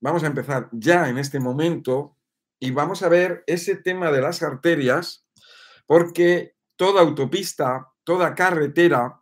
vamos 0.00 0.24
a 0.24 0.26
empezar 0.26 0.68
ya 0.72 1.08
en 1.08 1.18
este 1.18 1.40
momento 1.40 2.16
y 2.58 2.70
vamos 2.70 3.02
a 3.02 3.08
ver 3.08 3.44
ese 3.46 3.76
tema 3.76 4.10
de 4.10 4.20
las 4.20 4.42
arterias, 4.42 5.26
porque 5.86 6.54
toda 6.76 7.00
autopista, 7.00 7.88
toda 8.04 8.34
carretera 8.34 9.20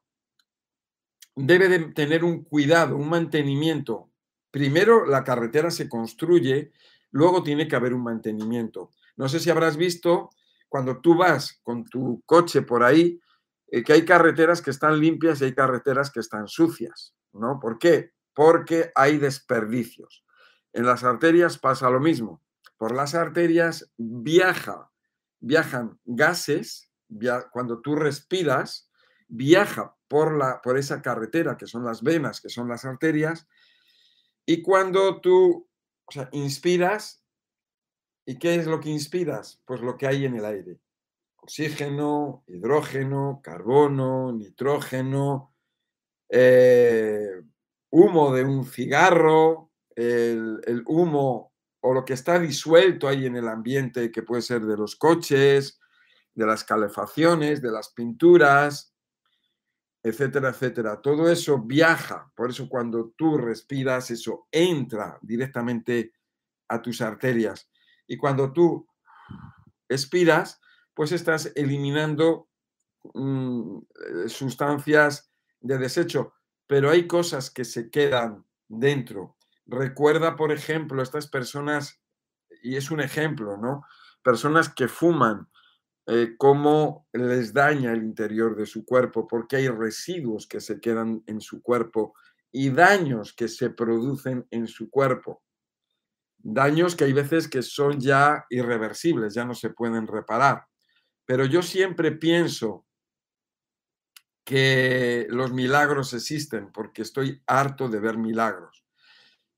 debe 1.37 1.69
de 1.69 1.79
tener 1.93 2.25
un 2.25 2.43
cuidado, 2.43 2.97
un 2.97 3.09
mantenimiento. 3.09 4.11
Primero 4.51 5.07
la 5.07 5.23
carretera 5.23 5.71
se 5.71 5.89
construye, 5.89 6.73
luego 7.11 7.43
tiene 7.43 7.69
que 7.69 7.77
haber 7.77 7.95
un 7.95 8.03
mantenimiento. 8.03 8.91
No 9.17 9.29
sé 9.29 9.39
si 9.41 9.51
habrás 9.51 9.77
visto 9.77 10.31
cuando 10.69 11.01
tú 11.01 11.17
vas 11.17 11.61
con 11.63 11.85
tu 11.85 12.23
coche 12.27 12.63
por 12.63 12.83
ahí, 12.83 13.21
eh, 13.71 13.83
que 13.83 13.93
hay 13.93 14.05
carreteras 14.05 14.63
que 14.63 14.71
están 14.71 14.99
limpias 14.99 15.41
y 15.41 15.45
hay 15.45 15.55
carreteras 15.55 16.11
que 16.11 16.21
están 16.21 16.49
sucias, 16.49 17.15
¿no? 17.33 17.59
¿Por 17.61 17.79
qué? 17.79 18.13
Porque 18.35 18.91
hay 18.95 19.19
desperdicios. 19.19 20.25
En 20.73 20.87
las 20.87 21.05
arterias 21.05 21.59
pasa 21.59 21.91
lo 21.91 22.01
mismo. 22.01 22.43
Por 22.77 22.95
las 22.95 23.15
arterias 23.15 23.91
viaja, 23.97 24.91
viajan 25.41 25.99
gases, 26.05 26.93
cuando 27.51 27.81
tú 27.81 27.97
respiras, 27.97 28.91
viaja 29.29 29.97
por, 30.09 30.37
la, 30.37 30.61
por 30.63 30.79
esa 30.79 31.03
carretera, 31.03 31.57
que 31.57 31.67
son 31.67 31.85
las 31.85 32.03
venas, 32.03 32.41
que 32.41 32.49
son 32.49 32.69
las 32.69 32.85
arterias, 32.85 33.47
y 34.47 34.63
cuando 34.63 35.21
tú 35.21 35.69
inspiras, 36.33 37.23
¿y 38.25 38.39
qué 38.39 38.55
es 38.55 38.67
lo 38.67 38.81
que 38.81 38.91
inspiras? 38.91 39.61
Pues 39.65 39.81
lo 39.81 39.97
que 39.97 40.07
hay 40.07 40.25
en 40.25 40.37
el 40.37 40.45
aire. 40.45 40.81
Oxígeno, 41.37 42.45
hidrógeno, 42.47 43.41
carbono, 43.43 44.33
nitrógeno, 44.33 45.55
eh, 46.29 47.43
humo 47.91 48.35
de 48.35 48.45
un 48.45 48.65
cigarro, 48.65 49.68
el, 49.99 50.83
humo 50.87 51.53
o 51.81 51.93
lo 51.93 52.05
que 52.05 52.13
está 52.13 52.39
disuelto 52.39 53.09
ahí 53.09 53.27
en 53.27 53.37
el 53.37 53.49
ambiente, 53.49 54.11
que 54.11 54.23
puede 54.23 54.43
ser 54.43 54.65
de 54.65 54.77
los 54.77 54.97
coches, 54.97 55.81
de 56.35 56.47
las 56.47 56.63
calefacciones, 56.65 57.61
de 57.61 57.73
las 57.73 57.93
pinturas, 57.93 58.95
etcétera, 60.03 60.51
etcétera. 60.51 61.01
Todo 61.01 61.29
eso 61.29 61.59
viaja. 61.59 62.31
Por 62.37 62.51
eso 62.51 62.69
cuando 62.69 63.13
tú 63.17 63.39
respiras, 63.39 64.11
eso 64.11 64.47
entra 64.53 65.19
directamente 65.21 66.13
a 66.69 66.81
tus 66.81 67.01
arterias. 67.01 67.69
Y 68.07 68.17
cuando 68.17 68.53
tú 68.53 68.87
expiras, 69.89 70.61
pues 70.95 71.11
estás 71.13 71.53
eliminando 71.57 72.49
mm, 73.15 73.79
eh, 73.79 74.29
sustancias 74.29 75.33
de 75.61 75.79
desecho. 75.79 76.35
Pero 76.69 76.91
hay 76.91 77.07
cosas 77.07 77.51
que 77.51 77.65
se 77.65 77.91
quedan 77.91 78.45
dentro 78.69 79.38
Recuerda, 79.69 80.35
por 80.35 80.51
ejemplo, 80.51 81.03
estas 81.03 81.29
personas, 81.29 82.01
y 82.63 82.77
es 82.77 82.91
un 82.91 83.01
ejemplo, 83.01 83.59
¿no? 83.59 83.85
Personas 84.23 84.71
que 84.71 84.89
fuman, 84.89 85.47
eh, 86.07 86.37
cómo 86.39 87.07
les 87.13 87.53
daña 87.53 87.93
el 87.93 88.03
interior 88.03 88.57
de 88.57 88.65
su 88.65 88.87
cuerpo, 88.87 89.29
porque 89.29 89.57
hay 89.57 89.69
residuos 89.69 90.47
que 90.47 90.63
se 90.63 90.81
quedan 90.81 91.23
en 91.27 91.43
su 91.43 91.63
cuerpo 91.63 92.15
y 92.51 92.71
daños 92.71 93.35
que 93.35 93.47
se 93.47 93.69
producen 93.69 94.47
en 94.51 94.67
su 94.69 94.89
cuerpo. 94.89 95.43
Daños 96.39 96.97
que 96.97 97.05
hay 97.05 97.13
veces 97.13 97.47
que 97.47 97.61
son 97.61 98.01
ya 98.01 98.47
irreversibles, 98.49 99.35
ya 99.35 99.45
no 99.45 99.55
se 99.55 99.69
pueden 99.69 100.07
reparar. 100.07 100.65
Pero 101.27 101.45
yo 101.45 101.61
siempre 101.61 102.13
pienso 102.13 102.87
que 104.45 105.27
los 105.29 105.53
milagros 105.53 106.15
existen 106.15 106.73
porque 106.73 107.03
estoy 107.03 107.43
harto 107.47 107.91
de 107.91 108.01
ver 108.01 108.17
milagros 108.17 108.88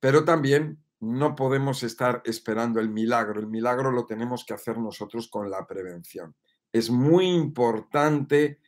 pero 0.01 0.25
también 0.25 0.83
no 1.01 1.35
podemos 1.35 1.83
estar 1.83 2.23
esperando 2.25 2.81
el 2.81 2.91
milagro. 2.91 3.41
El 3.41 3.47
milagro 3.47 3.91
lo 3.91 4.07
tenemos 4.07 4.45
que 4.45 4.55
hacer 4.55 4.79
nosotros 4.79 5.29
con 5.29 5.51
la 5.51 5.67
prevención. 5.67 6.35
Es 6.73 6.91
muy 6.91 7.27
importante 7.27 8.61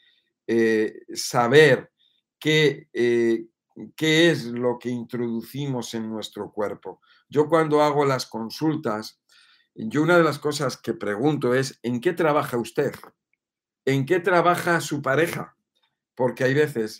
eh, 0.47 1.01
saber 1.15 1.93
qué, 2.39 2.89
eh, 2.93 3.47
qué 3.95 4.31
es 4.31 4.47
lo 4.47 4.79
que 4.79 4.89
introducimos 4.89 5.95
en 5.95 6.09
nuestro 6.09 6.51
cuerpo. 6.51 7.01
Yo 7.29 7.49
cuando 7.49 7.83
hago 7.83 8.05
las 8.07 8.27
consultas, 8.27 9.21
yo 9.75 10.03
una 10.03 10.17
de 10.17 10.25
las 10.25 10.39
cosas 10.39 10.77
que 10.79 10.95
pregunto 10.95 11.55
es, 11.55 11.79
¿en 11.83 12.01
qué 12.01 12.13
trabaja 12.13 12.57
usted? 12.57 12.95
¿En 13.85 14.07
qué 14.07 14.21
trabaja 14.21 14.81
su 14.81 15.03
pareja? 15.03 15.57
Porque 16.15 16.45
hay 16.45 16.55
veces 16.55 16.99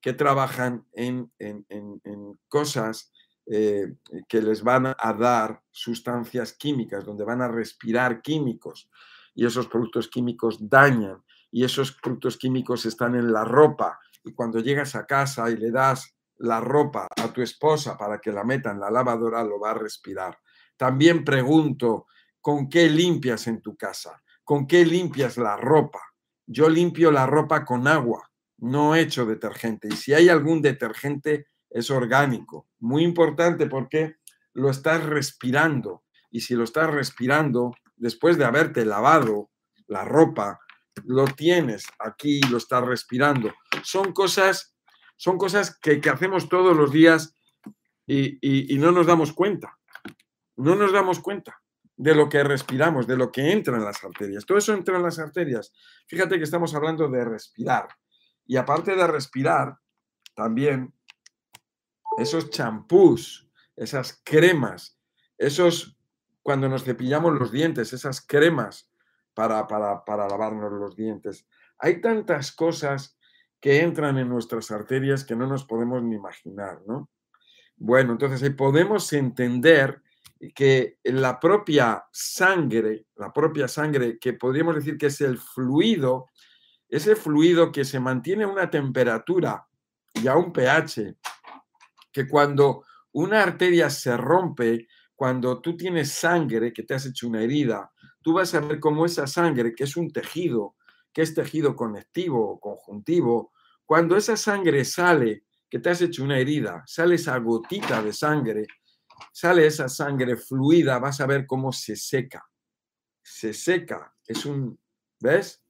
que 0.00 0.12
trabajan 0.12 0.86
en, 0.92 1.32
en, 1.38 1.64
en 1.70 2.38
cosas 2.48 3.13
eh, 3.46 3.96
que 4.28 4.40
les 4.40 4.62
van 4.62 4.86
a 4.86 5.12
dar 5.12 5.62
sustancias 5.70 6.52
químicas, 6.54 7.04
donde 7.04 7.24
van 7.24 7.42
a 7.42 7.48
respirar 7.48 8.22
químicos 8.22 8.88
y 9.34 9.44
esos 9.44 9.66
productos 9.66 10.08
químicos 10.08 10.68
dañan 10.68 11.22
y 11.50 11.64
esos 11.64 11.92
productos 11.92 12.36
químicos 12.38 12.86
están 12.86 13.14
en 13.14 13.32
la 13.32 13.44
ropa 13.44 13.98
y 14.24 14.32
cuando 14.32 14.60
llegas 14.60 14.94
a 14.94 15.06
casa 15.06 15.50
y 15.50 15.56
le 15.56 15.70
das 15.70 16.14
la 16.38 16.60
ropa 16.60 17.06
a 17.16 17.32
tu 17.32 17.42
esposa 17.42 17.96
para 17.96 18.18
que 18.18 18.32
la 18.32 18.44
meta 18.44 18.70
en 18.70 18.80
la 18.80 18.90
lavadora, 18.90 19.44
lo 19.44 19.60
va 19.60 19.72
a 19.72 19.74
respirar. 19.74 20.38
También 20.76 21.24
pregunto, 21.24 22.06
¿con 22.40 22.68
qué 22.68 22.88
limpias 22.88 23.46
en 23.46 23.60
tu 23.60 23.76
casa? 23.76 24.22
¿Con 24.42 24.66
qué 24.66 24.84
limpias 24.84 25.36
la 25.36 25.56
ropa? 25.56 26.00
Yo 26.46 26.68
limpio 26.68 27.10
la 27.10 27.26
ropa 27.26 27.64
con 27.64 27.86
agua, 27.86 28.30
no 28.58 28.94
echo 28.94 29.24
detergente. 29.24 29.88
Y 29.88 29.96
si 29.96 30.12
hay 30.12 30.28
algún 30.28 30.60
detergente, 30.60 31.46
es 31.74 31.90
orgánico. 31.90 32.68
Muy 32.78 33.02
importante 33.02 33.66
porque 33.66 34.16
lo 34.54 34.70
estás 34.70 35.04
respirando. 35.04 36.04
Y 36.30 36.40
si 36.40 36.54
lo 36.54 36.64
estás 36.64 36.90
respirando, 36.90 37.74
después 37.96 38.38
de 38.38 38.44
haberte 38.44 38.84
lavado 38.84 39.50
la 39.88 40.04
ropa, 40.04 40.60
lo 41.04 41.26
tienes 41.26 41.86
aquí 41.98 42.40
lo 42.48 42.56
estás 42.56 42.84
respirando. 42.84 43.52
Son 43.82 44.12
cosas, 44.12 44.76
son 45.16 45.36
cosas 45.36 45.76
que, 45.78 46.00
hacemos 46.08 46.48
todos 46.48 46.76
los 46.76 46.92
días 46.92 47.34
y, 48.06 48.38
y 48.72 48.78
no 48.78 48.92
nos 48.92 49.06
damos 49.06 49.32
cuenta. 49.32 49.76
No 50.56 50.76
nos 50.76 50.92
damos 50.92 51.18
cuenta 51.18 51.60
de 51.96 52.14
lo 52.14 52.28
que 52.28 52.44
respiramos, 52.44 53.08
de 53.08 53.16
lo 53.16 53.32
que 53.32 53.50
entra 53.50 53.76
en 53.76 53.84
las 53.84 54.02
arterias. 54.04 54.46
Todo 54.46 54.58
eso 54.58 54.72
entra 54.72 54.96
en 54.96 55.02
las 55.02 55.18
arterias. 55.18 55.72
Fíjate 56.06 56.38
que 56.38 56.44
estamos 56.44 56.72
hablando 56.76 57.08
de 57.08 57.24
respirar. 57.24 57.88
Y 58.46 58.56
aparte 58.56 58.94
de 58.94 59.06
respirar, 59.08 59.78
también 60.34 60.94
esos 62.18 62.50
champús, 62.50 63.48
esas 63.76 64.20
cremas, 64.24 64.98
esos, 65.38 65.96
cuando 66.42 66.68
nos 66.68 66.84
cepillamos 66.84 67.34
los 67.38 67.50
dientes, 67.50 67.92
esas 67.92 68.20
cremas 68.20 68.90
para, 69.34 69.66
para, 69.66 70.04
para 70.04 70.28
lavarnos 70.28 70.72
los 70.72 70.96
dientes. 70.96 71.46
Hay 71.78 72.00
tantas 72.00 72.52
cosas 72.52 73.18
que 73.60 73.80
entran 73.80 74.18
en 74.18 74.28
nuestras 74.28 74.70
arterias 74.70 75.24
que 75.24 75.34
no 75.34 75.46
nos 75.46 75.64
podemos 75.64 76.02
ni 76.02 76.16
imaginar, 76.16 76.82
¿no? 76.86 77.08
Bueno, 77.76 78.12
entonces 78.12 78.48
podemos 78.50 79.12
entender 79.12 80.02
que 80.54 80.98
la 81.02 81.40
propia 81.40 82.04
sangre, 82.12 83.06
la 83.16 83.32
propia 83.32 83.66
sangre, 83.66 84.18
que 84.18 84.34
podríamos 84.34 84.76
decir 84.76 84.96
que 84.98 85.06
es 85.06 85.20
el 85.20 85.38
fluido, 85.38 86.26
ese 86.88 87.16
fluido 87.16 87.72
que 87.72 87.84
se 87.84 87.98
mantiene 87.98 88.44
a 88.44 88.48
una 88.48 88.70
temperatura 88.70 89.66
y 90.12 90.28
a 90.28 90.36
un 90.36 90.52
pH 90.52 91.16
que 92.14 92.28
cuando 92.28 92.84
una 93.12 93.42
arteria 93.42 93.90
se 93.90 94.16
rompe, 94.16 94.86
cuando 95.16 95.60
tú 95.60 95.76
tienes 95.76 96.12
sangre, 96.12 96.72
que 96.72 96.84
te 96.84 96.94
has 96.94 97.06
hecho 97.06 97.26
una 97.26 97.42
herida, 97.42 97.92
tú 98.22 98.32
vas 98.32 98.54
a 98.54 98.60
ver 98.60 98.78
cómo 98.78 99.04
esa 99.04 99.26
sangre, 99.26 99.74
que 99.74 99.84
es 99.84 99.96
un 99.96 100.12
tejido, 100.12 100.76
que 101.12 101.22
es 101.22 101.34
tejido 101.34 101.74
conectivo 101.74 102.52
o 102.52 102.60
conjuntivo, 102.60 103.52
cuando 103.84 104.16
esa 104.16 104.36
sangre 104.36 104.84
sale, 104.84 105.44
que 105.68 105.80
te 105.80 105.90
has 105.90 106.00
hecho 106.02 106.22
una 106.22 106.38
herida, 106.38 106.84
sale 106.86 107.16
esa 107.16 107.36
gotita 107.38 108.00
de 108.00 108.12
sangre, 108.12 108.66
sale 109.32 109.66
esa 109.66 109.88
sangre 109.88 110.36
fluida, 110.36 111.00
vas 111.00 111.20
a 111.20 111.26
ver 111.26 111.46
cómo 111.46 111.72
se 111.72 111.96
seca. 111.96 112.44
Se 113.22 113.52
seca, 113.52 114.14
es 114.26 114.46
un, 114.46 114.78
¿ves? 115.20 115.64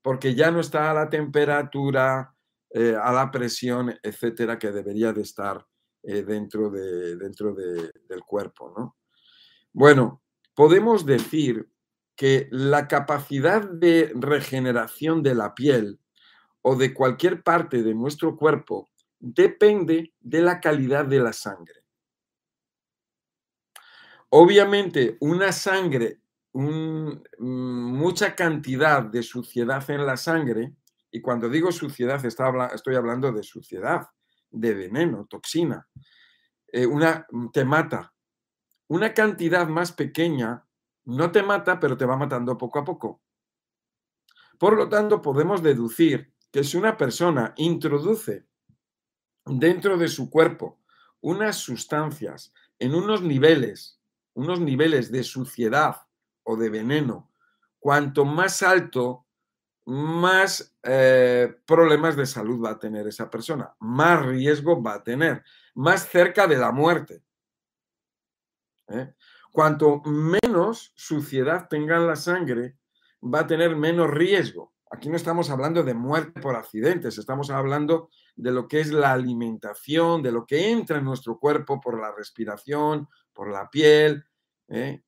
Porque 0.00 0.34
ya 0.34 0.50
no 0.50 0.60
está 0.60 0.90
a 0.90 0.94
la 0.94 1.10
temperatura, 1.10 2.34
eh, 2.70 2.96
a 3.00 3.12
la 3.12 3.30
presión, 3.30 3.94
etcétera, 4.02 4.58
que 4.58 4.70
debería 4.70 5.12
de 5.12 5.22
estar 5.22 5.66
eh, 6.02 6.22
dentro, 6.22 6.70
de, 6.70 7.16
dentro 7.16 7.54
del 7.54 8.22
cuerpo. 8.26 8.72
¿no? 8.76 8.96
Bueno, 9.72 10.22
podemos 10.54 11.04
decir 11.06 11.68
que 12.16 12.48
la 12.50 12.88
capacidad 12.88 13.68
de 13.68 14.12
regeneración 14.14 15.22
de 15.22 15.34
la 15.34 15.54
piel 15.54 16.00
o 16.62 16.76
de 16.76 16.92
cualquier 16.92 17.42
parte 17.42 17.82
de 17.82 17.94
nuestro 17.94 18.36
cuerpo 18.36 18.90
depende 19.18 20.14
de 20.20 20.42
la 20.42 20.60
calidad 20.60 21.04
de 21.04 21.20
la 21.20 21.32
sangre. 21.32 21.84
Obviamente, 24.30 25.16
una 25.20 25.52
sangre, 25.52 26.20
mucha 26.52 28.34
cantidad 28.34 29.02
de 29.02 29.22
suciedad 29.22 29.88
en 29.90 30.06
la 30.06 30.16
sangre, 30.16 30.74
y 31.10 31.20
cuando 31.20 31.48
digo 31.48 31.72
suciedad 31.72 32.24
estoy 32.24 32.94
hablando 32.94 33.32
de 33.32 33.42
suciedad, 33.42 34.06
de 34.50 34.74
veneno, 34.74 35.26
toxina. 35.26 35.86
Eh, 36.66 36.86
una, 36.86 37.26
mm, 37.30 37.48
te 37.50 37.64
mata. 37.64 38.12
una 38.88 39.14
cantidad 39.14 39.68
más 39.68 39.92
pequeña 39.92 40.66
no 41.04 41.30
te 41.30 41.42
mata, 41.44 41.78
pero 41.78 41.96
te 41.96 42.04
va 42.04 42.16
matando 42.16 42.58
poco 42.58 42.80
a 42.80 42.84
poco. 42.84 43.22
Por 44.58 44.76
lo 44.76 44.88
tanto, 44.88 45.22
podemos 45.22 45.62
deducir 45.62 46.34
que 46.50 46.64
si 46.64 46.76
una 46.76 46.96
persona 46.96 47.54
introduce 47.56 48.46
dentro 49.44 49.96
de 49.96 50.08
su 50.08 50.28
cuerpo 50.28 50.80
unas 51.20 51.56
sustancias 51.56 52.52
en 52.78 52.94
unos 52.94 53.22
niveles, 53.22 54.00
unos 54.34 54.60
niveles 54.60 55.10
de 55.10 55.22
suciedad 55.22 55.96
o 56.42 56.56
de 56.56 56.70
veneno, 56.70 57.30
cuanto 57.78 58.24
más 58.24 58.62
alto, 58.62 59.26
más 59.90 60.78
eh, 60.84 61.52
problemas 61.66 62.14
de 62.14 62.24
salud 62.24 62.64
va 62.64 62.70
a 62.70 62.78
tener 62.78 63.08
esa 63.08 63.28
persona, 63.28 63.74
más 63.80 64.24
riesgo 64.24 64.80
va 64.80 64.94
a 64.94 65.02
tener, 65.02 65.42
más 65.74 66.08
cerca 66.08 66.46
de 66.46 66.56
la 66.56 66.70
muerte. 66.70 67.24
¿eh? 68.86 69.12
Cuanto 69.50 70.00
menos 70.04 70.92
suciedad 70.94 71.66
tenga 71.68 71.96
en 71.96 72.06
la 72.06 72.14
sangre, 72.14 72.78
va 73.20 73.40
a 73.40 73.46
tener 73.48 73.74
menos 73.74 74.08
riesgo. 74.08 74.72
Aquí 74.92 75.08
no 75.08 75.16
estamos 75.16 75.50
hablando 75.50 75.82
de 75.82 75.94
muerte 75.94 76.40
por 76.40 76.54
accidentes, 76.54 77.18
estamos 77.18 77.50
hablando 77.50 78.10
de 78.36 78.52
lo 78.52 78.68
que 78.68 78.78
es 78.78 78.92
la 78.92 79.12
alimentación, 79.12 80.22
de 80.22 80.30
lo 80.30 80.46
que 80.46 80.70
entra 80.70 80.98
en 80.98 81.04
nuestro 81.04 81.36
cuerpo 81.40 81.80
por 81.80 82.00
la 82.00 82.12
respiración, 82.12 83.08
por 83.32 83.50
la 83.50 83.68
piel. 83.68 84.24
¿eh? 84.68 85.02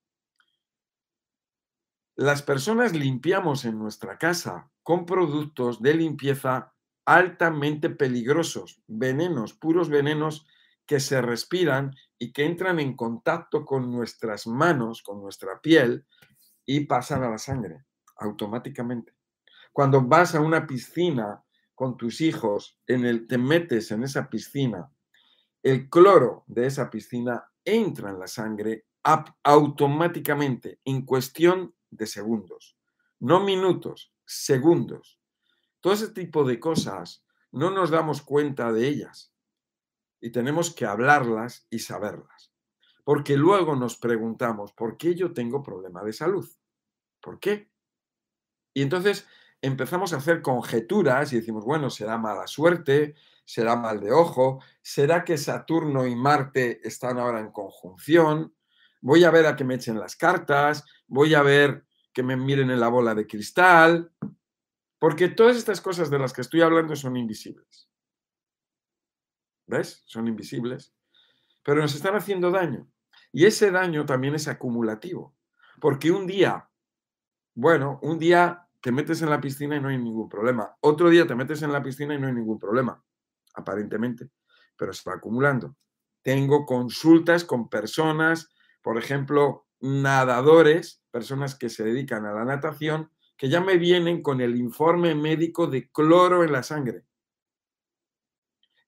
Las 2.16 2.42
personas 2.42 2.92
limpiamos 2.94 3.64
en 3.64 3.78
nuestra 3.78 4.18
casa 4.18 4.71
con 4.82 5.06
productos 5.06 5.80
de 5.80 5.94
limpieza 5.94 6.72
altamente 7.04 7.90
peligrosos, 7.90 8.80
venenos, 8.86 9.54
puros 9.54 9.88
venenos 9.88 10.46
que 10.86 11.00
se 11.00 11.20
respiran 11.20 11.94
y 12.18 12.32
que 12.32 12.44
entran 12.44 12.78
en 12.80 12.96
contacto 12.96 13.64
con 13.64 13.90
nuestras 13.90 14.46
manos, 14.46 15.02
con 15.02 15.20
nuestra 15.20 15.60
piel 15.60 16.06
y 16.64 16.80
pasan 16.86 17.22
a 17.24 17.30
la 17.30 17.38
sangre 17.38 17.84
automáticamente. 18.16 19.14
Cuando 19.72 20.02
vas 20.02 20.34
a 20.34 20.40
una 20.40 20.66
piscina 20.66 21.42
con 21.74 21.96
tus 21.96 22.20
hijos, 22.20 22.78
en 22.86 23.04
el, 23.04 23.26
te 23.26 23.38
metes 23.38 23.90
en 23.90 24.04
esa 24.04 24.28
piscina, 24.28 24.90
el 25.62 25.88
cloro 25.88 26.44
de 26.46 26.66
esa 26.66 26.90
piscina 26.90 27.44
entra 27.64 28.10
en 28.10 28.18
la 28.18 28.26
sangre 28.26 28.86
automáticamente 29.42 30.80
en 30.84 31.04
cuestión 31.04 31.74
de 31.90 32.06
segundos, 32.06 32.76
no 33.18 33.40
minutos, 33.40 34.11
segundos. 34.24 35.20
Todo 35.80 35.92
ese 35.92 36.08
tipo 36.08 36.44
de 36.44 36.60
cosas 36.60 37.24
no 37.50 37.70
nos 37.70 37.90
damos 37.90 38.22
cuenta 38.22 38.72
de 38.72 38.88
ellas 38.88 39.34
y 40.20 40.30
tenemos 40.30 40.74
que 40.74 40.86
hablarlas 40.86 41.66
y 41.70 41.80
saberlas. 41.80 42.52
Porque 43.04 43.36
luego 43.36 43.74
nos 43.74 43.96
preguntamos, 43.96 44.72
¿por 44.72 44.96
qué 44.96 45.14
yo 45.14 45.32
tengo 45.32 45.62
problema 45.62 46.02
de 46.04 46.12
salud? 46.12 46.48
¿Por 47.20 47.40
qué? 47.40 47.70
Y 48.72 48.82
entonces 48.82 49.26
empezamos 49.60 50.12
a 50.12 50.16
hacer 50.16 50.40
conjeturas 50.40 51.32
y 51.32 51.36
decimos, 51.36 51.64
bueno, 51.64 51.90
será 51.90 52.16
mala 52.18 52.46
suerte, 52.46 53.14
será 53.44 53.76
mal 53.76 54.00
de 54.00 54.12
ojo, 54.12 54.60
será 54.80 55.24
que 55.24 55.36
Saturno 55.36 56.06
y 56.06 56.14
Marte 56.14 56.80
están 56.86 57.18
ahora 57.18 57.40
en 57.40 57.50
conjunción, 57.50 58.54
voy 59.00 59.24
a 59.24 59.30
ver 59.30 59.46
a 59.46 59.56
que 59.56 59.64
me 59.64 59.74
echen 59.74 59.98
las 59.98 60.16
cartas, 60.16 60.84
voy 61.06 61.34
a 61.34 61.42
ver 61.42 61.84
que 62.12 62.22
me 62.22 62.36
miren 62.36 62.70
en 62.70 62.80
la 62.80 62.88
bola 62.88 63.14
de 63.14 63.26
cristal, 63.26 64.12
porque 64.98 65.28
todas 65.28 65.56
estas 65.56 65.80
cosas 65.80 66.10
de 66.10 66.18
las 66.18 66.32
que 66.32 66.42
estoy 66.42 66.60
hablando 66.60 66.94
son 66.94 67.16
invisibles. 67.16 67.88
¿Ves? 69.66 70.02
Son 70.06 70.28
invisibles, 70.28 70.94
pero 71.64 71.80
nos 71.80 71.94
están 71.94 72.14
haciendo 72.14 72.50
daño. 72.50 72.86
Y 73.32 73.46
ese 73.46 73.70
daño 73.70 74.04
también 74.04 74.34
es 74.34 74.46
acumulativo, 74.46 75.34
porque 75.80 76.10
un 76.10 76.26
día, 76.26 76.68
bueno, 77.54 77.98
un 78.02 78.18
día 78.18 78.68
te 78.80 78.92
metes 78.92 79.22
en 79.22 79.30
la 79.30 79.40
piscina 79.40 79.76
y 79.76 79.80
no 79.80 79.88
hay 79.88 79.98
ningún 79.98 80.28
problema, 80.28 80.76
otro 80.80 81.08
día 81.08 81.26
te 81.26 81.34
metes 81.34 81.62
en 81.62 81.72
la 81.72 81.82
piscina 81.82 82.14
y 82.14 82.20
no 82.20 82.26
hay 82.26 82.34
ningún 82.34 82.58
problema, 82.58 83.02
aparentemente, 83.54 84.28
pero 84.76 84.92
se 84.92 85.08
va 85.08 85.16
acumulando. 85.16 85.76
Tengo 86.22 86.66
consultas 86.66 87.44
con 87.44 87.68
personas, 87.68 88.50
por 88.82 88.98
ejemplo, 88.98 89.66
nadadores, 89.82 91.02
personas 91.10 91.54
que 91.54 91.68
se 91.68 91.84
dedican 91.84 92.24
a 92.24 92.32
la 92.32 92.44
natación, 92.44 93.10
que 93.36 93.50
ya 93.50 93.60
me 93.60 93.76
vienen 93.76 94.22
con 94.22 94.40
el 94.40 94.56
informe 94.56 95.14
médico 95.14 95.66
de 95.66 95.90
cloro 95.90 96.44
en 96.44 96.52
la 96.52 96.62
sangre 96.62 97.04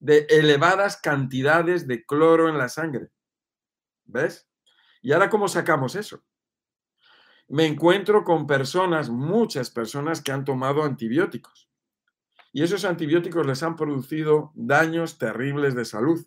de 0.05 0.26
elevadas 0.29 0.99
cantidades 0.99 1.87
de 1.87 2.05
cloro 2.05 2.50
en 2.50 2.58
la 2.58 2.69
sangre. 2.69 3.08
¿Ves? 4.05 4.46
¿Y 5.00 5.12
ahora 5.12 5.31
cómo 5.31 5.49
sacamos 5.49 5.96
eso? 5.96 6.23
Me 7.49 7.64
encuentro 7.64 8.23
con 8.23 8.47
personas, 8.47 9.08
muchas 9.08 9.70
personas 9.70 10.20
que 10.20 10.31
han 10.31 10.44
tomado 10.44 10.82
antibióticos. 10.82 11.70
Y 12.52 12.62
esos 12.62 12.85
antibióticos 12.85 13.47
les 13.47 13.62
han 13.62 13.76
producido 13.76 14.52
daños 14.55 15.17
terribles 15.17 15.75
de 15.75 15.87
salud. 15.87 16.23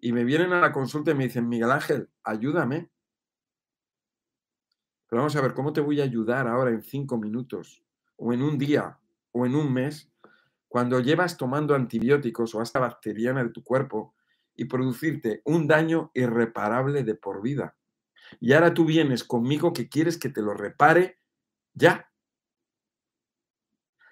Y 0.00 0.12
me 0.12 0.22
vienen 0.22 0.52
a 0.52 0.60
la 0.60 0.70
consulta 0.70 1.10
y 1.10 1.14
me 1.14 1.24
dicen, 1.24 1.48
Miguel 1.48 1.72
Ángel, 1.72 2.08
ayúdame. 2.22 2.90
Pero 5.08 5.22
vamos 5.22 5.36
a 5.36 5.40
ver, 5.40 5.54
¿cómo 5.54 5.72
te 5.72 5.80
voy 5.80 6.00
a 6.00 6.04
ayudar 6.04 6.48
ahora 6.48 6.70
en 6.70 6.82
cinco 6.82 7.16
minutos, 7.16 7.82
o 8.16 8.32
en 8.32 8.42
un 8.42 8.58
día, 8.58 8.98
o 9.32 9.46
en 9.46 9.54
un 9.54 9.72
mes, 9.72 10.10
cuando 10.68 11.00
llevas 11.00 11.36
tomando 11.36 11.74
antibióticos 11.74 12.54
o 12.54 12.60
hasta 12.60 12.80
bacteriana 12.80 13.44
de 13.44 13.50
tu 13.50 13.62
cuerpo 13.62 14.14
y 14.54 14.64
producirte 14.64 15.42
un 15.44 15.66
daño 15.66 16.10
irreparable 16.14 17.04
de 17.04 17.14
por 17.14 17.42
vida. 17.42 17.76
Y 18.40 18.52
ahora 18.52 18.74
tú 18.74 18.84
vienes 18.84 19.24
conmigo 19.24 19.72
que 19.72 19.88
quieres 19.88 20.18
que 20.18 20.28
te 20.28 20.42
lo 20.42 20.54
repare 20.54 21.20
ya. 21.74 22.10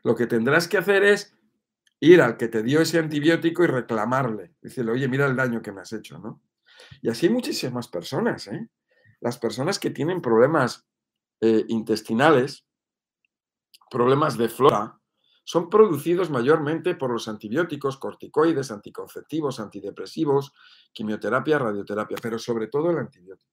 Lo 0.03 0.15
que 0.15 0.27
tendrás 0.27 0.69
que 0.69 0.79
hacer 0.79 1.03
es 1.03 1.37
ir 1.99 2.21
al 2.21 2.37
que 2.37 2.49
te 2.49 2.63
dio 2.63 2.81
ese 2.81 2.99
antibiótico 2.99 3.65
y 3.65 3.67
reclamarle. 3.67 4.55
Decirle, 4.61 4.93
oye, 4.93 5.09
mira 5.09 5.27
el 5.27 5.37
daño 5.37 5.63
que 5.63 5.73
me 5.73 5.81
has 5.81 5.93
hecho, 5.93 6.19
¿no? 6.19 6.43
Y 7.01 7.09
así 7.09 7.27
hay 7.27 7.33
muchísimas 7.33 7.89
personas, 7.89 8.47
¿eh? 8.49 8.69
Las 9.25 9.39
personas 9.39 9.79
que 9.79 9.89
tienen 9.89 10.21
problemas 10.21 10.87
eh, 11.41 11.65
intestinales, 11.69 12.67
problemas 13.91 14.37
de 14.37 14.51
flora, 14.51 15.01
son 15.45 15.71
producidos 15.71 16.29
mayormente 16.29 16.95
por 16.95 17.11
los 17.11 17.27
antibióticos, 17.27 17.97
corticoides, 17.97 18.71
anticonceptivos, 18.71 19.61
antidepresivos, 19.61 20.53
quimioterapia, 20.93 21.59
radioterapia, 21.59 22.19
pero 22.21 22.39
sobre 22.39 22.67
todo 22.67 22.91
el 22.91 22.99
antibiótico. 22.99 23.51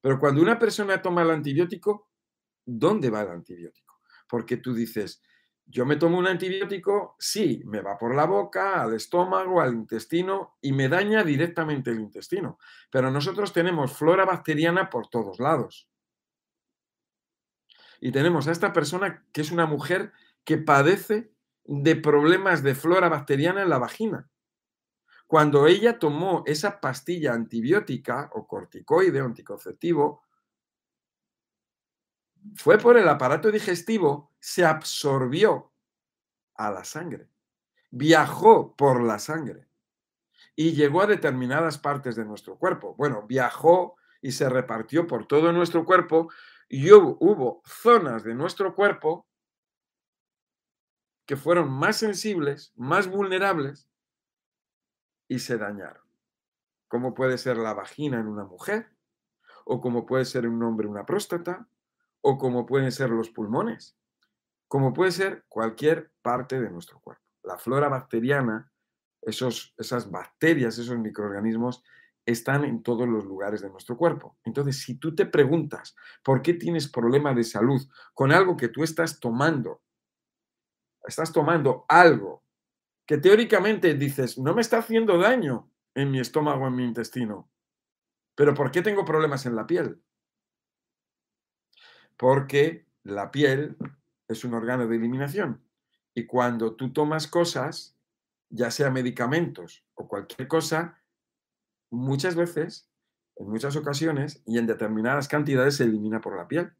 Pero 0.00 0.20
cuando 0.20 0.40
una 0.40 0.56
persona 0.56 1.02
toma 1.02 1.22
el 1.22 1.32
antibiótico, 1.32 2.12
¿dónde 2.64 3.10
va 3.10 3.22
el 3.22 3.30
antibiótico? 3.30 4.02
Porque 4.28 4.58
tú 4.58 4.72
dices, 4.72 5.20
yo 5.68 5.84
me 5.84 5.96
tomo 5.96 6.18
un 6.18 6.28
antibiótico, 6.28 7.16
sí, 7.18 7.60
me 7.64 7.80
va 7.80 7.98
por 7.98 8.14
la 8.14 8.24
boca, 8.24 8.80
al 8.80 8.94
estómago, 8.94 9.60
al 9.60 9.74
intestino 9.74 10.56
y 10.60 10.72
me 10.72 10.88
daña 10.88 11.24
directamente 11.24 11.90
el 11.90 12.00
intestino. 12.00 12.58
Pero 12.90 13.10
nosotros 13.10 13.52
tenemos 13.52 13.92
flora 13.92 14.24
bacteriana 14.24 14.88
por 14.88 15.08
todos 15.08 15.40
lados. 15.40 15.88
Y 18.00 18.12
tenemos 18.12 18.46
a 18.46 18.52
esta 18.52 18.72
persona 18.72 19.24
que 19.32 19.40
es 19.40 19.50
una 19.50 19.66
mujer 19.66 20.12
que 20.44 20.56
padece 20.56 21.32
de 21.64 21.96
problemas 21.96 22.62
de 22.62 22.76
flora 22.76 23.08
bacteriana 23.08 23.62
en 23.62 23.70
la 23.70 23.78
vagina. 23.78 24.30
Cuando 25.26 25.66
ella 25.66 25.98
tomó 25.98 26.44
esa 26.46 26.80
pastilla 26.80 27.32
antibiótica 27.32 28.30
o 28.34 28.46
corticoide 28.46 29.20
o 29.20 29.24
anticonceptivo, 29.24 30.22
fue 32.54 32.78
por 32.78 32.96
el 32.96 33.08
aparato 33.08 33.50
digestivo, 33.50 34.30
se 34.46 34.64
absorbió 34.64 35.72
a 36.54 36.70
la 36.70 36.84
sangre, 36.84 37.28
viajó 37.90 38.76
por 38.76 39.02
la 39.02 39.18
sangre 39.18 39.66
y 40.54 40.70
llegó 40.70 41.02
a 41.02 41.08
determinadas 41.08 41.78
partes 41.78 42.14
de 42.14 42.24
nuestro 42.24 42.56
cuerpo. 42.56 42.94
Bueno, 42.94 43.26
viajó 43.26 43.96
y 44.22 44.30
se 44.30 44.48
repartió 44.48 45.08
por 45.08 45.26
todo 45.26 45.52
nuestro 45.52 45.84
cuerpo 45.84 46.30
y 46.68 46.92
hubo, 46.92 47.16
hubo 47.18 47.62
zonas 47.66 48.22
de 48.22 48.36
nuestro 48.36 48.76
cuerpo 48.76 49.26
que 51.26 51.34
fueron 51.34 51.68
más 51.68 51.96
sensibles, 51.96 52.72
más 52.76 53.08
vulnerables 53.08 53.90
y 55.26 55.40
se 55.40 55.58
dañaron. 55.58 56.04
Como 56.86 57.14
puede 57.14 57.36
ser 57.36 57.56
la 57.56 57.74
vagina 57.74 58.20
en 58.20 58.28
una 58.28 58.44
mujer, 58.44 58.92
o 59.64 59.80
como 59.80 60.06
puede 60.06 60.24
ser 60.24 60.46
un 60.46 60.62
hombre 60.62 60.86
una 60.86 61.04
próstata, 61.04 61.66
o 62.20 62.38
como 62.38 62.64
pueden 62.64 62.92
ser 62.92 63.10
los 63.10 63.28
pulmones, 63.28 63.96
como 64.68 64.92
puede 64.92 65.12
ser 65.12 65.44
cualquier 65.48 66.12
parte 66.22 66.60
de 66.60 66.70
nuestro 66.70 67.00
cuerpo. 67.00 67.22
La 67.42 67.58
flora 67.58 67.88
bacteriana, 67.88 68.72
esos, 69.22 69.74
esas 69.78 70.10
bacterias, 70.10 70.78
esos 70.78 70.98
microorganismos, 70.98 71.82
están 72.24 72.64
en 72.64 72.82
todos 72.82 73.08
los 73.08 73.24
lugares 73.24 73.60
de 73.60 73.70
nuestro 73.70 73.96
cuerpo. 73.96 74.36
Entonces, 74.44 74.80
si 74.80 74.96
tú 74.98 75.14
te 75.14 75.26
preguntas 75.26 75.94
por 76.24 76.42
qué 76.42 76.54
tienes 76.54 76.88
problema 76.88 77.32
de 77.32 77.44
salud 77.44 77.80
con 78.14 78.32
algo 78.32 78.56
que 78.56 78.68
tú 78.68 78.82
estás 78.82 79.20
tomando 79.20 79.82
estás 81.06 81.32
tomando 81.32 81.84
algo 81.88 82.44
que 83.06 83.18
teóricamente 83.18 83.94
dices, 83.94 84.36
no 84.38 84.54
me 84.54 84.60
está 84.60 84.78
haciendo 84.78 85.18
daño 85.18 85.70
en 85.94 86.10
mi 86.10 86.20
estómago, 86.20 86.66
en 86.66 86.74
mi 86.74 86.84
intestino. 86.84 87.48
Pero 88.34 88.52
¿por 88.52 88.70
qué 88.70 88.82
tengo 88.82 89.04
problemas 89.04 89.46
en 89.46 89.54
la 89.54 89.66
piel? 89.66 90.02
Porque 92.16 92.86
la 93.04 93.30
piel 93.30 93.76
es 94.28 94.44
un 94.44 94.54
órgano 94.54 94.86
de 94.86 94.96
eliminación. 94.96 95.62
Y 96.14 96.26
cuando 96.26 96.74
tú 96.74 96.92
tomas 96.92 97.26
cosas, 97.26 97.96
ya 98.48 98.70
sea 98.70 98.90
medicamentos 98.90 99.84
o 99.94 100.08
cualquier 100.08 100.48
cosa, 100.48 101.02
muchas 101.90 102.34
veces, 102.34 102.88
en 103.36 103.48
muchas 103.48 103.76
ocasiones 103.76 104.42
y 104.46 104.58
en 104.58 104.66
determinadas 104.66 105.28
cantidades 105.28 105.76
se 105.76 105.84
elimina 105.84 106.20
por 106.20 106.36
la 106.36 106.48
piel. 106.48 106.72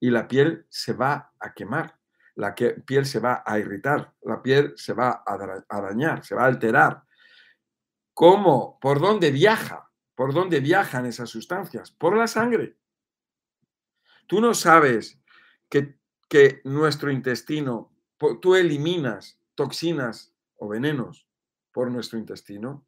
Y 0.00 0.10
la 0.10 0.28
piel 0.28 0.66
se 0.68 0.92
va 0.92 1.32
a 1.40 1.52
quemar, 1.52 1.98
la 2.36 2.54
piel 2.54 3.04
se 3.04 3.18
va 3.18 3.42
a 3.44 3.58
irritar, 3.58 4.14
la 4.22 4.40
piel 4.40 4.72
se 4.76 4.92
va 4.92 5.24
a 5.26 5.80
dañar, 5.80 6.24
se 6.24 6.34
va 6.34 6.44
a 6.44 6.46
alterar. 6.46 7.02
¿Cómo? 8.14 8.78
¿Por 8.80 9.00
dónde 9.00 9.30
viaja? 9.30 9.90
¿Por 10.14 10.32
dónde 10.32 10.60
viajan 10.60 11.06
esas 11.06 11.30
sustancias? 11.30 11.90
Por 11.90 12.16
la 12.16 12.26
sangre. 12.26 12.76
Tú 14.26 14.40
no 14.40 14.54
sabes 14.54 15.20
que, 15.68 15.97
que 16.28 16.60
nuestro 16.64 17.10
intestino, 17.10 17.90
tú 18.40 18.54
eliminas 18.54 19.38
toxinas 19.54 20.34
o 20.56 20.68
venenos 20.68 21.26
por 21.72 21.90
nuestro 21.90 22.18
intestino. 22.18 22.86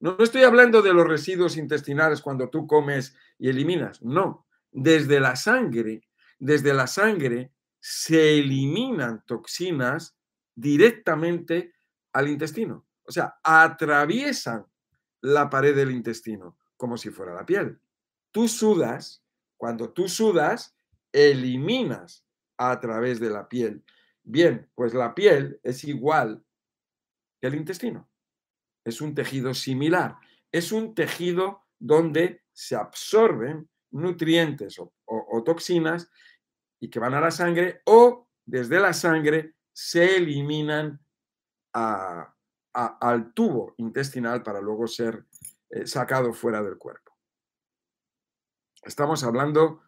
No, 0.00 0.16
no 0.16 0.24
estoy 0.24 0.42
hablando 0.42 0.82
de 0.82 0.94
los 0.94 1.06
residuos 1.06 1.56
intestinales 1.56 2.22
cuando 2.22 2.48
tú 2.48 2.66
comes 2.66 3.14
y 3.38 3.48
eliminas, 3.48 4.02
no. 4.02 4.46
Desde 4.70 5.20
la 5.20 5.36
sangre, 5.36 6.02
desde 6.38 6.72
la 6.72 6.86
sangre 6.86 7.52
se 7.80 8.38
eliminan 8.38 9.24
toxinas 9.26 10.16
directamente 10.54 11.74
al 12.12 12.28
intestino. 12.28 12.86
O 13.04 13.12
sea, 13.12 13.38
atraviesan 13.42 14.66
la 15.20 15.48
pared 15.48 15.74
del 15.74 15.90
intestino 15.90 16.56
como 16.76 16.96
si 16.96 17.10
fuera 17.10 17.34
la 17.34 17.44
piel. 17.44 17.80
Tú 18.30 18.48
sudas, 18.48 19.22
cuando 19.56 19.90
tú 19.90 20.08
sudas, 20.08 20.76
eliminas 21.12 22.24
a 22.58 22.78
través 22.80 23.20
de 23.20 23.30
la 23.30 23.48
piel. 23.48 23.84
Bien, 24.22 24.68
pues 24.74 24.92
la 24.92 25.14
piel 25.14 25.58
es 25.62 25.84
igual 25.84 26.44
que 27.40 27.46
el 27.46 27.54
intestino. 27.54 28.08
Es 28.84 29.00
un 29.00 29.14
tejido 29.14 29.54
similar. 29.54 30.16
Es 30.52 30.72
un 30.72 30.94
tejido 30.94 31.64
donde 31.78 32.42
se 32.52 32.76
absorben 32.76 33.70
nutrientes 33.90 34.78
o, 34.78 35.42
toxinas 35.44 36.10
y 36.80 36.90
que 36.90 36.98
van 36.98 37.14
a 37.14 37.20
la 37.20 37.30
sangre 37.30 37.80
o 37.86 38.28
desde 38.44 38.80
la 38.80 38.92
sangre 38.92 39.54
se 39.72 40.16
eliminan 40.16 41.00
al 41.72 43.32
tubo 43.34 43.74
intestinal 43.78 44.42
para 44.42 44.60
luego 44.60 44.86
ser 44.86 45.24
eh, 45.70 45.86
sacado 45.86 46.32
fuera 46.32 46.62
del 46.62 46.76
cuerpo. 46.76 47.16
Estamos 48.82 49.22
hablando 49.22 49.82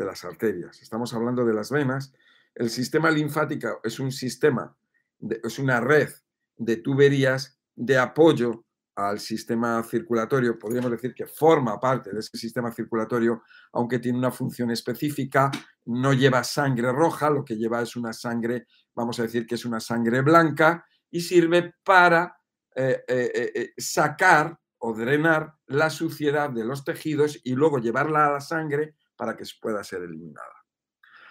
de 0.00 0.06
las 0.06 0.24
arterias, 0.24 0.80
estamos 0.80 1.12
hablando 1.12 1.44
de 1.44 1.52
las 1.52 1.70
venas. 1.70 2.12
El 2.54 2.70
sistema 2.70 3.10
linfático 3.10 3.80
es 3.84 4.00
un 4.00 4.10
sistema, 4.10 4.74
es 5.20 5.58
una 5.58 5.78
red 5.80 6.08
de 6.56 6.76
tuberías 6.76 7.60
de 7.76 7.98
apoyo 7.98 8.64
al 8.96 9.20
sistema 9.20 9.82
circulatorio, 9.82 10.58
podríamos 10.58 10.90
decir 10.90 11.14
que 11.14 11.26
forma 11.26 11.78
parte 11.78 12.12
de 12.12 12.20
ese 12.20 12.36
sistema 12.36 12.72
circulatorio, 12.72 13.42
aunque 13.72 13.98
tiene 13.98 14.18
una 14.18 14.30
función 14.30 14.70
específica, 14.70 15.50
no 15.84 16.12
lleva 16.12 16.44
sangre 16.44 16.92
roja, 16.92 17.30
lo 17.30 17.44
que 17.44 17.56
lleva 17.56 17.82
es 17.82 17.94
una 17.96 18.12
sangre, 18.12 18.66
vamos 18.94 19.20
a 19.20 19.24
decir 19.24 19.46
que 19.46 19.54
es 19.54 19.64
una 19.64 19.80
sangre 19.80 20.22
blanca, 20.22 20.84
y 21.10 21.20
sirve 21.20 21.74
para 21.84 22.36
eh, 22.74 23.02
eh, 23.06 23.52
eh, 23.54 23.70
sacar 23.76 24.58
o 24.78 24.94
drenar 24.94 25.54
la 25.66 25.90
suciedad 25.90 26.50
de 26.50 26.64
los 26.64 26.84
tejidos 26.84 27.38
y 27.44 27.52
luego 27.54 27.78
llevarla 27.78 28.26
a 28.26 28.32
la 28.32 28.40
sangre 28.40 28.94
para 29.20 29.36
que 29.36 29.44
pueda 29.60 29.84
ser 29.84 30.00
eliminada. 30.00 30.64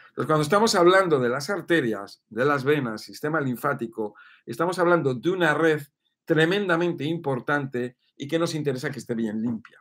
Entonces, 0.10 0.27
cuando 0.27 0.43
estamos 0.43 0.75
hablando 0.75 1.19
de 1.19 1.27
las 1.27 1.50
arterias, 1.50 2.24
de 2.29 2.46
las 2.46 2.63
venas, 2.63 3.01
sistema 3.01 3.41
linfático, 3.41 4.13
estamos 4.46 4.77
hablando 4.77 5.15
de 5.15 5.31
una 5.31 5.55
red 5.55 5.81
tremendamente 6.24 7.03
importante 7.03 7.98
y 8.15 8.27
que 8.27 8.38
nos 8.38 8.53
interesa 8.53 8.91
que 8.91 9.00
esté 9.00 9.15
bien 9.15 9.41
limpia. 9.41 9.79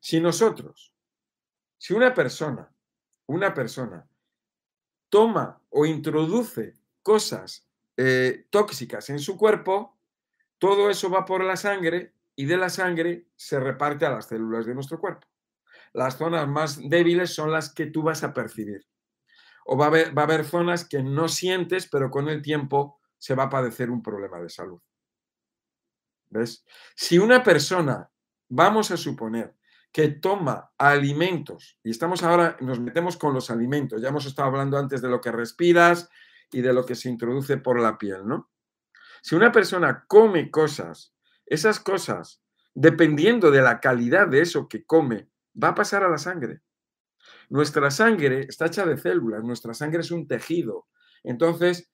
Si 0.00 0.18
nosotros, 0.18 0.94
si 1.76 1.92
una 1.92 2.14
persona, 2.14 2.72
una 3.26 3.52
persona 3.52 4.08
toma 5.10 5.60
o 5.68 5.84
introduce 5.84 6.78
cosas 7.02 7.68
eh, 7.98 8.46
tóxicas 8.48 9.10
en 9.10 9.18
su 9.18 9.36
cuerpo, 9.36 9.98
todo 10.56 10.88
eso 10.88 11.10
va 11.10 11.26
por 11.26 11.44
la 11.44 11.56
sangre 11.56 12.14
y 12.34 12.46
de 12.46 12.56
la 12.56 12.70
sangre 12.70 13.26
se 13.36 13.60
reparte 13.60 14.06
a 14.06 14.10
las 14.10 14.28
células 14.28 14.64
de 14.64 14.74
nuestro 14.74 14.98
cuerpo. 14.98 15.29
Las 15.92 16.18
zonas 16.18 16.48
más 16.48 16.80
débiles 16.88 17.34
son 17.34 17.50
las 17.50 17.72
que 17.72 17.86
tú 17.86 18.02
vas 18.02 18.22
a 18.22 18.32
percibir 18.32 18.86
o 19.72 19.76
va 19.76 19.86
a, 19.86 20.22
haber, 20.22 20.44
zonas 20.44 20.84
que 20.84 21.00
no 21.00 21.28
sientes, 21.28 21.88
pero 21.88 22.10
con 22.10 22.28
el 22.28 22.42
tiempo 22.42 22.98
se 23.16 23.36
va 23.36 23.44
a 23.44 23.50
padecer 23.50 23.88
un 23.88 24.02
problema 24.02 24.40
de 24.40 24.48
salud. 24.48 24.80
¿Ves? 26.28 26.64
Si 26.96 27.18
una 27.18 27.44
persona, 27.44 28.10
vamos 28.48 28.90
a 28.90 28.96
suponer, 28.96 29.54
que 29.92 30.08
toma 30.08 30.72
alimentos, 30.76 31.78
y 31.84 31.90
estamos 31.90 32.24
ahora, 32.24 32.56
nos 32.60 32.80
metemos 32.80 33.16
con 33.16 33.32
los 33.32 33.48
alimentos, 33.48 34.02
ya 34.02 34.08
hemos 34.08 34.26
estado 34.26 34.48
hablando 34.48 34.76
antes 34.76 35.02
de 35.02 35.08
lo 35.08 35.20
que 35.20 35.30
respiras 35.30 36.08
y 36.50 36.62
de 36.62 36.72
lo 36.72 36.84
que 36.84 36.96
se 36.96 37.08
introduce 37.08 37.56
por 37.56 37.80
la 37.80 37.96
piel, 37.96 38.26
¿no? 38.26 38.50
Si 39.22 39.36
una 39.36 39.52
persona 39.52 40.04
come 40.08 40.50
cosas, 40.50 41.14
esas 41.46 41.78
cosas, 41.78 42.42
dependiendo 42.74 43.52
de 43.52 43.62
la 43.62 43.78
calidad 43.78 44.26
de 44.26 44.40
eso 44.40 44.66
que 44.66 44.84
come, 44.84 45.29
va 45.54 45.68
a 45.68 45.74
pasar 45.74 46.02
a 46.04 46.08
la 46.08 46.18
sangre. 46.18 46.62
Nuestra 47.48 47.90
sangre 47.90 48.46
está 48.48 48.66
hecha 48.66 48.86
de 48.86 48.96
células, 48.96 49.42
nuestra 49.44 49.74
sangre 49.74 50.00
es 50.00 50.10
un 50.10 50.26
tejido. 50.26 50.86
Entonces, 51.22 51.90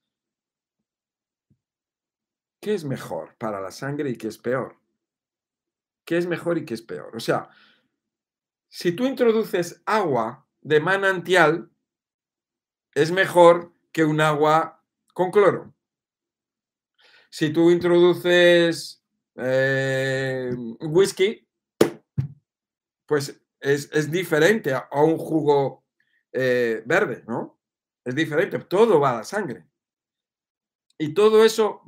¿qué 2.60 2.74
es 2.74 2.84
mejor 2.84 3.36
para 3.38 3.60
la 3.60 3.70
sangre 3.70 4.10
y 4.10 4.16
qué 4.16 4.28
es 4.28 4.38
peor? 4.38 4.78
¿Qué 6.04 6.18
es 6.18 6.26
mejor 6.26 6.58
y 6.58 6.64
qué 6.64 6.74
es 6.74 6.82
peor? 6.82 7.16
O 7.16 7.20
sea, 7.20 7.48
si 8.68 8.92
tú 8.92 9.06
introduces 9.06 9.82
agua 9.86 10.46
de 10.60 10.80
manantial, 10.80 11.70
es 12.94 13.10
mejor 13.10 13.72
que 13.92 14.04
un 14.04 14.20
agua 14.20 14.84
con 15.12 15.30
cloro. 15.30 15.74
Si 17.30 17.52
tú 17.52 17.70
introduces 17.70 19.02
eh, 19.36 20.50
whisky, 20.80 21.46
pues 23.06 23.40
es, 23.66 24.10
diferente 24.10 24.72
a, 24.72 24.88
un 25.02 25.18
jugo 25.18 25.84
eh, 26.32 26.82
verde, 26.86 27.24
¿no? 27.26 27.60
Es 28.04 28.14
diferente, 28.14 28.58
todo 28.60 29.00
va 29.00 29.10
a 29.10 29.16
la 29.16 29.24
sangre. 29.24 29.66
Y 30.98 31.12
todo 31.12 31.44
eso, 31.44 31.82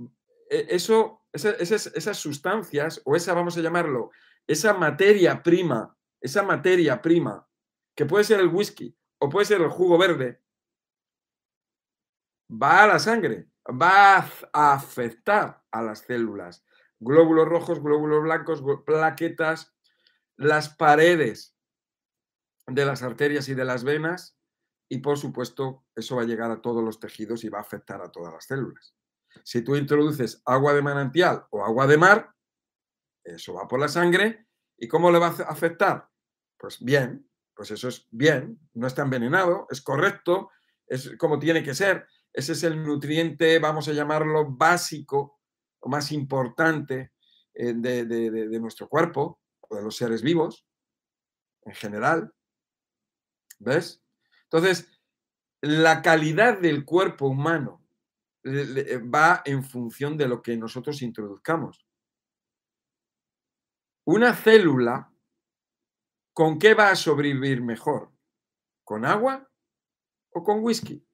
e, 0.50 0.66
eso 0.70 1.22
esas, 1.32 2.16
sustancias, 2.16 3.00
o 3.04 3.14
esa, 3.14 3.32
vamos 3.32 3.56
a 3.56 3.60
llamarlo, 3.60 4.10
esa 4.46 4.74
materia 4.74 5.40
prima, 5.40 5.96
esa 6.20 6.42
materia 6.42 7.00
prima, 7.00 7.48
que 7.94 8.06
puede 8.06 8.24
ser 8.24 8.40
el 8.40 8.48
whisky 8.48 8.96
o 9.18 9.28
puede 9.28 9.46
ser 9.46 9.60
el 9.60 9.68
jugo 9.68 9.98
verde, 9.98 10.42
va 12.50 12.84
a 12.84 12.86
la 12.88 12.98
sangre, 12.98 13.48
va 13.66 14.16
a 14.52 14.72
afectar 14.72 15.62
a 15.70 15.82
las 15.82 16.00
células. 16.00 16.64
Glóbulos 16.98 17.46
rojos, 17.46 17.80
glóbulos 17.80 18.24
blancos, 18.24 18.64
plaquetas, 18.84 19.72
las 20.36 20.70
paredes 20.70 21.57
de 22.68 22.84
las 22.84 23.02
arterias 23.02 23.48
y 23.48 23.54
de 23.54 23.64
las 23.64 23.84
venas 23.84 24.36
y 24.88 24.98
por 24.98 25.18
supuesto 25.18 25.84
eso 25.94 26.16
va 26.16 26.22
a 26.22 26.26
llegar 26.26 26.50
a 26.50 26.60
todos 26.60 26.82
los 26.82 27.00
tejidos 27.00 27.44
y 27.44 27.48
va 27.48 27.58
a 27.58 27.62
afectar 27.62 28.00
a 28.00 28.10
todas 28.10 28.32
las 28.32 28.46
células. 28.46 28.94
Si 29.44 29.62
tú 29.62 29.76
introduces 29.76 30.42
agua 30.44 30.74
de 30.74 30.82
manantial 30.82 31.46
o 31.50 31.64
agua 31.64 31.86
de 31.86 31.98
mar, 31.98 32.34
eso 33.24 33.54
va 33.54 33.68
por 33.68 33.80
la 33.80 33.88
sangre 33.88 34.46
y 34.76 34.88
¿cómo 34.88 35.10
le 35.10 35.18
va 35.18 35.28
a 35.28 35.50
afectar? 35.50 36.08
Pues 36.56 36.82
bien, 36.82 37.28
pues 37.54 37.70
eso 37.70 37.88
es 37.88 38.06
bien, 38.10 38.58
no 38.74 38.86
está 38.86 39.02
envenenado, 39.02 39.66
es 39.70 39.82
correcto, 39.82 40.50
es 40.86 41.16
como 41.18 41.38
tiene 41.38 41.62
que 41.62 41.74
ser. 41.74 42.06
Ese 42.32 42.52
es 42.52 42.62
el 42.62 42.82
nutriente, 42.82 43.58
vamos 43.58 43.88
a 43.88 43.92
llamarlo 43.92 44.50
básico 44.50 45.40
o 45.80 45.88
más 45.88 46.12
importante 46.12 47.12
eh, 47.54 47.74
de, 47.74 48.04
de 48.04 48.60
nuestro 48.60 48.88
cuerpo 48.88 49.40
o 49.60 49.76
de 49.76 49.82
los 49.82 49.96
seres 49.96 50.22
vivos 50.22 50.66
en 51.64 51.74
general. 51.74 52.32
¿Ves? 53.58 54.02
Entonces, 54.44 54.88
la 55.60 56.02
calidad 56.02 56.58
del 56.58 56.84
cuerpo 56.84 57.26
humano 57.26 57.82
va 58.44 59.42
en 59.44 59.64
función 59.64 60.16
de 60.16 60.28
lo 60.28 60.42
que 60.42 60.56
nosotros 60.56 61.02
introduzcamos. 61.02 61.84
Una 64.04 64.34
célula, 64.34 65.12
¿con 66.32 66.58
qué 66.58 66.74
va 66.74 66.90
a 66.90 66.96
sobrevivir 66.96 67.60
mejor? 67.60 68.10
¿Con 68.84 69.04
agua 69.04 69.50
o 70.30 70.42
con 70.42 70.62
whisky? 70.62 71.04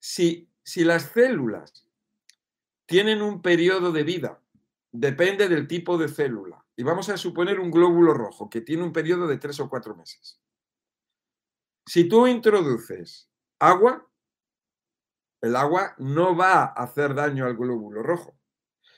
Si, 0.00 0.50
si 0.64 0.84
las 0.84 1.04
células 1.12 1.86
tienen 2.86 3.22
un 3.22 3.40
periodo 3.40 3.92
de 3.92 4.02
vida 4.02 4.42
depende 4.90 5.48
del 5.48 5.68
tipo 5.68 5.96
de 5.96 6.08
célula. 6.08 6.64
Y 6.76 6.82
vamos 6.82 7.08
a 7.08 7.16
suponer 7.16 7.60
un 7.60 7.70
glóbulo 7.70 8.14
rojo 8.14 8.50
que 8.50 8.62
tiene 8.62 8.82
un 8.82 8.92
periodo 8.92 9.26
de 9.28 9.38
tres 9.38 9.60
o 9.60 9.68
cuatro 9.68 9.94
meses. 9.94 10.40
Si 11.90 12.08
tú 12.08 12.28
introduces 12.28 13.28
agua, 13.58 14.08
el 15.40 15.56
agua 15.56 15.96
no 15.98 16.36
va 16.36 16.62
a 16.62 16.84
hacer 16.84 17.16
daño 17.16 17.46
al 17.46 17.56
glóbulo 17.56 18.00
rojo. 18.00 18.38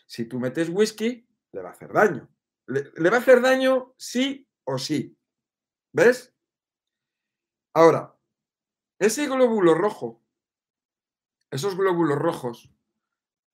Si 0.07 0.27
tú 0.27 0.39
metes 0.39 0.69
whisky, 0.69 1.27
le 1.53 1.63
va 1.63 1.71
a 1.71 1.73
hacer 1.73 1.91
daño. 1.91 2.29
Le, 2.67 3.09
va 3.09 3.17
a 3.17 3.21
hacer 3.21 3.41
daño 3.41 3.95
sí 3.97 4.47
o 4.65 4.77
sí. 4.77 5.17
¿Ves? 5.91 6.35
Ahora, 7.73 8.15
ese 8.99 9.27
glóbulo 9.27 9.73
rojo, 9.73 10.23
esos 11.51 11.75
glóbulos 11.75 12.19
rojos, 12.19 12.75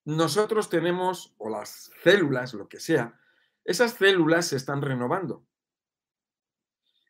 nosotros 0.04 0.68
tenemos, 0.68 1.36
o 1.38 1.48
las 1.48 1.92
células, 2.02 2.54
lo 2.54 2.68
que 2.68 2.80
sea, 2.80 3.16
esas 3.64 3.92
células 3.92 4.46
se 4.46 4.56
están 4.56 4.82
renovando. 4.82 5.46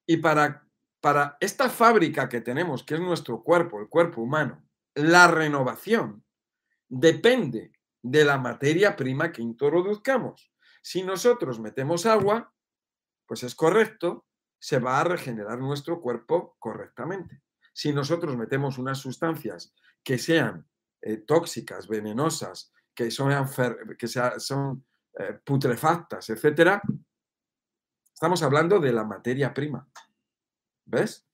Y 0.04 0.18
para, 0.18 0.67
para 1.00 1.36
esta 1.40 1.68
fábrica 1.68 2.28
que 2.28 2.40
tenemos, 2.40 2.82
que 2.84 2.94
es 2.94 3.00
nuestro 3.00 3.42
cuerpo, 3.42 3.80
el 3.80 3.88
cuerpo 3.88 4.22
humano, 4.22 4.64
la 4.94 5.28
renovación 5.28 6.24
depende 6.88 7.72
de 8.02 8.24
la 8.24 8.38
materia 8.38 8.96
prima 8.96 9.32
que 9.32 9.42
introduzcamos. 9.42 10.52
Si 10.82 11.02
nosotros 11.02 11.60
metemos 11.60 12.06
agua, 12.06 12.52
pues 13.26 13.42
es 13.42 13.54
correcto, 13.54 14.26
se 14.58 14.78
va 14.78 15.00
a 15.00 15.04
regenerar 15.04 15.58
nuestro 15.58 16.00
cuerpo 16.00 16.56
correctamente. 16.58 17.42
Si 17.72 17.92
nosotros 17.92 18.36
metemos 18.36 18.78
unas 18.78 18.98
sustancias 18.98 19.72
que 20.02 20.18
sean 20.18 20.66
eh, 21.00 21.18
tóxicas, 21.18 21.86
venenosas, 21.86 22.72
que 22.94 23.10
son, 23.10 23.30
que 23.96 25.24
eh, 25.24 25.38
putrefactas, 25.44 26.30
etc., 26.30 26.80
estamos 28.12 28.42
hablando 28.42 28.80
de 28.80 28.92
la 28.92 29.04
materia 29.04 29.54
prima. 29.54 29.86
¿Ves? 30.88 31.26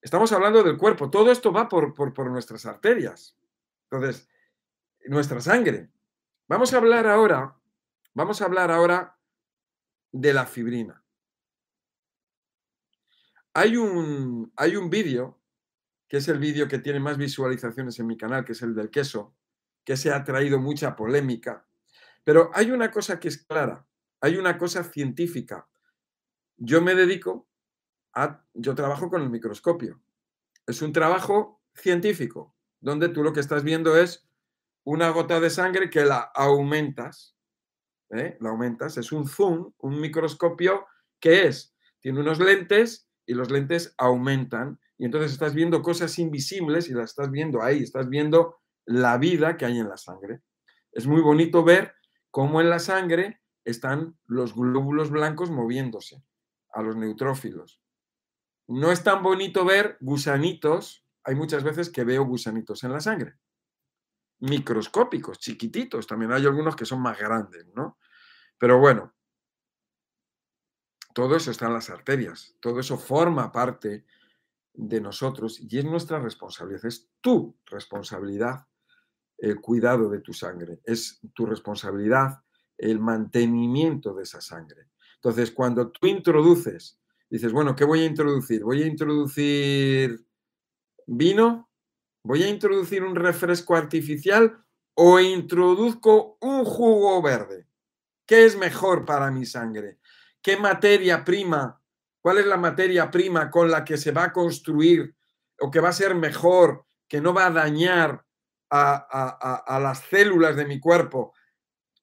Estamos 0.00 0.30
hablando 0.32 0.62
del 0.62 0.78
cuerpo. 0.78 1.10
Todo 1.10 1.32
esto 1.32 1.52
va 1.52 1.68
por, 1.68 1.92
por 1.92 2.30
nuestras 2.30 2.66
arterias. 2.66 3.36
Entonces, 3.90 4.28
nuestra 5.06 5.40
sangre. 5.40 5.90
Vamos 6.46 6.72
a 6.72 6.76
hablar 6.76 7.06
ahora, 7.06 7.56
vamos 8.12 8.40
a 8.40 8.44
hablar 8.44 8.70
ahora 8.70 9.18
de 10.12 10.32
la 10.32 10.46
fibrina. 10.46 11.02
Hay 13.54 13.76
un, 13.76 14.52
hay 14.56 14.76
un 14.76 14.88
vídeo, 14.88 15.40
que 16.06 16.18
es 16.18 16.28
el 16.28 16.38
vídeo 16.38 16.68
que 16.68 16.78
tiene 16.78 17.00
más 17.00 17.16
visualizaciones 17.18 17.98
en 17.98 18.06
mi 18.06 18.16
canal, 18.16 18.44
que 18.44 18.52
es 18.52 18.62
el 18.62 18.74
del 18.74 18.90
queso, 18.90 19.34
que 19.84 19.96
se 19.96 20.12
ha 20.12 20.22
traído 20.22 20.60
mucha 20.60 20.94
polémica. 20.94 21.66
Pero 22.22 22.50
hay 22.54 22.70
una 22.70 22.90
cosa 22.90 23.18
que 23.18 23.28
es 23.28 23.38
clara, 23.44 23.86
hay 24.20 24.36
una 24.36 24.58
cosa 24.58 24.84
científica. 24.84 25.68
Yo 26.56 26.80
me 26.82 26.94
dedico 26.94 27.48
yo 28.54 28.74
trabajo 28.74 29.10
con 29.10 29.22
el 29.22 29.30
microscopio. 29.30 30.00
Es 30.66 30.82
un 30.82 30.92
trabajo 30.92 31.60
científico, 31.74 32.54
donde 32.80 33.08
tú 33.08 33.22
lo 33.22 33.32
que 33.32 33.40
estás 33.40 33.64
viendo 33.64 33.96
es 33.96 34.28
una 34.84 35.10
gota 35.10 35.40
de 35.40 35.50
sangre 35.50 35.90
que 35.90 36.04
la 36.04 36.20
aumentas. 36.34 37.36
¿eh? 38.10 38.36
La 38.40 38.50
aumentas, 38.50 38.96
es 38.96 39.12
un 39.12 39.26
zoom, 39.26 39.72
un 39.78 40.00
microscopio 40.00 40.86
que 41.18 41.46
es, 41.46 41.74
tiene 42.00 42.20
unos 42.20 42.38
lentes 42.38 43.08
y 43.26 43.34
los 43.34 43.50
lentes 43.50 43.94
aumentan 43.98 44.78
y 44.98 45.06
entonces 45.06 45.32
estás 45.32 45.54
viendo 45.54 45.82
cosas 45.82 46.18
invisibles 46.18 46.88
y 46.88 46.92
las 46.92 47.10
estás 47.10 47.30
viendo 47.30 47.62
ahí, 47.62 47.82
estás 47.82 48.08
viendo 48.08 48.58
la 48.84 49.18
vida 49.18 49.56
que 49.56 49.64
hay 49.64 49.78
en 49.78 49.88
la 49.88 49.96
sangre. 49.96 50.42
Es 50.92 51.06
muy 51.06 51.20
bonito 51.20 51.64
ver 51.64 51.94
cómo 52.30 52.60
en 52.60 52.70
la 52.70 52.78
sangre 52.78 53.40
están 53.64 54.16
los 54.26 54.54
glóbulos 54.54 55.10
blancos 55.10 55.50
moviéndose 55.50 56.22
a 56.72 56.82
los 56.82 56.96
neutrófilos. 56.96 57.80
No 58.66 58.90
es 58.90 59.02
tan 59.02 59.22
bonito 59.22 59.64
ver 59.64 59.96
gusanitos, 60.00 61.04
hay 61.22 61.34
muchas 61.34 61.64
veces 61.64 61.90
que 61.90 62.04
veo 62.04 62.24
gusanitos 62.24 62.84
en 62.84 62.92
la 62.92 63.00
sangre 63.00 63.38
microscópicos, 64.44 65.38
chiquititos. 65.38 66.06
También 66.06 66.32
hay 66.32 66.44
algunos 66.44 66.76
que 66.76 66.84
son 66.84 67.00
más 67.00 67.18
grandes, 67.18 67.66
¿no? 67.74 67.98
Pero 68.58 68.78
bueno, 68.78 69.14
todo 71.12 71.36
eso 71.36 71.50
está 71.50 71.66
en 71.66 71.74
las 71.74 71.90
arterias, 71.90 72.56
todo 72.60 72.80
eso 72.80 72.98
forma 72.98 73.52
parte 73.52 74.04
de 74.72 75.00
nosotros 75.00 75.60
y 75.60 75.78
es 75.78 75.84
nuestra 75.84 76.18
responsabilidad, 76.18 76.84
es 76.86 77.08
tu 77.20 77.56
responsabilidad 77.66 78.66
el 79.38 79.60
cuidado 79.60 80.08
de 80.08 80.20
tu 80.20 80.32
sangre, 80.32 80.80
es 80.84 81.20
tu 81.34 81.46
responsabilidad 81.46 82.42
el 82.76 82.98
mantenimiento 82.98 84.14
de 84.14 84.24
esa 84.24 84.40
sangre. 84.40 84.90
Entonces, 85.16 85.52
cuando 85.52 85.90
tú 85.90 86.06
introduces, 86.06 86.98
dices, 87.34 87.52
bueno, 87.52 87.74
¿qué 87.74 87.84
voy 87.84 88.00
a 88.00 88.06
introducir? 88.06 88.62
Voy 88.62 88.82
a 88.82 88.86
introducir 88.86 90.24
vino, 91.06 91.68
¿Voy 92.26 92.42
a 92.42 92.48
introducir 92.48 93.04
un 93.04 93.14
refresco 93.14 93.76
artificial 93.76 94.64
o 94.94 95.20
introduzco 95.20 96.38
un 96.40 96.64
jugo 96.64 97.20
verde? 97.20 97.66
¿Qué 98.26 98.46
es 98.46 98.56
mejor 98.56 99.04
para 99.04 99.30
mi 99.30 99.44
sangre? 99.44 99.98
¿Qué 100.40 100.56
materia 100.56 101.22
prima? 101.22 101.82
¿Cuál 102.22 102.38
es 102.38 102.46
la 102.46 102.56
materia 102.56 103.10
prima 103.10 103.50
con 103.50 103.70
la 103.70 103.84
que 103.84 103.98
se 103.98 104.10
va 104.10 104.24
a 104.24 104.32
construir 104.32 105.14
o 105.60 105.70
que 105.70 105.80
va 105.80 105.90
a 105.90 105.92
ser 105.92 106.14
mejor, 106.14 106.86
que 107.06 107.20
no 107.20 107.34
va 107.34 107.46
a 107.46 107.50
dañar 107.50 108.24
a, 108.70 109.78
las 109.82 109.98
células 110.04 110.56
de 110.56 110.64
mi 110.64 110.80
cuerpo? 110.80 111.34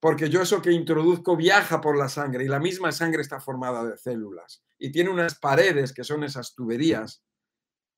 Porque 0.01 0.29
yo 0.29 0.41
eso 0.41 0.61
que 0.61 0.73
introduzco 0.73 1.37
viaja 1.37 1.79
por 1.79 1.97
la 1.97 2.09
sangre 2.09 2.43
y 2.43 2.49
la 2.49 2.59
misma 2.59 2.91
sangre 2.91 3.21
está 3.21 3.39
formada 3.39 3.85
de 3.85 3.97
células 3.97 4.65
y 4.77 4.91
tiene 4.91 5.09
unas 5.09 5.35
paredes 5.35 5.93
que 5.93 6.03
son 6.03 6.25
esas 6.25 6.53
tuberías 6.53 7.23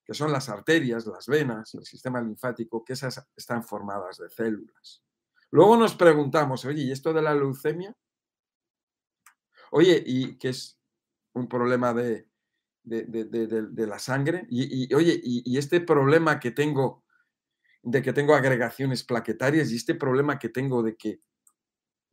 que 0.06 0.14
son 0.14 0.32
las 0.32 0.50
arterias, 0.50 1.06
las 1.06 1.28
venas, 1.28 1.74
el 1.76 1.86
sistema 1.86 2.22
linfático, 2.22 2.84
que 2.84 2.94
esas 2.94 3.26
están 3.36 3.64
formadas 3.64 4.18
de 4.18 4.30
células. 4.30 5.02
Luego 5.52 5.78
nos 5.78 5.96
preguntamos, 5.96 6.66
oye, 6.66 6.84
¿y 6.84 6.92
esto 6.92 7.14
de 7.14 7.22
la 7.22 7.34
leucemia? 7.34 7.96
Oye, 9.72 10.04
¿y 10.06 10.38
qué 10.38 10.50
es 10.50 10.78
un 11.34 11.48
problema 11.48 11.94
de, 11.94 12.28
de, 12.84 13.88
la 13.88 13.98
sangre? 13.98 14.46
Y, 14.50 14.94
oye, 14.94 15.20
y, 15.24 15.58
este 15.58 15.80
problema 15.80 16.40
que 16.40 16.52
tengo 16.52 17.04
de 17.82 18.02
que 18.02 18.14
tengo 18.14 18.34
agregaciones 18.34 19.04
plaquetarias 19.04 19.70
y 19.72 19.76
este 19.76 19.96
problema 19.96 20.40
que 20.40 20.50
tengo 20.50 20.84
de 20.84 20.96
que 20.96 21.20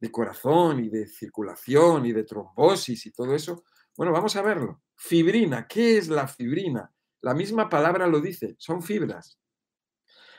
de 0.01 0.11
corazón 0.11 0.83
y 0.83 0.89
de 0.89 1.07
circulación 1.07 2.07
y 2.07 2.13
de 2.13 2.25
trombosis 2.25 3.07
y 3.07 3.13
todo 3.13 3.35
eso, 3.35 3.65
bueno, 3.97 4.13
vamos 4.13 4.35
a 4.37 4.43
verlo. 4.43 4.83
Fibrina, 4.97 5.67
¿qué 5.69 5.99
es 5.99 6.09
la 6.09 6.27
fibrina? 6.27 6.91
La 7.21 7.35
misma 7.35 7.69
palabra 7.69 8.07
lo 8.07 8.21
dice, 8.21 8.57
son 8.59 8.83
fibras. 8.83 9.39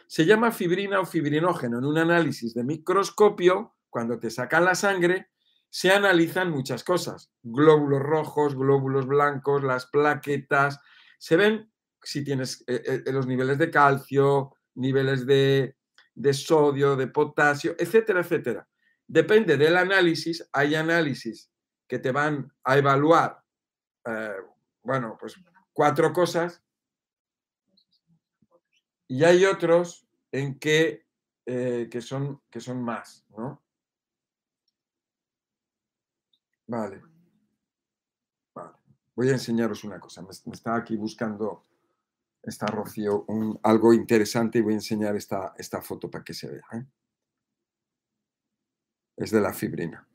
Se 0.08 0.26
llama 0.26 0.52
fibrina 0.52 1.00
o 1.00 1.06
fibrinógeno. 1.06 1.78
En 1.78 1.86
un 1.86 1.98
análisis 1.98 2.54
de 2.54 2.64
microscopio, 2.64 3.76
cuando 3.90 4.20
te 4.20 4.30
sacan 4.30 4.66
la 4.66 4.76
sangre, 4.76 5.30
se 5.70 5.92
analizan 5.92 6.52
muchas 6.52 6.84
cosas. 6.84 7.32
Glóbulos 7.44 8.02
rojos, 8.02 8.56
glóbulos 8.56 9.08
blancos, 9.08 9.64
las 9.64 9.86
plaquetas. 9.86 10.80
Se 11.18 11.38
ven 11.38 11.72
si 12.04 12.24
tienes 12.24 12.64
eh, 12.68 13.04
eh, 13.06 13.12
los 13.12 13.28
niveles 13.28 13.58
de 13.58 13.70
calcio, 13.70 14.56
niveles 14.76 15.26
de, 15.26 15.76
sodio, 16.34 16.96
de 16.96 17.08
potasio, 17.08 17.76
etcétera, 17.78 18.22
etcétera. 18.22 18.68
Depende 19.12 19.58
del 19.58 19.76
análisis. 19.76 20.48
Hay 20.54 20.74
análisis 20.74 21.52
que 21.86 22.00
te 22.00 22.14
van 22.14 22.50
a 22.64 22.78
evaluar, 22.78 23.44
eh, 24.06 24.38
bueno, 24.84 25.18
pues 25.20 25.36
cuatro 25.74 26.14
cosas 26.14 26.64
y 29.10 29.26
hay 29.26 29.44
otros 29.44 30.08
en 30.32 30.58
que, 30.58 31.06
eh, 31.46 31.90
que, 31.92 32.00
son, 32.00 32.42
que 32.50 32.62
son 32.62 32.82
más, 32.82 33.26
¿no? 33.32 33.62
Vale. 36.68 37.02
vale. 38.56 38.78
Voy 39.14 39.28
a 39.28 39.34
enseñaros 39.34 39.84
una 39.84 40.00
cosa. 40.00 40.22
Me, 40.22 40.30
está 40.54 40.78
aquí 40.78 40.96
buscando, 40.96 41.66
está 42.42 42.68
Rocío, 42.68 43.26
un, 43.28 43.60
algo 43.64 43.92
interesante 43.92 44.60
y 44.60 44.62
voy 44.62 44.72
a 44.72 44.78
enseñar 44.78 45.18
esta, 45.18 45.54
esta 45.58 45.82
foto 45.82 46.10
para 46.10 46.24
que 46.24 46.34
se 46.34 46.50
vea. 46.50 46.66
¿eh? 46.72 46.86
Es 49.22 49.32
de 49.32 49.42
la 49.42 49.54
fibrina. 49.54 50.08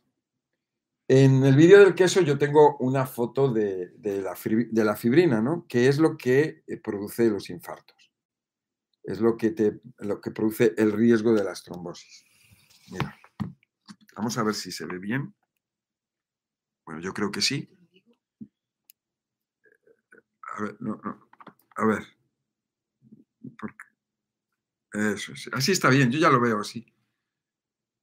En 1.09 1.45
el 1.45 1.55
vídeo 1.55 1.79
del 1.79 1.95
queso 1.95 2.21
yo 2.21 2.37
tengo 2.37 2.77
una 2.79 3.07
foto 3.07 3.53
de, 3.53 3.93
la, 4.03 4.35
de 4.71 4.85
la 4.85 4.97
fibrina, 4.97 5.41
¿no? 5.41 5.67
Que 5.69 5.87
es 5.89 5.99
lo 5.99 6.17
que 6.17 6.65
eh, 6.67 6.77
produce 6.79 7.31
los 7.31 7.49
infartos 7.49 7.97
es 9.07 9.21
lo 9.21 9.37
que, 9.37 9.53
te, 9.53 9.81
lo 9.99 10.21
que 10.21 10.33
produce 10.33 10.75
el 10.77 10.93
riesgo 10.93 11.33
de 11.33 11.45
las 11.45 11.63
trombosis. 11.63 12.25
Mira, 12.91 13.17
vamos 14.17 14.37
a 14.37 14.43
ver 14.43 14.55
si 14.55 14.73
se 14.73 14.85
ve 14.85 14.99
bien. 14.99 15.33
Bueno, 16.85 17.01
yo 17.01 17.15
creo 17.15 17.31
que 17.31 17.41
sí. 17.41 17.71
A 20.43 20.63
ver, 20.63 20.77
no, 20.81 21.01
no. 21.05 21.31
A 21.77 21.87
ver. 21.87 22.05
Eso, 24.93 25.33
así 25.53 25.73
está 25.73 25.89
bien, 25.89 26.11
yo 26.11 26.19
ya 26.19 26.31
lo 26.31 26.41
veo 26.41 26.59
así. 26.59 26.85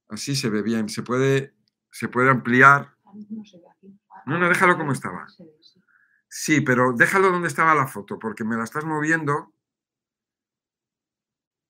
Así 0.09 0.35
se 0.35 0.49
ve 0.49 0.61
bien. 0.61 0.89
Se 0.89 1.03
puede, 1.03 1.53
se 1.91 2.07
puede 2.07 2.29
ampliar. 2.29 2.95
No, 4.25 4.37
no, 4.37 4.49
déjalo 4.49 4.77
como 4.77 4.93
estaba. 4.93 5.27
Sí, 6.27 6.61
pero 6.61 6.93
déjalo 6.93 7.29
donde 7.29 7.47
estaba 7.47 7.75
la 7.75 7.87
foto, 7.87 8.17
porque 8.17 8.43
me 8.43 8.55
la 8.55 8.63
estás 8.63 8.85
moviendo. 8.85 9.53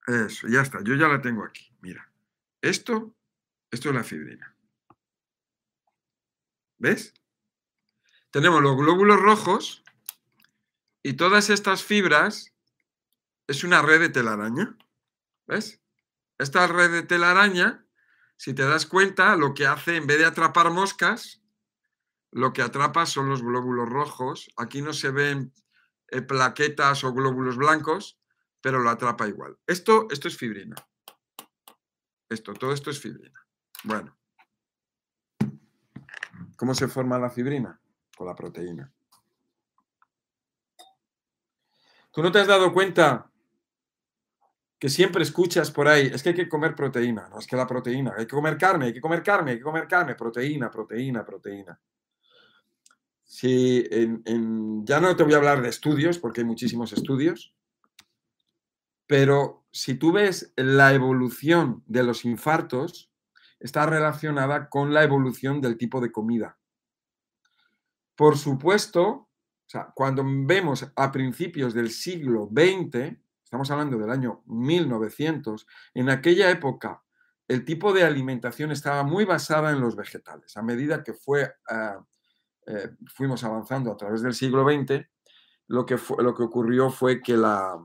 Eso, 0.07 0.47
ya 0.47 0.61
está, 0.61 0.81
yo 0.83 0.95
ya 0.95 1.07
la 1.07 1.21
tengo 1.21 1.43
aquí. 1.43 1.75
Mira, 1.81 2.11
esto, 2.61 3.15
esto 3.71 3.89
es 3.89 3.95
la 3.95 4.03
fibrina. 4.03 4.55
¿Ves? 6.77 7.13
Tenemos 8.31 8.61
los 8.61 8.75
glóbulos 8.75 9.21
rojos 9.21 9.83
y 11.01 11.13
todas 11.13 11.49
estas 11.49 11.83
fibras 11.83 12.53
es 13.47 13.63
una 13.63 13.81
red 13.81 13.99
de 13.99 14.09
telaraña. 14.09 14.77
¿Ves? 15.45 15.81
Esta 16.37 16.67
red 16.67 16.91
de 16.91 17.03
telaraña, 17.03 17.82
si 18.43 18.53
te 18.53 18.63
das 18.63 18.85
cuenta, 18.85 19.37
lo 19.37 19.53
que 19.53 19.65
hace, 19.65 19.95
en 19.95 20.05
vez 20.05 20.17
de 20.17 20.25
atrapar 20.25 20.69
moscas, 20.69 21.41
lo 22.29 22.51
que 22.51 22.61
atrapa 22.61 23.05
son 23.05 23.29
los 23.29 23.41
glóbulos 23.41 23.87
rojos. 23.87 24.51
Aquí 24.57 24.81
no 24.81 24.91
se 24.91 25.11
ven 25.11 25.53
eh, 26.09 26.21
plaquetas 26.21 27.05
o 27.05 27.13
glóbulos 27.13 27.55
blancos, 27.55 28.19
pero 28.59 28.79
lo 28.79 28.89
atrapa 28.89 29.29
igual. 29.29 29.57
Esto, 29.65 30.07
esto 30.11 30.27
es 30.27 30.35
fibrina. 30.35 30.75
Esto, 32.27 32.53
todo 32.53 32.73
esto 32.73 32.89
es 32.89 32.99
fibrina. 32.99 33.47
Bueno. 33.85 34.17
¿Cómo 36.57 36.75
se 36.75 36.89
forma 36.89 37.17
la 37.17 37.29
fibrina? 37.29 37.79
Con 38.13 38.27
la 38.27 38.35
proteína. 38.35 38.91
¿Tú 42.11 42.21
no 42.21 42.29
te 42.29 42.39
has 42.39 42.47
dado 42.47 42.73
cuenta 42.73 43.31
que 44.83 44.89
siempre 44.89 45.23
escuchas 45.23 45.71
por 45.71 45.87
ahí, 45.87 46.11
es 46.13 46.21
que 46.21 46.27
hay 46.27 46.35
que 46.35 46.49
comer 46.49 46.75
proteína, 46.75 47.29
no 47.29 47.39
es 47.39 47.47
que 47.47 47.55
la 47.55 47.65
proteína, 47.65 48.15
hay 48.17 48.25
que 48.25 48.35
comer 48.35 48.57
carne, 48.57 48.87
hay 48.87 48.93
que 48.93 48.99
comer 48.99 49.23
carne, 49.23 49.51
hay 49.51 49.57
que 49.57 49.63
comer 49.63 49.87
carne, 49.87 50.13
proteína, 50.13 50.69
proteína, 50.69 51.23
proteína. 51.23 51.79
Si 53.23 53.87
ya 54.83 54.99
no 54.99 55.15
te 55.15 55.23
voy 55.23 55.35
a 55.35 55.37
hablar 55.37 55.61
de 55.61 55.69
estudios, 55.69 56.19
porque 56.19 56.41
hay 56.41 56.47
muchísimos 56.47 56.91
estudios, 56.91 57.55
pero 59.07 59.63
si 59.71 59.95
tú 59.95 60.11
ves 60.11 60.51
la 60.57 60.93
evolución 60.93 61.81
de 61.85 62.03
los 62.03 62.25
infartos, 62.25 63.09
está 63.61 63.85
relacionada 63.85 64.67
con 64.67 64.93
la 64.93 65.05
evolución 65.05 65.61
del 65.61 65.77
tipo 65.77 66.01
de 66.01 66.11
comida. 66.11 66.57
Por 68.17 68.37
supuesto, 68.37 69.29
cuando 69.95 70.25
vemos 70.25 70.91
a 70.93 71.09
principios 71.09 71.73
del 71.73 71.89
siglo 71.89 72.49
XX, 72.53 73.22
estamos 73.53 73.69
hablando 73.69 73.99
del 73.99 74.09
año 74.09 74.41
1900, 74.47 75.67
en 75.93 76.09
aquella 76.09 76.49
época 76.49 77.03
el 77.47 77.63
tipo 77.63 77.93
de 77.93 78.01
alimentación 78.01 78.71
estaba 78.71 79.03
muy 79.03 79.25
basada 79.25 79.69
en 79.69 79.79
los 79.79 79.95
vegetales. 79.95 80.57
A 80.57 80.63
medida 80.63 81.03
que 81.03 81.13
fue, 81.13 81.53
ah, 81.69 82.03
eh, 82.65 82.89
fuimos 83.13 83.43
avanzando 83.43 83.91
a 83.91 83.95
través 83.97 84.23
del 84.23 84.33
siglo 84.33 84.63
XX, 84.63 85.05
lo 85.67 85.85
que, 85.85 85.99
lo 86.17 86.33
que 86.33 86.41
ocurrió 86.41 86.89
fue 86.89 87.21
que 87.21 87.37
la, 87.37 87.77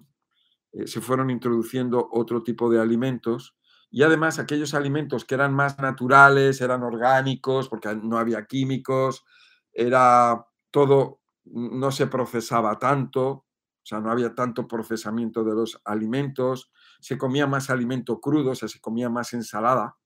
eh, 0.72 0.87
se 0.87 1.02
fueron 1.02 1.28
introduciendo 1.28 2.09
otro 2.12 2.42
tipo 2.42 2.70
de 2.70 2.81
alimentos 2.81 3.54
y 3.90 4.02
además 4.04 4.38
aquellos 4.38 4.72
alimentos 4.72 5.26
que 5.26 5.35
eran 5.35 5.52
más 5.52 5.78
naturales, 5.78 6.62
eran 6.62 6.83
orgánicos, 6.83 7.68
porque 7.68 7.94
no 7.94 8.16
había 8.16 8.46
químicos, 8.46 9.22
era 9.70 10.46
todo, 10.70 11.20
no 11.44 11.92
se 11.92 12.07
procesaba 12.07 12.78
tanto, 12.78 13.47
sea, 13.88 14.01
no 14.01 14.11
había 14.11 14.35
tanto 14.35 14.68
procesamiento 14.68 15.42
de 15.42 15.55
los 15.55 15.81
alimentos, 15.85 16.70
se 17.01 17.16
comía 17.16 17.46
más 17.46 17.70
alimento 17.70 18.20
crudo, 18.20 18.51
o 18.51 18.55
sea, 18.55 18.68
se 18.68 18.81
comía 18.81 19.09
más 19.09 19.33
ensalada, 19.33 19.96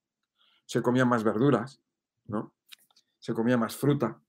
se 0.67 0.83
comía 0.83 1.05
más 1.05 1.25
verduras, 1.25 1.83
¿no? 2.27 2.55
Se 3.19 3.35
comía 3.35 3.57
más 3.57 3.77
fruta. 3.77 4.23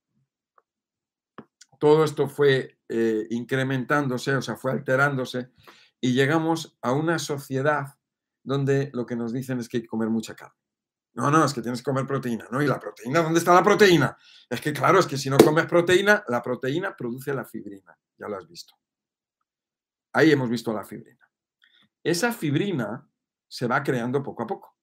Todo 1.80 2.04
esto 2.04 2.28
fue 2.28 2.80
eh, 2.90 3.28
incrementándose, 3.30 4.36
o 4.36 4.42
sea, 4.42 4.56
fue 4.56 4.72
alterándose 4.72 5.52
y 6.02 6.14
llegamos 6.14 6.76
a 6.82 6.92
una 6.92 7.20
sociedad 7.20 8.00
donde 8.42 8.90
lo 8.94 9.06
que 9.06 9.16
nos 9.16 9.34
dicen 9.34 9.60
es 9.60 9.70
que 9.70 9.78
hay 9.78 9.84
que 9.84 9.88
comer 9.88 10.10
mucha 10.10 10.36
carne. 10.36 10.58
No, 11.14 11.30
no, 11.30 11.46
es 11.46 11.54
que 11.54 11.62
tienes 11.62 11.82
que 11.82 11.92
comer 11.92 12.08
proteína. 12.08 12.48
No, 12.50 12.60
¿y 12.60 12.66
la 12.66 12.80
proteína? 12.80 13.22
¿Dónde 13.22 13.38
está 13.38 13.54
la 13.54 13.64
proteína? 13.64 14.18
Es 14.50 14.60
que 14.62 14.74
claro, 14.74 15.00
es 15.00 15.06
que 15.06 15.18
si 15.18 15.30
no 15.30 15.38
comes 15.38 15.68
proteína, 15.68 16.24
la 16.28 16.42
proteína 16.42 16.96
produce 16.96 17.34
la 17.36 17.46
fibrina. 17.46 17.96
Ya 18.18 18.28
lo 18.28 18.36
has 18.36 18.48
visto. 18.48 18.74
Ahí 20.14 20.32
hemos 20.32 20.50
visto 20.50 20.72
la 20.74 20.84
fibrina. 20.84 21.30
Esa 22.04 22.32
fibrina 22.32 23.08
se 23.48 23.68
va 23.68 23.84
creando 23.84 24.24
poco 24.24 24.44
a 24.44 24.48
poco. 24.48 24.78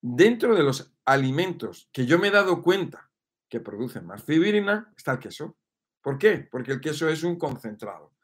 Dentro 0.00 0.54
de 0.54 0.62
los 0.62 0.92
alimentos 1.04 1.88
que 1.92 2.06
yo 2.06 2.18
me 2.18 2.28
he 2.28 2.30
dado 2.30 2.62
cuenta 2.62 3.10
que 3.48 3.60
producen 3.60 4.06
más 4.06 4.22
fibrina 4.22 4.92
está 4.96 5.12
el 5.12 5.18
queso. 5.18 5.56
¿Por 6.00 6.18
qué? 6.18 6.48
Porque 6.50 6.72
el 6.72 6.80
queso 6.80 7.08
es 7.08 7.22
un 7.22 7.36
concentrado. 7.36 8.14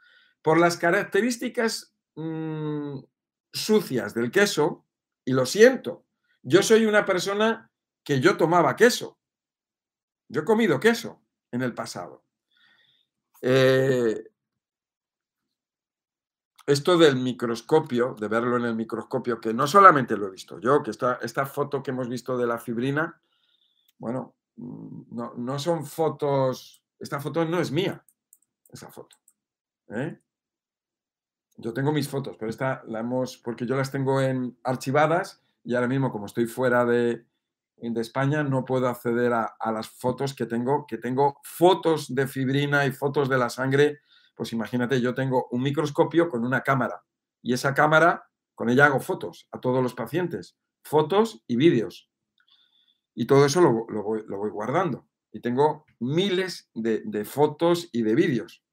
Por 0.43 0.59
las 0.59 0.77
características 0.77 1.95
mm, 2.15 2.99
sucias 3.53 4.15
del 4.15 4.31
queso, 4.31 4.87
y 5.25 5.33
lo 5.33 5.47
siento, 5.47 6.07
yo 6.43 6.63
soy 6.63 6.85
una 6.85 7.05
persona 7.05 7.71
que 8.05 8.21
yo 8.21 8.37
tomaba 8.37 8.77
queso. 8.77 9.19
Yo 10.29 10.43
he 10.43 10.45
comido 10.45 10.79
queso 10.79 11.23
en 11.51 11.63
el 11.63 11.75
pasado. 11.75 12.25
Eh, 13.41 14.31
esto 16.67 16.97
del 16.97 17.17
microscopio, 17.17 18.15
de 18.19 18.29
verlo 18.29 18.57
en 18.57 18.65
el 18.65 18.75
microscopio, 18.75 19.41
que 19.41 19.53
no 19.53 19.67
solamente 19.67 20.17
lo 20.17 20.29
he 20.29 20.31
visto 20.31 20.59
yo, 20.59 20.83
que 20.83 20.91
esta, 20.91 21.19
esta 21.23 21.47
foto 21.47 21.83
que 21.83 21.91
hemos 21.91 22.09
visto 22.09 22.37
de 22.39 22.47
la 22.47 22.59
fibrina, 22.59 23.21
bueno, 23.99 24.35
mm, 24.57 25.17
no, 25.37 25.59
son 25.59 25.85
fotos, 25.85 26.83
esta 26.99 27.21
foto 27.21 27.45
no 27.45 27.61
es 27.61 27.71
mía, 27.71 28.05
esa 28.71 28.91
foto. 28.91 29.17
¿eh? 29.89 30.19
Yo 31.57 31.73
tengo 31.73 31.93
mis 31.93 32.09
fotos, 32.09 32.37
pero 32.39 32.51
esta 32.51 32.83
la 32.87 33.01
hemos, 33.01 33.37
porque 33.37 33.67
yo 33.67 33.77
las 33.77 33.91
tengo 33.91 34.21
en 34.21 34.59
archivadas 34.65 35.43
y 35.65 35.75
ahora 35.75 35.89
mismo 35.89 36.11
como 36.11 36.27
estoy 36.27 36.47
fuera 36.47 36.85
de, 36.85 37.27
de 37.77 38.01
España 38.01 38.43
no 38.43 38.65
puedo 38.65 38.89
acceder 38.89 39.33
a, 39.33 39.55
las 39.73 39.89
fotos 39.89 40.35
que 40.35 40.47
tengo, 40.47 40.87
que 40.87 40.99
tengo 40.99 41.41
fotos 41.43 42.15
de 42.15 42.27
fibrina 42.27 42.87
y 42.87 42.93
fotos 42.93 43.29
de 43.29 43.39
la 43.39 43.51
sangre 43.51 44.01
pues 44.35 44.53
imagínate, 44.53 45.01
yo 45.01 45.15
tengo 45.15 45.49
un 45.51 45.63
microscopio 45.63 46.29
con 46.29 46.45
una 46.45 46.63
cámara 46.63 47.03
y 47.45 47.53
esa 47.53 47.75
cámara, 47.75 48.31
con 48.55 48.71
ella 48.71 48.87
hago 48.87 49.01
fotos 49.01 49.47
a 49.53 49.61
todos 49.61 49.83
los 49.83 49.95
pacientes, 49.95 50.57
fotos 50.83 51.45
y 51.47 51.57
vídeos. 51.57 52.11
Y 53.15 53.27
todo 53.27 53.45
eso 53.45 53.61
lo, 53.61 53.85
voy, 54.03 54.51
guardando. 54.51 55.07
Y 55.31 55.41
tengo 55.41 55.85
miles 56.01 56.71
de, 56.75 57.25
fotos 57.27 57.91
y 57.93 58.03
de 58.03 58.15
vídeos, 58.15 58.65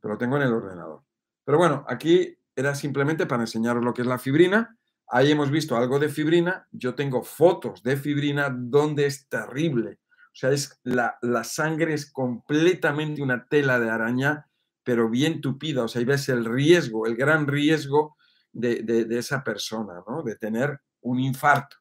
pero 0.00 0.14
lo 0.14 0.18
tengo 0.18 0.36
en 0.36 0.42
el 0.42 0.52
ordenador. 0.52 1.04
Pero 1.44 1.56
bueno, 1.56 1.86
aquí 1.88 2.36
era 2.54 2.74
simplemente 2.74 3.24
para 3.24 3.44
enseñaros 3.44 3.82
lo 3.82 3.94
que 3.94 4.02
es 4.02 4.08
la 4.08 4.18
fibrina. 4.18 4.78
Ahí 5.08 5.32
hemos 5.32 5.50
visto 5.50 5.74
algo 5.74 5.98
de 5.98 6.10
fibrina. 6.10 6.68
Yo 6.70 6.94
tengo 6.94 7.22
fotos 7.22 7.82
de 7.82 7.96
fibrina 7.96 8.54
donde 8.54 9.06
es 9.06 9.26
terrible. 9.28 10.00
O 10.10 10.38
sea, 10.38 10.50
es 10.50 10.78
la, 10.82 11.16
la 11.22 11.44
sangre 11.44 11.94
es 11.94 12.12
completamente 12.12 13.22
una 13.22 13.46
tela 13.48 13.80
de 13.80 13.88
araña 13.88 14.50
pero 14.86 15.10
bien 15.10 15.40
tupida, 15.40 15.82
o 15.82 15.88
sea, 15.88 15.98
ahí 15.98 16.04
ves 16.04 16.28
el 16.28 16.44
riesgo, 16.44 17.08
el 17.08 17.16
gran 17.16 17.48
riesgo 17.48 18.16
de, 18.52 19.04
esa 19.18 19.42
persona, 19.42 19.94
¿no? 20.06 20.22
De 20.22 20.36
tener 20.36 20.80
un 21.00 21.18
infarto. 21.18 21.76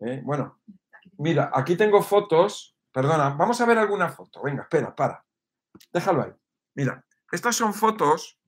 ¿eh? 0.00 0.22
Bueno, 0.24 0.62
mira, 1.18 1.50
aquí 1.52 1.76
tengo 1.76 2.02
fotos, 2.02 2.74
perdona, 2.90 3.28
vamos 3.34 3.60
a 3.60 3.66
ver 3.66 3.76
alguna 3.76 4.08
foto, 4.08 4.40
venga, 4.42 4.62
espera, 4.62 4.94
para, 4.94 5.22
déjalo 5.92 6.22
ahí. 6.22 6.32
Mira, 6.74 7.04
estas 7.30 7.54
son 7.54 7.74
fotos 7.74 8.38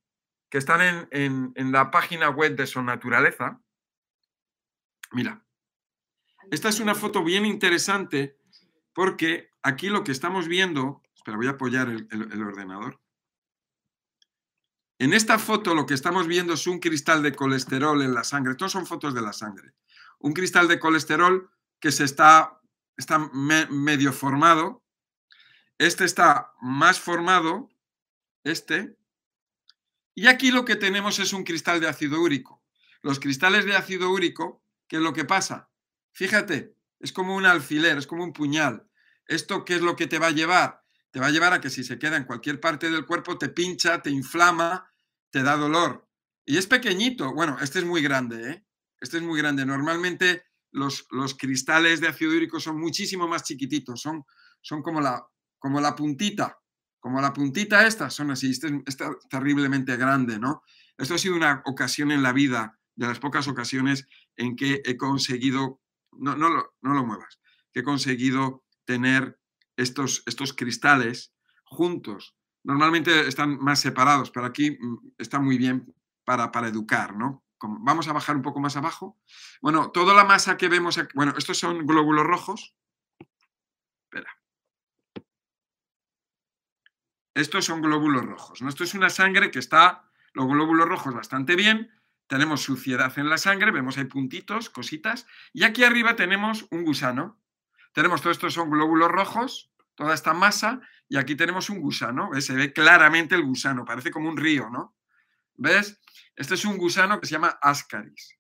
que 0.49 0.57
están 0.57 1.07
en, 1.11 1.53
en 1.55 1.71
la 1.71 1.91
página 1.91 2.31
web 2.31 2.57
de 2.57 2.67
Son 2.67 2.87
Naturaleza. 2.87 3.61
Mira, 5.13 5.45
esta 6.51 6.71
es 6.71 6.81
una 6.81 6.95
foto 6.95 7.23
bien 7.23 7.45
interesante 7.45 8.39
porque 8.95 9.51
aquí 9.63 9.91
lo 9.91 10.05
que 10.05 10.13
estamos 10.13 10.49
viendo, 10.49 11.03
espera, 11.15 11.37
voy 11.37 11.49
a 11.49 11.51
apoyar 11.51 11.89
el 11.91 12.43
ordenador. 12.43 13.04
En 14.99 15.13
esta 15.13 15.39
foto 15.39 15.75
lo 15.75 15.87
que 15.87 15.95
estamos 15.95 16.29
viendo 16.29 16.55
es 16.55 16.67
un 16.67 16.79
cristal 16.79 17.23
de 17.23 17.35
colesterol 17.35 18.01
en 18.03 18.15
la 18.15 18.25
sangre. 18.25 18.53
Estos 18.53 18.73
son 18.73 18.87
fotos 18.87 19.15
de 19.15 19.23
la 19.23 19.33
sangre. 19.33 19.73
Un 20.19 20.33
cristal 20.33 20.69
de 20.69 20.79
colesterol 20.79 21.51
que 21.81 21.91
se 21.91 22.05
está, 22.05 22.61
está 22.97 23.19
medio 23.19 24.13
formado. 24.13 24.85
Este 25.79 26.05
está 26.05 26.53
más 26.61 27.01
formado, 27.01 27.69
este. 28.45 28.97
Y 30.15 30.29
aquí 30.29 30.53
lo 30.53 30.65
que 30.65 30.77
tenemos 30.77 31.19
es 31.19 31.33
un 31.33 31.43
cristal 31.43 31.81
de 31.81 31.89
ácido 31.89 32.21
úrico. 32.21 32.63
Los 33.03 33.19
cristales 33.19 33.65
de 33.65 33.75
ácido 33.75 34.11
úrico, 34.11 34.63
¿qué 34.87 34.97
es 34.97 35.03
lo 35.03 35.13
que 35.13 35.25
pasa? 35.25 35.69
Fíjate, 36.13 36.77
es 37.01 37.13
como 37.13 37.35
un 37.35 37.45
alfiler, 37.45 37.99
es 37.99 38.07
como 38.07 38.23
un 38.23 38.33
puñal. 38.33 38.89
¿Esto 39.27 39.65
qué 39.65 39.75
es 39.75 39.83
lo 39.83 39.97
que 39.97 40.07
te 40.07 40.21
va 40.21 40.29
a 40.29 40.31
llevar? 40.31 40.84
Te 41.15 41.21
va 41.21 41.29
a 41.29 41.31
llevar 41.31 41.53
a 41.53 41.61
que 41.61 41.71
si 41.71 41.85
se 41.85 41.97
queda 41.97 42.17
en 42.17 42.25
cualquier 42.25 42.59
parte 42.59 42.91
del 42.91 43.07
cuerpo 43.07 43.39
te 43.39 43.49
pincha, 43.49 44.03
te 44.03 44.11
inflama, 44.11 44.93
te 45.31 45.45
da 45.45 45.57
dolor. 45.57 46.09
Y 46.45 46.57
es 46.57 46.67
pequeñito. 46.67 47.33
Bueno, 47.33 47.57
este 47.63 47.79
es 47.79 47.85
muy 47.85 48.03
grande, 48.03 48.51
¿eh? 48.51 48.67
Este 48.99 49.19
es 49.19 49.23
muy 49.23 49.39
grande. 49.39 49.65
Normalmente 49.65 50.43
los, 50.73 51.07
los, 51.13 51.37
cristales 51.37 52.01
de 52.01 52.09
ácido 52.09 52.33
úrico 52.33 52.59
son 52.59 52.81
muchísimo 52.81 53.29
más 53.29 53.45
chiquititos, 53.45 54.01
son, 54.01 54.25
son 54.61 54.83
como, 54.83 55.01
la, 55.01 55.25
como 55.57 55.81
la 55.81 55.95
puntita, 55.95 56.59
como 56.99 57.21
la 57.21 57.33
puntita 57.33 57.87
esta, 57.87 58.11
son 58.11 58.33
así, 58.33 58.51
este, 58.51 58.83
es 58.85 58.97
terriblemente 59.31 59.97
grande, 59.97 60.41
¿no? 60.41 60.65
Esto 60.99 61.15
ha 61.15 61.19
sido 61.19 61.37
una 61.37 61.63
ocasión 61.67 62.11
en 62.11 62.25
la 62.25 62.33
vida, 62.33 62.77
de 62.97 63.07
las 63.07 63.21
pocas 63.21 63.47
ocasiones 63.47 64.09
en 64.35 64.57
que 64.57 64.83
he 64.85 64.97
conseguido, 64.97 65.81
no, 66.11 66.35
no, 66.35 66.49
lo, 66.49 66.75
no 66.83 66.93
lo 66.93 67.07
muevas, 67.07 67.39
que 67.73 67.81
he 67.81 67.85
conseguido 67.85 68.65
tener 68.85 69.39
estos, 69.77 70.23
estos 70.27 70.53
cristales 70.53 71.35
juntos. 71.65 72.37
Normalmente 72.63 73.29
están 73.29 73.59
más 73.59 73.81
separados, 73.81 74.31
pero 74.31 74.47
aquí 74.47 74.73
mm, 74.73 75.15
está 75.19 75.39
muy 75.39 75.59
bien 75.59 75.95
para, 76.25 76.51
para 76.51 76.69
educar, 76.69 77.17
¿no? 77.17 77.45
Vamos 77.61 78.09
a 78.09 78.13
bajar 78.13 78.37
un 78.37 78.43
poco 78.43 78.61
más 78.61 78.77
abajo. 78.77 79.19
Bueno, 79.63 79.91
toda 79.91 80.15
la 80.15 80.25
masa 80.25 80.57
que 80.57 80.69
vemos 80.69 80.99
aquí, 80.99 81.13
bueno, 81.15 81.35
estos 81.39 81.59
son 81.59 81.87
glóbulos 81.87 82.27
rojos. 82.27 82.75
Espera. 84.05 84.39
Estos 87.35 87.65
son 87.65 87.81
glóbulos 87.81 88.25
rojos. 88.25 88.63
¿no? 88.63 88.69
Esto 88.69 88.85
es 88.85 88.95
una 88.95 89.09
sangre 89.11 89.51
que 89.51 89.59
está, 89.59 90.11
los 90.35 90.47
glóbulos 90.47 90.89
rojos 90.89 91.15
bastante 91.15 91.57
bien, 91.57 91.91
tenemos 92.27 92.63
suciedad 92.63 93.17
en 93.19 93.29
la 93.29 93.39
sangre, 93.39 93.71
vemos 93.71 93.99
hay 93.99 94.05
puntitos, 94.05 94.71
cositas, 94.71 95.27
y 95.53 95.65
aquí 95.65 95.85
arriba 95.85 96.17
tenemos 96.17 96.67
un 96.71 96.85
gusano. 96.85 97.41
Tenemos, 97.95 98.21
todos 98.21 98.37
estos 98.37 98.53
son 98.53 98.71
glóbulos 98.71 99.09
rojos, 99.09 99.71
toda 99.95 100.15
esta 100.15 100.35
masa, 100.35 100.81
y 101.09 101.17
aquí 101.17 101.37
tenemos 101.37 101.71
un 101.71 101.81
gusano, 101.81 102.31
Se 102.41 102.55
ve 102.55 102.73
claramente 102.73 103.37
el 103.37 103.45
gusano, 103.45 103.85
parece 103.85 104.11
como 104.11 104.29
un 104.29 104.37
río, 104.37 104.69
¿no? 104.69 104.97
¿Ves? 105.55 106.01
Este 106.35 106.55
es 106.55 106.65
un 106.65 106.77
gusano 106.77 107.21
que 107.21 107.27
se 107.27 107.33
llama 107.33 107.57
Ascaris. 107.63 108.37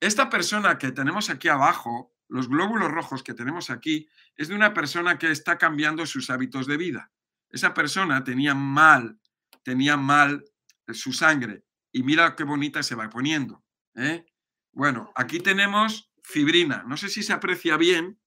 Esta 0.00 0.28
persona 0.28 0.76
que 0.76 0.92
tenemos 0.92 1.30
aquí 1.30 1.48
abajo, 1.48 2.14
los 2.28 2.48
glóbulos 2.48 2.92
rojos 2.92 3.22
que 3.22 3.32
tenemos 3.32 3.70
aquí, 3.70 4.06
es 4.36 4.48
de 4.48 4.54
una 4.54 4.74
persona 4.74 5.18
que 5.18 5.30
está 5.30 5.56
cambiando 5.56 6.04
sus 6.04 6.28
hábitos 6.28 6.66
de 6.66 6.76
vida. 6.76 7.10
Esa 7.48 7.72
persona 7.72 8.22
tenía 8.22 8.54
mal, 8.54 9.18
tenía 9.62 9.96
mal 9.96 10.44
su 10.88 11.14
sangre 11.14 11.64
y 11.90 12.02
mira 12.02 12.36
qué 12.36 12.44
bonita 12.44 12.82
se 12.82 12.96
va 12.96 13.08
poniendo. 13.08 13.64
¿eh? 13.94 14.26
Bueno, 14.72 15.10
aquí 15.14 15.40
tenemos 15.40 16.12
fibrina. 16.22 16.84
No 16.86 16.98
sé 16.98 17.08
si 17.08 17.22
se 17.22 17.32
aprecia 17.32 17.78
bien, 17.78 18.18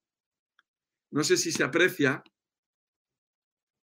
no 1.12 1.24
sé 1.24 1.38
si 1.38 1.52
se 1.52 1.63
aprecia 1.63 2.24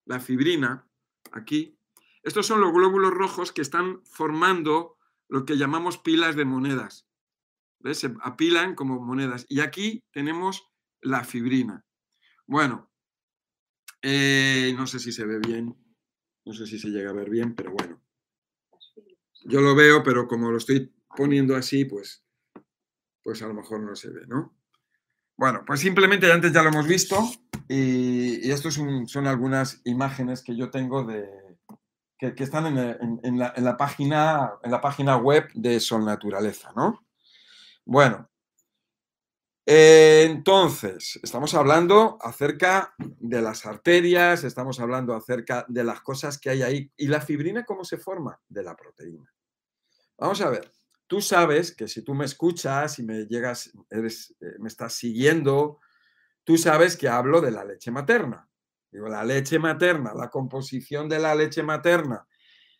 la 0.06 0.20
fibrina 0.20 0.88
aquí. 1.32 1.78
Estos 2.22 2.46
son 2.46 2.60
los 2.60 2.72
glóbulos 2.72 3.12
rojos 3.12 3.52
que 3.52 3.62
están 3.62 4.04
formando 4.04 4.98
lo 5.28 5.44
que 5.44 5.56
llamamos 5.56 5.98
pilas 5.98 6.36
de 6.36 6.44
monedas. 6.44 7.06
¿Ves? 7.80 7.98
Se 7.98 8.14
apilan 8.22 8.74
como 8.74 9.00
monedas. 9.00 9.46
Y 9.48 9.60
aquí 9.60 10.04
tenemos 10.10 10.70
la 11.00 11.24
fibrina. 11.24 11.84
Bueno, 12.46 12.90
eh, 14.02 14.74
no 14.76 14.86
sé 14.86 14.98
si 14.98 15.12
se 15.12 15.24
ve 15.24 15.38
bien, 15.38 15.76
no 16.44 16.52
sé 16.52 16.66
si 16.66 16.78
se 16.78 16.88
llega 16.88 17.10
a 17.10 17.14
ver 17.14 17.30
bien, 17.30 17.54
pero 17.54 17.72
bueno. 17.72 18.02
Yo 19.46 19.60
lo 19.60 19.74
veo, 19.74 20.02
pero 20.02 20.26
como 20.26 20.50
lo 20.50 20.56
estoy 20.56 20.94
poniendo 21.16 21.56
así, 21.56 21.84
pues, 21.84 22.24
pues 23.22 23.42
a 23.42 23.48
lo 23.48 23.54
mejor 23.54 23.80
no 23.80 23.94
se 23.94 24.10
ve, 24.10 24.26
¿no? 24.26 24.56
Bueno, 25.36 25.64
pues 25.66 25.80
simplemente 25.80 26.30
antes 26.30 26.52
ya 26.52 26.62
lo 26.62 26.68
hemos 26.68 26.86
visto 26.86 27.18
y, 27.68 28.46
y 28.46 28.50
estos 28.52 28.74
son, 28.74 29.26
algunas 29.26 29.80
imágenes 29.84 30.42
que 30.42 30.56
yo 30.56 30.70
tengo 30.70 31.02
de, 31.02 31.28
que, 32.18 32.44
están 32.44 32.78
en, 32.78 33.38
la, 33.38 33.76
página, 33.76 34.52
en 34.62 34.70
la 34.70 34.80
página 34.80 35.16
web 35.16 35.48
de 35.54 35.80
Sol 35.80 36.04
Naturaleza, 36.04 36.72
¿no? 36.76 37.04
Bueno, 37.84 38.30
entonces, 39.66 41.18
estamos 41.22 41.54
hablando 41.54 42.18
acerca 42.20 42.94
de 42.98 43.40
las 43.40 43.64
arterias, 43.66 44.44
estamos 44.44 44.78
hablando 44.78 45.14
acerca 45.14 45.64
de 45.68 45.84
las 45.84 46.00
cosas 46.00 46.38
que 46.38 46.50
hay 46.50 46.62
ahí. 46.62 46.92
¿Y 46.96 47.08
la 47.08 47.20
fibrina 47.20 47.64
cómo 47.64 47.84
se 47.84 47.96
forma? 47.96 48.38
De 48.48 48.62
la 48.62 48.76
proteína. 48.76 49.32
Vamos 50.18 50.40
a 50.42 50.50
ver, 50.50 50.70
tú 51.06 51.20
sabes 51.20 51.74
que 51.74 51.88
si 51.88 52.02
tú 52.02 52.14
me 52.14 52.24
escuchas 52.24 52.98
y 52.98 53.04
me 53.04 53.26
llegas, 53.26 53.72
eh, 53.90 54.02
me 54.58 54.68
estás 54.68 54.94
siguiendo, 54.94 55.80
tú 56.44 56.58
sabes 56.58 56.96
que 56.96 57.08
hablo 57.08 57.40
de 57.40 57.50
la 57.50 57.64
leche 57.64 57.90
materna. 57.90 58.48
Digo, 58.90 59.08
la 59.08 59.24
leche 59.24 59.58
materna, 59.58 60.14
la 60.14 60.30
composición 60.30 61.08
de 61.08 61.18
la 61.18 61.34
leche 61.34 61.62
materna. 61.62 62.26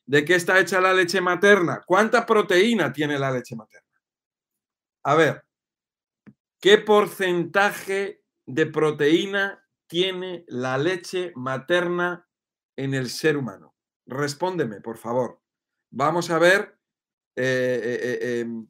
¿De 0.07 0.25
qué 0.25 0.35
está 0.35 0.61
hecha 0.61 0.81
la 0.81 0.93
leche 0.93 1.21
materna? 1.21 1.83
¿Cuánta 1.85 2.25
proteína 2.27 2.93
tiene 2.93 3.19
la 3.19 3.31
leche 3.31 3.57
materna? 3.57 3.89
A 5.03 5.15
ver, 5.15 5.45
¿qué 6.61 6.79
porcentaje 6.79 8.23
de 8.47 8.67
proteína 8.67 9.67
tiene 9.87 10.45
la 10.47 10.79
leche 10.79 11.33
materna 11.35 12.29
en 12.77 12.95
el 12.95 13.11
ser 13.11 13.37
humano? 13.37 13.75
Respóndeme, 14.07 14.81
por 14.81 14.99
favor. 14.99 15.41
Vamos 15.91 16.31
a 16.31 16.39
ver 16.39 16.74
eh, 17.37 18.19
eh, 18.21 18.41
em, 18.41 18.67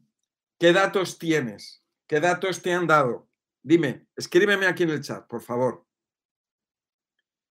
qué 0.58 0.72
datos 0.72 1.18
tienes, 1.18 1.84
qué 2.06 2.20
datos 2.20 2.62
te 2.62 2.72
han 2.72 2.86
dado. 2.86 3.28
Dime, 3.62 4.06
escríbeme 4.16 4.66
aquí 4.66 4.82
en 4.82 4.90
el 4.90 5.00
chat, 5.00 5.26
por 5.26 5.40
favor. 5.40 5.86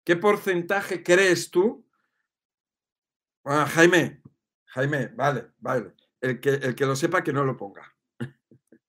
¿Qué 0.03 0.15
porcentaje 0.15 1.03
crees 1.03 1.49
tú? 1.49 1.87
Ah, 3.45 3.65
Jaime, 3.65 4.21
Jaime, 4.67 5.07
vale, 5.15 5.51
vale. 5.59 5.93
El 6.21 6.39
que, 6.39 6.49
el 6.49 6.75
que 6.75 6.85
lo 6.85 6.95
sepa, 6.95 7.23
que 7.23 7.33
no 7.33 7.43
lo 7.43 7.57
ponga. 7.57 7.93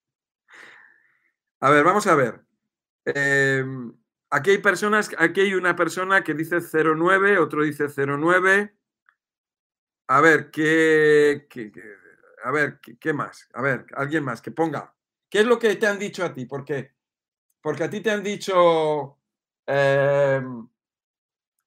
a 1.61 1.71
ver, 1.71 1.85
vamos 1.85 2.07
a 2.07 2.15
ver. 2.15 2.45
Em, 3.05 3.93
aquí 4.31 4.51
hay 4.51 4.59
personas, 4.59 5.11
aquí 5.19 5.41
hay 5.43 5.55
una 5.55 5.77
persona 5.77 6.23
que 6.25 6.35
dice 6.35 6.61
09, 6.61 7.39
otro 7.39 7.63
dice 7.63 7.89
09. 7.89 8.75
A 10.09 10.21
ver, 10.21 10.51
¿qué, 10.51 11.47
a 12.45 12.51
ver, 12.51 12.79
¿qué, 13.01 13.13
más? 13.13 13.49
A 13.55 13.63
ver, 13.63 13.87
alguien 13.95 14.23
más 14.23 14.43
que 14.43 14.51
ponga. 14.51 14.95
¿Qué 15.31 15.41
es 15.41 15.47
lo 15.47 15.59
que 15.59 15.75
te 15.77 15.87
han 15.87 15.99
dicho 15.99 16.25
a 16.25 16.33
ti? 16.33 16.45
Porque, 16.45 16.93
porque 17.61 17.85
a 17.85 17.91
ti 17.91 18.01
te 18.01 18.11
han 18.11 18.23
dicho 18.23 19.19
em, 19.67 20.69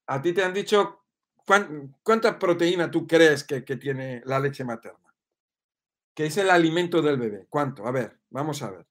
a 0.06 0.22
ti 0.22 0.32
te 0.32 0.42
han 0.42 0.54
dicho 0.54 1.04
cuánta 2.02 2.38
proteína 2.38 2.90
tú 2.90 3.06
crees 3.06 3.44
que, 3.44 3.60
tiene 3.62 4.22
la 4.24 4.38
leche 4.38 4.64
materna. 4.64 5.14
Que 6.14 6.26
es 6.26 6.36
el 6.36 6.50
alimento 6.50 7.02
del 7.02 7.18
bebé. 7.18 7.46
¿Cuánto? 7.48 7.86
A 7.86 7.90
ver, 7.90 8.18
vamos 8.30 8.62
a 8.62 8.70
ver. 8.70 8.86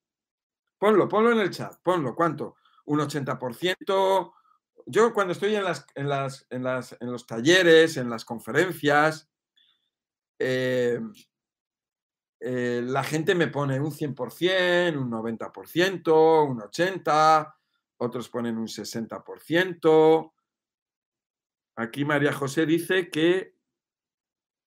Ponlo, 0.78 1.08
ponlo 1.08 1.32
en 1.32 1.40
el 1.40 1.52
chat. 1.52 1.80
Ponlo. 1.82 2.16
¿Cuánto? 2.16 2.56
¿Un 2.86 3.00
80%? 3.00 4.34
Yo 4.86 5.14
cuando 5.14 5.34
estoy 5.34 5.56
en, 5.56 5.64
las, 5.64 5.86
en, 5.96 6.08
las, 6.08 6.46
en, 6.50 6.64
las, 6.64 6.98
en 7.00 7.12
los 7.12 7.26
talleres, 7.26 7.98
en 7.98 8.10
las 8.10 8.24
conferencias, 8.24 9.30
eh, 10.40 11.02
eh, 12.40 12.82
la 12.84 13.04
gente 13.04 13.36
me 13.36 13.48
pone 13.48 13.80
un 13.80 13.92
100%, 13.92 14.98
un 14.98 15.10
90%, 15.10 16.48
un 16.48 16.60
80%, 16.60 17.54
otros 18.00 18.30
ponen 18.30 18.58
un 18.58 18.68
60%, 18.68 20.34
Aquí 21.78 22.06
María 22.06 22.34
José 22.34 22.66
dice 22.66 23.12
que 23.12 23.56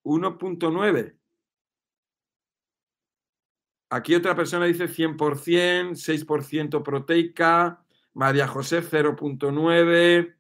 1.9. 0.05 1.19
Aquí 3.91 4.15
otra 4.15 4.37
persona 4.37 4.67
dice 4.67 4.87
100%, 4.87 5.97
6% 5.97 6.85
proteica. 6.85 7.85
María 8.15 8.47
José 8.47 8.81
0.9. 8.81 10.37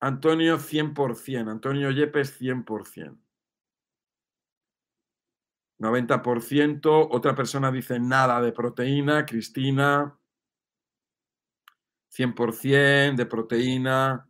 Antonio 0.00 0.58
100%. 0.58 1.50
Antonio 1.50 1.90
Yepes 1.90 2.40
100%. 2.40 3.18
90%. 5.80 7.08
Otra 7.10 7.34
persona 7.34 7.72
dice 7.72 7.98
nada 7.98 8.40
de 8.40 8.52
proteína. 8.52 9.26
Cristina. 9.26 10.16
100% 12.10 13.16
de 13.16 13.26
proteína. 13.26 14.28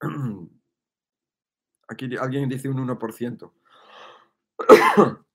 Aquí 1.88 2.16
alguien 2.16 2.48
dice 2.48 2.68
un 2.68 2.86
1%. 2.86 3.52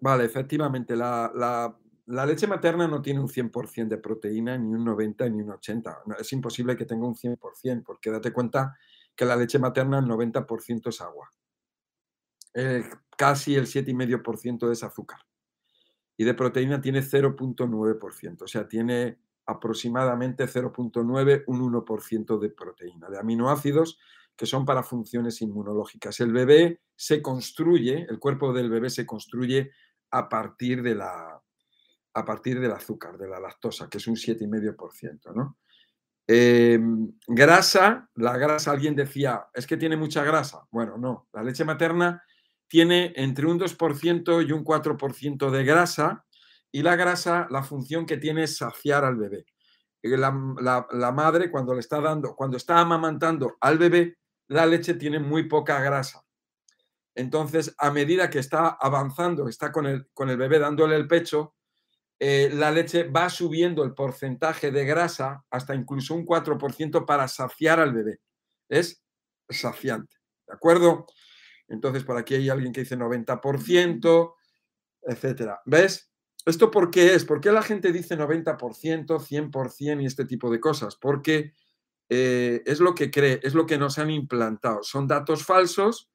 vale, 0.00 0.24
efectivamente, 0.24 0.96
la, 0.96 1.76
leche 2.06 2.46
materna 2.46 2.86
no 2.86 3.02
tiene 3.02 3.20
un 3.20 3.28
100% 3.28 3.88
de 3.88 3.98
proteína, 3.98 4.56
ni 4.56 4.72
un 4.72 4.84
90, 4.84 5.28
ni 5.28 5.42
un 5.42 5.50
80. 5.50 6.02
es 6.18 6.32
imposible 6.32 6.76
que 6.76 6.86
tenga 6.86 7.06
un 7.06 7.14
100%, 7.14 7.82
porque 7.84 8.10
date 8.10 8.32
cuenta 8.32 8.76
que 9.14 9.24
la 9.24 9.36
leche 9.36 9.58
materna 9.58 9.98
el 9.98 10.06
90% 10.06 10.88
es 10.88 11.00
agua. 11.00 11.30
Casi 13.16 13.54
el 13.54 13.66
7,5% 13.66 14.70
es 14.70 14.82
azúcar. 14.82 15.20
Y 16.16 16.24
de 16.24 16.34
proteína 16.34 16.80
tiene 16.80 17.00
0.9%, 17.00 18.42
o 18.42 18.46
sea, 18.46 18.68
tiene 18.68 19.18
aproximadamente 19.46 20.46
0.9, 20.46 21.44
un 21.46 21.72
1% 21.72 22.38
de 22.38 22.50
proteína, 22.50 23.08
de 23.10 23.18
aminoácidos 23.18 23.98
que 24.36 24.46
son 24.46 24.64
para 24.64 24.82
funciones 24.82 25.40
inmunológicas. 25.42 26.18
El 26.20 26.32
bebé 26.32 26.80
se 26.96 27.22
construye, 27.22 28.06
el 28.08 28.18
cuerpo 28.18 28.52
del 28.52 28.70
bebé 28.70 28.90
se 28.90 29.06
construye 29.06 29.70
a 30.10 30.28
partir 30.28 30.82
de 30.82 30.94
la, 30.94 31.40
a 32.14 32.24
partir 32.24 32.60
del 32.60 32.72
azúcar, 32.72 33.16
de 33.16 33.28
la 33.28 33.40
lactosa, 33.40 33.88
que 33.88 33.98
es 33.98 34.06
un 34.06 34.16
7,5%, 34.16 35.34
¿no? 35.34 35.58
Em, 36.26 37.12
grasa, 37.26 38.08
la 38.14 38.38
grasa, 38.38 38.70
alguien 38.70 38.96
decía, 38.96 39.46
es 39.52 39.66
que 39.66 39.76
tiene 39.76 39.96
mucha 39.96 40.24
grasa. 40.24 40.66
Bueno, 40.70 40.96
no, 40.96 41.28
la 41.32 41.42
leche 41.42 41.64
materna 41.64 42.22
tiene 42.68 43.12
entre 43.16 43.46
un 43.46 43.58
2% 43.58 44.46
y 44.46 44.52
un 44.52 44.64
4% 44.64 45.50
de 45.50 45.64
grasa 45.64 46.24
y 46.72 46.82
la 46.82 46.96
grasa, 46.96 47.46
la 47.50 47.62
función 47.62 48.04
que 48.04 48.16
tiene 48.16 48.44
es 48.44 48.56
saciar 48.56 49.04
al 49.04 49.16
bebé. 49.16 49.46
Eh, 50.02 50.16
la, 50.16 50.32
madre 50.32 51.50
cuando 51.50 51.72
le 51.72 51.80
está 51.80 52.00
dando, 52.00 52.34
cuando 52.34 52.56
está 52.56 52.78
amamantando 52.78 53.56
al 53.60 53.78
bebé, 53.78 54.18
la 54.48 54.66
leche 54.66 54.94
tiene 54.94 55.18
muy 55.18 55.48
poca 55.48 55.80
grasa. 55.80 56.24
Entonces, 57.14 57.74
a 57.78 57.90
medida 57.90 58.28
que 58.28 58.40
está 58.40 58.68
avanzando, 58.68 59.48
está 59.48 59.70
con 59.70 59.86
el, 59.86 60.08
con 60.12 60.30
el 60.30 60.36
bebé 60.36 60.58
dándole 60.58 60.96
el 60.96 61.06
pecho, 61.06 61.54
eh, 62.18 62.50
la 62.52 62.70
leche 62.70 63.04
va 63.04 63.30
subiendo 63.30 63.84
el 63.84 63.94
porcentaje 63.94 64.70
de 64.70 64.84
grasa 64.84 65.44
hasta 65.50 65.74
incluso 65.74 66.14
un 66.14 66.24
4% 66.24 67.06
para 67.06 67.28
saciar 67.28 67.80
al 67.80 67.92
bebé. 67.92 68.18
Es 68.68 69.02
saciante, 69.48 70.16
¿de 70.46 70.54
acuerdo? 70.54 71.06
Entonces, 71.68 72.04
por 72.04 72.16
aquí 72.16 72.34
hay 72.34 72.48
alguien 72.48 72.72
que 72.72 72.80
dice 72.80 72.96
90%, 72.96 74.34
etcétera. 75.02 75.60
¿Ves? 75.64 76.10
¿Esto 76.46 76.70
por 76.70 76.90
qué 76.90 77.14
es? 77.14 77.24
¿Por 77.24 77.40
qué 77.40 77.52
la 77.52 77.62
gente 77.62 77.92
dice 77.92 78.18
90%, 78.18 79.18
100% 79.18 80.02
y 80.02 80.06
este 80.06 80.26
tipo 80.26 80.50
de 80.50 80.60
cosas? 80.60 80.96
Porque 80.96 81.52
eh, 82.10 82.62
es 82.66 82.80
lo 82.80 82.94
que 82.94 83.10
cree, 83.10 83.40
es 83.42 83.54
lo 83.54 83.66
que 83.66 83.78
nos 83.78 83.98
han 83.98 84.10
implantado. 84.10 84.82
Son 84.82 85.06
datos 85.06 85.44
falsos 85.44 86.10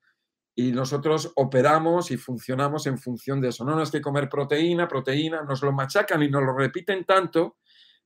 y 0.56 0.72
nosotros 0.72 1.32
operamos 1.36 2.12
y 2.12 2.18
funcionamos 2.18 2.86
en 2.86 3.00
función 3.00 3.42
de 3.42 3.50
eso. 3.50 3.66
No, 3.66 3.76
no 3.76 3.82
es 3.82 3.92
que 3.92 4.02
comer 4.02 4.30
proteína, 4.30 4.88
proteína, 4.88 5.42
nos 5.44 5.64
lo 5.64 5.72
machacan 5.72 6.22
y 6.22 6.30
nos 6.30 6.44
lo 6.44 6.54
repiten 6.56 7.06
tanto, 7.06 7.58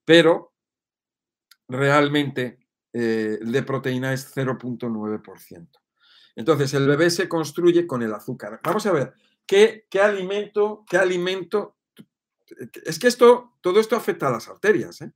pero 0.05 0.53
realmente 1.67 2.59
eh, 2.93 3.37
el 3.41 3.51
de 3.51 3.63
proteína 3.63 4.13
es 4.13 4.33
0.9%. 4.33 5.82
Entonces, 6.35 6.73
el 6.73 6.87
bebé 6.87 7.09
se 7.09 7.29
construye 7.29 7.85
con 7.85 8.01
el 8.01 8.13
azúcar. 8.13 8.59
Vamos 8.63 8.85
a 8.85 8.91
ver, 8.91 9.13
¿qué, 9.45 9.87
qué 9.89 10.01
alimento, 10.01 10.83
qué 10.89 10.97
alimento? 10.97 11.77
Es 12.85 12.99
que 12.99 13.07
esto, 13.07 13.53
todo 13.61 13.79
esto 13.79 13.95
afecta 13.95 14.27
a 14.27 14.31
las 14.31 14.47
arterias, 14.47 15.01
¿eh? 15.01 15.13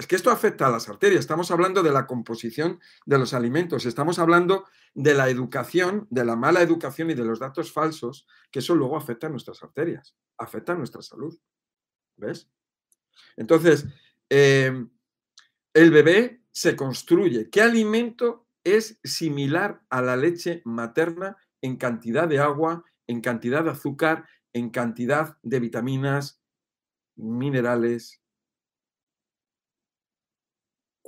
Es 0.00 0.06
que 0.06 0.16
esto 0.16 0.30
afecta 0.30 0.66
a 0.66 0.70
las 0.70 0.88
arterias. 0.88 1.20
Estamos 1.20 1.50
hablando 1.50 1.82
de 1.82 1.92
la 1.92 2.06
composición 2.06 2.80
de 3.04 3.18
los 3.18 3.34
alimentos. 3.34 3.84
Estamos 3.84 4.18
hablando 4.18 4.64
de 4.94 5.12
la 5.12 5.28
educación, 5.28 6.06
de 6.08 6.24
la 6.24 6.36
mala 6.36 6.62
educación 6.62 7.10
y 7.10 7.14
de 7.14 7.22
los 7.22 7.38
datos 7.38 7.70
falsos, 7.70 8.26
que 8.50 8.60
eso 8.60 8.74
luego 8.74 8.96
afecta 8.96 9.26
a 9.26 9.30
nuestras 9.30 9.62
arterias, 9.62 10.16
afecta 10.38 10.72
a 10.72 10.76
nuestra 10.76 11.02
salud. 11.02 11.38
¿Ves? 12.16 12.48
Entonces, 13.36 13.84
em, 14.30 14.88
el 15.74 15.90
bebé 15.90 16.44
se 16.50 16.74
construye. 16.74 17.50
¿Qué 17.50 17.60
alimento 17.60 18.48
es 18.64 19.00
similar 19.04 19.82
a 19.90 20.02
la 20.02 20.16
leche 20.16 20.62
materna 20.64 21.36
en 21.60 21.76
cantidad 21.76 22.28
de 22.28 22.38
agua, 22.38 22.84
en 23.06 23.20
cantidad 23.20 23.64
de 23.64 23.70
azúcar, 23.70 24.26
en 24.52 24.70
cantidad 24.70 25.38
de 25.42 25.60
vitaminas, 25.60 26.40
minerales, 27.16 28.20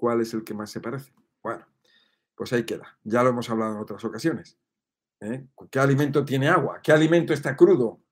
¿Cuál 0.03 0.21
es 0.21 0.35
el 0.35 0.43
que 0.43 0.53
más 0.53 0.69
se 0.69 0.81
parece? 0.81 1.13
Bueno, 1.45 1.65
pues 2.35 2.53
ahí 2.53 2.67
queda. 2.67 2.99
Ya 3.05 3.23
lo 3.23 3.29
hemos 3.29 3.49
hablado 3.49 3.77
en 3.77 3.79
otras 3.79 4.05
ocasiones. 4.05 4.59
¿eh? 5.21 5.47
¿Qué 5.71 5.79
alimento 5.79 6.25
tiene 6.25 6.49
agua? 6.49 6.81
¿Qué 6.83 6.91
alimento 6.91 7.33
está 7.33 7.57
crudo? 7.57 8.03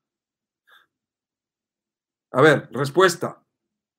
A 2.31 2.41
ver, 2.41 2.69
respuesta. 2.71 3.45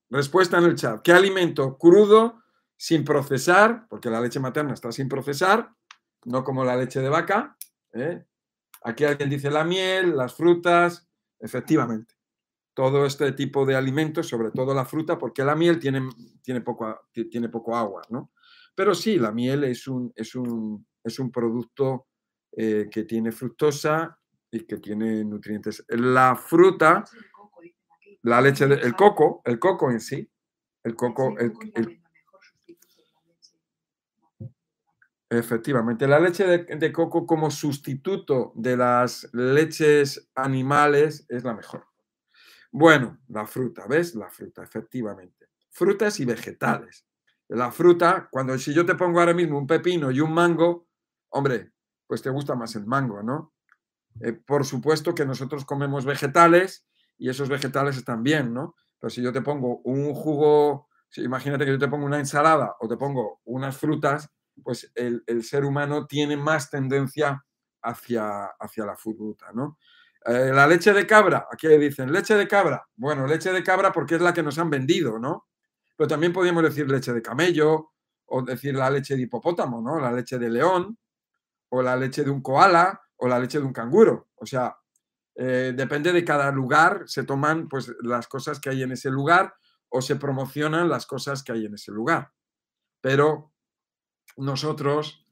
Respuesta 0.09 0.57
en 0.59 0.63
el 0.63 0.75
chat. 0.75 1.01
¿Qué 1.01 1.11
alimento 1.11 1.77
crudo, 1.77 2.41
sin 2.81 3.05
procesar, 3.05 3.85
porque 3.87 4.09
la 4.09 4.19
leche 4.19 4.39
materna 4.39 4.73
está 4.73 4.91
sin 4.91 5.07
procesar, 5.07 5.71
no 6.25 6.43
como 6.43 6.65
la 6.65 6.75
leche 6.75 6.99
de 6.99 7.09
vaca? 7.09 7.55
¿eh? 7.93 8.25
Aquí 8.83 9.05
alguien 9.05 9.29
dice 9.29 9.51
la 9.51 9.63
miel, 9.63 10.17
las 10.17 10.33
frutas, 10.33 11.07
efectivamente 11.39 12.15
todo 12.73 13.05
este 13.05 13.33
tipo 13.33 13.65
de 13.65 13.75
alimentos, 13.75 14.27
sobre 14.27 14.49
todo 14.49 14.73
la 14.73 14.85
fruta, 14.85 15.17
porque 15.17 15.43
la 15.43 15.55
miel 15.55 15.77
tiene, 15.77 16.09
tiene, 16.41 16.61
poco, 16.61 17.01
tiene 17.11 17.49
poco 17.49 17.75
agua, 17.75 18.01
¿no? 18.09 18.31
Pero 18.73 18.95
sí, 18.95 19.19
la 19.19 19.31
miel 19.31 19.65
es 19.65 19.87
un, 19.87 20.11
es 20.15 20.33
un, 20.33 20.87
es 21.03 21.19
un 21.19 21.29
producto 21.29 22.07
eh, 22.53 22.87
que 22.89 23.03
tiene 23.03 23.31
fructosa 23.31 24.17
y 24.49 24.61
que 24.61 24.77
tiene 24.77 25.23
nutrientes. 25.25 25.83
La 25.89 26.35
fruta, 26.35 27.03
la 28.23 28.41
leche, 28.41 28.65
de, 28.65 28.75
el 28.75 28.95
coco, 28.95 29.41
el 29.43 29.59
coco 29.59 29.91
en 29.91 29.99
sí, 29.99 30.27
el 30.83 30.95
coco, 30.95 31.35
el, 31.37 32.00
Efectivamente, 35.31 36.09
la 36.09 36.19
leche 36.19 36.45
de, 36.45 36.91
coco 36.91 37.25
como 37.25 37.49
sustituto 37.49 38.51
de 38.53 38.75
las 38.75 39.29
leches 39.31 40.29
animales 40.35 41.25
es 41.29 41.45
la 41.45 41.53
mejor. 41.53 41.87
Bueno, 42.69 43.17
la 43.29 43.47
fruta, 43.47 43.87
¿ves? 43.87 44.13
La 44.13 44.29
fruta, 44.29 44.61
efectivamente. 44.61 45.47
Frutas 45.69 46.19
y 46.19 46.25
vegetales. 46.25 47.05
La 47.47 47.71
fruta, 47.71 48.27
cuando 48.29 48.57
si 48.57 48.73
yo 48.73 48.85
te 48.85 48.95
pongo 48.95 49.21
ahora 49.21 49.33
mismo 49.33 49.57
un 49.57 49.67
pepino 49.67 50.11
y 50.11 50.19
un 50.19 50.33
mango, 50.33 50.89
hombre, 51.29 51.71
pues 52.07 52.21
te 52.21 52.29
gusta 52.29 52.55
más 52.55 52.75
el 52.75 52.85
mango, 52.85 53.23
¿no? 53.23 53.53
Eh, 54.19 54.33
por 54.33 54.65
supuesto 54.65 55.15
que 55.15 55.25
nosotros 55.25 55.63
comemos 55.63 56.03
vegetales 56.03 56.85
y 57.17 57.29
esos 57.29 57.47
vegetales 57.47 57.95
están 57.95 58.21
bien, 58.21 58.53
¿no? 58.53 58.75
Pero 58.99 59.09
si 59.09 59.21
yo 59.21 59.31
te 59.31 59.41
pongo 59.41 59.77
un 59.85 60.13
jugo, 60.13 60.89
imagínate 61.15 61.63
que 61.63 61.71
yo 61.71 61.79
te 61.79 61.87
pongo 61.87 62.05
una 62.05 62.19
ensalada 62.19 62.75
o 62.81 62.89
te 62.89 62.97
pongo 62.97 63.39
unas 63.45 63.77
frutas, 63.77 64.29
pues 64.63 64.91
el, 64.95 65.23
el 65.27 65.43
ser 65.43 65.65
humano 65.65 66.07
tiene 66.07 66.37
más 66.37 66.69
tendencia 66.69 67.43
hacia, 67.81 68.45
hacia 68.59 68.85
la 68.85 68.95
fruta, 68.95 69.51
¿no? 69.53 69.77
Eh, 70.25 70.51
la 70.53 70.67
leche 70.67 70.93
de 70.93 71.07
cabra, 71.07 71.47
aquí 71.51 71.67
dicen 71.67 72.11
leche 72.11 72.35
de 72.35 72.47
cabra. 72.47 72.87
Bueno, 72.95 73.25
leche 73.25 73.51
de 73.51 73.63
cabra 73.63 73.91
porque 73.91 74.15
es 74.15 74.21
la 74.21 74.33
que 74.33 74.43
nos 74.43 74.59
han 74.59 74.69
vendido, 74.69 75.17
¿no? 75.17 75.47
Pero 75.97 76.07
también 76.07 76.31
podríamos 76.31 76.63
decir 76.63 76.89
leche 76.89 77.11
de 77.11 77.21
camello 77.21 77.91
o 78.27 78.41
decir 78.43 78.75
la 78.75 78.89
leche 78.89 79.15
de 79.15 79.23
hipopótamo, 79.23 79.81
¿no? 79.81 79.99
La 79.99 80.11
leche 80.11 80.37
de 80.37 80.49
león 80.49 80.97
o 81.69 81.81
la 81.81 81.95
leche 81.95 82.23
de 82.23 82.29
un 82.29 82.41
koala 82.41 83.01
o 83.17 83.27
la 83.27 83.39
leche 83.39 83.59
de 83.59 83.65
un 83.65 83.73
canguro. 83.73 84.29
O 84.35 84.45
sea, 84.45 84.77
eh, 85.35 85.73
depende 85.75 86.13
de 86.13 86.23
cada 86.23 86.51
lugar, 86.51 87.03
se 87.07 87.23
toman 87.23 87.67
pues 87.67 87.91
las 88.03 88.27
cosas 88.27 88.59
que 88.59 88.69
hay 88.69 88.83
en 88.83 88.91
ese 88.91 89.09
lugar 89.09 89.55
o 89.89 90.01
se 90.01 90.17
promocionan 90.17 90.89
las 90.89 91.07
cosas 91.07 91.43
que 91.43 91.51
hay 91.51 91.65
en 91.65 91.73
ese 91.75 91.91
lugar. 91.91 92.31
Pero 93.01 93.53
nosotros, 94.37 95.25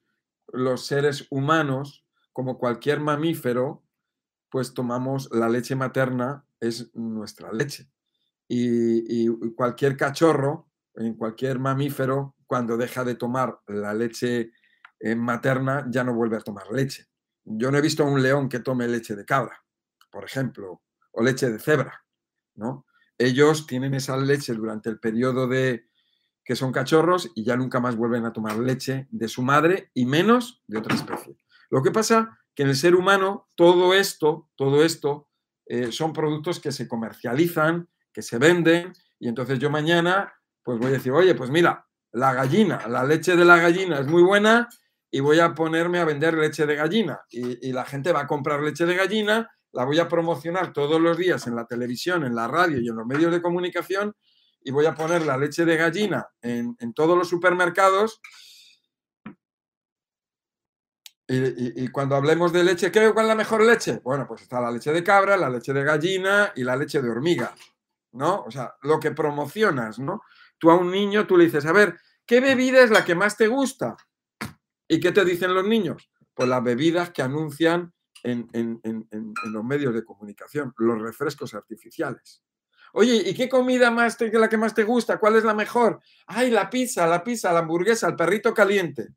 los 0.47 0.85
seres 0.85 1.27
humanos, 1.29 2.05
como 2.33 2.57
cualquier 2.57 2.99
mamífero, 2.99 3.83
pues 4.49 4.73
tomamos 4.73 5.29
la 5.31 5.49
leche 5.49 5.75
materna, 5.75 6.45
es 6.59 6.93
nuestra 6.95 7.51
leche. 7.51 7.89
Y, 8.47 9.27
cualquier 9.55 9.95
cachorro, 9.95 10.69
en 10.95 11.13
cualquier 11.13 11.59
mamífero, 11.59 12.35
cuando 12.47 12.77
deja 12.77 13.03
de 13.03 13.15
tomar 13.15 13.59
la 13.67 13.93
leche 13.93 14.51
eh, 14.99 15.15
materna, 15.15 15.85
ya 15.89 16.03
no 16.03 16.15
vuelve 16.15 16.37
a 16.37 16.41
tomar 16.41 16.71
leche. 16.71 17.05
Yo 17.43 17.71
no 17.71 17.77
he 17.77 17.81
visto 17.81 18.03
a 18.03 18.07
un 18.07 18.21
león 18.21 18.49
que 18.49 18.59
tome 18.59 18.87
leche 18.87 19.15
de 19.15 19.25
cabra, 19.25 19.63
por 20.11 20.23
ejemplo, 20.23 20.81
o 21.11 21.23
leche 21.23 21.49
de 21.49 21.59
cebra, 21.59 22.03
¿no? 22.55 22.85
Ellos 23.17 23.67
tienen 23.67 23.93
esa 23.93 24.17
leche 24.17 24.53
durante 24.53 24.89
el 24.89 24.99
periodo 24.99 25.47
de 25.47 25.88
que 26.49 26.55
son 26.55 26.71
cachorros 26.71 27.29
y 27.35 27.43
ya 27.43 27.55
nunca 27.55 27.79
más 27.79 27.95
vuelven 27.95 28.25
a 28.25 28.33
tomar 28.33 28.57
leche 28.57 29.07
de 29.11 29.27
su 29.27 29.43
madre 29.43 29.91
y 29.93 30.07
menos 30.07 30.63
de 30.65 30.79
otra 30.79 30.95
especie. 30.95 31.37
Lo 31.69 31.83
que 31.83 31.91
pasa 31.91 32.39
que 32.55 32.63
en 32.63 32.69
el 32.69 32.75
ser 32.75 32.95
humano 32.95 33.47
todo 33.53 33.93
esto, 33.93 34.49
todo 34.55 34.83
esto 34.83 35.27
eh, 35.67 35.91
son 35.91 36.11
productos 36.11 36.59
que 36.59 36.71
se 36.71 36.87
comercializan, 36.87 37.87
que 38.11 38.23
se 38.23 38.39
venden, 38.39 38.93
y 39.19 39.27
entonces 39.27 39.59
yo 39.59 39.69
mañana 39.69 40.33
pues 40.63 40.79
voy 40.79 40.87
a 40.87 40.93
decir, 40.93 41.11
oye, 41.11 41.35
pues 41.35 41.51
mira, 41.51 41.85
la 42.13 42.33
gallina, 42.33 42.87
la 42.87 43.03
leche 43.03 43.35
de 43.35 43.45
la 43.45 43.59
gallina 43.59 43.99
es 43.99 44.07
muy 44.07 44.23
buena 44.23 44.67
y 45.11 45.19
voy 45.19 45.39
a 45.41 45.53
ponerme 45.53 45.99
a 45.99 46.05
vender 46.05 46.33
leche 46.33 46.65
de 46.65 46.75
gallina. 46.75 47.19
Y, 47.29 47.71
la 47.71 47.85
gente 47.85 48.11
va 48.11 48.21
a 48.21 48.27
comprar 48.27 48.63
leche 48.63 48.87
de 48.87 48.95
gallina, 48.95 49.51
la 49.71 49.85
voy 49.85 49.99
a 49.99 50.07
promocionar 50.07 50.73
todos 50.73 50.99
los 50.99 51.15
días 51.15 51.45
en 51.45 51.55
la 51.55 51.67
televisión, 51.67 52.25
en 52.25 52.33
la 52.33 52.47
radio 52.47 52.81
y 52.81 52.89
en 52.89 52.95
los 52.95 53.05
medios 53.05 53.31
de 53.31 53.39
comunicación 53.39 54.15
y 54.61 54.71
voy 54.71 54.85
a 54.85 54.95
poner 54.95 55.25
la 55.25 55.37
leche 55.37 55.65
de 55.65 55.77
gallina 55.77 56.27
en, 56.41 56.75
en 56.79 56.93
todos 56.93 57.17
los 57.17 57.29
supermercados 57.29 58.21
y, 61.31 61.87
cuando 61.89 62.15
hablemos 62.15 62.51
de 62.51 62.63
leche, 62.63 62.91
¿qué, 62.91 63.11
¿cuál 63.13 63.25
es 63.25 63.29
la 63.29 63.35
mejor 63.35 63.63
leche? 63.63 64.01
Bueno, 64.03 64.25
pues 64.27 64.41
está 64.41 64.59
la 64.59 64.71
leche 64.71 64.91
de 64.91 65.03
cabra, 65.03 65.37
la 65.37 65.47
leche 65.47 65.71
de 65.73 65.83
gallina 65.83 66.51
y 66.55 66.63
la 66.63 66.75
leche 66.75 67.03
de 67.03 67.09
hormiga, 67.09 67.53
¿no? 68.13 68.41
O 68.45 68.49
sea, 68.49 68.73
lo 68.81 68.99
que 68.99 69.11
promocionas, 69.11 69.99
¿no? 69.99 70.23
Tú 70.57 70.71
a 70.71 70.75
un 70.75 70.89
niño, 70.89 71.27
tú 71.27 71.37
le 71.37 71.45
dices, 71.45 71.67
a 71.67 71.71
ver, 71.71 71.99
¿qué 72.25 72.39
bebida 72.39 72.81
es 72.81 72.89
la 72.89 73.05
que 73.05 73.13
más 73.13 73.37
te 73.37 73.45
gusta? 73.45 73.95
¿Y 74.87 74.99
qué 74.99 75.11
te 75.11 75.23
dicen 75.23 75.53
los 75.53 75.67
niños? 75.67 76.09
Pues 76.33 76.49
las 76.49 76.63
bebidas 76.63 77.11
que 77.11 77.21
anuncian 77.21 77.93
en, 78.23 78.49
los 79.51 79.63
medios 79.63 79.93
de 79.93 80.03
comunicación, 80.03 80.73
los 80.77 80.99
refrescos 80.99 81.53
artificiales. 81.53 82.41
Oye, 82.93 83.23
¿y 83.29 83.33
qué 83.33 83.47
comida 83.47 83.91
más 83.91 84.17
te, 84.17 84.31
la 84.31 84.49
que 84.49 84.57
más 84.57 84.73
te 84.73 84.83
gusta? 84.83 85.19
¿Cuál 85.19 85.35
es 85.35 85.43
la 85.43 85.53
mejor? 85.53 86.01
Ay, 86.27 86.49
la 86.49 86.69
pizza, 86.69 87.05
la 87.07 87.23
pizza, 87.23 87.53
la 87.53 87.59
hamburguesa, 87.59 88.07
el 88.07 88.15
perrito 88.15 88.53
caliente. 88.53 89.09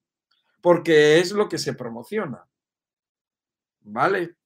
Porque 0.61 1.19
es 1.19 1.33
lo 1.33 1.49
que 1.49 1.59
se 1.59 1.75
promociona. 1.75 2.47
¿Vale? 3.81 4.37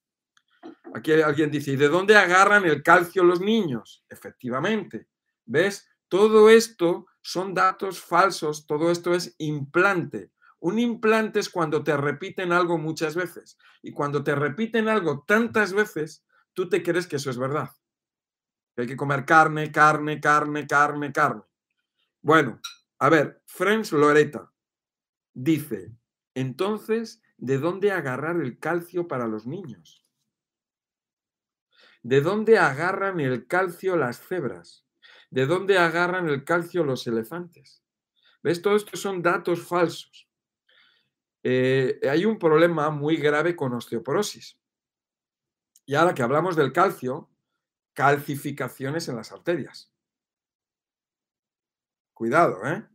Aquí 0.94 1.12
alguien 1.12 1.50
dice, 1.50 1.72
¿y 1.72 1.76
de 1.76 1.88
dónde 1.88 2.16
agarran 2.16 2.64
el 2.64 2.82
calcio 2.82 3.22
los 3.22 3.40
niños? 3.40 4.04
Efectivamente. 4.08 5.08
¿Ves? 5.44 5.88
Todo 6.08 6.48
esto 6.48 7.06
son 7.20 7.54
datos 7.54 8.00
falsos, 8.00 8.66
todo 8.66 8.90
esto 8.90 9.14
es 9.14 9.34
implante. 9.38 10.30
Un 10.60 10.78
implante 10.78 11.40
es 11.40 11.50
cuando 11.50 11.82
te 11.82 11.96
repiten 11.96 12.52
algo 12.52 12.78
muchas 12.78 13.14
veces. 13.14 13.58
Y 13.82 13.92
cuando 13.92 14.22
te 14.24 14.34
repiten 14.34 14.88
algo 14.88 15.24
tantas 15.26 15.72
veces, 15.72 16.24
tú 16.54 16.68
te 16.68 16.82
crees 16.82 17.06
que 17.06 17.16
eso 17.16 17.30
es 17.30 17.38
verdad. 17.38 17.70
Que 18.76 18.82
hay 18.82 18.86
que 18.86 18.96
comer 18.96 19.24
carne, 19.24 19.72
carne, 19.72 20.20
carne, 20.20 20.66
carne, 20.66 21.12
carne. 21.12 21.42
Bueno, 22.20 22.60
a 22.98 23.08
ver, 23.08 23.42
Friends 23.46 23.92
Loreta 23.92 24.52
dice, 25.32 25.92
entonces, 26.34 27.22
¿de 27.38 27.56
dónde 27.56 27.90
agarrar 27.90 28.36
el 28.36 28.58
calcio 28.58 29.08
para 29.08 29.26
los 29.26 29.46
niños? 29.46 30.04
¿De 32.02 32.20
dónde 32.20 32.58
agarran 32.58 33.18
el 33.18 33.46
calcio 33.46 33.96
las 33.96 34.20
cebras? 34.20 34.84
¿De 35.30 35.46
dónde 35.46 35.78
agarran 35.78 36.28
el 36.28 36.44
calcio 36.44 36.84
los 36.84 37.06
elefantes? 37.06 37.82
¿Ves? 38.42 38.60
Todo 38.60 38.76
esto 38.76 38.96
son 38.96 39.22
datos 39.22 39.66
falsos. 39.66 40.28
Eh, 41.42 41.98
hay 42.08 42.24
un 42.26 42.38
problema 42.38 42.90
muy 42.90 43.16
grave 43.16 43.56
con 43.56 43.72
osteoporosis. 43.72 44.58
Y 45.86 45.94
ahora 45.94 46.14
que 46.14 46.22
hablamos 46.22 46.56
del 46.56 46.72
calcio, 46.72 47.30
calcificaciones 47.96 49.08
en 49.08 49.16
las 49.16 49.32
arterias. 49.32 49.90
Cuidado, 52.12 52.64
¿eh? 52.66 52.86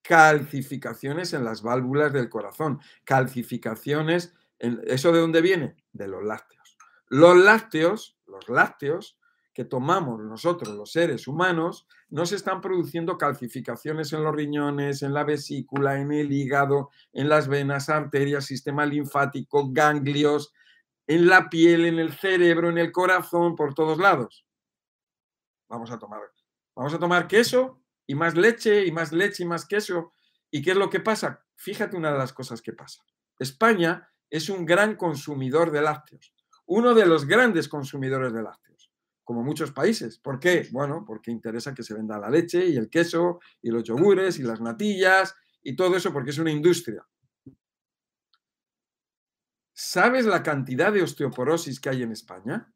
Calcificaciones 0.00 1.32
en 1.32 1.44
las 1.44 1.60
válvulas 1.60 2.12
del 2.12 2.28
corazón. 2.28 2.80
Calcificaciones. 3.04 4.32
En... 4.60 4.80
¿Eso 4.86 5.10
de 5.10 5.18
dónde 5.18 5.42
viene? 5.42 5.74
De 5.92 6.06
los 6.06 6.22
lácteos. 6.22 6.78
Los 7.08 7.36
lácteos, 7.36 8.16
los 8.26 8.48
lácteos 8.48 9.18
que 9.52 9.64
tomamos 9.64 10.20
nosotros, 10.20 10.76
los 10.76 10.92
seres 10.92 11.26
humanos, 11.26 11.88
no 12.08 12.26
se 12.26 12.36
están 12.36 12.60
produciendo 12.60 13.18
calcificaciones 13.18 14.12
en 14.12 14.22
los 14.22 14.36
riñones, 14.36 15.02
en 15.02 15.14
la 15.14 15.24
vesícula, 15.24 15.98
en 15.98 16.12
el 16.12 16.30
hígado, 16.30 16.90
en 17.12 17.28
las 17.28 17.48
venas, 17.48 17.88
arterias, 17.88 18.44
sistema 18.44 18.86
linfático, 18.86 19.72
ganglios, 19.72 20.52
en 21.06 21.26
la 21.26 21.48
piel, 21.48 21.84
en 21.84 21.98
el 21.98 22.12
cerebro, 22.12 22.70
en 22.70 22.78
el 22.78 22.92
corazón, 22.92 23.54
por 23.54 23.74
todos 23.74 23.98
lados. 23.98 24.46
Vamos 25.68 25.90
a 25.90 25.98
tomar, 25.98 26.20
vamos 26.74 26.94
a 26.94 26.98
tomar 26.98 27.26
queso 27.26 27.82
y 28.06 28.14
más 28.14 28.36
leche 28.36 28.86
y 28.86 28.92
más 28.92 29.12
leche 29.12 29.42
y 29.42 29.46
más 29.46 29.66
queso. 29.66 30.12
¿Y 30.50 30.62
qué 30.62 30.72
es 30.72 30.76
lo 30.76 30.90
que 30.90 31.00
pasa? 31.00 31.44
Fíjate 31.56 31.96
una 31.96 32.12
de 32.12 32.18
las 32.18 32.32
cosas 32.32 32.62
que 32.62 32.72
pasa. 32.72 33.02
España 33.38 34.08
es 34.30 34.48
un 34.48 34.64
gran 34.64 34.96
consumidor 34.96 35.70
de 35.70 35.82
lácteos 35.82 36.36
uno 36.66 36.94
de 36.94 37.06
los 37.06 37.26
grandes 37.26 37.68
consumidores 37.68 38.32
de 38.32 38.42
lácteos, 38.42 38.90
como 39.24 39.42
muchos 39.42 39.72
países. 39.72 40.18
¿Por 40.18 40.38
qué? 40.38 40.68
Bueno, 40.72 41.04
porque 41.06 41.30
interesa 41.30 41.74
que 41.74 41.82
se 41.82 41.94
venda 41.94 42.18
la 42.18 42.28
leche 42.28 42.66
y 42.66 42.76
el 42.76 42.90
queso 42.90 43.40
y 43.62 43.70
los 43.70 43.84
yogures 43.84 44.38
y 44.38 44.42
las 44.42 44.60
natillas 44.60 45.34
y 45.62 45.74
todo 45.76 45.96
eso 45.96 46.12
porque 46.12 46.30
es 46.30 46.38
una 46.38 46.50
industria. 46.50 47.06
¿Sabes 49.78 50.24
la 50.24 50.42
cantidad 50.42 50.92
de 50.92 51.02
osteoporosis 51.02 51.80
que 51.80 51.90
hay 51.90 52.02
en 52.02 52.12
España? 52.12 52.72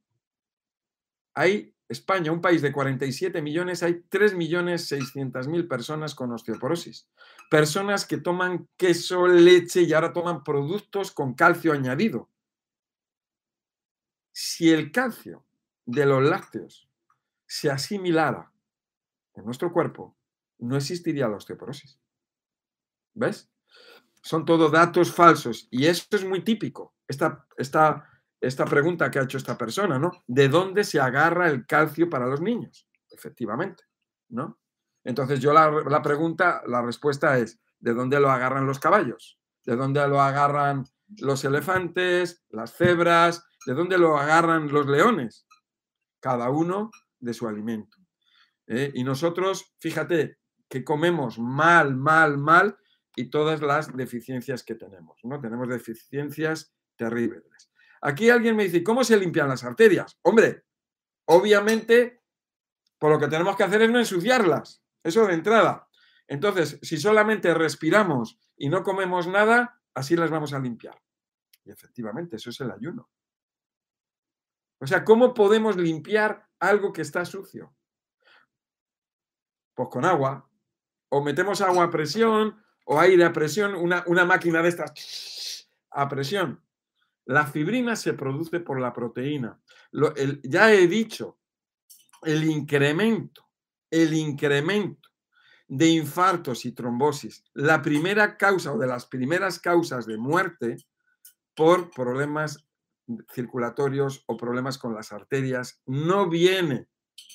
Hay 1.34 1.74
España, 1.88 2.30
un 2.30 2.40
país 2.40 2.62
de 2.62 2.72
47 2.72 3.40
millones, 3.42 3.82
hay 3.82 4.04
3 4.08 4.34
millones 4.34 4.86
600 4.86 5.48
mil 5.48 5.66
personas 5.66 6.14
con 6.14 6.30
osteoporosis. 6.30 7.08
Personas 7.50 8.04
que 8.04 8.18
toman 8.18 8.68
queso, 8.76 9.26
leche 9.26 9.82
y 9.82 9.92
ahora 9.92 10.12
toman 10.12 10.44
productos 10.44 11.10
con 11.10 11.34
calcio 11.34 11.72
añadido 11.72 12.28
si 14.32 14.70
el 14.70 14.90
calcio 14.92 15.44
de 15.84 16.06
los 16.06 16.22
lácteos 16.22 16.88
se 17.46 17.70
asimilara 17.70 18.52
en 19.34 19.44
nuestro 19.44 19.72
cuerpo, 19.72 20.16
no 20.58 20.76
existiría 20.76 21.28
la 21.28 21.36
osteoporosis. 21.36 21.98
¿Ves? 23.14 23.50
Son 24.22 24.44
todos 24.44 24.70
datos 24.70 25.12
falsos 25.12 25.68
y 25.70 25.86
esto 25.86 26.16
es 26.16 26.24
muy 26.24 26.42
típico. 26.42 26.94
Esta, 27.08 27.46
esta, 27.56 28.08
esta 28.40 28.64
pregunta 28.64 29.10
que 29.10 29.18
ha 29.18 29.22
hecho 29.22 29.38
esta 29.38 29.56
persona, 29.56 29.98
¿no? 29.98 30.10
¿De 30.26 30.48
dónde 30.48 30.84
se 30.84 31.00
agarra 31.00 31.48
el 31.48 31.66
calcio 31.66 32.08
para 32.08 32.26
los 32.26 32.40
niños? 32.40 32.88
Efectivamente, 33.10 33.84
¿no? 34.28 34.60
Entonces 35.02 35.40
yo 35.40 35.52
la, 35.52 35.70
la 35.70 36.02
pregunta, 36.02 36.62
la 36.66 36.82
respuesta 36.82 37.38
es, 37.38 37.60
¿de 37.78 37.94
dónde 37.94 38.20
lo 38.20 38.30
agarran 38.30 38.66
los 38.66 38.78
caballos? 38.78 39.38
¿De 39.64 39.76
dónde 39.76 40.06
lo 40.06 40.20
agarran 40.20 40.84
los 41.18 41.44
elefantes, 41.44 42.44
las 42.50 42.74
cebras, 42.74 43.44
¿De 43.66 43.74
dónde 43.74 43.98
lo 43.98 44.16
agarran 44.16 44.68
los 44.68 44.86
leones? 44.86 45.46
Cada 46.20 46.50
uno 46.50 46.90
de 47.18 47.34
su 47.34 47.46
alimento. 47.46 47.98
¿eh? 48.66 48.90
Y 48.94 49.04
nosotros, 49.04 49.74
fíjate, 49.78 50.38
que 50.68 50.82
comemos 50.82 51.38
mal, 51.38 51.94
mal, 51.96 52.38
mal 52.38 52.78
y 53.16 53.30
todas 53.30 53.60
las 53.60 53.96
deficiencias 53.96 54.62
que 54.62 54.74
tenemos. 54.74 55.18
¿no? 55.24 55.40
Tenemos 55.40 55.68
deficiencias 55.68 56.74
terribles. 56.96 57.70
Aquí 58.02 58.30
alguien 58.30 58.56
me 58.56 58.64
dice, 58.64 58.82
¿cómo 58.82 59.04
se 59.04 59.16
limpian 59.16 59.48
las 59.48 59.64
arterias? 59.64 60.18
Hombre, 60.22 60.64
obviamente, 61.26 62.22
por 62.98 63.10
lo 63.10 63.18
que 63.18 63.28
tenemos 63.28 63.56
que 63.56 63.64
hacer 63.64 63.82
es 63.82 63.90
no 63.90 63.98
ensuciarlas. 63.98 64.82
Eso 65.02 65.26
de 65.26 65.34
entrada. 65.34 65.88
Entonces, 66.26 66.78
si 66.82 66.96
solamente 66.98 67.52
respiramos 67.54 68.38
y 68.56 68.68
no 68.68 68.82
comemos 68.82 69.26
nada, 69.26 69.80
así 69.94 70.16
las 70.16 70.30
vamos 70.30 70.52
a 70.52 70.60
limpiar. 70.60 71.00
Y 71.64 71.70
efectivamente, 71.70 72.36
eso 72.36 72.50
es 72.50 72.60
el 72.60 72.70
ayuno. 72.70 73.10
O 74.78 74.86
sea, 74.86 75.04
¿cómo 75.04 75.34
podemos 75.34 75.76
limpiar 75.76 76.48
algo 76.58 76.92
que 76.92 77.02
está 77.02 77.24
sucio? 77.24 77.74
Pues 79.74 79.88
con 79.90 80.04
agua. 80.04 80.48
O 81.10 81.22
metemos 81.22 81.60
agua 81.60 81.84
a 81.84 81.90
presión 81.90 82.62
o 82.92 82.98
aire 82.98 83.24
a 83.24 83.32
presión, 83.32 83.76
una, 83.76 84.24
máquina 84.24 84.60
de 84.62 84.68
estas 84.68 85.68
a 85.92 86.08
presión. 86.08 86.60
La 87.24 87.46
fibrina 87.46 87.94
se 87.94 88.14
produce 88.14 88.58
por 88.58 88.80
la 88.80 88.92
proteína. 88.92 89.60
ya 90.42 90.72
he 90.72 90.88
dicho, 90.88 91.38
el 92.22 92.42
incremento, 92.42 93.48
el 93.92 94.12
incremento 94.12 95.08
de 95.68 95.86
infartos 95.86 96.64
y 96.64 96.72
trombosis, 96.72 97.44
la 97.54 97.80
primera 97.80 98.36
causa 98.36 98.72
o 98.72 98.78
de 98.78 98.88
las 98.88 99.06
primeras 99.06 99.60
causas 99.60 100.04
de 100.04 100.18
muerte 100.18 100.76
por 101.54 101.92
problemas 101.92 102.66
circulatorios 103.32 104.24
o 104.26 104.36
problemas 104.36 104.78
con 104.78 104.96
las 104.96 105.12
arterias 105.12 105.80
no 105.86 106.28
viene 106.28 106.88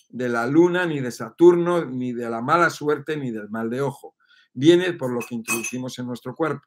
de 0.09 0.27
la 0.27 0.47
luna, 0.47 0.85
ni 0.85 0.99
de 0.99 1.11
Saturno, 1.11 1.85
ni 1.85 2.11
de 2.11 2.29
la 2.29 2.41
mala 2.41 2.69
suerte, 2.69 3.15
ni 3.15 3.31
del 3.31 3.49
mal 3.49 3.69
de 3.69 3.79
ojo. 3.79 4.15
Viene 4.55 4.93
por 4.93 5.11
lo 5.11 5.19
que 5.19 5.35
introducimos 5.35 5.99
en 5.99 6.07
nuestro 6.07 6.33
cuerpo. 6.33 6.65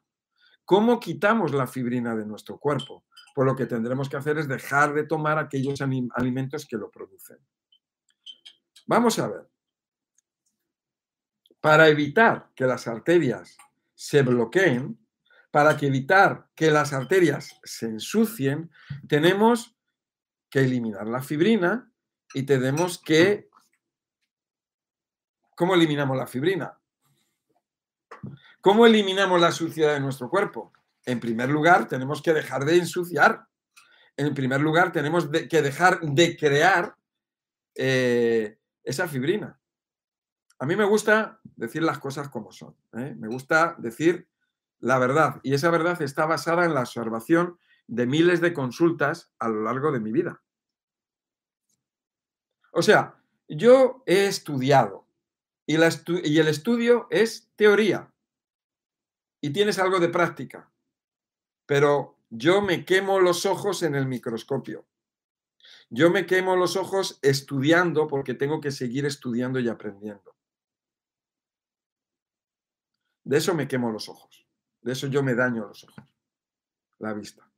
¿Cómo 0.63 0.99
quitamos 0.99 1.51
la 1.51 1.65
fibrina 1.65 2.15
de 2.15 2.25
nuestro 2.25 2.59
cuerpo? 2.59 3.03
Pues 3.33 3.45
lo 3.47 3.55
que 3.55 3.65
tendremos 3.65 4.07
que 4.07 4.17
hacer 4.17 4.37
es 4.37 4.47
dejar 4.47 4.93
de 4.93 5.03
tomar 5.03 5.39
aquellos 5.39 5.81
alimentos 5.81 6.67
que 6.67 6.77
lo 6.77 6.91
producen. 6.91 7.37
Vamos 8.85 9.17
a 9.17 9.27
ver. 9.27 9.49
Para 11.59 11.87
evitar 11.89 12.51
que 12.55 12.65
las 12.65 12.87
arterias 12.87 13.57
se 13.95 14.21
bloqueen, 14.21 15.03
para 15.49 15.71
evitar 15.71 16.47
que 16.55 16.69
las 16.69 16.93
arterias 16.93 17.59
se 17.63 17.87
ensucien, 17.87 18.69
tenemos 19.07 19.75
que 20.51 20.59
eliminar 20.59 21.07
la 21.07 21.23
fibrina 21.23 21.91
y 22.33 22.43
tenemos 22.43 23.01
que... 23.01 23.49
¿Cómo 25.55 25.73
eliminamos 25.73 26.15
la 26.15 26.27
fibrina? 26.27 26.78
¿Cómo 28.61 28.85
eliminamos 28.85 29.39
la 29.39 29.51
suciedad 29.51 29.93
de 29.93 30.01
nuestro 30.01 30.29
cuerpo? 30.29 30.73
En 31.05 31.19
primer 31.19 31.49
lugar, 31.49 31.87
tenemos 31.87 32.21
que 32.21 32.33
dejar 32.33 32.65
de 32.65 32.77
ensuciar. 32.77 33.47
En 34.17 34.33
primer 34.33 34.59
lugar, 34.59 34.91
tenemos 34.91 35.29
que 35.49 35.61
dejar 35.61 36.01
de 36.01 36.35
crear 36.35 36.95
eh, 37.75 38.59
esa 38.83 39.07
fibrina. 39.07 39.57
A 40.59 40.65
mí 40.65 40.75
me 40.75 40.83
gusta 40.83 41.39
decir 41.55 41.83
las 41.83 41.99
cosas 41.99 42.27
como 42.27 42.51
son. 42.51 42.75
¿eh? 42.97 43.15
Me 43.17 43.29
gusta 43.29 43.75
decir 43.77 44.27
la 44.79 44.99
verdad. 44.99 45.39
Y 45.41 45.53
esa 45.53 45.71
verdad 45.71 46.01
está 46.01 46.25
basada 46.25 46.65
en 46.65 46.73
la 46.73 46.81
observación 46.81 47.57
de 47.87 48.05
miles 48.05 48.41
de 48.41 48.53
consultas 48.53 49.31
a 49.39 49.47
lo 49.47 49.63
largo 49.63 49.93
de 49.93 50.01
mi 50.01 50.11
vida. 50.11 50.41
O 52.73 52.81
sea, 52.81 53.15
yo 53.47 54.03
he 54.05 54.27
estudiado 54.27 55.07
y, 55.65 55.75
y 55.77 56.39
el 56.39 56.47
estudio 56.49 57.07
es 57.09 57.49
teoría 57.55 58.11
y 59.41 59.51
tienes 59.51 59.79
algo 59.79 59.99
de 59.99 60.09
práctica, 60.09 60.71
pero 61.65 62.19
Yo 62.29 62.61
me 62.61 62.85
quemo 62.85 63.19
los 63.19 63.45
ojos 63.45 63.81
en 63.81 63.95
el 63.95 64.05
microscopio. 64.05 64.85
Yo 65.89 66.11
me 66.11 66.27
quemo 66.27 66.55
los 66.55 66.75
ojos 66.75 67.17
estudiando 67.23 68.07
porque 68.07 68.35
tengo 68.35 68.61
que 68.61 68.71
seguir 68.71 69.05
estudiando 69.05 69.59
y 69.59 69.67
aprendiendo. 69.67 70.35
De 73.23 73.37
eso 73.37 73.55
me 73.55 73.67
quemo 73.67 73.91
los 73.91 74.09
ojos. 74.09 74.45
De 74.81 74.91
eso 74.91 75.07
yo 75.07 75.23
me 75.23 75.33
daño 75.33 75.65
los 75.65 75.83
ojos. 75.83 76.15
La 76.99 77.13
vista. 77.13 77.49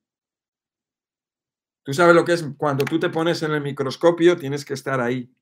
Tú 1.84 1.94
sabes 1.94 2.16
lo 2.16 2.24
que 2.24 2.34
es 2.34 2.46
cuando 2.58 2.86
tú 2.86 3.00
te 3.00 3.10
pones 3.10 3.44
en 3.44 3.52
el 3.52 3.62
microscopio, 3.62 4.38
tienes 4.38 4.64
que 4.64 4.74
estar 4.74 5.02
ahí. 5.02 5.34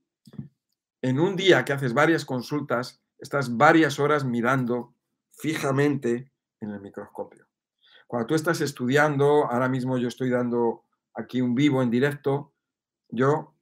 En 1.01 1.19
un 1.19 1.35
día 1.35 1.63
que 1.65 1.73
haces 1.73 1.93
varias 1.93 2.25
consultas, 2.25 3.01
estás 3.19 3.57
varias 3.57 3.99
horas 3.99 4.23
mirando 4.23 4.95
fijamente 5.39 6.31
en 6.59 6.71
el 6.71 6.81
microscopio. 6.81 7.47
Cuando 8.05 8.27
tú 8.27 8.35
estás 8.35 8.59
estudiando, 8.61 9.45
ahora 9.45 9.69
mismo 9.69 9.97
yo 9.97 10.07
estoy 10.07 10.29
dando 10.29 10.85
aquí 11.13 11.41
un 11.41 11.55
vivo 11.55 11.81
en 11.81 11.89
directo, 11.89 12.53
yo 13.09 13.55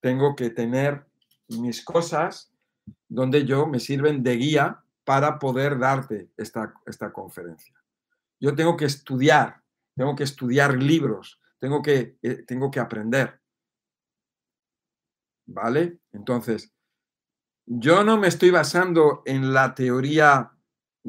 tengo 0.00 0.34
que 0.34 0.50
tener 0.50 1.06
mis 1.48 1.84
cosas 1.84 2.52
donde 3.06 3.44
yo 3.44 3.66
me 3.66 3.80
sirven 3.80 4.22
de 4.22 4.36
guía 4.36 4.82
para 5.04 5.38
poder 5.38 5.78
darte 5.78 6.30
esta, 6.36 6.74
esta 6.86 7.12
conferencia. 7.12 7.74
Yo 8.40 8.54
tengo 8.54 8.76
que 8.76 8.84
estudiar, 8.86 9.62
tengo 9.94 10.14
que 10.16 10.24
estudiar 10.24 10.74
libros, 10.74 11.40
tengo 11.58 11.82
que, 11.82 12.16
eh, 12.22 12.44
tengo 12.46 12.70
que 12.70 12.80
aprender. 12.80 13.40
¿Vale? 15.46 15.98
Entonces, 16.12 16.72
yo 17.66 18.04
no 18.04 18.16
me 18.16 18.28
estoy 18.28 18.50
basando 18.50 19.22
en 19.26 19.52
la 19.52 19.74
teoría 19.74 20.52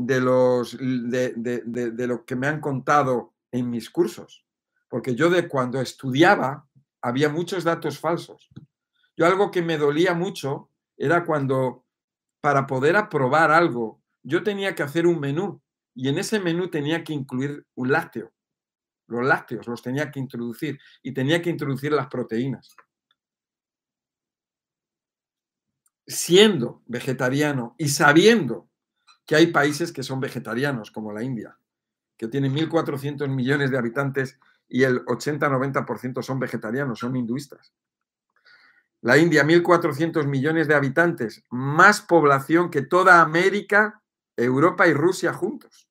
de, 0.02 0.22
los, 0.22 0.78
de, 0.78 1.34
de, 1.36 2.08
lo 2.08 2.24
que 2.24 2.38
me 2.38 2.48
han 2.48 2.62
contado 2.62 3.34
en 3.52 3.70
mis 3.70 3.90
cursos, 3.90 4.46
porque 4.88 5.14
yo 5.14 5.30
de 5.30 5.50
cuando 5.50 5.82
estudiaba 5.82 6.66
había 7.02 7.28
muchos 7.28 7.66
datos 7.66 8.00
falsos. 8.00 8.50
Yo 9.18 9.26
algo 9.26 9.52
que 9.52 9.62
me 9.62 9.78
dolía 9.78 10.14
mucho 10.14 10.70
era 10.96 11.26
cuando 11.26 11.86
para 12.40 12.66
poder 12.66 12.96
aprobar 12.96 13.52
algo 13.52 14.02
yo 14.24 14.42
tenía 14.42 14.74
que 14.74 14.84
hacer 14.84 15.06
un 15.06 15.20
menú 15.20 15.62
y 15.94 16.08
en 16.08 16.18
ese 16.18 16.40
menú 16.40 16.70
tenía 16.70 17.04
que 17.04 17.12
incluir 17.12 17.66
un 17.76 17.92
lácteo. 17.92 18.32
Los 19.08 19.26
lácteos 19.26 19.68
los 19.68 19.82
tenía 19.82 20.12
que 20.12 20.20
introducir 20.20 20.80
y 21.04 21.14
tenía 21.14 21.42
que 21.42 21.50
introducir 21.50 21.92
las 21.92 22.08
proteínas. 22.08 22.74
Siendo 26.08 26.84
vegetariano 26.86 27.76
y 27.78 27.90
sabiendo 27.90 28.70
que 29.30 29.36
hay 29.36 29.46
países 29.46 29.92
que 29.92 30.02
son 30.02 30.20
vegetarianos, 30.20 30.90
como 30.90 31.14
la 31.14 31.22
India, 31.22 31.56
que 32.18 32.28
tiene 32.28 32.50
1.400 32.50 33.28
millones 33.30 33.70
de 33.70 33.78
habitantes 33.78 34.40
y 34.68 34.82
el 34.82 35.06
80-90% 35.06 36.24
son 36.24 36.40
vegetarianos, 36.40 36.98
son 36.98 37.16
hinduistas. 37.16 37.72
La 39.02 39.20
India, 39.20 39.44
1.400 39.44 40.26
millones 40.26 40.68
de 40.68 40.74
habitantes, 40.74 41.46
más 41.52 42.02
población 42.02 42.72
que 42.72 42.82
toda 42.82 43.22
América, 43.22 44.02
Europa 44.36 44.88
y 44.88 44.94
Rusia 44.94 45.32
juntos. 45.32 45.88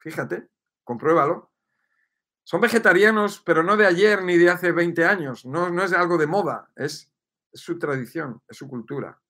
Fíjate, 0.00 0.48
compruébalo. 0.82 1.52
Son 2.42 2.60
vegetarianos, 2.60 3.44
pero 3.46 3.62
no 3.62 3.76
de 3.76 3.86
ayer 3.86 4.24
ni 4.24 4.38
de 4.38 4.50
hace 4.50 4.72
20 4.72 5.04
años. 5.04 5.46
No, 5.46 5.70
no 5.70 5.84
es 5.84 5.92
algo 5.92 6.18
de 6.18 6.26
moda, 6.26 6.68
es, 6.74 7.12
es 7.52 7.60
su 7.60 7.78
tradición, 7.78 8.42
es 8.48 8.56
su 8.56 8.66
cultura. 8.66 9.22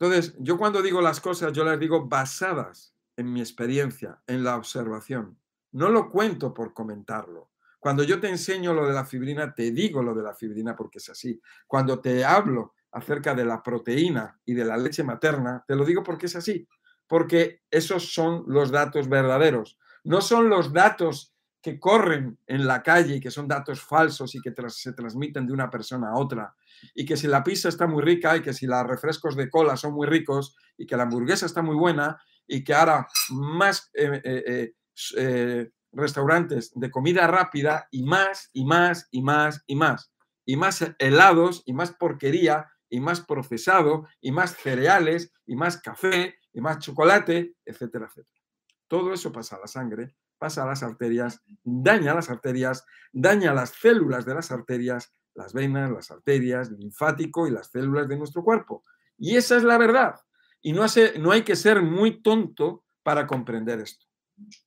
Entonces, 0.00 0.36
yo 0.38 0.56
cuando 0.56 0.80
digo 0.80 1.00
las 1.00 1.20
cosas, 1.20 1.52
yo 1.52 1.64
las 1.64 1.78
digo 1.78 2.06
basadas 2.06 2.94
en 3.16 3.32
mi 3.32 3.40
experiencia, 3.40 4.22
en 4.26 4.44
la 4.44 4.56
observación. 4.56 5.38
No 5.72 5.88
lo 5.88 6.08
cuento 6.08 6.54
por 6.54 6.72
comentarlo. 6.72 7.50
Cuando 7.80 8.02
yo 8.04 8.20
te 8.20 8.28
enseño 8.28 8.74
lo 8.74 8.86
de 8.86 8.92
la 8.92 9.04
fibrina, 9.04 9.54
te 9.54 9.70
digo 9.70 10.02
lo 10.02 10.14
de 10.14 10.22
la 10.22 10.34
fibrina 10.34 10.76
porque 10.76 10.98
es 10.98 11.08
así. 11.08 11.40
Cuando 11.66 12.00
te 12.00 12.24
hablo 12.24 12.74
acerca 12.92 13.34
de 13.34 13.44
la 13.44 13.62
proteína 13.62 14.40
y 14.44 14.54
de 14.54 14.64
la 14.64 14.76
leche 14.76 15.02
materna, 15.02 15.64
te 15.66 15.74
lo 15.74 15.84
digo 15.84 16.02
porque 16.02 16.26
es 16.26 16.36
así. 16.36 16.66
Porque 17.06 17.62
esos 17.70 18.12
son 18.12 18.44
los 18.46 18.70
datos 18.70 19.08
verdaderos. 19.08 19.78
No 20.04 20.20
son 20.20 20.48
los 20.48 20.72
datos 20.72 21.34
corren 21.76 22.38
en 22.46 22.66
la 22.66 22.82
calle 22.82 23.16
y 23.16 23.20
que 23.20 23.32
son 23.32 23.48
datos 23.48 23.80
falsos 23.82 24.32
y 24.36 24.40
que 24.40 24.54
se 24.68 24.92
transmiten 24.92 25.44
de 25.44 25.52
una 25.52 25.68
persona 25.68 26.10
a 26.10 26.18
otra. 26.18 26.54
Y 26.94 27.04
que 27.04 27.16
si 27.16 27.26
la 27.26 27.42
pizza 27.42 27.68
está 27.68 27.88
muy 27.88 28.02
rica 28.02 28.36
y 28.36 28.42
que 28.42 28.52
si 28.52 28.66
los 28.66 28.86
refrescos 28.86 29.34
de 29.34 29.50
cola 29.50 29.76
son 29.76 29.94
muy 29.94 30.06
ricos 30.06 30.56
y 30.76 30.86
que 30.86 30.96
la 30.96 31.02
hamburguesa 31.02 31.46
está 31.46 31.62
muy 31.62 31.74
buena 31.74 32.18
y 32.46 32.62
que 32.62 32.74
ahora 32.74 33.08
más 33.30 33.90
eh, 33.94 34.22
eh, 34.24 34.72
eh, 35.16 35.70
restaurantes 35.92 36.70
de 36.74 36.90
comida 36.90 37.26
rápida 37.26 37.88
y 37.90 38.04
más 38.04 38.50
y 38.52 38.64
más 38.64 39.08
y 39.10 39.22
más 39.22 39.64
y 39.66 39.74
más. 39.74 40.12
Y 40.44 40.56
más 40.56 40.84
helados 40.98 41.62
y 41.66 41.72
más 41.72 41.92
porquería 41.92 42.70
y 42.88 43.00
más 43.00 43.20
procesado 43.20 44.06
y 44.20 44.32
más 44.32 44.56
cereales 44.56 45.32
y 45.44 45.56
más 45.56 45.80
café 45.80 46.36
y 46.52 46.60
más 46.60 46.78
chocolate, 46.78 47.54
etcétera, 47.64 48.06
etcétera. 48.06 48.40
Todo 48.88 49.12
eso 49.12 49.30
pasa 49.30 49.56
a 49.56 49.60
la 49.60 49.66
sangre, 49.66 50.16
pasa 50.38 50.62
a 50.62 50.66
las 50.66 50.82
arterias, 50.82 51.42
daña 51.62 52.14
las 52.14 52.30
arterias, 52.30 52.86
daña 53.12 53.52
las 53.52 53.70
células 53.70 54.24
de 54.24 54.34
las 54.34 54.50
arterias, 54.50 55.12
las 55.34 55.52
venas, 55.52 55.90
las 55.90 56.10
arterias, 56.10 56.68
el 56.68 56.78
linfático 56.78 57.46
y 57.46 57.50
las 57.50 57.68
células 57.70 58.08
de 58.08 58.16
nuestro 58.16 58.42
cuerpo. 58.42 58.82
Y 59.16 59.36
esa 59.36 59.56
es 59.56 59.64
la 59.64 59.78
verdad. 59.78 60.14
Y 60.62 60.72
no, 60.72 60.82
hace, 60.82 61.18
no 61.18 61.30
hay 61.30 61.42
que 61.42 61.56
ser 61.56 61.82
muy 61.82 62.22
tonto 62.22 62.84
para 63.02 63.26
comprender 63.26 63.80
esto. 63.80 64.06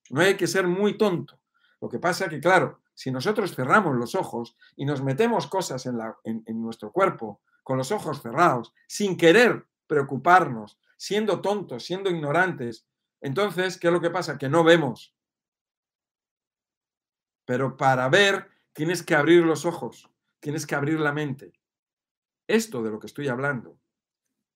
No 0.09 0.22
hay 0.22 0.36
que 0.36 0.47
ser 0.47 0.67
muy 0.67 0.97
tonto. 0.97 1.39
Lo 1.80 1.89
que 1.89 1.99
pasa 1.99 2.30
que, 2.30 2.39
claro, 2.39 2.82
si 2.93 3.11
nosotros 3.11 3.55
cerramos 3.55 3.95
los 3.95 4.15
ojos 4.15 4.55
y 4.76 4.86
nos 4.86 5.01
metemos 5.01 5.47
cosas 5.47 5.86
en, 5.86 5.97
la, 5.97 6.15
en, 6.24 6.43
nuestro 6.61 6.91
cuerpo 6.91 7.41
con 7.63 7.78
los 7.78 7.91
ojos 7.91 8.22
cerrados, 8.22 8.74
sin 8.88 9.17
querer 9.17 9.65
preocuparnos, 9.88 10.78
siendo 10.97 11.41
tontos, 11.41 11.84
siendo 11.84 12.09
ignorantes, 12.09 12.86
entonces, 13.22 13.78
¿qué 13.78 13.88
es 13.88 13.93
lo 13.93 14.01
que 14.01 14.09
pasa? 14.09 14.38
Que 14.38 14.49
no 14.49 14.63
vemos. 14.63 15.15
Pero 17.45 17.77
para 17.77 18.09
ver 18.09 18.47
tienes 18.73 19.03
que 19.03 19.15
abrir 19.15 19.43
los 19.43 19.65
ojos, 19.65 20.09
tienes 20.39 20.65
que 20.65 20.75
abrir 20.75 20.99
la 20.99 21.13
mente. 21.13 21.53
Esto 22.47 22.83
de 22.83 22.91
lo 22.91 22.99
que 22.99 23.07
estoy 23.07 23.27
hablando 23.27 23.79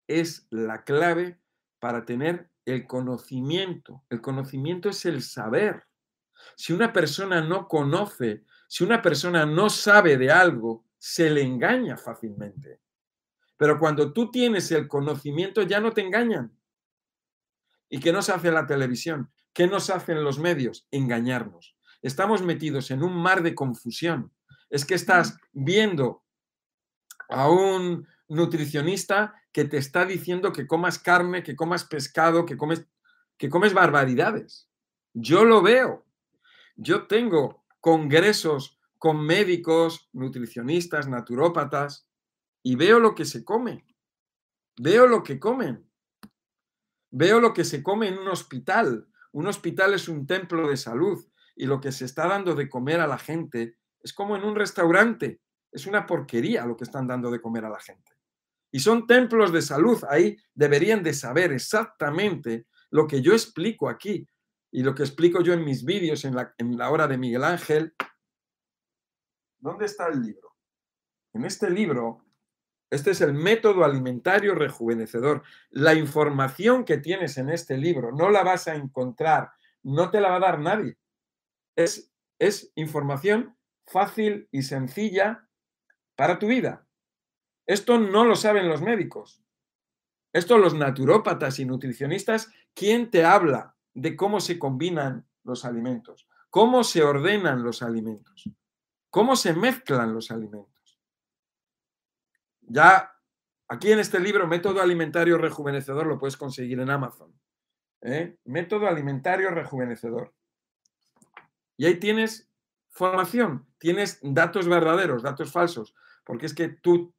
es 0.07 0.47
la 0.49 0.83
clave 0.83 1.39
para 1.79 2.05
tener 2.05 2.49
el 2.65 2.87
conocimiento. 2.87 4.03
El 4.09 4.21
conocimiento 4.21 4.89
es 4.89 5.05
el 5.05 5.21
saber. 5.21 5.87
Si 6.55 6.73
una 6.73 6.91
persona 6.91 7.41
no 7.41 7.67
conoce, 7.67 8.43
si 8.67 8.83
una 8.83 9.01
persona 9.01 9.45
no 9.45 9.69
sabe 9.69 10.17
de 10.17 10.31
algo, 10.31 10.85
se 10.97 11.29
le 11.29 11.41
engaña 11.41 11.97
fácilmente. 11.97 12.81
Pero 13.57 13.79
cuando 13.79 14.11
tú 14.11 14.31
tienes 14.31 14.71
el 14.71 14.87
conocimiento 14.87 15.61
ya 15.61 15.79
no 15.79 15.93
te 15.93 16.01
engañan. 16.01 16.57
¿Y 17.89 17.99
qué 17.99 18.11
nos 18.11 18.29
hace 18.29 18.51
la 18.51 18.65
televisión? 18.65 19.31
¿Qué 19.53 19.67
nos 19.67 19.89
hacen 19.89 20.23
los 20.23 20.39
medios? 20.39 20.87
Engañarnos. 20.91 21.74
Estamos 22.05 22.43
metidos 22.43 22.91
en 22.91 23.01
un 23.01 23.19
mar 23.19 23.41
de 23.41 23.55
confusión. 23.55 24.31
Es 24.69 24.85
que 24.85 24.93
estás 24.93 25.39
viendo 25.53 26.23
a 27.29 27.49
un 27.49 28.07
nutricionista 28.27 29.33
que 29.51 29.65
te 29.65 29.77
está 29.77 30.05
diciendo 30.05 30.53
que 30.53 30.67
comas 30.67 30.99
carne, 30.99 31.41
que 31.41 31.55
comas 31.55 31.83
pescado, 31.83 32.45
que 32.45 32.57
comes, 32.57 32.85
que 33.39 33.49
comes 33.49 33.73
barbaridades. 33.73 34.69
Yo 35.15 35.45
lo 35.45 35.63
veo. 35.63 36.05
Yo 36.75 37.07
tengo 37.07 37.65
congresos 37.79 38.77
con 38.99 39.25
médicos, 39.25 40.07
nutricionistas, 40.13 41.07
naturópatas, 41.07 42.07
y 42.61 42.75
veo 42.75 42.99
lo 42.99 43.15
que 43.15 43.25
se 43.25 43.43
come. 43.43 43.83
Veo 44.77 45.07
lo 45.07 45.23
que 45.23 45.39
comen. 45.39 45.89
Veo 47.09 47.39
lo 47.39 47.51
que 47.51 47.63
se 47.63 47.81
come 47.81 48.09
en 48.09 48.19
un 48.19 48.27
hospital. 48.27 49.07
Un 49.31 49.47
hospital 49.47 49.95
es 49.95 50.07
un 50.07 50.27
templo 50.27 50.67
de 50.69 50.77
salud 50.77 51.25
y 51.55 51.65
lo 51.65 51.79
que 51.79 51.91
se 51.91 52.05
está 52.05 52.27
dando 52.27 52.53
de 52.53 52.69
comer 52.69 52.99
a 52.99 53.07
la 53.07 53.17
gente 53.17 53.77
es 54.01 54.13
como 54.13 54.35
en 54.35 54.43
un 54.43 54.55
restaurante. 54.55 55.41
Es 55.71 55.87
una 55.87 56.05
porquería 56.05 56.65
lo 56.65 56.77
que 56.77 56.83
están 56.83 57.07
dando 57.07 57.31
de 57.31 57.41
comer 57.41 57.65
a 57.65 57.69
la 57.69 57.79
gente. 57.79 58.11
Y 58.71 58.79
son 58.79 59.07
templos 59.07 59.51
de 59.51 59.61
salud. 59.61 60.03
Ahí 60.09 60.37
deberían 60.53 61.01
de 61.01 61.13
saber 61.13 61.51
exactamente 61.51 62.67
lo 62.91 63.07
que 63.07 63.21
yo 63.21 63.33
explico 63.33 63.89
aquí 63.89 64.27
y 64.71 64.83
lo 64.83 64.93
que 64.93 65.03
explico 65.03 65.41
yo 65.41 65.53
en 65.53 65.63
mis 65.63 65.85
vídeos 65.85 66.25
en 66.25 66.35
la, 66.35 66.53
en 66.57 66.77
la 66.77 66.89
hora 66.89 67.07
de 67.07 67.17
Miguel 67.17 67.43
Ángel. 67.43 67.95
¿Dónde 69.57 69.85
está 69.85 70.07
el 70.07 70.21
libro? 70.21 70.55
En 71.33 71.45
este 71.45 71.69
libro, 71.69 72.25
este 72.89 73.11
es 73.11 73.21
el 73.21 73.33
método 73.33 73.83
alimentario 73.83 74.55
rejuvenecedor. 74.55 75.43
La 75.71 75.93
información 75.93 76.85
que 76.85 76.97
tienes 76.97 77.37
en 77.37 77.49
este 77.49 77.77
libro 77.77 78.11
no 78.11 78.29
la 78.29 78.43
vas 78.43 78.67
a 78.67 78.75
encontrar, 78.75 79.51
no 79.83 80.11
te 80.11 80.21
la 80.21 80.29
va 80.29 80.35
a 80.35 80.39
dar 80.39 80.59
nadie. 80.59 80.97
Es, 81.75 82.11
es 82.39 82.71
información 82.75 83.57
fácil 83.85 84.47
y 84.51 84.63
sencilla 84.63 85.47
para 86.15 86.39
tu 86.39 86.47
vida. 86.47 86.87
Esto 87.67 87.97
no 87.97 88.25
lo 88.25 88.35
saben 88.35 88.69
los 88.69 88.81
médicos. 88.81 89.43
Esto 90.33 90.57
los 90.57 90.73
naturópatas 90.73 91.59
y 91.59 91.65
nutricionistas, 91.65 92.51
¿quién 92.73 93.09
te 93.09 93.23
habla 93.23 93.75
de 93.93 94.15
cómo 94.15 94.39
se 94.41 94.59
combinan 94.59 95.25
los 95.45 95.63
alimentos, 95.63 96.27
cómo 96.49 96.83
se 96.83 97.03
ordenan 97.03 97.63
los 97.63 97.81
alimentos, 97.81 98.49
cómo 99.09 99.35
se 99.35 99.53
mezclan 99.53 100.13
los 100.13 100.31
alimentos. 100.31 100.99
Ya 102.61 103.13
aquí 103.67 103.91
en 103.91 103.99
este 103.99 104.19
libro, 104.19 104.47
Método 104.47 104.81
Alimentario 104.81 105.37
Rejuvenecedor, 105.37 106.05
lo 106.07 106.19
puedes 106.19 106.35
conseguir 106.35 106.79
en 106.79 106.89
Amazon. 106.89 107.33
¿eh? 108.01 108.37
Método 108.43 108.87
Alimentario 108.87 109.51
Rejuvenecedor. 109.51 110.33
Y 111.77 111.85
ahí 111.85 111.99
tienes 111.99 112.49
formación, 112.89 113.65
tienes 113.77 114.19
datos 114.21 114.67
verdaderos, 114.67 115.23
datos 115.23 115.51
falsos, 115.51 115.93
porque 116.23 116.45
es 116.45 116.53
que 116.53 116.69
tú, 116.69 117.13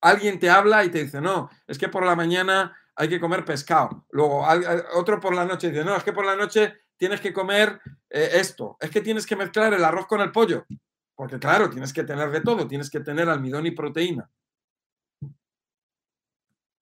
alguien 0.00 0.38
te 0.38 0.50
habla 0.50 0.84
y 0.84 0.90
te 0.90 1.02
dice, 1.02 1.20
no, 1.20 1.50
es 1.66 1.78
que 1.78 1.88
por 1.88 2.04
la 2.04 2.14
mañana 2.14 2.76
hay 2.94 3.08
que 3.08 3.20
comer 3.20 3.44
pescado. 3.44 4.06
Luego 4.10 4.46
otro 4.94 5.20
por 5.20 5.34
la 5.34 5.46
noche 5.46 5.70
dice, 5.70 5.84
no, 5.84 5.96
es 5.96 6.04
que 6.04 6.12
por 6.12 6.26
la 6.26 6.36
noche 6.36 6.74
tienes 6.96 7.20
que 7.20 7.32
comer 7.32 7.80
eh, 8.10 8.30
esto, 8.34 8.76
es 8.78 8.90
que 8.90 9.00
tienes 9.00 9.26
que 9.26 9.36
mezclar 9.36 9.72
el 9.72 9.84
arroz 9.84 10.06
con 10.06 10.20
el 10.20 10.30
pollo, 10.30 10.66
porque 11.14 11.38
claro, 11.38 11.70
tienes 11.70 11.92
que 11.92 12.04
tener 12.04 12.30
de 12.30 12.42
todo, 12.42 12.68
tienes 12.68 12.90
que 12.90 13.00
tener 13.00 13.28
almidón 13.28 13.66
y 13.66 13.70
proteína. 13.70 14.30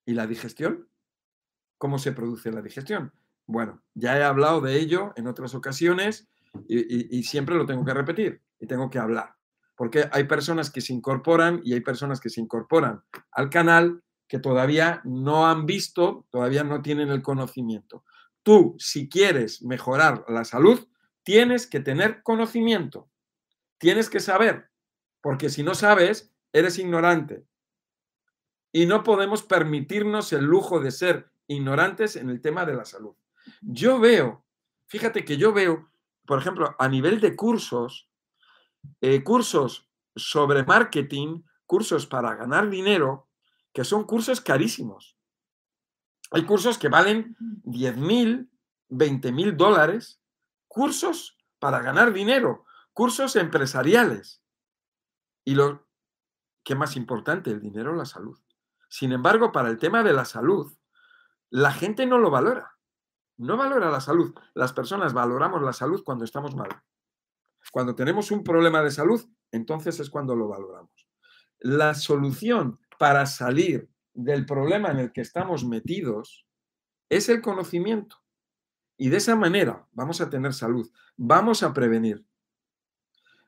¿Y 0.05 0.15
la 0.15 0.27
digestión? 0.27 0.89
¿Cómo 1.79 1.99
se 1.99 2.13
produce 2.13 2.51
la 2.51 2.63
digestión? 2.63 3.13
Bueno, 3.47 3.83
ya 3.95 4.19
he 4.19 4.25
hablado 4.25 4.61
de 4.61 4.77
ello 4.77 5.13
en 5.17 5.29
otras 5.29 5.55
ocasiones 5.55 6.29
y, 6.69 7.23
siempre 7.23 7.57
lo 7.57 7.67
tengo 7.67 7.85
que 7.85 7.95
repetir 7.95 8.43
y 8.59 8.67
tengo 8.67 8.91
que 8.91 8.99
hablar, 8.99 9.35
porque 9.77 10.09
hay 10.13 10.25
personas 10.25 10.71
que 10.71 10.81
se 10.81 10.93
incorporan 10.93 11.61
y 11.65 11.75
hay 11.75 11.81
personas 11.81 12.21
que 12.21 12.31
se 12.31 12.41
incorporan 12.41 13.03
al 13.31 13.51
canal 13.51 14.03
que 14.29 14.39
todavía 14.39 15.01
no 15.05 15.47
han 15.47 15.67
visto, 15.67 16.27
todavía 16.31 16.65
no 16.65 16.81
tienen 16.81 17.11
el 17.11 17.23
conocimiento. 17.23 18.05
Tú, 18.43 18.75
si 18.79 19.09
quieres 19.09 19.63
mejorar 19.63 20.25
la 20.29 20.45
salud, 20.45 20.89
tienes 21.23 21.67
que 21.67 21.81
tener 21.81 22.23
conocimiento, 22.23 23.11
tienes 23.79 24.09
que 24.09 24.21
saber, 24.21 24.71
porque 25.21 25.51
si 25.51 25.63
no 25.63 25.75
sabes, 25.75 26.33
eres 26.53 26.79
ignorante. 26.79 27.45
Y 28.73 28.87
no 28.87 29.03
podemos 29.03 29.43
permitirnos 29.43 30.33
el 30.33 30.45
lujo 30.45 30.81
de 30.81 30.91
ser 30.91 31.31
ignorantes 31.47 32.17
en 32.17 32.31
el 32.31 32.41
tema 32.41 32.65
de 32.65 32.75
la 32.75 32.85
salud. 32.85 33.15
Yo 33.61 34.01
veo, 34.01 34.45
fíjate 34.87 35.25
que 35.25 35.37
yo 35.37 35.53
veo 35.53 35.92
por 36.27 36.39
ejemplo, 36.39 36.75
a 36.79 36.89
nivel 36.89 37.21
de 37.21 37.37
cursos, 37.37 38.09
eh, 39.01 39.23
cursos 39.23 39.89
sobre 40.15 40.65
marketing, 40.65 41.43
cursos 41.67 42.07
para 42.07 42.35
ganar 42.35 42.69
dinero, 42.69 43.29
que 43.73 43.85
son 43.85 44.05
cursos 44.05 44.41
carísimos. 44.41 45.17
Hay 46.31 46.45
cursos 46.45 46.79
que 46.79 46.89
valen 46.89 47.37
10 47.39 47.97
mil, 47.97 48.51
20 48.89 49.33
mil 49.33 49.57
dólares, 49.57 50.21
cursos 50.69 51.37
para 51.59 51.81
ganar 51.81 52.13
dinero, 52.13 52.65
cursos 52.93 53.37
empresariales. 53.37 54.43
Y 55.45 55.55
lo 55.55 55.87
que 56.65 56.75
más 56.75 56.97
importante, 56.97 57.51
el 57.51 57.61
dinero, 57.61 57.95
la 57.95 58.05
salud. 58.05 58.39
Sin 58.89 59.13
embargo, 59.13 59.53
para 59.53 59.69
el 59.69 59.79
tema 59.79 60.03
de 60.03 60.13
la 60.13 60.25
salud, 60.25 60.73
la 61.51 61.73
gente 61.73 62.07
no 62.07 62.19
lo 62.19 62.31
valora 62.31 62.72
no 63.43 63.57
valora 63.57 63.91
la 63.91 64.01
salud. 64.01 64.35
Las 64.55 64.73
personas 64.73 65.13
valoramos 65.13 65.63
la 65.63 65.73
salud 65.73 66.03
cuando 66.05 66.25
estamos 66.25 66.55
mal. 66.55 66.71
Cuando 67.71 67.95
tenemos 67.95 68.31
un 68.31 68.45
problema 68.45 68.83
de 68.83 68.91
salud, 68.91 69.25
entonces 69.51 69.99
es 70.01 70.11
cuando 70.11 70.37
lo 70.37 70.49
valoramos. 70.49 71.09
La 71.59 71.95
solución 71.95 72.81
para 72.99 73.27
salir 73.27 73.91
del 74.15 74.47
problema 74.47 74.91
en 74.91 74.99
el 74.99 75.13
que 75.13 75.23
estamos 75.23 75.65
metidos 75.65 76.47
es 77.09 77.29
el 77.29 77.43
conocimiento. 77.43 78.17
Y 78.97 79.09
de 79.09 79.17
esa 79.17 79.35
manera 79.35 79.89
vamos 79.93 80.21
a 80.21 80.31
tener 80.31 80.55
salud, 80.55 80.91
vamos 81.17 81.63
a 81.63 81.73
prevenir. 81.73 82.25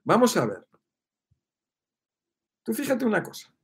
Vamos 0.03 0.36
a 0.36 0.47
ver. 0.47 0.66
Tú 2.64 2.74
fíjate 2.74 3.05
una 3.05 3.22
cosa. 3.22 3.55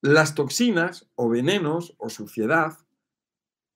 Las 0.00 0.34
toxinas 0.34 1.10
o 1.14 1.28
venenos 1.28 1.94
o 1.98 2.08
suciedad 2.08 2.83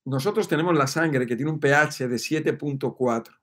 nosotros 0.08 0.48
tenemos 0.48 0.74
la 0.74 0.86
sangre 0.86 1.26
que 1.26 1.36
tiene 1.36 1.50
un 1.50 1.60
pH 1.60 2.08
de 2.08 2.16
7.4. 2.16 3.38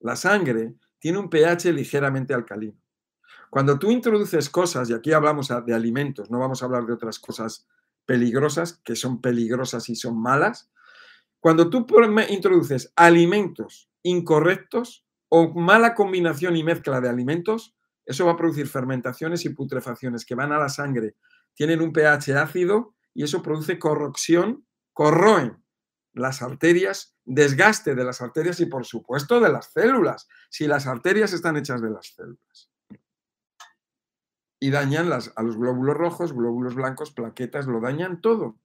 La 0.00 0.14
sangre 0.14 0.74
tiene 1.00 1.18
un 1.18 1.28
pH 1.28 1.72
ligeramente 1.72 2.32
alcalino. 2.32 2.80
Cuando 3.50 3.78
tú 3.78 3.90
introduces 3.90 4.48
cosas, 4.48 4.88
y 4.88 4.94
aquí 4.94 5.12
hablamos 5.12 5.48
de 5.64 5.74
alimentos, 5.74 6.30
no 6.30 6.38
vamos 6.38 6.62
a 6.62 6.66
hablar 6.66 6.86
de 6.86 6.92
otras 6.92 7.18
cosas 7.18 7.66
peligrosas, 8.04 8.80
que 8.84 8.94
son 8.94 9.20
peligrosas 9.20 9.88
y 9.88 9.96
son 9.96 10.20
malas, 10.20 10.70
cuando 11.40 11.68
tú 11.70 11.86
introduces 12.28 12.92
alimentos 12.96 13.90
incorrectos 14.02 15.04
o 15.28 15.52
mala 15.54 15.94
combinación 15.94 16.56
y 16.56 16.62
mezcla 16.62 17.00
de 17.00 17.08
alimentos, 17.08 17.74
eso 18.04 18.26
va 18.26 18.32
a 18.32 18.36
producir 18.36 18.68
fermentaciones 18.68 19.44
y 19.44 19.50
putrefacciones 19.50 20.24
que 20.24 20.36
van 20.36 20.52
a 20.52 20.58
la 20.58 20.68
sangre, 20.68 21.16
tienen 21.54 21.80
un 21.80 21.92
pH 21.92 22.36
ácido 22.36 22.94
y 23.12 23.24
eso 23.24 23.42
produce 23.42 23.78
corrosión, 23.78 24.64
corroen 24.92 25.65
las 26.16 26.40
arterias, 26.40 27.14
desgaste 27.26 27.94
de 27.94 28.02
las 28.02 28.22
arterias 28.22 28.58
y 28.60 28.66
por 28.66 28.86
supuesto 28.86 29.38
de 29.38 29.50
las 29.50 29.70
células, 29.70 30.26
si 30.48 30.66
las 30.66 30.86
arterias 30.86 31.34
están 31.34 31.58
hechas 31.58 31.82
de 31.82 31.90
las 31.90 32.06
células. 32.06 32.70
Y 34.58 34.70
dañan 34.70 35.10
las, 35.10 35.32
a 35.36 35.42
los 35.42 35.58
glóbulos 35.58 35.94
rojos, 35.94 36.32
glóbulos 36.32 36.74
blancos, 36.74 37.12
plaquetas, 37.12 37.66
lo 37.66 37.80
dañan 37.80 38.22
todo. 38.22 38.58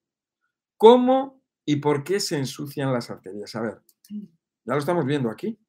¿Cómo 0.77 1.43
y 1.65 1.75
por 1.75 2.05
qué 2.05 2.21
se 2.21 2.37
ensucian 2.37 2.93
las 2.93 3.09
arterias? 3.11 3.53
A 3.55 3.61
ver, 3.61 3.81
ya 4.09 4.73
lo 4.73 4.79
estamos 4.79 5.05
viendo 5.05 5.29
aquí. 5.29 5.59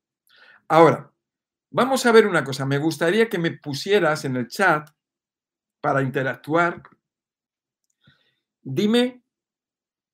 Ahora, 0.68 1.12
vamos 1.72 2.06
a 2.06 2.12
ver 2.12 2.28
una 2.28 2.44
cosa. 2.44 2.64
Me 2.64 2.78
gustaría 2.78 3.28
que 3.28 3.38
me 3.38 3.50
pusieras 3.50 4.24
en 4.24 4.36
el 4.36 4.46
chat 4.46 4.88
para 5.80 6.00
interactuar. 6.00 6.80
Dime 8.62 9.24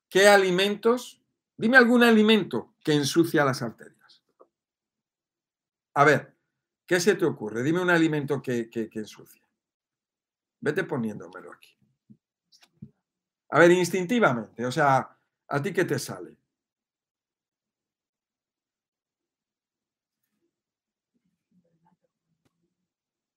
qué 0.08 0.28
alimentos 0.28 1.17
Dime 1.58 1.76
algún 1.76 2.04
alimento 2.04 2.76
que 2.84 2.92
ensucia 2.92 3.44
las 3.44 3.62
arterias. 3.62 4.22
A 5.94 6.04
ver, 6.04 6.36
¿qué 6.86 7.00
se 7.00 7.16
te 7.16 7.24
ocurre? 7.24 7.64
Dime 7.64 7.80
un 7.80 7.90
alimento 7.90 8.40
que, 8.40 8.70
que, 8.70 8.88
ensucia. 8.94 9.42
Vete 10.60 10.84
poniéndomelo 10.84 11.52
aquí. 11.52 11.76
A 13.50 13.58
ver, 13.58 13.72
instintivamente, 13.72 14.64
o 14.64 14.70
sea, 14.70 15.18
¿a 15.48 15.62
ti 15.62 15.72
qué 15.72 15.84
te 15.84 15.98
sale? 15.98 16.36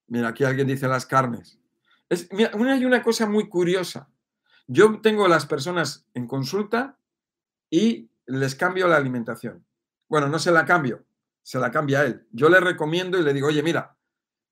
Mira, 0.05 0.27
aquí 0.27 0.43
alguien 0.43 0.67
dice 0.67 0.87
las 0.87 1.07
carnes. 1.07 1.59
Es, 2.07 2.29
hay 2.31 2.85
una 2.85 3.01
cosa 3.01 3.25
muy 3.25 3.49
curiosa. 3.49 4.11
Yo 4.67 5.01
tengo 5.01 5.27
las 5.27 5.47
personas 5.47 6.05
en 6.13 6.27
consulta 6.27 6.99
y 7.71 8.10
les 8.25 8.55
cambio 8.55 8.87
la 8.87 8.97
alimentación. 8.97 9.65
Bueno, 10.07 10.27
no 10.27 10.39
se 10.39 10.51
la 10.51 10.65
cambio, 10.65 11.05
se 11.41 11.59
la 11.59 11.71
cambia 11.71 12.01
a 12.01 12.05
él. 12.05 12.27
Yo 12.31 12.49
le 12.49 12.59
recomiendo 12.59 13.17
y 13.17 13.23
le 13.23 13.33
digo, 13.33 13.47
oye, 13.47 13.63
mira, 13.63 13.97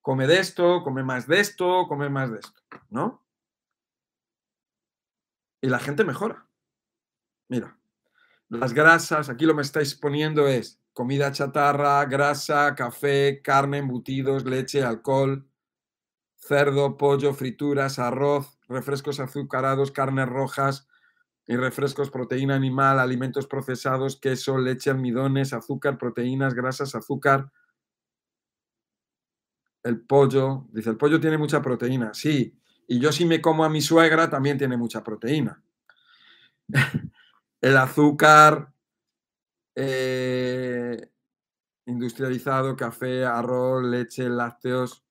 come 0.02 0.28
de 0.28 0.40
esto, 0.40 0.84
come 0.84 1.04
más 1.04 1.28
de 1.28 1.40
esto, 1.40 1.86
come 1.88 2.10
más 2.10 2.32
de 2.32 2.40
esto, 2.40 2.62
¿no? 2.90 3.26
Y 5.62 5.68
la 5.68 5.80
gente 5.80 6.04
mejora. 6.04 6.48
Mira, 7.50 7.78
las 8.48 8.74
grasas, 8.74 9.30
aquí 9.30 9.46
lo 9.46 9.54
me 9.54 9.62
estáis 9.62 9.96
poniendo 9.96 10.48
es 10.48 10.80
comida 11.00 11.32
chatarra, 11.32 12.04
grasa, 12.04 12.76
café, 12.76 13.42
carne, 13.42 13.78
embutidos, 13.78 14.44
leche, 14.44 14.84
alcohol, 14.84 15.50
cerdo, 16.36 16.98
pollo, 16.98 17.34
frituras, 17.34 18.00
arroz, 18.00 18.60
refrescos 18.68 19.22
azucarados, 19.22 19.94
carnes 19.94 20.28
rojas, 20.28 20.89
y 21.50 21.56
refrescos, 21.58 22.12
proteína 22.12 22.54
animal, 22.54 23.00
alimentos 23.00 23.48
procesados, 23.48 24.18
queso, 24.18 24.60
leche, 24.60 24.92
almidones, 24.92 25.52
azúcar, 25.52 25.98
proteínas, 25.98 26.54
grasas, 26.54 26.94
azúcar. 26.94 27.52
El 29.82 30.00
pollo, 30.02 30.68
dice, 30.72 30.92
el 30.92 30.98
pollo 30.98 31.20
tiene 31.20 31.40
mucha 31.40 31.60
proteína, 31.60 32.14
sí. 32.14 32.56
Y 32.88 33.00
yo 33.00 33.12
si 33.12 33.26
me 33.26 33.42
como 33.42 33.66
a 33.66 33.70
mi 33.70 33.82
suegra 33.82 34.30
también 34.30 34.60
tiene 34.60 34.78
mucha 34.78 35.04
proteína. 35.04 35.64
el 37.62 37.78
azúcar 37.78 38.72
eh, 39.74 41.10
industrializado, 41.88 42.76
café, 42.76 43.26
arroz, 43.26 43.84
leche, 43.86 44.30
lácteos, 44.30 45.04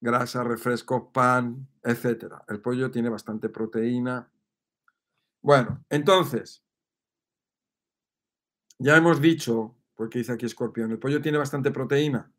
grasa, 0.00 0.42
refrescos, 0.42 1.02
pan, 1.12 1.68
etc. 1.82 2.36
El 2.48 2.62
pollo 2.62 2.90
tiene 2.90 3.10
bastante 3.10 3.50
proteína. 3.50 4.30
Bueno, 5.44 5.84
entonces, 5.90 6.64
ya 8.78 8.96
hemos 8.96 9.20
dicho, 9.20 9.76
porque 9.94 10.20
dice 10.20 10.32
aquí 10.32 10.46
escorpión, 10.46 10.90
el 10.90 10.98
pollo 10.98 11.20
tiene 11.20 11.36
bastante 11.36 11.70
proteína. 11.70 12.32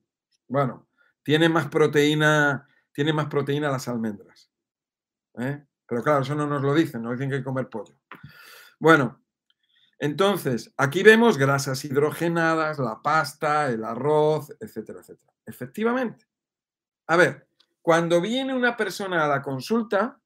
Bueno, 0.47 0.89
tiene 1.21 1.47
más 1.47 1.67
proteína, 1.67 2.67
tiene 2.91 3.13
más 3.13 3.27
proteína 3.27 3.69
las 3.69 3.87
almendras. 3.87 4.51
¿eh? 5.37 5.63
Pero 5.85 6.01
claro, 6.01 6.23
eso 6.23 6.33
no 6.33 6.47
nos 6.47 6.63
lo 6.63 6.73
dicen, 6.73 7.03
nos 7.03 7.11
dicen 7.11 7.29
que 7.29 7.35
hay 7.35 7.41
que 7.41 7.45
comer 7.45 7.69
pollo. 7.69 7.95
Bueno, 8.79 9.21
Entonces, 9.99 10.73
aquí 10.75 11.03
vemos 11.03 11.37
grasas 11.37 11.85
hidrogenadas, 11.85 12.79
la 12.79 13.03
pasta, 13.03 13.69
el 13.69 13.83
arroz, 13.83 14.49
etcétera, 14.59 15.01
etcétera. 15.01 15.31
Efectivamente. 15.45 16.25
A 17.05 17.17
ver, 17.17 17.47
cuando 17.83 18.19
viene 18.19 18.55
una 18.55 18.75
persona 18.75 19.23
a 19.23 19.27
la 19.27 19.43
consulta, 19.43 20.19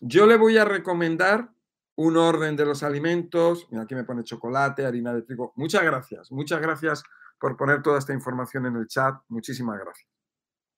yo 0.00 0.26
le 0.26 0.36
voy 0.36 0.58
a 0.58 0.64
recomendar 0.64 1.53
un 1.96 2.16
orden 2.16 2.56
de 2.56 2.64
los 2.64 2.82
alimentos. 2.82 3.68
Aquí 3.80 3.94
me 3.94 4.04
pone 4.04 4.24
chocolate, 4.24 4.84
harina 4.84 5.12
de 5.12 5.22
trigo. 5.22 5.52
Muchas 5.56 5.82
gracias, 5.82 6.30
muchas 6.32 6.60
gracias 6.60 7.02
por 7.38 7.56
poner 7.56 7.82
toda 7.82 7.98
esta 7.98 8.12
información 8.12 8.66
en 8.66 8.76
el 8.76 8.86
chat. 8.86 9.14
Muchísimas 9.28 9.78
gracias. 9.78 10.08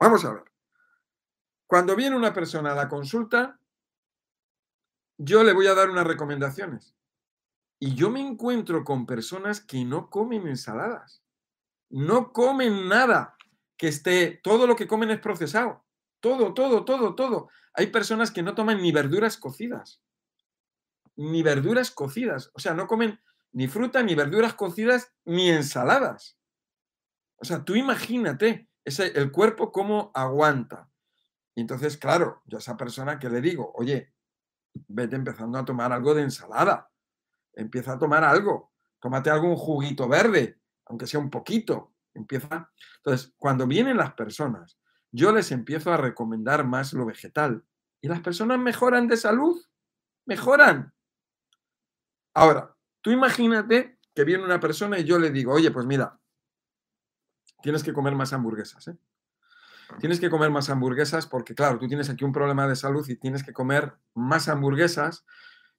Vamos 0.01 0.25
a 0.25 0.33
ver. 0.33 0.45
Cuando 1.67 1.97
viene 1.97 2.17
una 2.17 2.33
persona 2.33 2.73
a 2.73 2.77
la 2.77 2.89
consulta, 2.89 3.59
yo 5.19 5.43
le 5.43 5.53
voy 5.53 5.67
a 5.67 5.75
dar 5.75 5.91
unas 5.91 6.07
recomendaciones. 6.07 6.95
Y 7.79 7.95
yo 7.95 8.11
me 8.11 8.21
encuentro 8.21 8.85
con 8.85 9.07
personas 9.07 9.61
que 9.61 9.85
no 9.85 10.09
comen 10.09 10.47
ensaladas, 10.47 11.23
no 11.91 12.33
comen 12.33 12.89
nada 12.89 13.37
que 13.77 13.89
esté, 13.89 14.41
todo 14.43 14.67
lo 14.67 14.77
que 14.77 14.87
comen 14.87 15.11
es 15.11 15.21
procesado, 15.21 15.85
todo, 16.21 16.55
todo, 16.55 16.85
todo, 16.85 17.15
todo. 17.15 17.51
Hay 17.75 17.89
personas 17.89 18.31
que 18.31 18.43
no 18.43 18.55
toman 18.55 18.81
ni 18.81 18.93
verduras 18.93 19.37
cocidas, 19.37 20.01
ni 21.17 21.43
verduras 21.43 21.91
cocidas, 21.91 22.51
o 22.55 22.61
sea, 22.61 22.75
no 22.75 22.87
comen 22.87 23.21
ni 23.53 23.69
fruta, 23.69 24.03
ni 24.03 24.15
verduras 24.15 24.55
cocidas, 24.55 25.13
ni 25.25 25.51
ensaladas. 25.51 26.39
O 27.37 27.45
sea, 27.45 27.65
tú 27.65 27.75
imagínate 27.75 28.69
ese, 28.85 29.19
el 29.19 29.33
cuerpo 29.33 29.73
cómo 29.73 30.11
aguanta. 30.15 30.91
Y 31.55 31.63
entonces, 31.63 31.97
claro, 31.97 32.43
yo 32.45 32.59
a 32.59 32.61
esa 32.61 32.77
persona 32.77 33.19
que 33.19 33.31
le 33.31 33.41
digo, 33.41 33.73
oye, 33.75 34.13
vete 34.89 35.17
empezando 35.17 35.59
a 35.59 35.65
tomar 35.65 35.93
algo 35.93 36.15
de 36.15 36.23
ensalada, 36.23 36.91
empieza 37.55 37.95
a 37.95 37.99
tomar 37.99 38.25
algo, 38.25 38.73
tómate 39.01 39.31
algún 39.31 39.57
juguito 39.57 40.07
verde, 40.09 40.61
aunque 40.87 41.07
sea 41.07 41.21
un 41.21 41.31
poquito, 41.31 41.95
empieza. 42.15 42.71
Entonces, 42.99 43.35
cuando 43.39 43.67
vienen 43.67 43.97
las 43.97 44.13
personas, 44.15 44.79
yo 45.11 45.33
les 45.33 45.51
empiezo 45.51 45.93
a 45.93 45.97
recomendar 45.97 46.67
más 46.67 46.93
lo 46.93 47.07
vegetal 47.07 47.65
y 48.03 48.09
las 48.09 48.21
personas 48.21 48.59
mejoran 48.59 49.09
de 49.09 49.17
salud, 49.17 49.61
mejoran. 50.27 50.93
Ahora, 52.37 52.77
tú 53.01 53.11
imagínate 53.13 53.99
que 54.15 54.25
viene 54.25 54.45
una 54.45 54.61
persona 54.61 54.99
y 54.99 55.05
yo 55.05 55.19
le 55.19 55.31
digo, 55.31 55.55
oye, 55.55 55.71
pues 55.71 55.87
mira, 55.87 56.21
tienes 57.63 57.83
que 57.83 57.95
comer 57.95 58.15
más 58.15 58.35
hamburguesas, 58.35 58.89
¿eh? 58.89 58.99
Tienes 60.01 60.21
que 60.21 60.29
comer 60.29 60.51
más 60.51 60.69
hamburguesas 60.69 61.27
porque, 61.27 61.55
claro, 61.55 61.79
tú 61.79 61.89
tienes 61.89 62.11
aquí 62.11 62.27
un 62.27 62.33
problema 62.33 62.69
de 62.69 62.77
salud 62.77 63.09
y 63.09 63.17
tienes 63.17 63.43
que 63.43 63.55
comer 63.55 63.95
más 64.13 64.49
hamburguesas, 64.49 65.25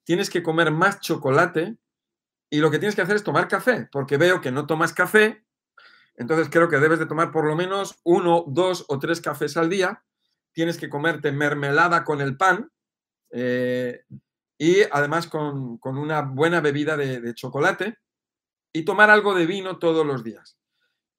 tienes 0.04 0.32
que 0.32 0.42
comer 0.42 0.72
más 0.72 1.00
chocolate 1.00 1.78
y 2.50 2.58
lo 2.58 2.72
que 2.72 2.80
tienes 2.80 2.96
que 2.96 3.04
hacer 3.04 3.18
es 3.18 3.24
tomar 3.24 3.48
café, 3.48 3.88
porque 3.92 4.18
veo 4.18 4.42
que 4.42 4.52
no 4.52 4.66
tomas 4.66 4.94
café, 4.94 5.46
entonces 6.16 6.50
creo 6.50 6.70
que 6.70 6.80
debes 6.80 6.98
de 6.98 7.06
tomar 7.06 7.32
por 7.32 7.46
lo 7.46 7.56
menos 7.56 8.00
uno, 8.04 8.46
dos 8.48 8.84
o 8.88 8.98
tres 8.98 9.22
cafés 9.22 9.58
al 9.58 9.70
día, 9.70 10.04
tienes 10.54 10.80
que 10.80 10.90
comerte 10.90 11.32
mermelada 11.32 12.04
con 12.04 12.20
el 12.20 12.36
pan 12.36 12.72
eh, 13.30 14.06
y 14.58 14.82
además 14.92 15.28
con, 15.28 15.80
una 15.84 16.22
buena 16.22 16.62
bebida 16.62 16.98
de 16.98 17.34
chocolate 17.34 17.98
y 18.74 18.84
tomar 18.84 19.10
algo 19.10 19.34
de 19.34 19.46
vino 19.46 19.80
todos 19.80 20.06
los 20.06 20.24
días 20.24 20.58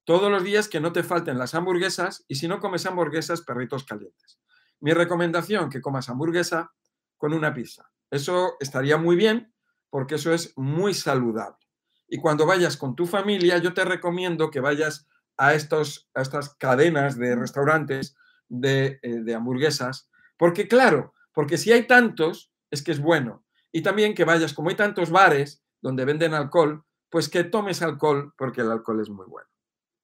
todos 0.09 0.31
los 0.31 0.43
días 0.43 0.67
que 0.67 0.79
no 0.79 0.91
te 0.91 1.03
falten 1.03 1.37
las 1.37 1.53
hamburguesas 1.53 2.25
y 2.27 2.33
si 2.33 2.47
no 2.47 2.59
comes 2.59 2.83
hamburguesas, 2.87 3.43
perritos 3.43 3.83
calientes. 3.83 4.39
Mi 4.79 4.91
recomendación, 4.91 5.69
que 5.69 5.81
comas 5.81 6.09
hamburguesa 6.09 6.73
con 7.15 7.31
una 7.31 7.53
pizza. 7.53 7.91
Eso 8.09 8.55
estaría 8.59 8.97
muy 8.97 9.15
bien 9.15 9.53
porque 9.91 10.15
eso 10.15 10.33
es 10.33 10.57
muy 10.57 10.95
saludable. 10.95 11.63
Y 12.07 12.17
cuando 12.17 12.47
vayas 12.47 12.75
con 12.75 12.95
tu 12.95 13.05
familia, 13.05 13.59
yo 13.59 13.75
te 13.75 13.85
recomiendo 13.85 14.49
que 14.49 14.61
vayas 14.61 15.07
a, 15.37 15.53
estos, 15.53 16.09
a 16.15 16.23
estas 16.23 16.55
cadenas 16.55 17.15
de 17.15 17.35
restaurantes 17.35 18.15
de, 18.47 18.97
eh, 19.03 19.19
de 19.21 19.35
hamburguesas, 19.35 20.09
porque 20.37 20.67
claro, 20.67 21.13
porque 21.33 21.59
si 21.59 21.71
hay 21.71 21.85
tantos, 21.85 22.51
es 22.71 22.83
que 22.83 22.91
es 22.91 23.01
bueno. 23.01 23.43
Y 23.71 23.81
también 23.81 24.15
que 24.15 24.25
vayas, 24.25 24.53
como 24.53 24.69
hay 24.69 24.75
tantos 24.75 25.11
bares 25.11 25.63
donde 25.81 26.05
venden 26.05 26.33
alcohol, 26.33 26.83
pues 27.09 27.29
que 27.29 27.43
tomes 27.43 27.81
alcohol 27.81 28.33
porque 28.37 28.61
el 28.61 28.71
alcohol 28.71 29.01
es 29.01 29.09
muy 29.09 29.25
bueno. 29.25 29.49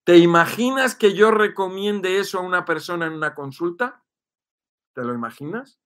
¿Te 0.04 0.18
imaginas 0.18 0.96
que 0.96 1.14
yo 1.14 1.32
recomiende 1.32 2.20
eso 2.20 2.40
a 2.40 2.44
una 2.44 2.64
persona 2.64 3.08
en 3.08 3.14
una 3.14 3.34
consulta? 3.34 4.04
¿Te 4.94 5.04
lo 5.04 5.14
imaginas? 5.14 5.80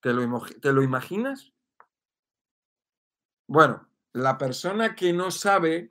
¿Te 0.00 0.12
lo, 0.12 0.40
¿Te 0.60 0.72
lo 0.72 0.82
imaginas? 0.82 1.52
Bueno, 3.48 3.88
la 4.12 4.36
persona 4.36 4.94
que 4.94 5.12
no 5.12 5.30
sabe 5.30 5.90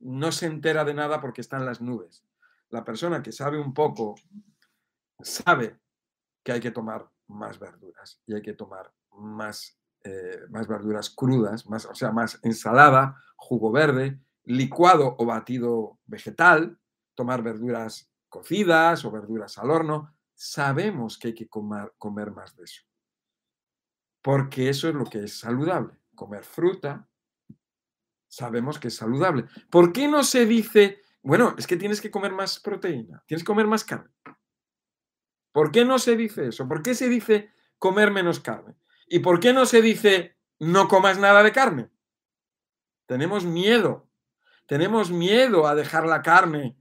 no 0.00 0.32
se 0.32 0.46
entera 0.46 0.84
de 0.84 0.94
nada 0.94 1.20
porque 1.20 1.42
está 1.42 1.58
en 1.58 1.66
las 1.66 1.80
nubes. 1.80 2.24
La 2.70 2.82
persona 2.82 3.22
que 3.22 3.32
sabe 3.32 3.58
un 3.58 3.74
poco 3.74 4.14
sabe 5.20 5.78
que 6.42 6.52
hay 6.52 6.60
que 6.60 6.70
tomar 6.70 7.11
más 7.32 7.58
verduras 7.58 8.20
y 8.26 8.34
hay 8.34 8.42
que 8.42 8.52
tomar 8.52 8.92
más, 9.12 9.78
eh, 10.04 10.40
más 10.50 10.66
verduras 10.66 11.10
crudas, 11.10 11.66
más, 11.66 11.86
o 11.86 11.94
sea, 11.94 12.12
más 12.12 12.38
ensalada, 12.42 13.16
jugo 13.36 13.70
verde, 13.70 14.20
licuado 14.44 15.16
o 15.18 15.26
batido 15.26 15.98
vegetal, 16.06 16.78
tomar 17.14 17.42
verduras 17.42 18.10
cocidas 18.28 19.04
o 19.04 19.10
verduras 19.10 19.58
al 19.58 19.70
horno, 19.70 20.14
sabemos 20.34 21.18
que 21.18 21.28
hay 21.28 21.34
que 21.34 21.48
comer, 21.48 21.92
comer 21.98 22.30
más 22.30 22.56
de 22.56 22.64
eso. 22.64 22.82
Porque 24.22 24.68
eso 24.68 24.88
es 24.88 24.94
lo 24.94 25.04
que 25.04 25.24
es 25.24 25.38
saludable. 25.38 25.94
Comer 26.14 26.44
fruta, 26.44 27.08
sabemos 28.28 28.78
que 28.78 28.88
es 28.88 28.96
saludable. 28.96 29.46
¿Por 29.70 29.92
qué 29.92 30.08
no 30.08 30.22
se 30.22 30.46
dice, 30.46 31.02
bueno, 31.22 31.54
es 31.58 31.66
que 31.66 31.76
tienes 31.76 32.00
que 32.00 32.10
comer 32.10 32.32
más 32.32 32.58
proteína, 32.60 33.22
tienes 33.26 33.42
que 33.42 33.46
comer 33.46 33.66
más 33.66 33.84
carne? 33.84 34.10
¿Por 35.52 35.70
qué 35.70 35.84
no 35.84 35.98
se 35.98 36.16
dice 36.16 36.48
eso? 36.48 36.66
¿Por 36.66 36.82
qué 36.82 36.94
se 36.94 37.08
dice 37.08 37.52
comer 37.78 38.10
menos 38.10 38.40
carne? 38.40 38.74
¿Y 39.06 39.20
por 39.20 39.40
qué 39.40 39.52
no 39.52 39.66
se 39.66 39.82
dice 39.82 40.36
no 40.58 40.88
comas 40.88 41.18
nada 41.18 41.42
de 41.42 41.52
carne? 41.52 41.90
Tenemos 43.06 43.44
miedo 43.44 44.08
tenemos 44.72 45.10
miedo 45.10 45.66
a 45.66 45.74
dejar 45.74 46.06
la 46.06 46.22
carne, 46.22 46.78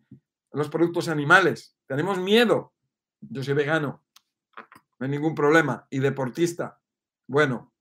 los 0.53 0.69
productos 0.69 1.09
animales. 1.09 1.75
Tenemos 1.87 2.19
miedo. 2.19 2.73
Yo 3.19 3.43
soy 3.43 3.53
vegano, 3.53 4.03
no 4.97 5.05
hay 5.05 5.09
ningún 5.09 5.35
problema. 5.35 5.87
Y 5.89 5.99
deportista. 5.99 6.81
Bueno, 7.27 7.73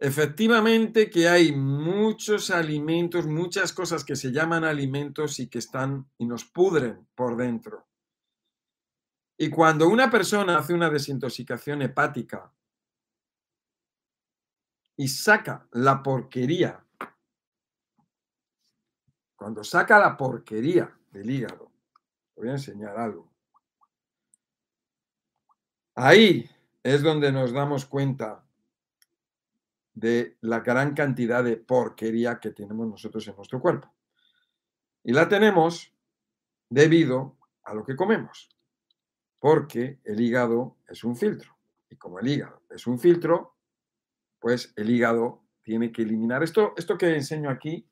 efectivamente 0.00 1.08
que 1.08 1.28
hay 1.28 1.52
muchos 1.54 2.50
alimentos, 2.50 3.26
muchas 3.26 3.72
cosas 3.72 4.04
que 4.04 4.16
se 4.16 4.32
llaman 4.32 4.64
alimentos 4.64 5.38
y 5.38 5.48
que 5.48 5.58
están 5.58 6.10
y 6.18 6.26
nos 6.26 6.44
pudren 6.44 7.06
por 7.14 7.36
dentro. 7.36 7.89
Y 9.42 9.48
cuando 9.48 9.88
una 9.88 10.10
persona 10.10 10.58
hace 10.58 10.74
una 10.74 10.90
desintoxicación 10.90 11.80
hepática 11.80 12.52
y 14.98 15.08
saca 15.08 15.66
la 15.72 16.02
porquería 16.02 16.84
cuando 19.40 19.64
saca 19.64 19.98
la 19.98 20.18
porquería 20.18 20.94
del 21.10 21.30
hígado, 21.30 21.72
voy 22.36 22.50
a 22.50 22.52
enseñar 22.52 22.98
algo. 22.98 23.32
Ahí 25.94 26.50
es 26.82 27.00
donde 27.02 27.32
nos 27.32 27.50
damos 27.50 27.86
cuenta 27.86 28.44
de 29.94 30.36
la 30.42 30.60
gran 30.60 30.92
cantidad 30.92 31.42
de 31.42 31.56
porquería 31.56 32.38
que 32.38 32.50
tenemos 32.50 32.86
nosotros 32.86 33.26
en 33.26 33.36
nuestro 33.36 33.62
cuerpo. 33.62 33.90
Y 35.02 35.14
la 35.14 35.26
tenemos 35.26 35.90
debido 36.68 37.38
a 37.62 37.72
lo 37.72 37.82
que 37.82 37.96
comemos, 37.96 38.50
porque 39.40 39.98
el 40.04 40.20
hígado 40.20 40.76
es 40.86 41.02
un 41.02 41.16
filtro. 41.16 41.56
Y 41.88 41.96
como 41.96 42.20
el 42.20 42.28
hígado 42.28 42.62
es 42.70 42.86
un 42.86 43.00
filtro, 43.00 43.56
pues 44.38 44.72
el 44.76 44.90
hígado 44.90 45.42
tiene 45.62 45.90
que 45.90 46.02
eliminar 46.02 46.44
esto. 46.44 46.74
Esto 46.76 46.96
que 46.96 47.16
enseño 47.16 47.50
aquí 47.50 47.90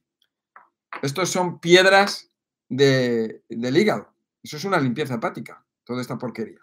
estos 1.03 1.31
son 1.31 1.61
piedras 1.61 2.31
del 2.69 3.43
hígado. 3.77 4.13
Eso 4.43 4.57
es 4.57 4.65
una 4.65 4.81
limpieza 4.81 5.15
hepática, 5.15 5.65
toda 5.85 6.01
esta 6.01 6.19
porquería. 6.19 6.61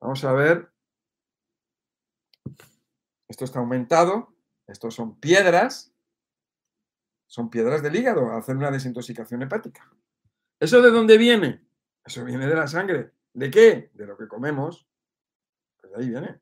Vamos 0.00 0.24
a 0.24 0.32
ver. 0.32 0.70
Esto 3.28 3.44
está 3.44 3.60
aumentado. 3.60 4.34
Estos 4.66 4.94
son 4.94 5.18
piedras. 5.18 5.92
Son 7.26 7.50
piedras 7.50 7.82
del 7.82 7.96
hígado 7.96 8.30
hacer 8.32 8.56
una 8.56 8.70
desintoxicación 8.70 9.42
hepática. 9.42 9.90
¿Eso 10.60 10.82
de 10.82 10.90
dónde 10.90 11.18
viene? 11.18 11.63
Eso 12.04 12.24
viene 12.24 12.46
de 12.46 12.54
la 12.54 12.66
sangre. 12.66 13.12
¿De 13.32 13.50
qué? 13.50 13.90
De 13.94 14.06
lo 14.06 14.16
que 14.16 14.28
comemos. 14.28 14.86
Pues 15.80 15.92
ahí 15.94 16.08
viene. 16.08 16.40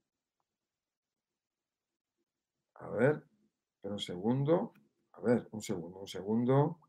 A 2.74 2.88
ver, 2.90 3.24
espera 3.76 3.94
un 3.94 4.00
segundo. 4.00 4.72
A 5.12 5.20
ver, 5.20 5.48
un 5.52 5.62
segundo, 5.62 5.98
un 6.00 6.08
segundo. 6.08 6.80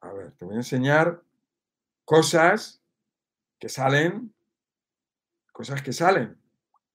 A 0.00 0.12
ver, 0.12 0.32
te 0.32 0.44
voy 0.46 0.54
a 0.54 0.58
enseñar 0.58 1.22
cosas 2.04 2.82
que 3.58 3.68
salen, 3.68 4.34
cosas 5.52 5.82
que 5.82 5.92
salen. 5.92 6.40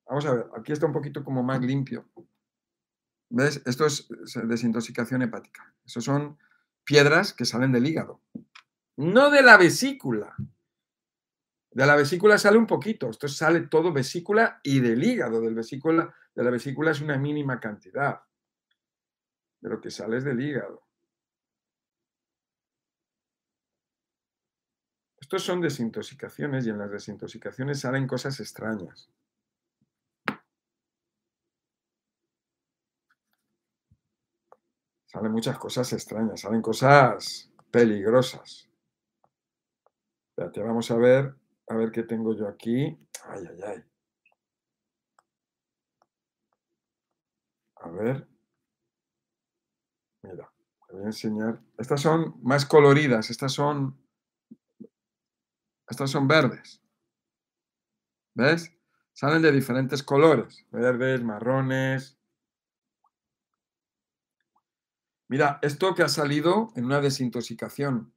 Vamos 0.08 0.26
a 0.26 0.34
ver, 0.34 0.48
aquí 0.58 0.72
está 0.72 0.88
un 0.88 0.94
poquito 0.94 1.24
como 1.24 1.44
más 1.44 1.62
limpio. 1.62 2.10
¿Ves? 3.30 3.62
Esto 3.66 3.86
es 3.86 4.08
desintoxicación 4.48 5.22
hepática. 5.22 5.74
Eso 5.86 6.02
son 6.02 6.38
piedras 6.84 7.34
que 7.34 7.46
salen 7.46 7.72
del 7.72 7.86
hígado. 7.86 8.22
No 8.98 9.30
de 9.30 9.42
la 9.42 9.58
vesícula. 9.58 10.36
De 11.72 11.86
la 11.86 11.96
vesícula 11.96 12.38
sale 12.38 12.58
un 12.58 12.68
poquito. 12.68 13.10
Esto 13.10 13.28
sale 13.28 13.68
todo 13.68 13.92
vesícula 13.92 14.62
y 14.64 14.80
del 14.80 15.04
hígado. 15.04 15.42
Del 15.42 15.56
vesícula, 15.56 16.16
de 16.34 16.44
la 16.44 16.50
vesícula 16.50 16.92
es 16.92 17.02
una 17.02 17.18
mínima 17.18 17.60
cantidad. 17.60 18.22
De 19.60 19.70
lo 19.70 19.82
que 19.82 19.92
sale 19.92 20.18
es 20.18 20.24
del 20.24 20.40
hígado. 20.40 20.86
Estos 25.20 25.44
son 25.44 25.60
desintoxicaciones 25.60 26.66
y 26.66 26.70
en 26.70 26.78
las 26.78 26.92
desintoxicaciones 26.92 27.80
salen 27.80 28.08
cosas 28.08 28.40
extrañas. 28.40 29.10
Salen 35.08 35.32
muchas 35.32 35.58
cosas 35.58 35.92
extrañas, 35.94 36.42
salen 36.42 36.62
cosas 36.62 37.50
peligrosas. 37.72 38.70
Espérate, 40.38 40.62
vamos 40.62 40.92
a 40.92 40.98
ver, 40.98 41.34
a 41.70 41.76
ver 41.76 41.94
qué 41.94 42.04
tengo 42.04 42.36
yo 42.36 42.50
aquí. 42.50 43.00
Ay, 43.24 43.48
ay, 43.50 43.62
ay. 43.66 43.84
A 47.78 47.90
ver. 47.90 48.28
Mira, 50.24 50.52
te 50.88 50.94
voy 50.94 51.04
a 51.04 51.06
enseñar. 51.06 51.62
Estas 51.78 52.02
son 52.02 52.36
más 52.44 52.66
coloridas, 52.66 53.30
estas 53.30 53.54
son 53.54 53.98
estas 55.88 56.12
son 56.12 56.28
verdes. 56.28 56.82
¿Ves? 58.34 58.74
Salen 59.14 59.42
de 59.42 59.54
diferentes 59.54 60.04
colores, 60.04 60.66
verdes, 60.70 61.24
marrones. 61.24 62.18
Mira, 65.30 65.60
esto 65.62 65.96
que 65.96 66.04
ha 66.04 66.10
salido 66.10 66.74
en 66.76 66.84
una 66.84 67.00
desintoxicación, 67.00 68.14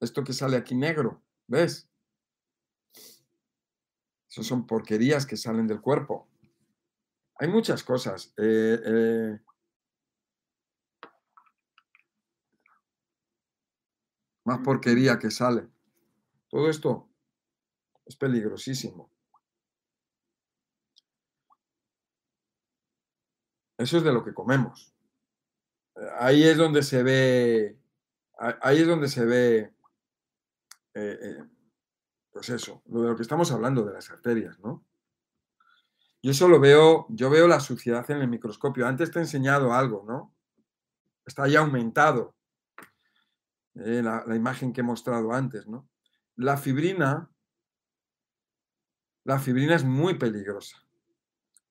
esto 0.00 0.24
que 0.24 0.32
sale 0.32 0.56
aquí 0.56 0.74
negro, 0.74 1.22
¿ves? 1.50 1.88
Esas 4.28 4.46
son 4.46 4.66
porquerías 4.66 5.26
que 5.26 5.36
salen 5.36 5.66
del 5.66 5.80
cuerpo. 5.80 6.28
Hay 7.34 7.48
muchas 7.48 7.82
cosas. 7.82 8.32
Eh, 8.36 8.80
eh, 8.84 9.40
más 14.44 14.60
porquería 14.60 15.18
que 15.18 15.32
sale. 15.32 15.68
Todo 16.48 16.70
esto 16.70 17.08
es 18.06 18.14
peligrosísimo. 18.14 19.10
Eso 23.76 23.96
es 23.96 24.04
de 24.04 24.12
lo 24.12 24.22
que 24.22 24.34
comemos. 24.34 24.94
Ahí 26.20 26.44
es 26.44 26.56
donde 26.56 26.84
se 26.84 27.02
ve, 27.02 27.76
ahí 28.38 28.78
es 28.82 28.86
donde 28.86 29.08
se 29.08 29.24
ve, 29.24 29.74
eh, 30.94 31.18
eh, 31.20 31.44
pues 32.32 32.48
eso, 32.48 32.82
lo 32.86 33.02
de 33.02 33.08
lo 33.08 33.16
que 33.16 33.22
estamos 33.22 33.50
hablando 33.52 33.84
de 33.84 33.92
las 33.92 34.10
arterias, 34.10 34.58
¿no? 34.60 34.84
Yo 36.22 36.32
eso 36.32 36.48
lo 36.48 36.60
veo, 36.60 37.06
yo 37.08 37.30
veo 37.30 37.48
la 37.48 37.60
suciedad 37.60 38.08
en 38.10 38.18
el 38.18 38.28
microscopio. 38.28 38.86
Antes 38.86 39.10
te 39.10 39.18
he 39.18 39.22
enseñado 39.22 39.72
algo, 39.72 40.04
¿no? 40.06 40.34
Está 41.24 41.48
ya 41.48 41.60
aumentado 41.60 42.36
eh, 43.74 44.02
la, 44.02 44.36
imagen 44.36 44.72
que 44.72 44.80
he 44.80 44.84
mostrado 44.84 45.32
antes, 45.32 45.66
¿no? 45.66 45.88
La 46.36 46.56
fibrina, 46.56 47.30
la 49.24 49.38
fibrina 49.38 49.76
es 49.76 49.84
muy 49.84 50.18
peligrosa. 50.18 50.76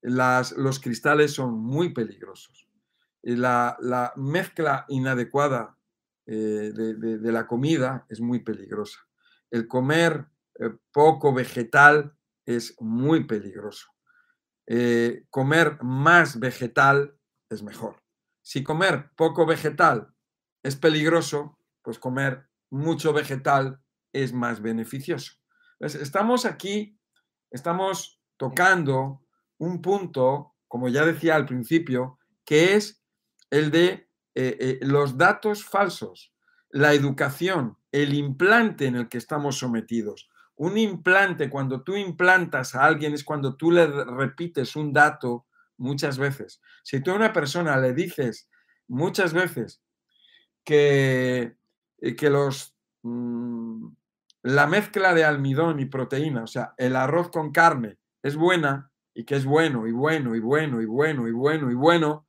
Las, 0.01 0.53
los 0.53 0.80
cristales 0.80 1.34
son 1.34 1.53
muy 1.59 1.93
peligrosos. 1.93 2.67
La, 3.22 3.78
la 3.82 4.13
mezcla 4.15 4.86
inadecuada 4.88 5.78
eh, 6.32 6.72
de, 6.76 7.32
la 7.32 7.47
comida 7.47 8.05
es 8.07 8.22
muy 8.22 8.41
peligrosa. 8.41 8.99
El 9.52 9.68
comer 9.68 10.28
eh, 10.60 10.70
poco 10.91 11.34
vegetal 11.34 12.16
es 12.45 12.76
muy 12.80 13.26
peligroso. 13.26 13.88
Eh, 14.68 15.26
comer 15.30 15.82
más 15.82 16.39
vegetal 16.39 17.18
es 17.50 17.64
mejor. 17.64 18.04
Si 18.41 18.64
comer 18.64 19.12
poco 19.16 19.45
vegetal 19.45 20.14
es 20.64 20.76
peligroso, 20.76 21.58
pues 21.82 21.97
comer 22.00 22.47
mucho 22.70 23.14
vegetal 23.14 23.82
es 24.14 24.34
más 24.34 24.62
beneficioso. 24.62 25.34
estamos 25.80 26.45
aquí, 26.45 27.00
estamos 27.52 28.20
tocando 28.38 29.24
un 29.58 29.82
punto, 29.82 30.56
como 30.68 30.89
ya 30.89 31.06
decía 31.06 31.36
al 31.36 31.45
principio, 31.45 32.20
que 32.45 32.76
es 32.76 33.04
el 33.50 33.72
de 33.72 34.10
eh, 34.36 34.58
eh, 34.60 34.80
los 34.82 35.18
datos 35.18 35.64
falsos, 35.66 36.34
la 36.70 36.93
educación, 36.93 37.78
el 37.92 38.14
implante 38.14 38.86
en 38.86 38.96
el 38.96 39.10
que 39.10 39.18
estamos 39.18 39.58
sometidos. 39.58 40.30
Un 40.56 40.78
implante, 40.78 41.50
cuando 41.50 41.84
tú 41.84 41.96
implantas 41.96 42.76
a 42.76 42.84
alguien, 42.84 43.14
es 43.14 43.24
cuando 43.24 43.56
tú 43.56 43.72
le 43.72 43.88
repites 43.88 44.76
un 44.76 44.92
dato 44.94 45.46
muchas 45.78 46.18
veces. 46.18 46.62
Si 46.84 47.02
tú 47.02 47.12
a 47.12 47.16
una 47.16 47.34
persona 47.34 47.78
le 47.78 47.94
dices 47.94 48.50
muchas 48.88 49.34
veces 49.34 49.82
que, 50.64 51.56
eh, 52.00 52.16
que 52.16 52.30
los 52.30 52.76
mm, 53.04 53.88
la 54.44 54.68
mezcla 54.68 55.14
de 55.14 55.26
almidón 55.26 55.80
y 55.80 55.86
proteína, 55.86 56.44
o 56.44 56.48
sea, 56.48 56.74
el 56.78 56.96
arroz 56.96 57.30
con 57.30 57.52
carne 57.52 57.98
es 58.24 58.36
buena 58.36 58.92
y 59.14 59.26
que 59.26 59.36
es 59.36 59.46
bueno 59.46 59.88
y 59.88 59.92
bueno 59.92 60.36
y 60.36 60.40
bueno 60.40 60.82
y 60.82 60.86
bueno 60.86 61.28
y 61.28 61.32
bueno 61.32 61.72
y 61.72 61.76
bueno, 61.76 62.28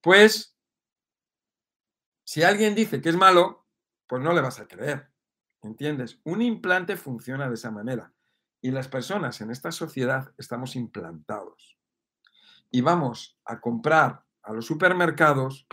pues 0.00 0.56
si 2.24 2.42
alguien 2.42 2.74
dice 2.74 3.00
que 3.00 3.08
es 3.08 3.16
malo, 3.16 3.61
pues 4.06 4.22
no 4.22 4.32
le 4.32 4.40
vas 4.40 4.60
a 4.60 4.66
creer. 4.66 5.10
¿Entiendes? 5.62 6.20
Un 6.24 6.42
implante 6.42 6.96
funciona 6.96 7.48
de 7.48 7.54
esa 7.54 7.70
manera. 7.70 8.12
Y 8.60 8.70
las 8.70 8.88
personas 8.88 9.40
en 9.40 9.50
esta 9.50 9.72
sociedad 9.72 10.32
estamos 10.38 10.76
implantados. 10.76 11.78
Y 12.70 12.80
vamos 12.80 13.38
a 13.44 13.60
comprar 13.60 14.24
a 14.42 14.52
los 14.52 14.66
supermercados, 14.66 15.66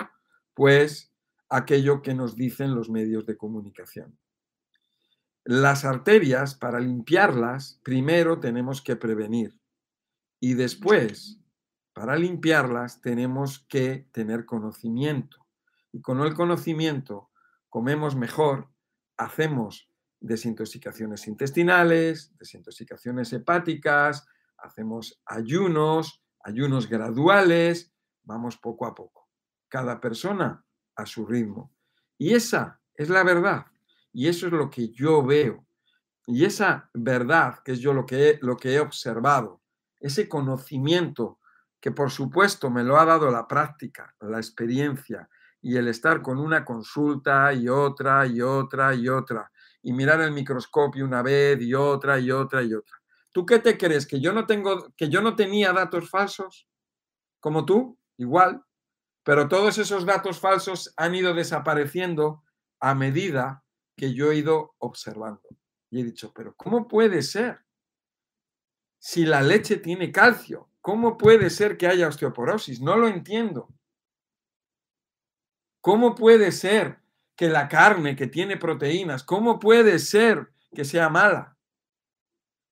pues, 0.54 1.14
aquello 1.50 2.02
que 2.02 2.14
nos 2.14 2.36
dicen 2.36 2.76
los 2.76 2.90
medios 2.90 3.26
de 3.26 3.38
comunicación. 3.38 4.18
Las 5.44 5.86
arterias, 5.86 6.56
para 6.56 6.80
limpiarlas, 6.80 7.80
primero 7.84 8.40
tenemos 8.40 8.82
que 8.82 8.96
prevenir 8.96 9.60
y 10.40 10.54
después, 10.54 11.42
para 11.94 12.16
limpiarlas, 12.16 13.02
tenemos 13.02 13.60
que 13.68 14.08
tener 14.12 14.46
conocimiento. 14.46 15.46
Y 15.92 16.02
con 16.02 16.22
el 16.22 16.34
conocimiento 16.34 17.29
comemos 17.70 18.16
mejor, 18.16 18.70
hacemos 19.18 19.90
desintoxicaciones 20.20 21.28
intestinales, 21.28 22.36
desintoxicaciones 22.38 23.32
hepáticas, 23.34 24.28
hacemos 24.58 25.22
ayunos, 25.26 26.24
ayunos 26.44 26.90
graduales, 26.90 27.94
vamos 28.24 28.58
poco 28.58 28.86
a 28.86 28.94
poco. 28.94 29.30
Cada 29.68 30.00
persona 30.02 30.66
a 30.96 31.06
su 31.06 31.26
ritmo. 31.26 31.74
Y 32.18 32.34
esa 32.34 32.82
es 32.96 33.10
la 33.10 33.24
verdad. 33.24 33.66
Y 34.12 34.28
eso 34.28 34.48
es 34.48 34.54
lo 34.54 34.70
que 34.70 34.90
yo 34.90 35.24
veo. 35.24 35.66
Y 36.26 36.46
esa 36.46 36.90
verdad, 36.94 37.60
que 37.64 37.74
es 37.74 37.80
yo 37.80 37.94
lo 37.94 38.06
que 38.06 38.30
he, 38.30 38.40
lo 38.42 38.58
que 38.58 38.74
he 38.74 38.80
observado, 38.80 39.62
ese 40.00 40.28
conocimiento 40.28 41.40
que 41.80 41.92
por 41.92 42.12
supuesto 42.12 42.70
me 42.70 42.84
lo 42.84 43.00
ha 43.00 43.06
dado 43.06 43.32
la 43.32 43.48
práctica, 43.48 44.16
la 44.20 44.38
experiencia 44.38 45.30
y 45.62 45.78
el 45.78 45.88
estar 45.88 46.22
con 46.22 46.40
una 46.40 46.64
consulta 46.64 47.54
y 47.54 47.68
otra 47.68 48.26
y 48.26 48.42
otra 48.42 48.96
y 48.96 49.10
otra 49.10 49.52
y 49.82 49.94
mirar 49.94 50.22
el 50.22 50.32
microscopio 50.32 51.06
una 51.06 51.22
vez 51.22 51.62
y 51.62 51.74
otra 51.74 52.20
y 52.20 52.32
otra 52.32 52.64
y 52.64 52.74
otra. 52.74 52.98
¿Tú 53.32 53.46
qué 53.46 53.60
te 53.60 53.78
crees 53.78 54.06
que 54.08 54.20
yo 54.20 54.34
no 54.34 54.46
tengo 54.46 54.94
que 54.96 55.10
yo 55.10 55.22
no 55.22 55.36
tenía 55.36 55.72
datos 55.74 56.10
falsos 56.10 56.68
como 57.40 57.66
tú? 57.66 57.98
Igual, 58.18 58.64
pero 59.24 59.48
todos 59.48 59.78
esos 59.78 60.06
datos 60.06 60.40
falsos 60.40 60.94
han 60.98 61.16
ido 61.16 61.34
desapareciendo 61.34 62.44
a 62.80 62.96
medida 62.96 63.64
que 63.96 64.14
yo 64.14 64.32
he 64.32 64.38
ido 64.38 64.76
observando. 64.80 65.42
Y 65.92 66.02
he 66.02 66.04
dicho, 66.04 66.32
pero 66.34 66.56
¿cómo 66.56 66.88
puede 66.88 67.22
ser? 67.22 67.60
Si 68.98 69.26
la 69.26 69.42
leche 69.42 69.78
tiene 69.78 70.12
calcio, 70.12 70.70
¿cómo 70.82 71.18
puede 71.18 71.50
ser 71.50 71.78
que 71.78 71.88
haya 71.88 72.08
osteoporosis? 72.08 72.82
No 72.82 72.98
lo 72.98 73.08
entiendo. 73.08 73.70
¿Cómo 75.82 76.16
puede 76.16 76.52
ser 76.52 77.00
que 77.36 77.48
la 77.48 77.70
carne 77.70 78.16
que 78.16 78.28
tiene 78.28 78.58
proteínas, 78.58 79.24
cómo 79.24 79.60
puede 79.60 80.00
ser 80.00 80.52
que 80.76 80.84
sea 80.84 81.10
mala? 81.10 81.58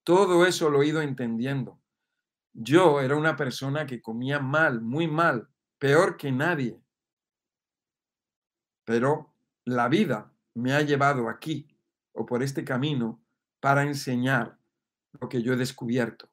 Todo 0.03 0.45
eso 0.45 0.70
lo 0.70 0.84
he 0.84 0.88
ido 0.88 1.01
entendiendo. 1.01 1.82
Yo 2.53 3.01
era 3.01 3.16
una 3.16 3.36
persona 3.36 3.86
que 3.86 4.01
comía 4.01 4.39
mal, 4.39 4.82
muy 4.82 5.08
mal, 5.08 5.49
peor 5.78 6.18
que 6.18 6.32
nadie. 6.32 6.82
Pero 8.84 9.34
la 9.64 9.88
vida 9.88 10.34
me 10.55 10.74
ha 10.74 10.82
llevado 10.82 11.30
aquí 11.30 11.68
o 12.14 12.26
por 12.26 12.41
este 12.41 12.66
camino 12.66 13.22
para 13.60 13.84
enseñar 13.84 14.58
lo 15.20 15.30
que 15.30 15.41
yo 15.41 15.53
he 15.53 15.58
descubierto, 15.58 16.30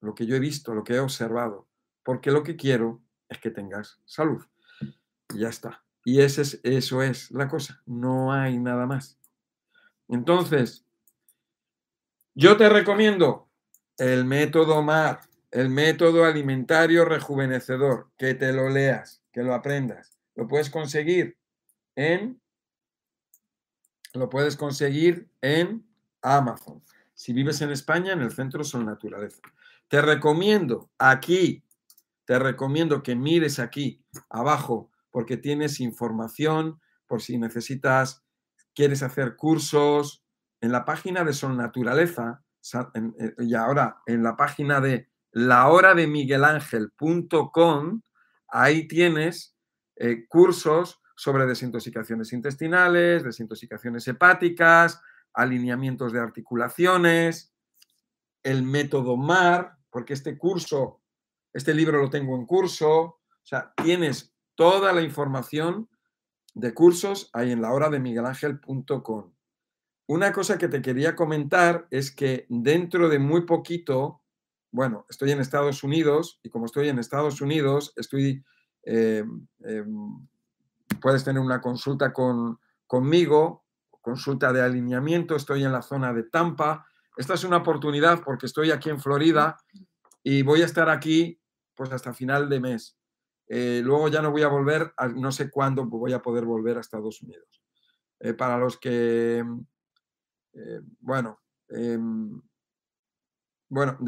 lo 0.00 0.14
que 0.14 0.26
yo 0.26 0.34
he 0.34 0.40
visto, 0.40 0.74
lo 0.74 0.82
que 0.82 0.94
he 0.94 1.00
observado, 1.00 1.68
porque 2.02 2.30
lo 2.30 2.42
que 2.42 2.56
quiero 2.56 3.02
es 3.28 3.38
que 3.38 3.50
tengas 3.50 4.00
salud. 4.04 4.44
Y 5.32 5.40
ya 5.40 5.48
está. 5.48 5.84
Y 6.04 6.20
ese 6.20 6.42
es, 6.42 6.60
eso 6.62 7.02
es 7.02 7.30
la 7.30 7.48
cosa, 7.48 7.82
no 7.86 8.32
hay 8.32 8.58
nada 8.58 8.86
más. 8.86 9.18
Entonces, 10.08 10.84
yo 12.34 12.56
te 12.56 12.68
recomiendo 12.68 13.48
el 13.96 14.24
método 14.24 14.82
MAR, 14.82 15.20
el 15.50 15.70
método 15.70 16.24
alimentario 16.24 17.04
rejuvenecedor, 17.04 18.10
que 18.18 18.34
te 18.34 18.52
lo 18.52 18.68
leas, 18.68 19.22
que 19.32 19.42
lo 19.42 19.54
aprendas. 19.54 20.18
Lo 20.34 20.46
puedes 20.46 20.68
conseguir 20.68 21.38
en 21.96 22.40
lo 24.14 24.30
puedes 24.30 24.56
conseguir 24.56 25.28
en 25.42 25.84
Amazon. 26.22 26.80
Si 27.14 27.32
vives 27.32 27.60
en 27.60 27.70
España, 27.70 28.12
en 28.12 28.20
el 28.20 28.30
centro 28.30 28.62
son 28.62 28.86
naturaleza. 28.86 29.42
Te 29.88 30.00
recomiendo 30.00 30.90
aquí, 30.98 31.64
te 32.24 32.38
recomiendo 32.38 33.02
que 33.02 33.16
mires 33.16 33.58
aquí 33.58 34.00
abajo 34.30 34.90
porque 35.14 35.36
tienes 35.36 35.78
información 35.78 36.80
por 37.06 37.22
si 37.22 37.38
necesitas, 37.38 38.24
quieres 38.74 39.04
hacer 39.04 39.36
cursos. 39.36 40.24
En 40.60 40.72
la 40.72 40.84
página 40.84 41.22
de 41.22 41.32
Son 41.32 41.56
Naturaleza 41.56 42.42
eh, 42.94 43.34
y 43.38 43.54
ahora 43.54 43.98
en 44.06 44.24
la 44.24 44.36
página 44.36 44.80
de 44.80 45.08
lahorademiguelangel.com, 45.30 48.02
ahí 48.48 48.88
tienes 48.88 49.56
eh, 49.94 50.26
cursos 50.26 51.00
sobre 51.14 51.46
desintoxicaciones 51.46 52.32
intestinales, 52.32 53.22
desintoxicaciones 53.22 54.08
hepáticas, 54.08 55.00
alineamientos 55.32 56.12
de 56.12 56.18
articulaciones, 56.18 57.54
el 58.42 58.64
método 58.64 59.16
MAR, 59.16 59.78
porque 59.90 60.14
este 60.14 60.36
curso, 60.36 61.02
este 61.52 61.72
libro 61.72 62.02
lo 62.02 62.10
tengo 62.10 62.34
en 62.34 62.46
curso, 62.46 63.00
o 63.00 63.20
sea, 63.44 63.72
tienes 63.76 64.33
toda 64.54 64.92
la 64.92 65.02
información 65.02 65.88
de 66.54 66.72
cursos 66.72 67.30
ahí 67.32 67.50
en 67.50 67.60
la 67.60 67.72
hora 67.72 67.90
de 67.90 68.00
miguelangel.com. 68.00 69.32
Una 70.06 70.32
cosa 70.32 70.58
que 70.58 70.68
te 70.68 70.82
quería 70.82 71.16
comentar 71.16 71.86
es 71.90 72.14
que 72.14 72.46
dentro 72.48 73.08
de 73.08 73.18
muy 73.18 73.46
poquito, 73.46 74.22
bueno, 74.70 75.06
estoy 75.08 75.30
en 75.30 75.40
Estados 75.40 75.82
Unidos 75.82 76.40
y 76.42 76.50
como 76.50 76.66
estoy 76.66 76.88
en 76.88 76.98
Estados 76.98 77.40
Unidos, 77.40 77.94
eh, 78.84 79.24
em, 79.64 80.28
puedes 81.00 81.24
tener 81.24 81.40
una 81.40 81.60
consulta 81.60 82.12
con, 82.12 82.58
conmigo, 82.86 83.64
consulta 84.02 84.52
de 84.52 84.60
alineamiento, 84.60 85.36
estoy 85.36 85.64
en 85.64 85.72
la 85.72 85.80
zona 85.80 86.12
de 86.12 86.24
Tampa. 86.24 86.86
Esta 87.16 87.34
es 87.34 87.44
una 87.44 87.58
oportunidad 87.58 88.22
porque 88.22 88.46
estoy 88.46 88.70
aquí 88.70 88.90
en 88.90 89.00
Florida 89.00 89.56
y 90.22 90.42
voy 90.42 90.60
a 90.60 90.66
estar 90.66 90.90
aquí 90.90 91.40
pues 91.74 91.90
hasta 91.90 92.12
final 92.12 92.48
de 92.50 92.60
mes. 92.60 92.98
Eh, 93.48 93.82
luego 93.84 94.08
ya 94.08 94.22
no 94.22 94.30
voy 94.30 94.42
a 94.42 94.48
volver, 94.48 94.92
no 95.16 95.30
sé 95.32 95.50
cuándo 95.50 95.84
voy 95.84 96.12
a 96.12 96.22
poder 96.22 96.44
volver 96.44 96.76
a 96.76 96.80
Estados 96.80 97.22
Unidos. 97.22 97.62
Eh, 98.20 98.34
para 98.34 98.56
los 98.58 98.78
que, 98.78 99.44
eh, 100.54 100.80
bueno, 101.00 101.40
em, 101.68 102.40
bueno, 103.68 103.98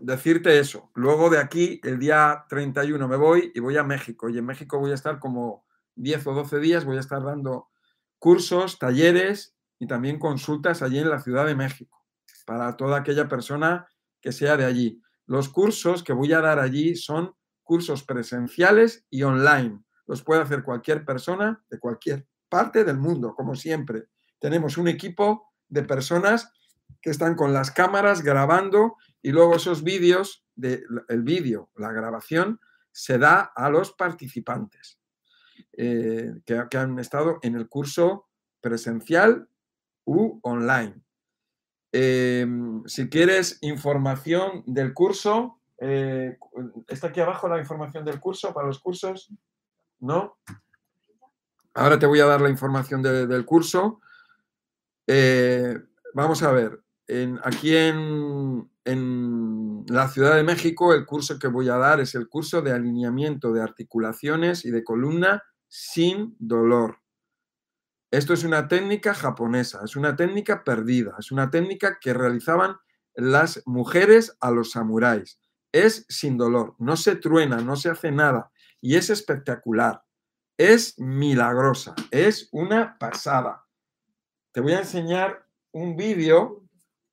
decirte 0.00 0.58
eso. 0.58 0.90
Luego 0.94 1.30
de 1.30 1.38
aquí, 1.38 1.80
el 1.82 1.98
día 1.98 2.44
31 2.48 3.08
me 3.08 3.16
voy 3.16 3.50
y 3.54 3.60
voy 3.60 3.76
a 3.76 3.84
México. 3.84 4.28
Y 4.28 4.38
en 4.38 4.44
México 4.46 4.78
voy 4.78 4.90
a 4.90 4.94
estar 4.94 5.18
como 5.18 5.64
10 5.98 6.26
o 6.26 6.32
12 6.34 6.58
días 6.60 6.84
voy 6.84 6.96
a 6.96 7.00
estar 7.00 7.22
dando 7.22 7.68
cursos, 8.18 8.78
talleres 8.78 9.54
y 9.78 9.86
también 9.86 10.18
consultas 10.18 10.82
allí 10.82 10.98
en 10.98 11.10
la 11.10 11.20
Ciudad 11.20 11.46
de 11.46 11.54
México 11.54 12.04
para 12.46 12.76
toda 12.76 12.98
aquella 12.98 13.28
persona 13.28 13.86
que 14.20 14.32
sea 14.32 14.56
de 14.56 14.64
allí. 14.64 15.02
Los 15.26 15.48
cursos 15.48 16.02
que 16.02 16.12
voy 16.12 16.32
a 16.32 16.40
dar 16.40 16.58
allí 16.58 16.96
son 16.96 17.34
cursos 17.68 18.02
presenciales 18.02 19.04
y 19.10 19.24
online. 19.24 19.84
Los 20.06 20.22
puede 20.22 20.40
hacer 20.40 20.62
cualquier 20.62 21.04
persona 21.04 21.62
de 21.68 21.78
cualquier 21.78 22.26
parte 22.48 22.82
del 22.82 22.96
mundo, 22.96 23.34
como 23.34 23.54
siempre. 23.54 24.08
Tenemos 24.38 24.78
un 24.78 24.88
equipo 24.88 25.52
de 25.68 25.82
personas 25.82 26.50
que 27.02 27.10
están 27.10 27.34
con 27.34 27.52
las 27.52 27.70
cámaras 27.70 28.22
grabando 28.22 28.96
y 29.20 29.32
luego 29.32 29.56
esos 29.56 29.82
vídeos, 29.84 30.46
de, 30.56 30.82
el 31.08 31.22
vídeo, 31.22 31.70
la 31.76 31.92
grabación, 31.92 32.58
se 32.90 33.18
da 33.18 33.52
a 33.54 33.68
los 33.68 33.92
participantes. 33.92 34.98
Eh, 35.76 36.32
que, 36.46 36.78
han 36.78 36.98
estado 36.98 37.38
en 37.42 37.54
el 37.54 37.68
curso 37.68 38.28
presencial 38.62 39.50
u 40.06 40.40
online. 40.42 41.02
Em, 41.92 42.82
si 42.86 43.10
quieres 43.10 43.58
información 43.60 44.62
del 44.64 44.94
curso, 44.94 45.57
eh, 45.80 46.38
¿está 46.88 47.08
aquí 47.08 47.20
abajo 47.20 47.48
la 47.48 47.58
información 47.58 48.04
del 48.04 48.20
curso 48.20 48.52
para 48.52 48.66
los 48.66 48.80
cursos? 48.80 49.30
¿No? 50.00 50.38
Ahora 51.74 51.98
te 51.98 52.06
voy 52.06 52.20
a 52.20 52.26
dar 52.26 52.40
la 52.40 52.50
información 52.50 53.02
del 53.02 53.44
curso. 53.44 54.00
Eh, 55.06 55.78
vamos 56.12 56.42
a 56.42 56.50
ver, 56.50 56.82
aquí 57.44 57.74
en, 57.74 58.68
en, 58.84 59.84
la 59.88 60.08
Ciudad 60.08 60.34
de 60.34 60.42
México 60.42 60.92
el 60.92 61.06
curso 61.06 61.38
que 61.38 61.46
voy 61.46 61.68
a 61.68 61.76
dar 61.76 62.00
es 62.00 62.14
el 62.14 62.28
curso 62.28 62.60
de 62.60 62.72
alineamiento 62.72 63.52
de 63.52 63.62
articulaciones 63.62 64.64
y 64.64 64.70
de 64.70 64.84
columna 64.84 65.42
sin 65.68 66.36
dolor. 66.38 66.98
Esto 68.10 68.32
es 68.32 68.44
una 68.44 68.68
técnica 68.68 69.14
japonesa, 69.14 69.80
es 69.84 69.94
una 69.94 70.16
técnica 70.16 70.64
perdida, 70.64 71.14
es 71.18 71.30
una 71.30 71.50
técnica 71.50 71.98
que 72.00 72.12
realizaban 72.12 72.76
las 73.14 73.62
mujeres 73.66 74.36
a 74.40 74.50
los 74.50 74.72
samuráis. 74.72 75.38
Es 75.84 76.04
sin 76.08 76.36
dolor, 76.36 76.74
no 76.78 76.96
se 76.96 77.16
truena, 77.16 77.58
no 77.58 77.76
se 77.76 77.90
hace 77.90 78.10
nada 78.10 78.50
y 78.80 78.96
es 78.96 79.10
espectacular. 79.10 80.02
Es 80.56 80.98
milagrosa, 80.98 81.94
es 82.10 82.48
una 82.50 82.98
pasada. 82.98 83.64
Te 84.52 84.60
voy 84.60 84.72
a 84.72 84.80
enseñar 84.80 85.46
un 85.72 85.96
vídeo 85.96 86.64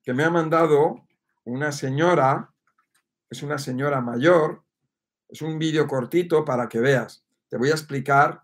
que 0.02 0.14
me 0.14 0.24
ha 0.24 0.30
mandado 0.30 1.06
una 1.44 1.72
señora, 1.72 2.52
es 3.30 3.44
una 3.44 3.60
señora 3.60 4.02
mayor, 4.02 4.64
es 5.28 5.42
un 5.42 5.60
vídeo 5.60 5.88
cortito 5.88 6.44
para 6.44 6.68
que 6.68 6.80
veas. 6.80 7.24
Te 7.50 7.58
voy 7.58 7.70
a 7.70 7.74
explicar 7.74 8.44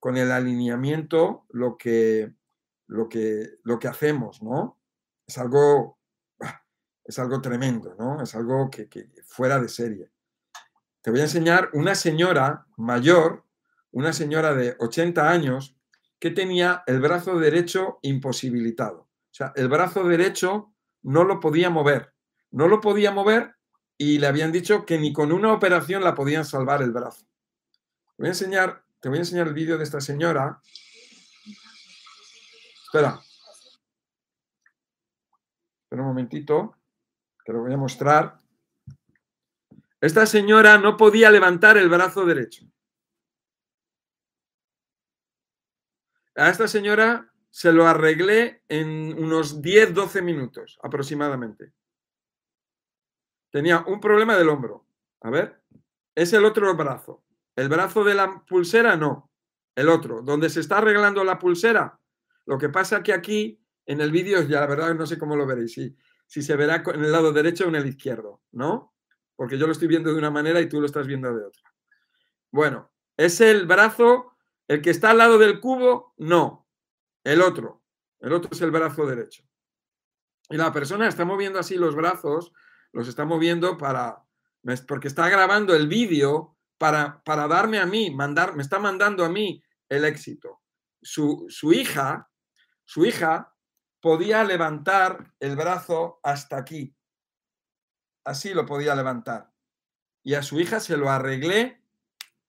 con 0.00 0.16
el 0.16 0.32
alineamiento 0.32 1.46
lo 1.50 1.76
que, 1.76 2.34
lo 2.88 3.08
que, 3.08 3.58
lo 3.62 3.78
que 3.78 3.88
hacemos, 3.88 4.42
¿no? 4.42 4.80
Es 5.24 5.38
algo, 5.38 6.00
es 7.04 7.18
algo 7.20 7.40
tremendo, 7.40 7.94
¿no? 7.96 8.20
Es 8.20 8.34
algo 8.34 8.68
que, 8.68 8.88
que 8.88 9.21
fuera 9.32 9.60
de 9.60 9.68
serie. 9.68 10.10
Te 11.00 11.10
voy 11.10 11.20
a 11.20 11.24
enseñar 11.24 11.70
una 11.72 11.94
señora 11.94 12.66
mayor, 12.76 13.44
una 13.90 14.12
señora 14.12 14.54
de 14.54 14.76
80 14.78 15.28
años, 15.28 15.76
que 16.18 16.30
tenía 16.30 16.84
el 16.86 17.00
brazo 17.00 17.38
derecho 17.38 17.98
imposibilitado. 18.02 19.00
O 19.00 19.34
sea, 19.34 19.52
el 19.56 19.68
brazo 19.68 20.04
derecho 20.04 20.72
no 21.02 21.24
lo 21.24 21.40
podía 21.40 21.70
mover. 21.70 22.14
No 22.50 22.68
lo 22.68 22.80
podía 22.80 23.10
mover 23.10 23.56
y 23.98 24.18
le 24.18 24.26
habían 24.26 24.52
dicho 24.52 24.86
que 24.86 24.98
ni 24.98 25.12
con 25.12 25.32
una 25.32 25.52
operación 25.52 26.04
la 26.04 26.14
podían 26.14 26.44
salvar 26.44 26.82
el 26.82 26.92
brazo. 26.92 27.26
Voy 28.16 28.28
a 28.28 28.30
enseñar 28.30 28.84
te 29.02 29.08
voy 29.08 29.18
a 29.18 29.22
enseñar 29.22 29.48
el 29.48 29.54
vídeo 29.54 29.76
de 29.78 29.82
esta 29.82 30.00
señora. 30.00 30.62
Espera. 32.84 33.20
Espera 35.82 36.02
un 36.02 36.08
momentito. 36.08 36.76
Te 37.44 37.52
lo 37.52 37.62
voy 37.62 37.72
a 37.72 37.76
mostrar. 37.76 38.38
Esta 40.02 40.26
señora 40.26 40.78
no 40.78 40.96
podía 40.96 41.30
levantar 41.30 41.78
el 41.78 41.88
brazo 41.88 42.26
derecho. 42.26 42.66
A 46.34 46.50
esta 46.50 46.66
señora 46.66 47.32
se 47.50 47.72
lo 47.72 47.86
arreglé 47.86 48.64
en 48.68 49.16
unos 49.16 49.62
10, 49.62 49.94
12 49.94 50.20
minutos 50.22 50.76
aproximadamente. 50.82 51.72
Tenía 53.52 53.84
un 53.86 54.00
problema 54.00 54.36
del 54.36 54.48
hombro. 54.48 54.88
A 55.20 55.30
ver, 55.30 55.62
es 56.16 56.32
el 56.32 56.44
otro 56.46 56.74
brazo. 56.74 57.22
El 57.54 57.68
brazo 57.68 58.02
de 58.02 58.14
la 58.14 58.44
pulsera 58.44 58.96
no, 58.96 59.30
el 59.76 59.88
otro. 59.88 60.20
Donde 60.22 60.50
se 60.50 60.58
está 60.58 60.78
arreglando 60.78 61.22
la 61.22 61.38
pulsera. 61.38 62.00
Lo 62.46 62.58
que 62.58 62.70
pasa 62.70 63.04
que 63.04 63.12
aquí 63.12 63.62
en 63.86 64.00
el 64.00 64.10
vídeo, 64.10 64.42
ya 64.42 64.62
la 64.62 64.66
verdad 64.66 64.96
no 64.96 65.06
sé 65.06 65.16
cómo 65.16 65.36
lo 65.36 65.46
veréis, 65.46 65.74
si, 65.74 65.96
si 66.26 66.42
se 66.42 66.56
verá 66.56 66.82
en 66.92 67.04
el 67.04 67.12
lado 67.12 67.32
derecho 67.32 67.66
o 67.66 67.68
en 67.68 67.76
el 67.76 67.86
izquierdo, 67.86 68.42
¿no? 68.50 68.91
Porque 69.36 69.58
yo 69.58 69.66
lo 69.66 69.72
estoy 69.72 69.88
viendo 69.88 70.12
de 70.12 70.18
una 70.18 70.30
manera 70.30 70.60
y 70.60 70.68
tú 70.68 70.80
lo 70.80 70.86
estás 70.86 71.06
viendo 71.06 71.34
de 71.34 71.44
otra. 71.44 71.72
Bueno, 72.50 72.92
¿es 73.16 73.40
el 73.40 73.66
brazo 73.66 74.36
el 74.68 74.82
que 74.82 74.90
está 74.90 75.10
al 75.10 75.18
lado 75.18 75.38
del 75.38 75.60
cubo? 75.60 76.14
No, 76.18 76.68
el 77.24 77.40
otro. 77.40 77.82
El 78.20 78.32
otro 78.32 78.50
es 78.52 78.60
el 78.60 78.70
brazo 78.70 79.06
derecho. 79.06 79.44
Y 80.48 80.56
la 80.56 80.72
persona 80.72 81.08
está 81.08 81.24
moviendo 81.24 81.58
así 81.58 81.76
los 81.76 81.94
brazos, 81.94 82.52
los 82.92 83.08
está 83.08 83.24
moviendo 83.24 83.78
para, 83.78 84.22
porque 84.86 85.08
está 85.08 85.28
grabando 85.28 85.74
el 85.74 85.88
vídeo 85.88 86.56
para, 86.78 87.22
darme 87.24 87.78
a 87.78 87.86
mí, 87.86 88.10
mandar, 88.10 88.54
me 88.54 88.62
está 88.62 88.78
mandando 88.78 89.24
a 89.24 89.28
mí 89.28 89.62
el 89.88 90.04
éxito. 90.04 90.60
Su, 91.00 91.46
su 91.48 91.72
hija, 91.72 92.30
su 92.84 93.04
hija 93.04 93.54
podía 94.00 94.44
levantar 94.44 95.32
el 95.40 95.56
brazo 95.56 96.20
hasta 96.22 96.58
aquí. 96.58 96.94
Así 98.24 98.54
lo 98.54 98.66
podía 98.66 98.94
levantar. 98.94 99.50
Y 100.22 100.34
a 100.34 100.42
su 100.42 100.60
hija 100.60 100.80
se 100.80 100.96
lo 100.96 101.10
arreglé 101.10 101.82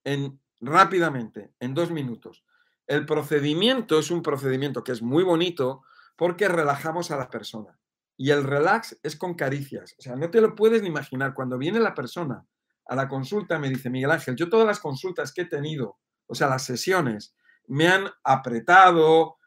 en, 0.04 0.40
rápidamente, 0.60 1.54
en 1.60 1.74
dos 1.74 1.92
minutos. 1.92 2.44
El 2.88 3.06
procedimiento 3.06 4.00
es 4.00 4.12
un 4.12 4.22
procedimiento 4.22 4.84
que 4.84 4.92
es 4.92 5.02
muy 5.02 5.24
bonito 5.24 5.84
porque 6.16 6.48
relajamos 6.48 7.12
a 7.12 7.18
la 7.18 7.30
persona. 7.30 7.80
Y 8.18 8.30
el 8.30 8.44
relax 8.44 9.00
es 9.02 9.16
con 9.16 9.34
caricias. 9.34 9.96
O 9.98 10.02
sea, 10.02 10.16
no 10.16 10.30
te 10.30 10.42
lo 10.42 10.56
puedes 10.56 10.82
ni 10.82 10.90
imaginar. 10.90 11.34
Cuando 11.34 11.58
viene 11.58 11.80
la 11.80 11.96
persona 11.96 12.46
a 12.86 12.96
la 12.96 13.08
consulta, 13.08 13.58
me 13.58 13.70
dice 13.70 13.90
Miguel 13.90 14.12
Ángel, 14.12 14.36
yo 14.36 14.50
todas 14.50 14.68
las 14.68 14.80
consultas 14.80 15.34
que 15.34 15.42
he 15.42 15.46
tenido, 15.46 15.98
o 16.28 16.36
sea, 16.36 16.48
las 16.48 16.64
sesiones, 16.64 17.36
me 17.68 17.88
han 17.88 18.08
apretado, 18.24 19.38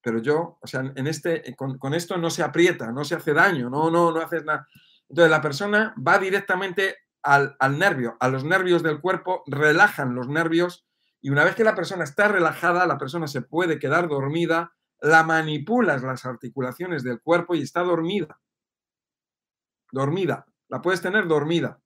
pero 0.00 0.18
yo, 0.18 0.58
o 0.60 0.66
sea, 0.66 0.80
en 0.94 1.06
este, 1.06 1.54
con, 1.56 1.94
esto 1.94 2.16
no 2.16 2.30
se 2.30 2.42
aprieta, 2.42 2.92
no 2.92 3.04
se 3.04 3.16
hace 3.16 3.32
daño, 3.32 3.68
no, 3.68 3.90
no, 3.90 4.12
no 4.12 4.20
haces 4.20 4.44
nada. 4.44 4.66
Entonces 5.12 5.30
la 5.30 5.42
persona 5.42 5.94
va 5.96 6.18
directamente 6.18 6.96
al, 7.22 7.54
al 7.60 7.78
nervio, 7.78 8.16
a 8.18 8.28
los 8.28 8.44
nervios 8.44 8.82
del 8.82 9.02
cuerpo, 9.02 9.42
relajan 9.46 10.14
los 10.14 10.26
nervios 10.26 10.86
y 11.20 11.28
una 11.28 11.44
vez 11.44 11.54
que 11.54 11.64
la 11.64 11.74
persona 11.74 12.02
está 12.02 12.28
relajada, 12.28 12.86
la 12.86 12.96
persona 12.96 13.26
se 13.26 13.42
puede 13.42 13.78
quedar 13.78 14.08
dormida, 14.08 14.72
la 15.02 15.22
manipulas 15.22 16.02
las 16.02 16.24
articulaciones 16.24 17.02
del 17.02 17.20
cuerpo 17.20 17.54
y 17.54 17.60
está 17.60 17.82
dormida. 17.82 18.40
Dormida. 19.90 20.46
La 20.68 20.80
puedes 20.80 21.02
tener 21.02 21.28
dormida. 21.28 21.82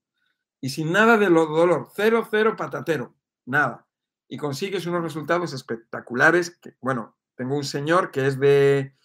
Y 0.61 0.69
sin 0.69 0.93
nada 0.93 1.19
de 1.19 1.27
dolor. 1.27 1.89
Cero, 1.97 2.29
cero 2.31 2.55
patatero. 2.57 3.17
Nada. 3.45 3.89
Y 4.29 4.37
consigues 4.37 4.87
unos 4.87 5.03
resultados 5.03 5.53
espectaculares. 5.53 6.61
Bueno, 6.81 7.17
tengo 7.35 7.57
un 7.57 7.65
señor 7.65 8.13
que 8.13 8.29
es 8.29 8.39
de... 8.39 8.97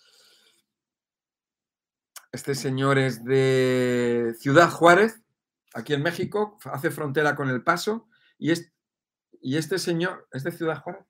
Este 2.32 2.56
señor 2.56 2.98
es 2.98 3.26
de 3.26 4.34
Ciudad 4.40 4.70
Juárez, 4.70 5.22
aquí 5.74 5.94
en 5.94 6.02
México, 6.02 6.58
hace 6.66 6.90
frontera 6.90 7.36
con 7.36 7.50
El 7.50 7.62
Paso, 7.62 8.08
y 8.38 8.52
es 8.52 8.72
y 9.42 9.58
este 9.58 9.80
señor, 9.80 10.28
¿es 10.32 10.44
de 10.44 10.52
Ciudad 10.52 10.82
Juárez? 10.82 11.04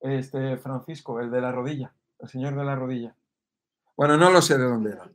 Este 0.00 0.56
Francisco, 0.58 1.20
el 1.20 1.30
de 1.30 1.40
la 1.40 1.52
rodilla, 1.52 1.92
el 2.20 2.28
señor 2.28 2.56
de 2.56 2.64
la 2.64 2.76
rodilla. 2.76 3.16
Bueno, 3.96 4.16
no 4.16 4.30
lo 4.30 4.40
sé 4.40 4.56
de 4.56 4.64
dónde 4.64 4.92
era. 4.92 5.10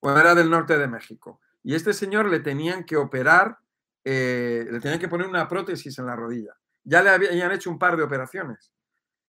Bueno, 0.00 0.18
era 0.18 0.34
del 0.34 0.48
norte 0.48 0.78
de 0.78 0.88
México. 0.88 1.40
Y 1.62 1.74
este 1.74 1.92
señor 1.92 2.26
le 2.30 2.40
tenían 2.40 2.84
que 2.84 2.96
operar, 2.96 3.58
eh, 4.04 4.66
le 4.70 4.80
tenían 4.80 4.98
que 4.98 5.08
poner 5.08 5.28
una 5.28 5.46
prótesis 5.46 5.98
en 5.98 6.06
la 6.06 6.16
rodilla. 6.16 6.56
Ya 6.82 7.02
le 7.02 7.10
habían 7.10 7.52
hecho 7.52 7.70
un 7.70 7.78
par 7.78 7.96
de 7.96 8.02
operaciones. 8.02 8.72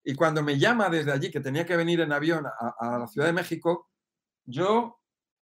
Y 0.03 0.15
cuando 0.15 0.41
me 0.41 0.57
llama 0.57 0.89
desde 0.89 1.11
allí, 1.11 1.29
que 1.29 1.41
tenía 1.41 1.65
que 1.65 1.75
venir 1.75 1.99
en 1.99 2.13
avión 2.13 2.45
a, 2.45 2.75
a 2.79 2.97
la 2.97 3.07
Ciudad 3.07 3.27
de 3.27 3.33
México, 3.33 3.89
yo, 4.47 4.99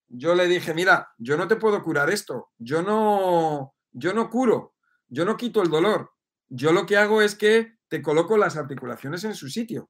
yo 0.09 0.35
le 0.35 0.47
dije, 0.47 0.73
mira, 0.73 1.13
yo 1.17 1.37
no 1.37 1.47
te 1.47 1.55
puedo 1.55 1.81
curar 1.81 2.09
esto. 2.09 2.51
Yo 2.57 2.81
no, 2.81 3.75
yo 3.91 4.13
no 4.13 4.29
curo. 4.29 4.75
Yo 5.07 5.23
no 5.23 5.37
quito 5.37 5.61
el 5.61 5.69
dolor. 5.69 6.11
Yo 6.49 6.73
lo 6.73 6.85
que 6.85 6.97
hago 6.97 7.21
es 7.21 7.35
que 7.35 7.77
te 7.87 8.01
coloco 8.01 8.35
las 8.35 8.57
articulaciones 8.57 9.23
en 9.23 9.35
su 9.35 9.47
sitio. 9.47 9.89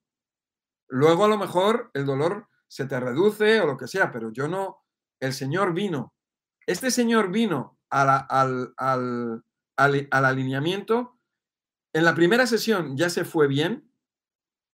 Luego 0.88 1.26
a 1.26 1.28
lo 1.28 1.38
mejor 1.38 1.89
el 1.93 2.05
dolor 2.05 2.47
se 2.68 2.86
te 2.86 2.99
reduce 2.99 3.61
o 3.61 3.66
lo 3.66 3.78
que 3.78 3.88
sea, 3.88 4.11
pero 4.11 4.32
yo 4.32 4.47
no, 4.47 4.84
el 5.20 5.34
Señor 5.34 5.74
vino. 5.74 6.13
Este 6.68 6.91
Señor 6.91 7.32
vino 7.32 7.80
al, 7.89 8.74
al, 8.78 9.43
alineamiento. 10.11 11.18
En 11.93 12.03
la 12.03 12.16
primera 12.16 12.45
sesión 12.45 12.97
ya 12.97 13.09
se 13.09 13.24
fue 13.24 13.47
bien 13.47 13.89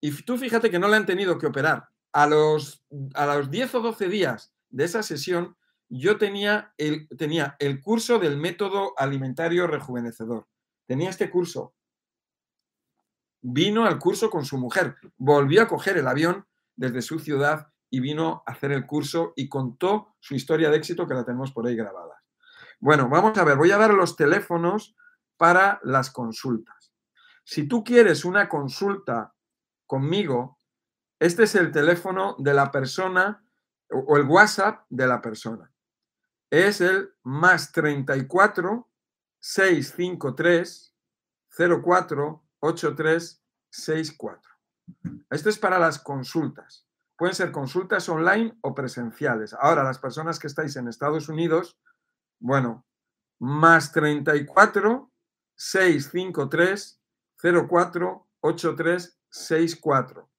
y 0.02 0.12
tú 0.24 0.38
fíjate 0.38 0.72
que 0.72 0.80
no 0.80 0.88
le 0.88 0.98
han 0.98 1.06
tenido 1.06 1.38
que 1.38 1.48
operar. 1.48 1.91
A 2.14 2.28
los, 2.28 2.84
a 3.14 3.26
los 3.26 3.50
10 3.50 3.76
o 3.76 3.80
12 3.82 4.08
días 4.10 4.54
de 4.70 4.84
esa 4.84 5.04
sesión 5.04 5.56
yo 5.90 6.18
tenía 6.18 6.74
el, 6.78 7.08
tenía 7.18 7.56
el 7.60 7.82
curso 7.82 8.20
del 8.20 8.38
método 8.38 8.94
alimentario 8.98 9.68
rejuvenecedor 9.68 10.48
tenía 10.92 11.10
este 11.10 11.30
curso. 11.30 11.74
Vino 13.42 13.86
al 13.86 13.98
curso 13.98 14.30
con 14.30 14.44
su 14.44 14.58
mujer, 14.58 14.98
volvió 15.16 15.62
a 15.62 15.68
coger 15.70 15.98
el 15.98 16.06
avión 16.06 16.46
desde 16.76 17.02
su 17.02 17.18
ciudad 17.18 17.72
y 17.90 18.02
vino 18.02 18.44
a 18.46 18.52
hacer 18.52 18.74
el 18.74 18.86
curso 18.86 19.32
y 19.38 19.48
contó 19.48 20.18
su 20.20 20.36
historia 20.36 20.70
de 20.70 20.76
éxito 20.76 21.08
que 21.08 21.14
la 21.14 21.24
tenemos 21.24 21.54
por 21.54 21.66
ahí 21.66 21.78
grabada. 21.78 22.22
Bueno, 22.82 23.08
vamos 23.08 23.38
a 23.38 23.46
ver, 23.46 23.56
voy 23.56 23.72
a 23.72 23.78
dar 23.78 23.94
los 23.94 24.18
teléfonos 24.18 24.98
para 25.38 25.80
las 25.84 26.12
consultas. 26.12 26.92
Si 27.46 27.70
tú 27.70 27.86
quieres 27.86 28.26
una 28.26 28.50
consulta 28.50 29.34
conmigo, 29.86 30.58
este 31.22 31.44
es 31.44 31.54
el 31.54 31.72
teléfono 31.72 32.36
de 32.40 32.52
la 32.52 32.72
persona 32.72 33.46
o 33.92 34.18
el 34.18 34.24
WhatsApp 34.24 34.88
de 34.90 35.06
la 35.06 35.22
persona. 35.22 35.72
Es 36.50 36.82
el 36.82 37.14
más 37.22 37.72
34 37.72 38.90
653 39.40 40.96
04 41.56 42.44
64. 43.70 44.52
Esto 45.30 45.50
es 45.50 45.60
para 45.60 45.78
las 45.78 46.00
consultas. 46.00 46.88
Pueden 47.16 47.36
ser 47.36 47.52
consultas 47.52 48.10
online 48.10 48.58
o 48.62 48.74
presenciales. 48.74 49.54
Ahora, 49.54 49.84
las 49.84 50.00
personas 50.00 50.40
que 50.40 50.48
estáis 50.48 50.76
en 50.76 50.88
Estados 50.88 51.30
Unidos, 51.30 51.78
bueno, 52.40 52.88
más 53.38 53.92
34 53.92 55.12
653 55.56 57.00
04 57.70 58.28
64. 59.30 60.31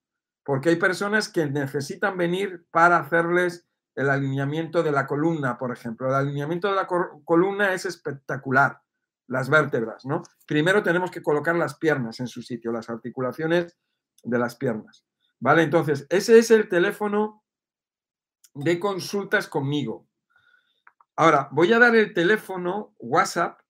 Porque 0.45 0.71
hay 0.71 0.77
personas 0.77 1.29
que 1.29 1.47
necesitan 1.47 2.17
venir 2.17 2.67
para 2.71 2.99
hacerles 2.99 3.67
el 3.95 4.11
alineamiento 4.11 4.83
de 4.83 4.93
la 4.93 5.07
columna, 5.07 5.59
por 5.59 5.73
ejemplo. 5.73 6.09
El 6.09 6.15
alineamiento 6.15 6.69
de 6.69 6.75
la 6.75 6.87
columna 6.87 7.75
es 7.75 7.85
espectacular 7.85 8.81
las 9.29 9.49
vértebras, 9.49 10.05
¿no? 10.05 10.23
Primero 10.47 10.83
tenemos 10.83 11.11
que 11.11 11.23
colocar 11.23 11.57
las 11.57 11.79
piernas 11.79 12.21
en 12.21 12.27
su 12.27 12.43
sitio, 12.43 12.73
las 12.73 12.91
articulaciones 12.91 13.79
de 14.23 14.39
las 14.39 14.57
piernas, 14.57 15.05
¿vale? 15.41 15.63
Entonces, 15.63 16.07
ese 16.11 16.39
es 16.39 16.51
el 16.51 16.69
teléfono 16.69 17.43
de 18.55 18.79
consultas 18.79 19.49
conmigo. 19.49 20.07
Ahora, 21.17 21.49
voy 21.53 21.73
a 21.73 21.79
dar 21.79 21.95
el 21.95 22.13
teléfono 22.15 22.95
WhatsApp 22.99 23.61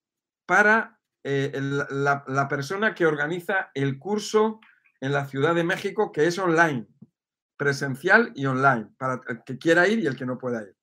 para 0.45 0.99
eh, 1.23 1.51
la, 1.89 2.23
la 2.27 2.47
persona 2.47 2.93
que 2.93 3.05
organiza 3.05 3.71
el 3.73 3.99
curso 3.99 4.59
en 5.03 5.11
la 5.11 5.25
Ciudad 5.25 5.53
de 5.53 5.65
México, 5.65 6.13
que 6.13 6.27
es 6.27 6.39
online, 6.39 6.87
presencial 7.57 8.31
y 8.35 8.45
online, 8.45 8.87
para 8.97 9.21
el 9.27 9.43
que 9.43 9.57
quiera 9.57 9.85
ir 9.85 9.99
y 9.99 10.07
el 10.07 10.15
que 10.15 10.25
no 10.25 10.37
pueda 10.37 10.61
ir. 10.61 10.77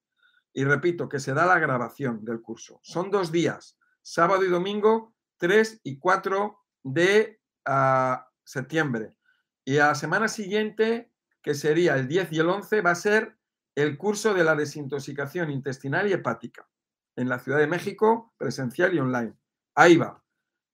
Y 0.53 0.65
repito, 0.65 1.09
que 1.09 1.19
se 1.19 1.33
da 1.33 1.47
la 1.47 1.59
grabación 1.59 2.23
del 2.23 2.43
curso. 2.43 2.81
Son 2.83 3.11
dos 3.11 3.33
días 3.33 3.79
sábado 4.03 4.45
y 4.45 4.49
domingo 4.49 5.15
3 5.39 5.81
y 5.85 5.99
4 5.99 6.55
de 6.83 7.41
ah, 7.65 8.29
septiembre. 8.45 9.17
Y 9.65 9.79
a 9.79 9.87
la 9.87 9.95
semana 9.95 10.29
siguiente, 10.29 11.11
que 11.41 11.55
sería 11.55 11.97
el 11.97 12.07
10 12.07 12.31
y 12.33 12.41
el 12.41 12.51
11, 12.51 12.83
va 12.83 12.91
a 12.91 12.97
ser 12.97 13.39
el 13.75 13.97
curso 13.97 14.35
de 14.35 14.45
la 14.45 14.55
desintoxicación 14.55 15.51
intestinal 15.51 16.09
y 16.09 16.13
hepática 16.13 16.69
en 17.17 17.31
la 17.31 17.39
Ciudad 17.39 17.59
de 17.59 17.69
México, 17.69 18.35
presencial 18.37 18.95
y 18.95 18.99
online. 18.99 19.33
Ahí 19.75 19.97
va. 19.97 20.23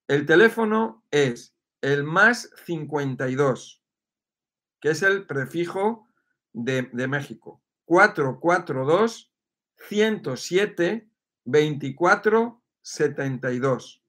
El 0.09 0.27
teléfono 0.27 1.05
es 1.13 1.56
el 1.87 2.03
más 2.03 2.51
52, 2.65 3.81
que 4.81 4.91
es 4.91 5.03
el 5.03 5.25
prefijo 5.25 6.09
de, 6.53 6.91
de 6.93 7.07
México. 7.07 7.63
442 7.85 9.33
107 9.89 11.09
24 11.45 12.63
72. 12.83 14.05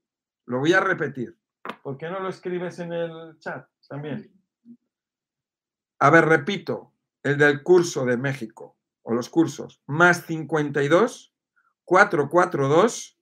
Lo 0.46 0.58
voy 0.58 0.74
a 0.74 0.80
repetir. 0.80 1.38
¿Por 1.84 2.00
qué 2.00 2.10
no 2.10 2.20
lo 2.20 2.30
escribes 2.30 2.80
en 2.80 2.94
el 2.94 3.38
chat 3.38 3.70
también? 3.88 4.34
A 6.00 6.10
ver, 6.10 6.26
repito, 6.26 6.94
el 7.22 7.38
del 7.38 7.62
curso 7.62 8.06
de 8.06 8.18
México 8.18 8.76
o 9.04 9.14
los 9.14 9.30
cursos, 9.30 9.84
más 9.86 10.26
52 10.26 11.32
442 11.86 13.20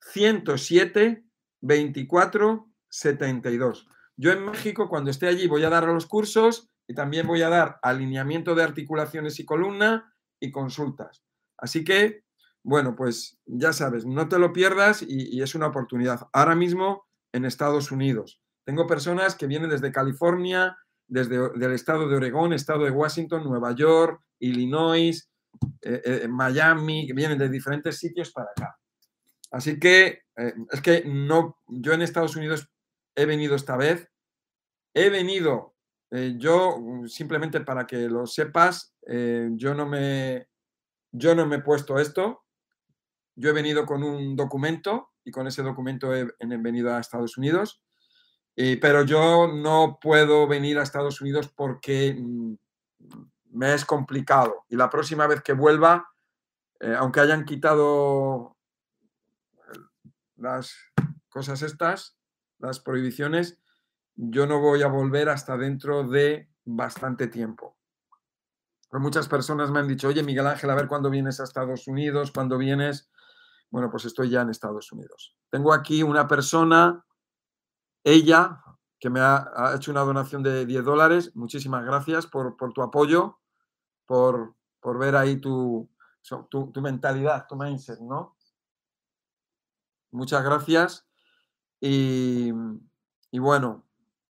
107 0.00 1.24
24 1.60 2.68
72. 2.90 3.88
Yo 4.16 4.32
en 4.32 4.44
México, 4.44 4.88
cuando 4.88 5.10
esté 5.10 5.28
allí, 5.28 5.46
voy 5.46 5.64
a 5.64 5.70
dar 5.70 5.84
los 5.84 6.06
cursos 6.06 6.68
y 6.86 6.94
también 6.94 7.26
voy 7.26 7.42
a 7.42 7.48
dar 7.48 7.78
alineamiento 7.82 8.54
de 8.54 8.64
articulaciones 8.64 9.38
y 9.40 9.44
columna 9.44 10.14
y 10.40 10.50
consultas. 10.50 11.22
Así 11.56 11.84
que 11.84 12.24
bueno, 12.68 12.94
pues 12.96 13.38
ya 13.46 13.72
sabes, 13.72 14.04
no 14.04 14.28
te 14.28 14.38
lo 14.38 14.52
pierdas 14.52 15.02
y, 15.02 15.40
es 15.40 15.54
una 15.54 15.68
oportunidad. 15.68 16.28
Ahora 16.34 16.54
mismo 16.54 17.06
en 17.32 17.44
Estados 17.46 17.90
Unidos. 17.90 18.42
Tengo 18.64 18.86
personas 18.86 19.34
que 19.34 19.46
vienen 19.46 19.70
desde 19.70 19.92
California, 19.92 20.76
desde 21.06 21.36
el 21.36 21.72
estado 21.72 22.06
de 22.06 22.16
Oregón, 22.16 22.52
estado 22.52 22.84
de 22.84 22.90
Washington, 22.90 23.44
Nueva 23.44 23.74
York, 23.74 24.20
Illinois, 24.40 25.30
eh, 25.80 26.02
eh, 26.04 26.28
Miami, 26.28 27.06
que 27.06 27.14
vienen 27.14 27.38
de 27.38 27.48
diferentes 27.48 27.96
sitios 27.96 28.32
para 28.32 28.50
acá. 28.50 28.76
Así 29.50 29.78
que 29.78 30.24
eh, 30.36 30.54
es 30.70 30.82
que 30.82 31.04
no, 31.06 31.56
yo 31.68 31.94
en 31.94 32.02
Estados 32.02 32.36
Unidos 32.36 32.68
he 33.18 33.26
venido 33.26 33.56
esta 33.56 33.76
vez, 33.76 34.08
he 34.94 35.10
venido, 35.10 35.74
yo 36.36 36.76
simplemente 37.06 37.60
para 37.60 37.86
que 37.86 38.08
lo 38.08 38.26
sepas, 38.26 38.94
yo 39.02 39.74
no 39.74 39.86
me, 39.86 40.48
yo 41.10 41.34
no 41.34 41.44
me 41.44 41.56
he 41.56 41.62
puesto 41.62 41.98
esto, 41.98 42.44
yo 43.34 43.50
he 43.50 43.52
venido 43.52 43.84
con 43.86 44.02
un 44.02 44.36
documento 44.36 45.10
y 45.24 45.30
con 45.30 45.46
ese 45.46 45.62
documento 45.62 46.14
he, 46.14 46.26
venido 46.38 46.94
a 46.94 47.00
Estados 47.00 47.36
Unidos, 47.36 47.82
pero 48.54 49.02
yo 49.02 49.48
no 49.48 49.98
puedo 50.00 50.46
venir 50.46 50.78
a 50.78 50.82
Estados 50.82 51.20
Unidos 51.20 51.52
porque 51.54 52.16
mm, 52.18 52.54
me 53.50 53.74
es 53.74 53.84
complicado. 53.84 54.64
Y 54.68 54.76
la 54.76 54.90
próxima 54.90 55.26
vez 55.26 55.42
que 55.42 55.52
vuelva, 55.52 56.08
eh, 56.80 56.94
aunque 56.96 57.20
hayan 57.20 57.44
quitado 57.44 58.56
las 60.36 60.74
cosas 61.28 61.62
estas, 61.62 62.17
las 62.58 62.80
prohibiciones, 62.80 63.58
yo 64.14 64.46
no 64.46 64.60
voy 64.60 64.82
a 64.82 64.88
volver 64.88 65.28
hasta 65.28 65.56
dentro 65.56 66.08
de 66.08 66.50
bastante 66.64 67.28
tiempo. 67.28 67.76
Pues 68.90 69.02
muchas 69.02 69.28
personas 69.28 69.70
me 69.70 69.80
han 69.80 69.88
dicho, 69.88 70.08
oye 70.08 70.22
Miguel 70.22 70.46
Ángel, 70.46 70.70
a 70.70 70.74
ver 70.74 70.88
cuándo 70.88 71.10
vienes 71.10 71.40
a 71.40 71.44
Estados 71.44 71.86
Unidos, 71.86 72.32
cuándo 72.32 72.58
vienes. 72.58 73.10
Bueno, 73.70 73.90
pues 73.90 74.06
estoy 74.06 74.30
ya 74.30 74.40
en 74.40 74.50
Estados 74.50 74.90
Unidos. 74.92 75.36
Tengo 75.50 75.74
aquí 75.74 76.02
una 76.02 76.26
persona, 76.26 77.04
ella, 78.02 78.62
que 78.98 79.10
me 79.10 79.20
ha, 79.20 79.72
hecho 79.76 79.90
una 79.90 80.00
donación 80.00 80.42
de 80.42 80.64
10 80.64 80.84
dólares. 80.84 81.36
Muchísimas 81.36 81.84
gracias 81.84 82.26
por, 82.26 82.56
tu 82.56 82.82
apoyo, 82.82 83.38
por, 84.06 84.56
por, 84.80 84.98
ver 84.98 85.16
ahí 85.16 85.36
tu, 85.36 85.88
tu, 86.50 86.72
tu 86.72 86.80
mentalidad, 86.80 87.46
tu 87.46 87.56
mindset, 87.56 88.00
¿no? 88.00 88.36
Muchas 90.10 90.42
gracias. 90.42 91.07
Y, 91.80 92.52
bueno, 93.32 93.84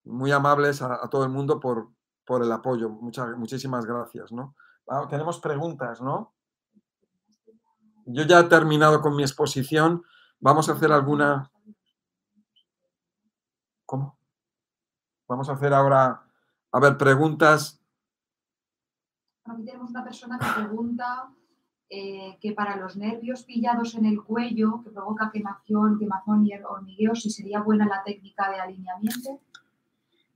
muy 0.05 0.31
amables 0.31 0.83
a, 0.83 1.09
todo 1.09 1.25
el 1.25 1.31
mundo 1.31 1.61
por, 1.61 1.91
por 2.25 2.43
el 2.43 2.53
apoyo. 2.53 2.91
Muchísimas 2.91 3.87
gracias, 3.87 4.33
¿no? 4.33 4.55
Ah, 4.89 5.07
tenemos 5.09 5.39
preguntas, 5.39 6.01
¿no? 6.01 6.35
Yo 8.07 8.23
ya 8.25 8.41
he 8.41 8.45
terminado 8.45 9.01
con 9.01 9.15
mi 9.15 9.23
exposición. 9.23 10.03
Vamos 10.41 10.69
a 10.69 10.73
hacer 10.73 10.91
alguna... 10.93 11.51
¿Cómo? 13.85 14.19
Vamos 15.27 15.49
a 15.49 15.53
hacer 15.53 15.75
ahora, 15.75 16.23
a 16.73 16.81
ver, 16.81 16.97
preguntas. 16.97 17.83
Aquí 19.45 19.65
tenemos 19.65 19.91
una 19.91 20.05
persona 20.05 20.39
que 20.39 20.47
pregunta 20.63 21.31
eh, 21.91 22.37
que 22.41 22.53
para 22.53 22.77
los 22.77 22.97
nervios 22.97 23.45
pillados 23.45 23.95
en 23.95 24.05
el 24.05 24.23
cuello, 24.23 24.83
que 24.85 24.91
provoca 24.91 25.31
quemación, 25.33 25.99
quemazón 25.99 26.47
y 26.47 26.53
hormigueo, 26.55 27.15
si 27.15 27.31
sería 27.31 27.61
buena 27.61 27.87
la 27.87 28.03
técnica 28.05 28.51
de 28.51 28.61
alineamiento. 28.61 29.41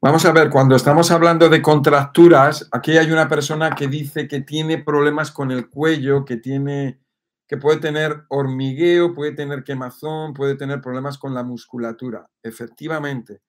Vamos 0.01 0.25
a 0.25 0.33
ver, 0.33 0.49
cuando 0.51 0.75
estamos 0.75 1.11
hablando 1.11 1.49
de 1.49 1.61
contracturas, 1.61 2.69
aquí 2.73 2.97
hay 2.97 3.11
una 3.11 3.29
persona 3.29 3.75
que 3.75 3.87
dice 3.87 4.27
que 4.27 4.41
tiene 4.41 4.79
problemas 4.79 5.31
con 5.31 5.51
el 5.51 5.69
cuello, 5.69 6.25
que 6.25 6.39
tiene 6.39 7.01
que 7.47 7.59
puede 7.59 7.81
tener 7.81 8.25
hormigueo, 8.29 9.13
puede 9.13 9.33
tener 9.33 9.63
quemazón, 9.63 10.33
puede 10.33 10.57
tener 10.57 10.81
problemas 10.81 11.19
con 11.19 11.35
la 11.35 11.43
musculatura. 11.43 12.27
Efectivamente, 12.43 13.43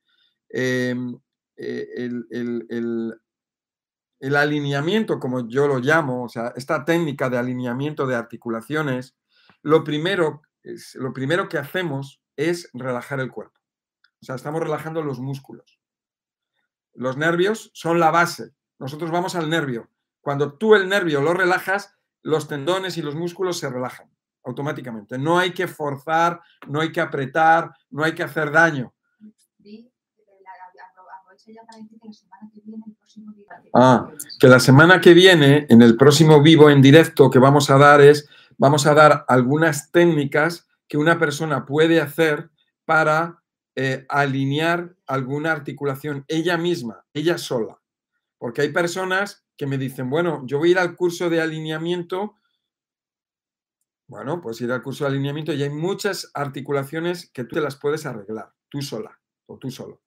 em, 0.49 1.17
eh, 1.55 1.87
el, 1.95 2.27
el 2.69 3.15
alineamiento, 4.35 5.19
como 5.19 5.47
yo 5.47 5.67
lo 5.67 5.79
llamo, 5.79 6.23
o 6.23 6.29
sea, 6.29 6.53
esta 6.55 6.85
técnica 6.85 7.29
de 7.29 7.37
alineamiento 7.37 8.07
de 8.07 8.15
articulaciones, 8.15 9.15
lo 9.61 9.83
primero, 9.83 10.41
es, 10.63 10.95
lo 10.95 11.13
primero 11.13 11.49
que 11.49 11.57
hacemos 11.57 12.21
es 12.37 12.69
relajar 12.73 13.19
el 13.19 13.31
cuerpo. 13.31 13.59
O 14.21 14.25
sea, 14.25 14.35
estamos 14.35 14.61
relajando 14.61 15.01
los 15.03 15.19
músculos. 15.19 15.79
Los 16.93 17.17
nervios 17.17 17.71
son 17.73 17.99
la 17.99 18.11
base. 18.11 18.53
Nosotros 18.79 19.11
vamos 19.11 19.35
al 19.35 19.49
nervio. 19.49 19.89
Cuando 20.21 20.53
tú 20.53 20.75
el 20.75 20.87
nervio 20.87 21.21
lo 21.21 21.33
relajas, 21.33 21.95
los 22.21 22.47
tendones 22.47 22.97
y 22.97 23.01
los 23.01 23.15
músculos 23.15 23.59
se 23.59 23.69
relajan 23.69 24.09
automáticamente. 24.45 25.17
No 25.17 25.39
hay 25.39 25.53
que 25.53 25.67
forzar, 25.67 26.41
no 26.67 26.81
hay 26.81 26.91
que 26.91 27.01
apretar, 27.01 27.73
no 27.89 28.03
hay 28.03 28.13
que 28.13 28.23
hacer 28.23 28.51
daño. 28.51 28.93
Ah, 33.73 34.09
que 34.39 34.47
la 34.47 34.59
semana 34.59 35.01
que 35.01 35.13
viene, 35.13 35.65
en 35.69 35.81
el 35.81 35.97
próximo 35.97 36.41
vivo 36.41 36.69
en 36.69 36.81
directo 36.81 37.29
que 37.29 37.39
vamos 37.39 37.69
a 37.69 37.77
dar 37.77 38.01
es, 38.01 38.27
vamos 38.57 38.85
a 38.85 38.93
dar 38.93 39.25
algunas 39.27 39.91
técnicas 39.91 40.67
que 40.87 40.97
una 40.97 41.17
persona 41.17 41.65
puede 41.65 41.99
hacer 41.99 42.49
para 42.85 43.43
eh, 43.75 44.05
alinear 44.09 44.95
alguna 45.07 45.51
articulación 45.51 46.25
ella 46.27 46.57
misma, 46.57 47.05
ella 47.13 47.37
sola. 47.37 47.81
Porque 48.37 48.61
hay 48.61 48.69
personas 48.69 49.45
que 49.57 49.65
me 49.65 49.77
dicen, 49.77 50.09
bueno, 50.09 50.43
yo 50.45 50.59
voy 50.59 50.69
a 50.69 50.71
ir 50.71 50.79
al 50.79 50.95
curso 50.95 51.29
de 51.29 51.41
alineamiento. 51.41 52.35
Bueno, 54.07 54.41
pues 54.41 54.61
ir 54.61 54.71
al 54.71 54.83
curso 54.83 55.05
de 55.05 55.11
alineamiento 55.11 55.53
y 55.53 55.63
hay 55.63 55.69
muchas 55.69 56.29
articulaciones 56.33 57.31
que 57.31 57.45
tú 57.45 57.55
te 57.55 57.61
las 57.61 57.75
puedes 57.75 58.05
arreglar, 58.05 58.53
tú 58.69 58.81
sola 58.81 59.19
o 59.47 59.57
tú 59.57 59.71
solo. 59.71 60.01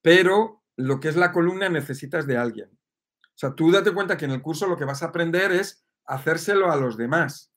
Pero 0.00 0.61
lo 0.76 1.00
que 1.00 1.08
es 1.08 1.16
la 1.16 1.32
columna 1.32 1.68
necesitas 1.68 2.26
de 2.26 2.36
alguien. 2.36 2.70
O 2.70 3.38
sea, 3.38 3.54
tú 3.54 3.70
date 3.70 3.92
cuenta 3.92 4.16
que 4.16 4.24
en 4.24 4.30
el 4.30 4.42
curso 4.42 4.66
lo 4.66 4.76
que 4.76 4.84
vas 4.84 5.02
a 5.02 5.06
aprender 5.06 5.52
es 5.52 5.84
hacérselo 6.04 6.70
a 6.70 6.76
los 6.76 6.96
demás, 6.96 7.52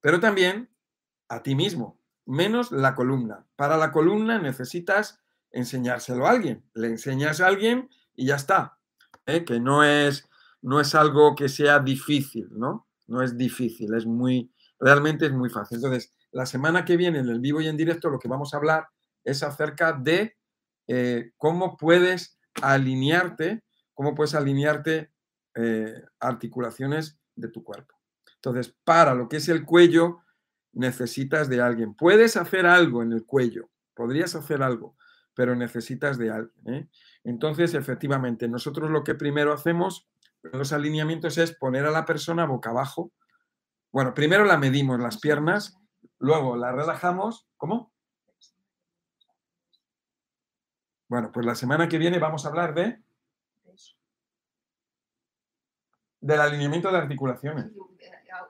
pero 0.00 0.20
también 0.20 0.70
a 1.28 1.42
ti 1.42 1.54
mismo, 1.54 2.00
menos 2.26 2.72
la 2.72 2.94
columna. 2.94 3.46
Para 3.56 3.76
la 3.76 3.92
columna 3.92 4.38
necesitas 4.38 5.20
enseñárselo 5.50 6.26
a 6.26 6.30
alguien. 6.30 6.64
Le 6.74 6.88
enseñas 6.88 7.40
a 7.40 7.46
alguien 7.46 7.88
y 8.14 8.26
ya 8.26 8.36
está. 8.36 8.78
¿eh? 9.26 9.44
Que 9.44 9.60
no 9.60 9.84
es, 9.84 10.28
no 10.60 10.80
es 10.80 10.94
algo 10.94 11.34
que 11.34 11.48
sea 11.48 11.78
difícil, 11.78 12.48
¿no? 12.50 12.86
No 13.06 13.22
es 13.22 13.36
difícil, 13.36 13.94
es 13.94 14.06
muy, 14.06 14.50
realmente 14.78 15.26
es 15.26 15.32
muy 15.32 15.50
fácil. 15.50 15.76
Entonces, 15.76 16.14
la 16.32 16.46
semana 16.46 16.84
que 16.84 16.96
viene 16.96 17.18
en 17.18 17.28
el 17.28 17.40
vivo 17.40 17.60
y 17.60 17.68
en 17.68 17.76
directo 17.76 18.08
lo 18.10 18.18
que 18.18 18.28
vamos 18.28 18.54
a 18.54 18.56
hablar 18.56 18.88
es 19.22 19.42
acerca 19.42 19.92
de 19.92 20.36
eh, 20.88 21.32
cómo 21.36 21.76
puedes 21.76 22.38
alinearte, 22.62 23.62
cómo 23.94 24.14
puedes 24.14 24.34
alinearte 24.34 25.10
eh, 25.54 26.02
articulaciones 26.20 27.18
de 27.34 27.48
tu 27.48 27.62
cuerpo. 27.62 27.94
Entonces, 28.36 28.74
para 28.84 29.14
lo 29.14 29.28
que 29.28 29.38
es 29.38 29.48
el 29.48 29.64
cuello, 29.64 30.20
necesitas 30.72 31.48
de 31.48 31.60
alguien. 31.60 31.94
Puedes 31.94 32.36
hacer 32.36 32.66
algo 32.66 33.02
en 33.02 33.12
el 33.12 33.24
cuello, 33.24 33.70
podrías 33.94 34.34
hacer 34.34 34.62
algo, 34.62 34.96
pero 35.34 35.54
necesitas 35.54 36.18
de 36.18 36.30
alguien. 36.30 36.74
¿eh? 36.74 36.88
Entonces, 37.22 37.74
efectivamente, 37.74 38.48
nosotros 38.48 38.90
lo 38.90 39.04
que 39.04 39.14
primero 39.14 39.52
hacemos 39.52 40.08
en 40.42 40.58
los 40.58 40.72
alineamientos 40.72 41.38
es 41.38 41.52
poner 41.52 41.86
a 41.86 41.90
la 41.90 42.04
persona 42.04 42.44
boca 42.44 42.70
abajo. 42.70 43.12
Bueno, 43.92 44.12
primero 44.12 44.44
la 44.44 44.58
medimos 44.58 45.00
las 45.00 45.18
piernas, 45.18 45.78
luego 46.18 46.56
la 46.56 46.72
relajamos. 46.72 47.46
¿Cómo? 47.56 47.93
Bueno, 51.08 51.30
pues 51.32 51.44
la 51.46 51.54
semana 51.54 51.88
que 51.88 51.98
viene 51.98 52.18
vamos 52.18 52.44
a 52.44 52.48
hablar 52.48 52.74
de 52.74 53.02
del 56.24 56.40
alineamiento 56.40 56.90
de 56.90 56.96
articulaciones. 56.96 57.66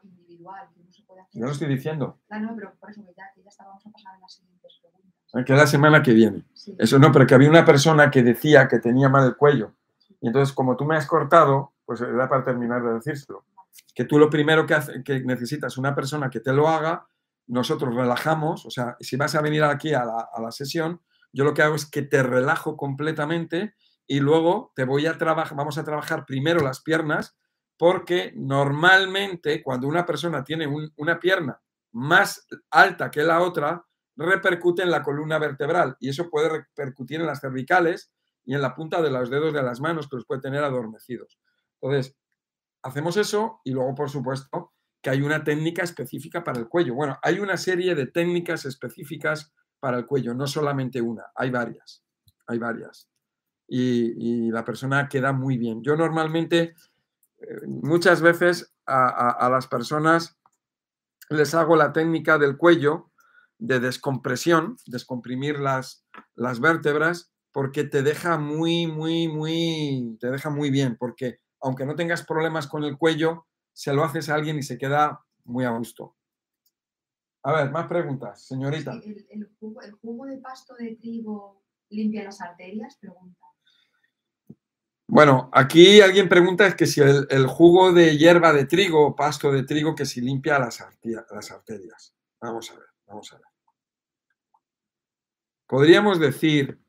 Individual, 0.02 0.68
que 0.72 0.80
no 0.84 0.92
se 0.92 1.02
puede 1.02 1.22
hacer. 1.22 1.40
Yo 1.40 1.46
lo 1.46 1.52
estoy 1.52 1.68
diciendo. 1.68 2.20
Claro, 2.28 2.46
no, 2.46 2.54
pero 2.54 2.74
por 2.78 2.90
eso 2.90 3.02
ya, 3.16 3.24
ya 3.36 3.48
está, 3.48 3.64
vamos 3.64 3.84
a 3.84 3.90
pasar 3.90 4.14
a 4.14 4.18
las 4.18 4.32
siguientes 4.32 4.78
preguntas. 4.80 5.12
Ah, 5.34 5.44
que 5.44 5.52
es 5.52 5.58
la 5.58 5.66
semana 5.66 6.02
que 6.02 6.12
viene. 6.12 6.44
Eso 6.78 6.98
no, 7.00 7.10
pero 7.10 7.26
que 7.26 7.34
había 7.34 7.50
una 7.50 7.64
persona 7.64 8.10
que 8.10 8.22
decía 8.22 8.68
que 8.68 8.78
tenía 8.78 9.08
mal 9.08 9.26
el 9.26 9.36
cuello. 9.36 9.74
Y 10.20 10.28
entonces, 10.28 10.54
como 10.54 10.76
tú 10.76 10.84
me 10.84 10.96
has 10.96 11.06
cortado, 11.06 11.72
pues 11.84 12.00
era 12.00 12.28
para 12.28 12.44
terminar 12.44 12.82
de 12.82 12.94
decírselo. 12.94 13.44
Que 13.92 14.04
tú 14.04 14.18
lo 14.18 14.30
primero 14.30 14.66
que, 14.66 14.74
hace, 14.74 15.02
que 15.02 15.20
necesitas 15.24 15.76
una 15.76 15.94
persona 15.94 16.30
que 16.30 16.40
te 16.40 16.52
lo 16.52 16.68
haga, 16.68 17.08
nosotros 17.48 17.94
relajamos, 17.94 18.64
o 18.66 18.70
sea, 18.70 18.96
si 19.00 19.16
vas 19.16 19.34
a 19.34 19.42
venir 19.42 19.64
aquí 19.64 19.92
a 19.92 20.04
la, 20.04 20.28
a 20.32 20.40
la 20.40 20.52
sesión, 20.52 21.00
yo 21.34 21.44
lo 21.44 21.52
que 21.52 21.62
hago 21.62 21.74
es 21.74 21.84
que 21.84 22.02
te 22.02 22.22
relajo 22.22 22.76
completamente 22.76 23.74
y 24.06 24.20
luego 24.20 24.72
te 24.76 24.84
voy 24.84 25.06
a 25.06 25.18
trabajar, 25.18 25.56
vamos 25.56 25.76
a 25.78 25.84
trabajar 25.84 26.24
primero 26.26 26.60
las 26.60 26.80
piernas, 26.80 27.36
porque 27.76 28.32
normalmente 28.36 29.62
cuando 29.62 29.88
una 29.88 30.06
persona 30.06 30.44
tiene 30.44 30.68
una 30.96 31.18
pierna 31.18 31.60
más 31.92 32.46
alta 32.70 33.10
que 33.10 33.24
la 33.24 33.42
otra, 33.42 33.84
repercute 34.16 34.82
en 34.82 34.92
la 34.92 35.02
columna 35.02 35.38
vertebral 35.38 35.96
y 35.98 36.08
eso 36.08 36.30
puede 36.30 36.48
repercutir 36.48 37.20
en 37.20 37.26
las 37.26 37.40
cervicales 37.40 38.12
y 38.44 38.54
en 38.54 38.62
la 38.62 38.74
punta 38.74 39.02
de 39.02 39.10
los 39.10 39.28
dedos 39.28 39.52
de 39.52 39.62
las 39.62 39.80
manos 39.80 40.08
que 40.08 40.16
los 40.16 40.26
puede 40.26 40.40
tener 40.40 40.62
adormecidos. 40.62 41.40
Entonces, 41.80 42.16
hacemos 42.82 43.16
eso 43.16 43.60
y 43.64 43.72
luego, 43.72 43.92
por 43.96 44.08
supuesto, 44.08 44.72
que 45.02 45.10
hay 45.10 45.22
una 45.22 45.42
técnica 45.42 45.82
específica 45.82 46.44
para 46.44 46.60
el 46.60 46.68
cuello. 46.68 46.94
Bueno, 46.94 47.18
hay 47.22 47.40
una 47.40 47.56
serie 47.56 47.96
de 47.96 48.06
técnicas 48.06 48.66
específicas 48.66 49.52
para 49.84 49.98
el 49.98 50.06
cuello, 50.06 50.32
no 50.32 50.46
solamente 50.46 51.02
una, 51.02 51.24
hay 51.34 51.50
varias, 51.50 52.02
hay 52.46 52.58
varias. 52.58 53.06
Y, 53.68 54.50
la 54.50 54.64
persona 54.64 55.10
queda 55.10 55.34
muy 55.34 55.58
bien. 55.58 55.82
Yo 55.82 55.94
normalmente, 55.94 56.74
eh, 57.36 57.66
muchas 57.66 58.22
veces 58.22 58.74
a, 58.86 59.46
las 59.52 59.66
personas 59.66 60.38
les 61.28 61.54
hago 61.54 61.76
la 61.76 61.92
técnica 61.92 62.38
del 62.38 62.56
cuello 62.56 63.10
de 63.58 63.78
descompresión, 63.78 64.78
descomprimir 64.86 65.58
las, 65.58 66.06
las 66.34 66.60
vértebras, 66.60 67.30
porque 67.52 67.84
te 67.84 68.02
deja 68.02 68.38
muy, 68.38 68.86
muy, 68.86 69.28
muy, 69.28 70.16
te 70.18 70.30
deja 70.30 70.48
muy 70.48 70.70
bien, 70.70 70.96
porque 70.98 71.40
aunque 71.60 71.84
no 71.84 71.94
tengas 71.94 72.24
problemas 72.24 72.68
con 72.68 72.84
el 72.84 72.96
cuello, 72.96 73.46
se 73.74 73.92
lo 73.92 74.02
haces 74.02 74.30
a 74.30 74.34
alguien 74.36 74.56
y 74.56 74.62
se 74.62 74.78
queda 74.78 75.26
muy 75.44 75.66
a 75.66 75.76
gusto. 75.76 76.16
A 77.44 77.52
ver, 77.52 77.70
más 77.70 77.86
preguntas, 77.86 78.46
señorita. 78.46 78.92
¿El, 79.28 79.50
jugo, 80.00 80.24
de 80.24 80.38
pasto 80.38 80.74
de 80.76 80.96
trigo 80.96 81.62
limpia 81.90 82.24
las 82.24 82.40
arterias? 82.40 82.96
Pregunta. 82.96 83.38
Bueno, 85.06 85.50
aquí 85.52 86.00
alguien 86.00 86.30
pregunta 86.30 86.66
es 86.66 86.74
que 86.74 86.86
si 86.86 87.02
el, 87.02 87.46
jugo 87.46 87.92
de 87.92 88.16
hierba 88.16 88.54
de 88.54 88.64
trigo 88.64 89.08
o 89.08 89.14
pasto 89.14 89.52
de 89.52 89.62
trigo 89.62 89.94
que 89.94 90.06
si 90.06 90.22
limpia 90.22 90.58
las, 90.58 90.82
las 91.02 91.50
arterias. 91.50 92.14
Vamos 92.40 92.70
a 92.70 92.76
ver, 92.76 92.86
vamos 93.06 93.30
a 93.34 93.36
ver. 93.36 93.46
Podríamos 95.66 96.18
decir 96.18 96.80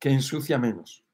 que 0.00 0.10
ensucia 0.10 0.58
menos. 0.58 1.04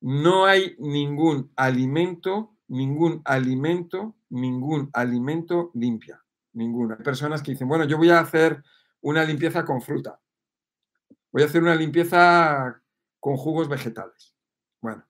No 0.00 0.46
hay 0.46 0.74
ningún 0.78 1.52
alimento, 1.54 2.56
ningún 2.68 3.20
alimento, 3.26 4.16
ningún 4.30 4.88
alimento 4.94 5.70
limpia. 5.74 6.25
Ninguna. 6.56 6.94
Hay 6.94 7.04
personas 7.04 7.42
que 7.42 7.50
dicen, 7.50 7.68
bueno, 7.68 7.84
yo 7.84 7.98
voy 7.98 8.08
a 8.08 8.18
hacer 8.18 8.64
una 9.02 9.24
limpieza 9.24 9.62
con 9.66 9.82
fruta. 9.82 10.18
Voy 11.30 11.42
a 11.42 11.46
hacer 11.46 11.62
una 11.62 11.74
limpieza 11.74 12.82
con 13.20 13.36
jugos 13.36 13.68
vegetales. 13.68 14.34
Bueno. 14.80 15.06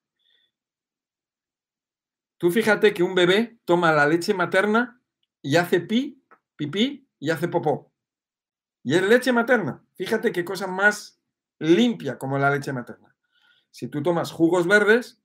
Tú 2.36 2.51
fíjate 2.51 2.93
que 2.93 3.05
un 3.05 3.14
bebé 3.14 3.60
toma 3.64 3.93
la 3.93 4.09
leche 4.09 4.35
materna 4.35 5.01
y 5.40 5.55
hace 5.55 5.81
pi, 5.81 6.20
pipí 6.56 7.09
y 7.20 7.31
hace 7.31 7.47
popó. 7.47 7.93
Y 8.82 8.97
es 8.97 9.02
leche 9.02 9.32
materna. 9.32 9.85
Fíjate 9.94 10.32
qué 10.32 10.44
cosa 10.44 10.66
más 10.66 11.23
limpia 11.60 12.18
como 12.18 12.39
la 12.39 12.51
leche 12.51 12.73
materna. 12.73 13.14
Si 13.70 13.86
tú 13.86 14.02
tomas 14.02 14.32
jugos 14.32 14.66
verdes, 14.66 15.23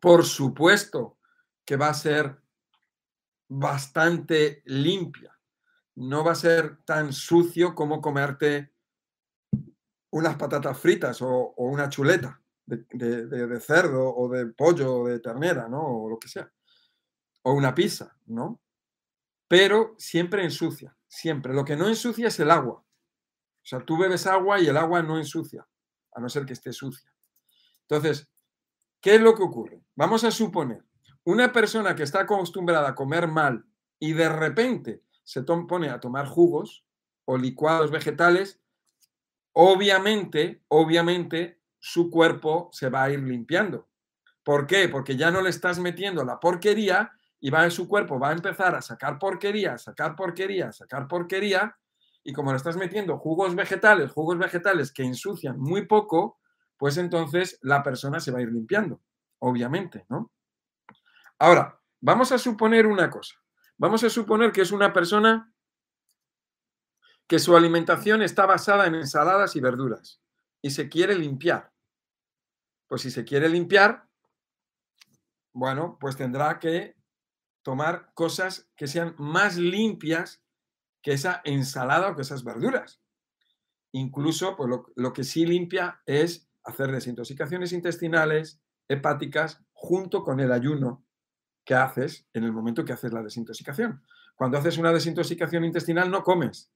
por 0.00 0.26
supuesto 0.26 1.18
que 1.64 1.76
va 1.76 1.88
a 1.88 1.94
ser 1.94 2.41
bastante 3.58 4.62
limpia. 4.64 5.38
No 5.96 6.24
va 6.24 6.32
a 6.32 6.36
ser 6.36 6.78
tan 6.84 7.12
sucio 7.12 7.74
como 7.74 8.00
comerte 8.00 8.72
unas 10.10 10.36
patatas 10.36 10.78
fritas 10.78 11.20
o, 11.20 11.54
una 11.56 11.88
chuleta 11.88 12.40
de, 12.64 13.60
cerdo 13.60 14.14
o 14.14 14.28
de 14.28 14.46
pollo 14.46 15.00
o 15.00 15.08
de 15.08 15.20
ternera, 15.20 15.68
¿no? 15.68 15.82
O 15.82 16.08
lo 16.08 16.18
que 16.18 16.28
sea. 16.28 16.50
O 17.42 17.52
una 17.52 17.74
pizza, 17.74 18.16
¿no? 18.26 18.60
Pero 19.48 19.94
siempre 19.98 20.44
ensucia, 20.44 20.96
siempre. 21.06 21.52
Lo 21.52 21.64
que 21.64 21.76
no 21.76 21.88
ensucia 21.88 22.28
es 22.28 22.40
el 22.40 22.50
agua. 22.50 22.76
O 22.76 23.64
sea, 23.64 23.84
tú 23.84 23.98
bebes 23.98 24.26
agua 24.26 24.60
y 24.60 24.66
el 24.66 24.76
agua 24.78 25.02
no 25.02 25.18
ensucia, 25.18 25.66
a 26.12 26.20
no 26.20 26.28
ser 26.30 26.46
que 26.46 26.54
esté 26.54 26.72
sucia. 26.72 27.12
Entonces, 27.82 28.28
¿qué 29.00 29.16
es 29.16 29.20
lo 29.20 29.34
que 29.34 29.42
ocurre? 29.42 29.84
Vamos 29.94 30.24
a 30.24 30.30
suponer 30.30 30.82
una 31.24 31.52
persona 31.52 31.94
que 31.94 32.02
está 32.02 32.22
acostumbrada 32.22 32.90
a 32.90 32.94
comer 32.94 33.28
mal 33.28 33.64
y 33.98 34.12
de 34.12 34.28
repente 34.28 35.02
se 35.24 35.42
pone 35.42 35.88
a 35.88 36.00
tomar 36.00 36.26
jugos 36.26 36.84
o 37.24 37.38
licuados 37.38 37.90
vegetales, 37.90 38.60
obviamente, 39.52 40.62
obviamente 40.68 41.60
su 41.78 42.10
cuerpo 42.10 42.68
se 42.72 42.90
va 42.90 43.04
a 43.04 43.10
ir 43.10 43.20
limpiando. 43.20 43.88
¿Por 44.42 44.66
qué? 44.66 44.88
Porque 44.88 45.16
ya 45.16 45.30
no 45.30 45.40
le 45.40 45.50
estás 45.50 45.78
metiendo 45.78 46.24
la 46.24 46.40
porquería 46.40 47.12
y 47.40 47.50
va 47.50 47.64
en 47.64 47.70
su 47.70 47.88
cuerpo, 47.88 48.18
va 48.18 48.30
a 48.30 48.32
empezar 48.32 48.74
a 48.74 48.82
sacar 48.82 49.18
porquería, 49.18 49.78
sacar 49.78 50.16
porquería, 50.16 50.72
sacar 50.72 51.06
porquería. 51.08 51.76
Y 52.24 52.32
como 52.32 52.52
le 52.52 52.56
estás 52.56 52.76
metiendo 52.76 53.18
jugos 53.18 53.54
vegetales, 53.54 54.12
jugos 54.12 54.38
vegetales 54.38 54.92
que 54.92 55.02
ensucian 55.02 55.58
muy 55.58 55.86
poco, 55.86 56.38
pues 56.76 56.96
entonces 56.96 57.58
la 57.62 57.82
persona 57.82 58.20
se 58.20 58.30
va 58.30 58.38
a 58.38 58.42
ir 58.42 58.52
limpiando, 58.52 59.00
obviamente, 59.38 60.06
¿no? 60.08 60.32
Ahora, 61.42 61.82
vamos 62.00 62.30
a 62.30 62.38
suponer 62.38 62.86
una 62.86 63.10
cosa. 63.10 63.34
Vamos 63.76 64.04
a 64.04 64.10
suponer 64.10 64.52
que 64.52 64.60
es 64.60 64.70
una 64.70 64.92
persona 64.92 65.52
que 67.26 67.40
su 67.40 67.56
alimentación 67.56 68.22
está 68.22 68.46
basada 68.46 68.86
en 68.86 68.94
ensaladas 68.94 69.56
y 69.56 69.60
verduras 69.60 70.22
y 70.60 70.70
se 70.70 70.88
quiere 70.88 71.16
limpiar. 71.16 71.72
Pues 72.86 73.02
si 73.02 73.10
se 73.10 73.24
quiere 73.24 73.48
limpiar, 73.48 74.08
bueno, 75.52 75.98
pues 76.00 76.16
tendrá 76.16 76.60
que 76.60 76.94
tomar 77.62 78.12
cosas 78.14 78.70
que 78.76 78.86
sean 78.86 79.16
más 79.18 79.56
limpias 79.56 80.44
que 81.02 81.12
esa 81.12 81.40
ensalada 81.42 82.10
o 82.10 82.14
que 82.14 82.22
esas 82.22 82.44
verduras. 82.44 83.02
Incluso, 83.90 84.54
pues 84.54 84.70
lo, 84.70 84.92
lo 84.94 85.12
que 85.12 85.24
sí 85.24 85.44
limpia 85.44 86.02
es 86.06 86.48
hacer 86.62 86.92
desintoxicaciones 86.92 87.72
intestinales, 87.72 88.62
hepáticas, 88.86 89.60
junto 89.72 90.22
con 90.22 90.38
el 90.38 90.52
ayuno 90.52 91.04
que 91.64 91.74
haces 91.74 92.26
en 92.32 92.44
el 92.44 92.52
momento 92.52 92.84
que 92.84 92.92
haces 92.92 93.12
la 93.12 93.22
desintoxicación. 93.22 94.02
Cuando 94.34 94.58
haces 94.58 94.78
una 94.78 94.92
desintoxicación 94.92 95.64
intestinal 95.64 96.10
no 96.10 96.22
comes, 96.22 96.70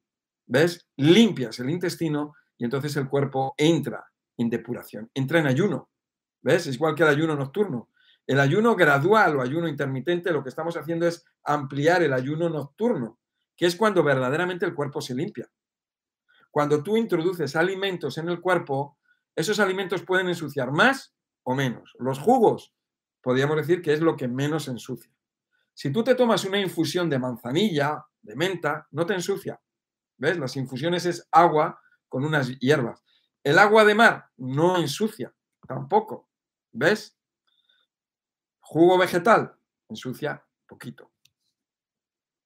¿ves? 0.46 0.88
Limpias 0.96 1.58
el 1.58 1.70
intestino 1.70 2.34
y 2.56 2.64
entonces 2.64 2.96
el 2.96 3.08
cuerpo 3.08 3.54
entra 3.56 4.04
en 4.36 4.50
depuración, 4.50 5.10
entra 5.14 5.40
en 5.40 5.46
ayuno, 5.46 5.90
¿ves? 6.42 6.66
Es 6.66 6.76
igual 6.76 6.94
que 6.94 7.02
el 7.02 7.08
ayuno 7.08 7.34
nocturno. 7.34 7.90
El 8.26 8.40
ayuno 8.40 8.74
gradual 8.74 9.36
o 9.36 9.42
ayuno 9.42 9.68
intermitente 9.68 10.32
lo 10.32 10.42
que 10.42 10.48
estamos 10.48 10.76
haciendo 10.76 11.06
es 11.06 11.24
ampliar 11.44 12.02
el 12.02 12.12
ayuno 12.12 12.48
nocturno, 12.48 13.20
que 13.56 13.66
es 13.66 13.76
cuando 13.76 14.02
verdaderamente 14.02 14.66
el 14.66 14.74
cuerpo 14.74 15.00
se 15.00 15.14
limpia. 15.14 15.48
Cuando 16.50 16.82
tú 16.82 16.96
introduces 16.96 17.54
alimentos 17.54 18.18
en 18.18 18.28
el 18.28 18.40
cuerpo, 18.40 18.98
esos 19.34 19.60
alimentos 19.60 20.02
pueden 20.02 20.28
ensuciar 20.28 20.72
más 20.72 21.14
o 21.44 21.54
menos. 21.54 21.94
Los 21.98 22.18
jugos 22.18 22.74
podríamos 23.26 23.56
decir 23.56 23.82
que 23.82 23.92
es 23.92 24.00
lo 24.00 24.16
que 24.16 24.28
menos 24.28 24.68
ensucia. 24.68 25.12
Si 25.74 25.90
tú 25.90 26.04
te 26.04 26.14
tomas 26.14 26.44
una 26.44 26.60
infusión 26.60 27.10
de 27.10 27.18
manzanilla, 27.18 28.06
de 28.22 28.36
menta, 28.36 28.86
no 28.92 29.04
te 29.04 29.14
ensucia. 29.14 29.60
¿Ves? 30.16 30.38
Las 30.38 30.54
infusiones 30.54 31.06
es 31.06 31.26
agua 31.32 31.80
con 32.08 32.24
unas 32.24 32.56
hierbas. 32.60 33.02
El 33.42 33.58
agua 33.58 33.84
de 33.84 33.96
mar 33.96 34.30
no 34.36 34.76
ensucia, 34.76 35.34
tampoco. 35.66 36.28
¿Ves? 36.70 37.18
Jugo 38.60 38.96
vegetal 38.96 39.58
ensucia 39.88 40.46
poquito. 40.64 41.10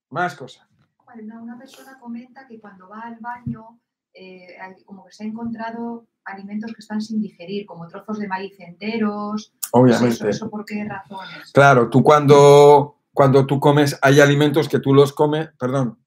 Más 0.08 0.34
cosas. 0.34 0.66
Una 1.14 1.58
persona 1.58 1.98
comenta 2.00 2.48
que 2.48 2.58
cuando 2.58 2.88
va 2.88 3.00
al 3.00 3.18
baño, 3.20 3.82
eh, 4.14 4.56
como 4.86 5.04
que 5.04 5.12
se 5.12 5.24
ha 5.24 5.26
encontrado 5.26 6.06
alimentos 6.24 6.72
que 6.72 6.80
están 6.80 7.00
sin 7.00 7.20
digerir, 7.20 7.66
como 7.66 7.88
trozos 7.88 8.18
de 8.18 8.28
maíz 8.28 8.58
enteros. 8.58 9.52
Obviamente. 9.72 10.28
¿Eso, 10.28 10.50
por 10.50 10.64
qué 10.64 10.84
razones? 10.84 11.52
Claro, 11.52 11.88
tú 11.90 12.02
cuando, 12.02 12.98
cuando 13.12 13.46
tú 13.46 13.60
comes, 13.60 13.98
hay 14.02 14.20
alimentos 14.20 14.68
que 14.68 14.80
tú 14.80 14.94
los 14.94 15.12
comes, 15.12 15.48
perdón, 15.58 15.98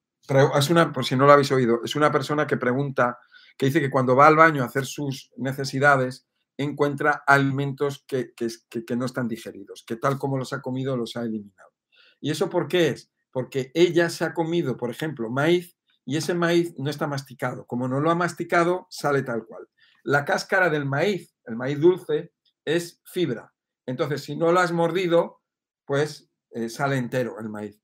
es 0.58 0.70
una, 0.70 0.92
por 0.92 1.04
si 1.04 1.16
no 1.16 1.26
lo 1.26 1.32
habéis 1.32 1.52
oído, 1.52 1.80
es 1.84 1.96
una 1.96 2.10
persona 2.10 2.46
que 2.46 2.56
pregunta, 2.56 3.18
que 3.56 3.66
dice 3.66 3.80
que 3.80 3.90
cuando 3.90 4.16
va 4.16 4.26
al 4.26 4.36
baño 4.36 4.62
a 4.62 4.66
hacer 4.66 4.86
sus 4.86 5.32
necesidades, 5.36 6.26
encuentra 6.56 7.24
alimentos 7.26 8.04
que, 8.06 8.32
que 8.34 8.96
no 8.96 9.06
están 9.06 9.28
digeridos, 9.28 9.84
que 9.86 9.96
tal 9.96 10.18
como 10.18 10.38
los 10.38 10.52
ha 10.52 10.62
comido 10.62 10.96
los 10.96 11.16
ha 11.16 11.22
eliminado. 11.22 11.72
¿Y 12.20 12.30
eso 12.30 12.48
por 12.48 12.68
qué 12.68 12.88
es? 12.88 13.10
Porque 13.30 13.70
ella 13.74 14.08
se 14.08 14.24
ha 14.24 14.32
comido, 14.32 14.76
por 14.76 14.90
ejemplo, 14.90 15.28
maíz 15.30 15.76
y 16.06 16.16
ese 16.16 16.34
maíz 16.34 16.74
no 16.78 16.90
está 16.90 17.06
masticado. 17.06 17.66
Como 17.66 17.88
no 17.88 18.00
lo 18.00 18.10
ha 18.10 18.14
masticado, 18.14 18.86
sale 18.90 19.22
tal 19.22 19.44
cual. 19.44 19.68
La 20.04 20.24
cáscara 20.24 20.70
del 20.70 20.84
maíz, 20.84 21.34
el 21.44 21.56
maíz 21.56 21.80
dulce, 21.80 22.32
es 22.64 23.00
fibra. 23.04 23.52
Entonces, 23.86 24.22
si 24.22 24.36
no 24.36 24.52
lo 24.52 24.60
has 24.60 24.72
mordido, 24.72 25.42
pues 25.84 26.30
eh, 26.50 26.68
sale 26.68 26.96
entero 26.96 27.38
el 27.40 27.48
maíz. 27.48 27.80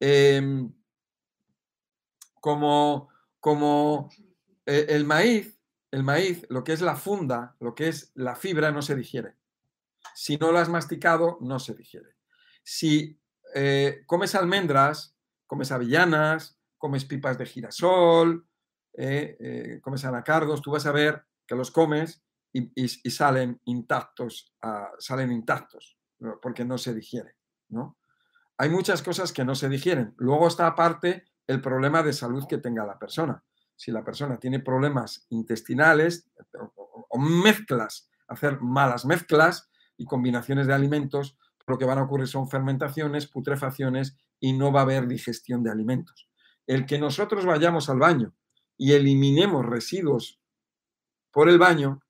Em, 0.00 0.72
como 2.40 3.08
como 3.40 4.08
eh, 4.64 4.86
el 4.88 5.04
maíz, 5.04 5.60
el 5.90 6.02
maíz, 6.02 6.46
lo 6.48 6.64
que 6.64 6.72
es 6.72 6.80
la 6.80 6.96
funda, 6.96 7.56
lo 7.60 7.74
que 7.74 7.88
es 7.88 8.10
la 8.14 8.36
fibra, 8.36 8.70
no 8.70 8.80
se 8.80 8.96
digiere. 8.96 9.36
Si 10.14 10.38
no 10.38 10.50
lo 10.50 10.58
has 10.58 10.70
masticado, 10.70 11.36
no 11.42 11.58
se 11.58 11.74
digiere. 11.74 12.16
Si 12.62 13.20
eh, 13.54 14.02
comes 14.06 14.34
almendras, 14.34 15.14
comes 15.46 15.70
avellanas, 15.72 16.58
comes 16.78 17.04
pipas 17.04 17.36
de 17.36 17.44
girasol, 17.44 18.46
comes 19.82 20.04
anacardos, 20.06 20.62
tú 20.62 20.70
vas 20.70 20.86
a 20.86 20.92
ver 20.92 21.22
que 21.46 21.54
los 21.54 21.70
comes 21.70 22.22
y, 22.52 22.88
salen 22.88 23.60
intactos, 23.64 24.52
ah, 24.62 24.90
salen 24.98 25.32
intactos, 25.32 25.98
porque 26.40 26.64
no 26.64 26.78
se 26.78 26.94
digiere, 26.94 27.36
¿no? 27.68 27.98
Hay 28.56 28.70
muchas 28.70 29.02
cosas 29.02 29.32
que 29.32 29.44
no 29.44 29.54
se 29.54 29.68
digieren. 29.68 30.14
Luego 30.16 30.46
está 30.46 30.66
aparte 30.68 31.24
el 31.46 31.60
problema 31.60 32.02
de 32.02 32.12
salud 32.12 32.46
que 32.48 32.58
tenga 32.58 32.86
la 32.86 32.98
persona. 32.98 33.42
Si 33.76 33.90
la 33.90 34.04
persona 34.04 34.38
tiene 34.38 34.60
problemas 34.60 35.26
intestinales 35.30 36.30
o, 36.76 37.18
mezclas, 37.18 38.08
hacer 38.28 38.60
malas 38.60 39.04
mezclas 39.04 39.70
y 39.96 40.04
combinaciones 40.04 40.68
de 40.68 40.74
alimentos, 40.74 41.36
lo 41.66 41.78
que 41.78 41.84
van 41.84 41.98
a 41.98 42.02
ocurrir 42.02 42.28
son 42.28 42.48
fermentaciones, 42.48 43.26
putrefacciones 43.26 44.16
y 44.38 44.52
no 44.52 44.70
va 44.70 44.80
a 44.80 44.82
haber 44.84 45.08
digestión 45.08 45.62
de 45.64 45.70
alimentos. 45.70 46.28
El 46.66 46.86
que 46.86 46.98
nosotros 46.98 47.44
vayamos 47.44 47.90
al 47.90 47.98
baño 47.98 48.34
y 48.76 48.92
eliminemos 48.92 49.66
residuos 49.66 50.40
por 51.34 51.48
el 51.48 51.58
baño, 51.58 52.00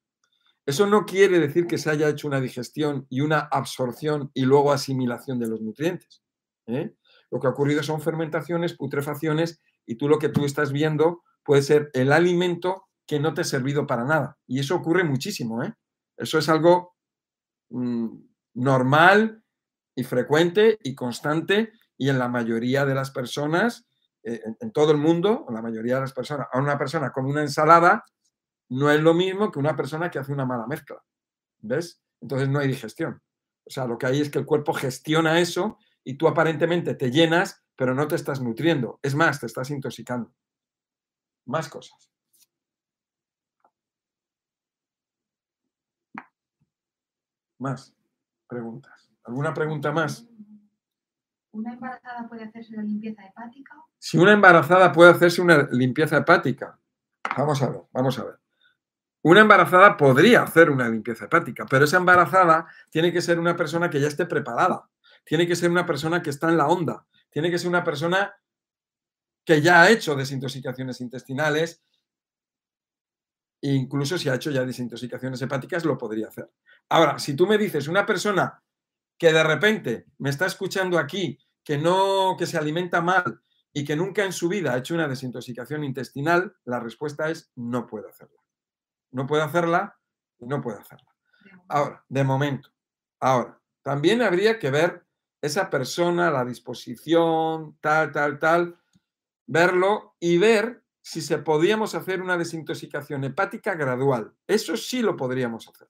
eso 0.66 0.86
no 0.86 1.04
quiere 1.04 1.38
decir 1.40 1.66
que 1.66 1.78
se 1.78 1.90
haya 1.90 2.08
hecho 2.08 2.28
una 2.28 2.40
digestión 2.40 3.06
y 3.10 3.20
una 3.20 3.40
absorción 3.40 4.30
y 4.34 4.42
luego 4.42 4.72
asimilación 4.72 5.38
de 5.38 5.48
los 5.48 5.60
nutrientes. 5.60 6.22
¿eh? 6.66 6.94
Lo 7.30 7.40
que 7.40 7.46
ha 7.46 7.50
ocurrido 7.50 7.82
son 7.82 8.00
fermentaciones, 8.00 8.74
putrefacciones 8.74 9.60
y 9.86 9.96
tú 9.96 10.08
lo 10.08 10.18
que 10.18 10.28
tú 10.28 10.44
estás 10.44 10.72
viendo 10.72 11.22
puede 11.42 11.62
ser 11.62 11.90
el 11.92 12.12
alimento 12.12 12.86
que 13.06 13.20
no 13.20 13.34
te 13.34 13.42
ha 13.42 13.44
servido 13.44 13.86
para 13.86 14.04
nada. 14.04 14.38
Y 14.46 14.60
eso 14.60 14.76
ocurre 14.76 15.04
muchísimo, 15.04 15.62
¿eh? 15.62 15.74
Eso 16.16 16.38
es 16.38 16.48
algo 16.48 16.94
mm, 17.70 18.08
normal 18.54 19.42
y 19.94 20.04
frecuente 20.04 20.78
y 20.82 20.94
constante 20.94 21.72
y 21.98 22.08
en 22.08 22.18
la 22.18 22.28
mayoría 22.28 22.86
de 22.86 22.94
las 22.94 23.10
personas, 23.10 23.86
eh, 24.22 24.40
en, 24.60 24.72
todo 24.72 24.92
el 24.92 24.98
mundo, 24.98 25.44
en 25.48 25.54
la 25.54 25.62
mayoría 25.62 25.96
de 25.96 26.02
las 26.02 26.12
personas, 26.12 26.46
a 26.50 26.58
una 26.58 26.78
persona 26.78 27.10
con 27.10 27.26
una 27.26 27.42
ensalada 27.42 28.04
no 28.68 28.90
es 28.90 29.00
lo 29.00 29.14
mismo 29.14 29.50
que 29.50 29.58
una 29.58 29.76
persona 29.76 30.10
que 30.10 30.18
hace 30.18 30.32
una 30.32 30.46
mala 30.46 30.66
mezcla. 30.66 31.02
¿Ves? 31.60 32.02
Entonces 32.20 32.48
no 32.48 32.58
hay 32.58 32.68
digestión. 32.68 33.22
O 33.66 33.70
sea, 33.70 33.86
lo 33.86 33.98
que 33.98 34.06
hay 34.06 34.20
es 34.20 34.30
que 34.30 34.38
el 34.38 34.46
cuerpo 34.46 34.72
gestiona 34.72 35.40
eso 35.40 35.78
y 36.04 36.14
tú 36.14 36.28
aparentemente 36.28 36.94
te 36.94 37.10
llenas, 37.10 37.64
pero 37.76 37.94
no 37.94 38.06
te 38.06 38.16
estás 38.16 38.40
nutriendo. 38.40 39.00
Es 39.02 39.14
más, 39.14 39.40
te 39.40 39.46
estás 39.46 39.70
intoxicando. 39.70 40.34
Más 41.46 41.68
cosas. 41.68 42.10
Más 47.58 47.94
preguntas. 48.46 49.10
¿Alguna 49.24 49.54
pregunta 49.54 49.90
más? 49.92 50.26
¿Una 51.52 51.72
embarazada 51.72 52.28
puede 52.28 52.44
hacerse 52.44 52.76
la 52.76 52.82
limpieza 52.82 53.24
hepática? 53.24 53.76
Si 53.98 54.18
una 54.18 54.32
embarazada 54.32 54.92
puede 54.92 55.12
hacerse 55.12 55.40
una 55.40 55.68
limpieza 55.70 56.18
hepática. 56.18 56.78
Vamos 57.36 57.62
a 57.62 57.70
ver, 57.70 57.82
vamos 57.92 58.18
a 58.18 58.24
ver. 58.24 58.43
Una 59.24 59.40
embarazada 59.40 59.96
podría 59.96 60.42
hacer 60.42 60.68
una 60.68 60.86
limpieza 60.86 61.24
hepática, 61.24 61.64
pero 61.64 61.86
esa 61.86 61.96
embarazada 61.96 62.66
tiene 62.90 63.10
que 63.10 63.22
ser 63.22 63.38
una 63.38 63.56
persona 63.56 63.88
que 63.88 63.98
ya 63.98 64.06
esté 64.06 64.26
preparada, 64.26 64.90
tiene 65.24 65.46
que 65.46 65.56
ser 65.56 65.70
una 65.70 65.86
persona 65.86 66.20
que 66.20 66.28
está 66.28 66.50
en 66.50 66.58
la 66.58 66.66
onda, 66.66 67.06
tiene 67.30 67.50
que 67.50 67.58
ser 67.58 67.70
una 67.70 67.82
persona 67.82 68.34
que 69.46 69.62
ya 69.62 69.80
ha 69.80 69.90
hecho 69.90 70.14
desintoxicaciones 70.14 71.00
intestinales, 71.00 71.82
e 73.62 73.70
incluso 73.72 74.18
si 74.18 74.28
ha 74.28 74.34
hecho 74.34 74.50
ya 74.50 74.62
desintoxicaciones 74.66 75.40
hepáticas, 75.40 75.86
lo 75.86 75.96
podría 75.96 76.28
hacer. 76.28 76.52
Ahora, 76.90 77.18
si 77.18 77.34
tú 77.34 77.46
me 77.46 77.56
dices 77.56 77.88
una 77.88 78.04
persona 78.04 78.62
que 79.16 79.32
de 79.32 79.42
repente 79.42 80.04
me 80.18 80.28
está 80.28 80.44
escuchando 80.44 80.98
aquí, 80.98 81.38
que 81.64 81.78
no, 81.78 82.36
que 82.38 82.44
se 82.44 82.58
alimenta 82.58 83.00
mal 83.00 83.40
y 83.72 83.86
que 83.86 83.96
nunca 83.96 84.22
en 84.22 84.34
su 84.34 84.50
vida 84.50 84.74
ha 84.74 84.78
hecho 84.78 84.92
una 84.92 85.08
desintoxicación 85.08 85.82
intestinal, 85.82 86.54
la 86.66 86.78
respuesta 86.78 87.30
es 87.30 87.50
no 87.56 87.86
puede 87.86 88.10
hacerla 88.10 88.43
no 89.14 89.26
puede 89.26 89.42
hacerla 89.42 89.96
y 90.38 90.46
no 90.46 90.60
puede 90.60 90.80
hacerla. 90.80 91.14
Ahora, 91.68 92.04
de 92.08 92.24
momento. 92.24 92.70
Ahora, 93.20 93.60
también 93.82 94.22
habría 94.22 94.58
que 94.58 94.70
ver 94.70 95.06
esa 95.40 95.70
persona, 95.70 96.30
la 96.30 96.44
disposición, 96.44 97.78
tal, 97.80 98.10
tal, 98.10 98.38
tal, 98.38 98.78
verlo 99.46 100.16
y 100.18 100.38
ver 100.38 100.82
si 101.00 101.20
se 101.20 101.38
podíamos 101.38 101.94
hacer 101.94 102.20
una 102.20 102.36
desintoxicación 102.36 103.22
hepática 103.24 103.74
gradual. 103.74 104.34
Eso 104.48 104.76
sí 104.76 105.00
lo 105.00 105.16
podríamos 105.16 105.68
hacer. 105.68 105.88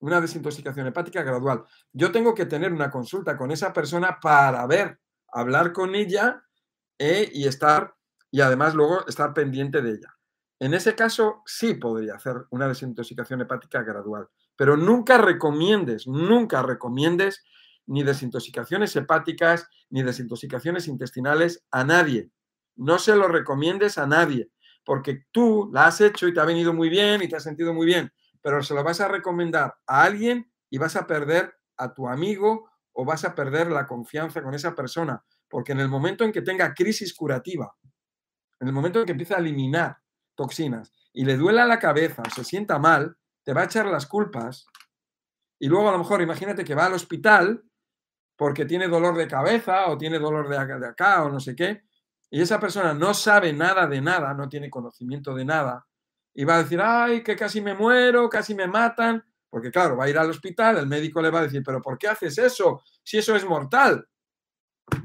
Una 0.00 0.20
desintoxicación 0.20 0.86
hepática 0.86 1.22
gradual. 1.22 1.64
Yo 1.92 2.12
tengo 2.12 2.34
que 2.34 2.46
tener 2.46 2.72
una 2.72 2.90
consulta 2.90 3.36
con 3.36 3.50
esa 3.50 3.72
persona 3.72 4.20
para 4.20 4.64
ver, 4.66 5.00
hablar 5.32 5.72
con 5.72 5.96
ella 5.96 6.44
eh, 6.98 7.28
y 7.32 7.48
estar, 7.48 7.96
y 8.30 8.42
además 8.42 8.74
luego 8.74 9.04
estar 9.08 9.34
pendiente 9.34 9.82
de 9.82 9.90
ella. 9.90 10.17
En 10.60 10.74
ese 10.74 10.96
caso 10.96 11.42
sí 11.46 11.74
podría 11.74 12.14
hacer 12.16 12.34
una 12.50 12.66
desintoxicación 12.66 13.40
hepática 13.40 13.82
gradual, 13.82 14.28
pero 14.56 14.76
nunca 14.76 15.16
recomiendes, 15.16 16.08
nunca 16.08 16.62
recomiendes 16.62 17.44
ni 17.86 18.02
desintoxicaciones 18.02 18.94
hepáticas 18.96 19.68
ni 19.88 20.02
desintoxicaciones 20.02 20.88
intestinales 20.88 21.64
a 21.70 21.84
nadie. 21.84 22.30
No 22.74 22.98
se 22.98 23.14
lo 23.14 23.28
recomiendes 23.28 23.98
a 23.98 24.06
nadie, 24.06 24.50
porque 24.84 25.26
tú 25.30 25.70
la 25.72 25.86
has 25.86 26.00
hecho 26.00 26.26
y 26.26 26.34
te 26.34 26.40
ha 26.40 26.44
venido 26.44 26.72
muy 26.74 26.88
bien 26.88 27.22
y 27.22 27.28
te 27.28 27.36
has 27.36 27.44
sentido 27.44 27.72
muy 27.72 27.86
bien, 27.86 28.12
pero 28.42 28.62
se 28.62 28.74
lo 28.74 28.82
vas 28.82 29.00
a 29.00 29.08
recomendar 29.08 29.76
a 29.86 30.02
alguien 30.02 30.50
y 30.70 30.78
vas 30.78 30.96
a 30.96 31.06
perder 31.06 31.54
a 31.76 31.94
tu 31.94 32.08
amigo 32.08 32.68
o 32.92 33.04
vas 33.04 33.24
a 33.24 33.34
perder 33.34 33.70
la 33.70 33.86
confianza 33.86 34.42
con 34.42 34.54
esa 34.54 34.74
persona, 34.74 35.24
porque 35.48 35.70
en 35.70 35.80
el 35.80 35.88
momento 35.88 36.24
en 36.24 36.32
que 36.32 36.42
tenga 36.42 36.74
crisis 36.74 37.14
curativa, 37.14 37.76
en 38.60 38.66
el 38.66 38.74
momento 38.74 38.98
en 38.98 39.06
que 39.06 39.12
empiece 39.12 39.34
a 39.34 39.38
eliminar 39.38 39.98
toxinas 40.38 40.92
y 41.12 41.24
le 41.24 41.36
duela 41.36 41.66
la 41.66 41.80
cabeza 41.80 42.22
se 42.32 42.44
sienta 42.44 42.78
mal, 42.78 43.16
te 43.44 43.52
va 43.52 43.62
a 43.62 43.64
echar 43.64 43.86
las 43.86 44.06
culpas 44.06 44.66
y 45.58 45.66
luego 45.66 45.88
a 45.88 45.92
lo 45.92 45.98
mejor 45.98 46.22
imagínate 46.22 46.64
que 46.64 46.76
va 46.76 46.86
al 46.86 46.94
hospital 46.94 47.64
porque 48.36 48.64
tiene 48.64 48.86
dolor 48.86 49.16
de 49.16 49.26
cabeza 49.26 49.88
o 49.88 49.98
tiene 49.98 50.20
dolor 50.20 50.48
de 50.48 50.86
acá, 50.86 51.24
o 51.24 51.28
no 51.28 51.40
sé 51.40 51.56
qué, 51.56 51.82
y 52.30 52.40
esa 52.40 52.60
persona 52.60 52.94
no 52.94 53.12
sabe 53.12 53.52
nada 53.52 53.88
de 53.88 54.00
nada, 54.00 54.32
no 54.32 54.48
tiene 54.48 54.70
conocimiento 54.70 55.34
de 55.34 55.44
nada, 55.44 55.86
y 56.32 56.44
va 56.44 56.54
a 56.54 56.62
decir, 56.62 56.80
ay, 56.80 57.24
que 57.24 57.34
casi 57.34 57.60
me 57.60 57.74
muero, 57.74 58.28
casi 58.28 58.54
me 58.54 58.68
matan, 58.68 59.24
porque 59.50 59.72
claro, 59.72 59.96
va 59.96 60.04
a 60.04 60.08
ir 60.08 60.16
al 60.16 60.30
hospital, 60.30 60.76
el 60.76 60.86
médico 60.86 61.20
le 61.20 61.30
va 61.30 61.40
a 61.40 61.42
decir, 61.42 61.64
pero 61.64 61.82
¿por 61.82 61.98
qué 61.98 62.06
haces 62.06 62.38
eso? 62.38 62.84
Si 63.02 63.18
eso 63.18 63.34
es 63.34 63.44
mortal. 63.44 64.06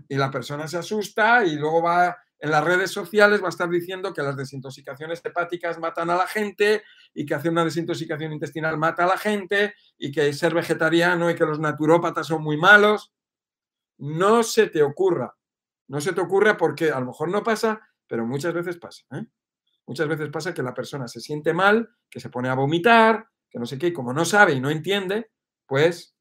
Y 0.07 0.15
la 0.15 0.29
persona 0.29 0.67
se 0.67 0.77
asusta 0.77 1.43
y 1.43 1.55
luego 1.55 1.81
va 1.81 2.15
en 2.43 2.51
las 2.51 2.61
redes 2.61 2.91
sociales 2.91 3.41
va 3.41 3.45
a 3.45 3.49
estar 3.49 3.69
diciendo 3.69 4.13
que 4.13 4.21
las 4.21 4.35
desintoxicaciones 4.35 5.21
hepáticas 5.23 5.79
matan 5.79 6.09
a 6.09 6.17
la 6.17 6.27
gente 6.27 6.83
y 7.13 7.25
que 7.25 7.35
hacer 7.35 7.51
una 7.51 7.63
desintoxicación 7.63 8.33
intestinal 8.33 8.77
mata 8.77 9.05
a 9.05 9.07
la 9.07 9.17
gente 9.17 9.75
y 9.97 10.11
que 10.11 10.33
ser 10.33 10.53
vegetariano 10.53 11.29
y 11.29 11.35
que 11.35 11.45
los 11.45 11.61
naturópatas 11.61 12.27
son 12.27 12.43
muy 12.43 12.57
malos. 12.57 13.13
No 13.97 14.43
se 14.43 14.67
te 14.67 14.83
ocurra, 14.83 15.33
no 15.87 16.01
se 16.01 16.11
te 16.11 16.19
ocurra 16.19 16.57
porque 16.57 16.91
a 16.91 16.99
lo 16.99 17.05
mejor 17.05 17.29
no 17.29 17.43
pasa, 17.43 17.79
pero 18.07 18.25
muchas 18.25 18.53
veces 18.53 18.75
pasa. 18.75 19.05
¿eh? 19.13 19.25
Muchas 19.87 20.09
veces 20.09 20.27
pasa 20.27 20.53
que 20.53 20.63
la 20.63 20.73
persona 20.73 21.07
se 21.07 21.21
siente 21.21 21.53
mal, 21.53 21.95
que 22.09 22.19
se 22.19 22.29
pone 22.29 22.49
a 22.49 22.55
vomitar, 22.55 23.25
que 23.49 23.57
no 23.57 23.65
sé 23.65 23.77
qué, 23.77 23.87
y 23.87 23.93
como 23.93 24.11
no 24.11 24.25
sabe 24.25 24.51
y 24.51 24.59
no 24.59 24.69
entiende, 24.69 25.31
pues 25.65 26.12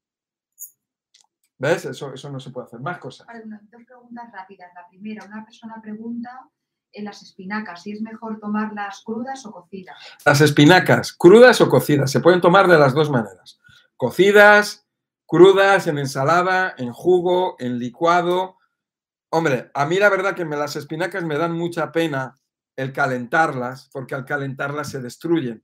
¿Ves? 1.57 1.85
Eso, 1.85 2.13
eso 2.13 2.29
no 2.29 2.39
se 2.39 2.49
puede 2.49 2.67
hacer. 2.67 2.79
Más 2.79 2.97
cosas. 2.99 3.27
dos 3.71 3.83
preguntas 3.85 4.31
rápidas. 4.31 4.71
La 4.75 4.87
primera, 4.87 5.25
una 5.25 5.45
persona 5.45 5.81
pregunta 5.81 6.49
en 6.91 7.05
las 7.05 7.21
espinacas, 7.23 7.83
si 7.83 7.91
es 7.91 8.01
mejor 8.01 8.39
tomarlas 8.39 9.01
crudas 9.03 9.45
o 9.45 9.51
cocidas. 9.51 9.97
Las 10.25 10.41
espinacas, 10.41 11.13
crudas 11.13 11.59
o 11.61 11.69
cocidas, 11.69 12.11
se 12.11 12.19
pueden 12.19 12.41
tomar 12.41 12.67
de 12.67 12.77
las 12.77 12.93
dos 12.93 13.09
maneras. 13.09 13.59
Cocidas, 13.97 14.87
crudas, 15.25 15.87
en 15.87 15.97
ensalada, 15.97 16.75
en 16.77 16.93
jugo, 16.93 17.55
en 17.59 17.79
licuado. 17.79 18.57
Hombre, 19.31 19.71
a 19.73 19.85
mí 19.85 19.97
la 19.97 20.09
verdad 20.09 20.35
que 20.35 20.45
me, 20.45 20.55
las 20.55 20.75
espinacas 20.75 21.23
me 21.23 21.37
dan 21.37 21.53
mucha 21.53 21.91
pena 21.91 22.35
el 22.75 22.93
calentarlas, 22.93 23.89
porque 23.91 24.15
al 24.15 24.25
calentarlas 24.25 24.89
se 24.89 25.01
destruyen. 25.01 25.63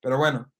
Pero 0.00 0.18
bueno, 0.18 0.52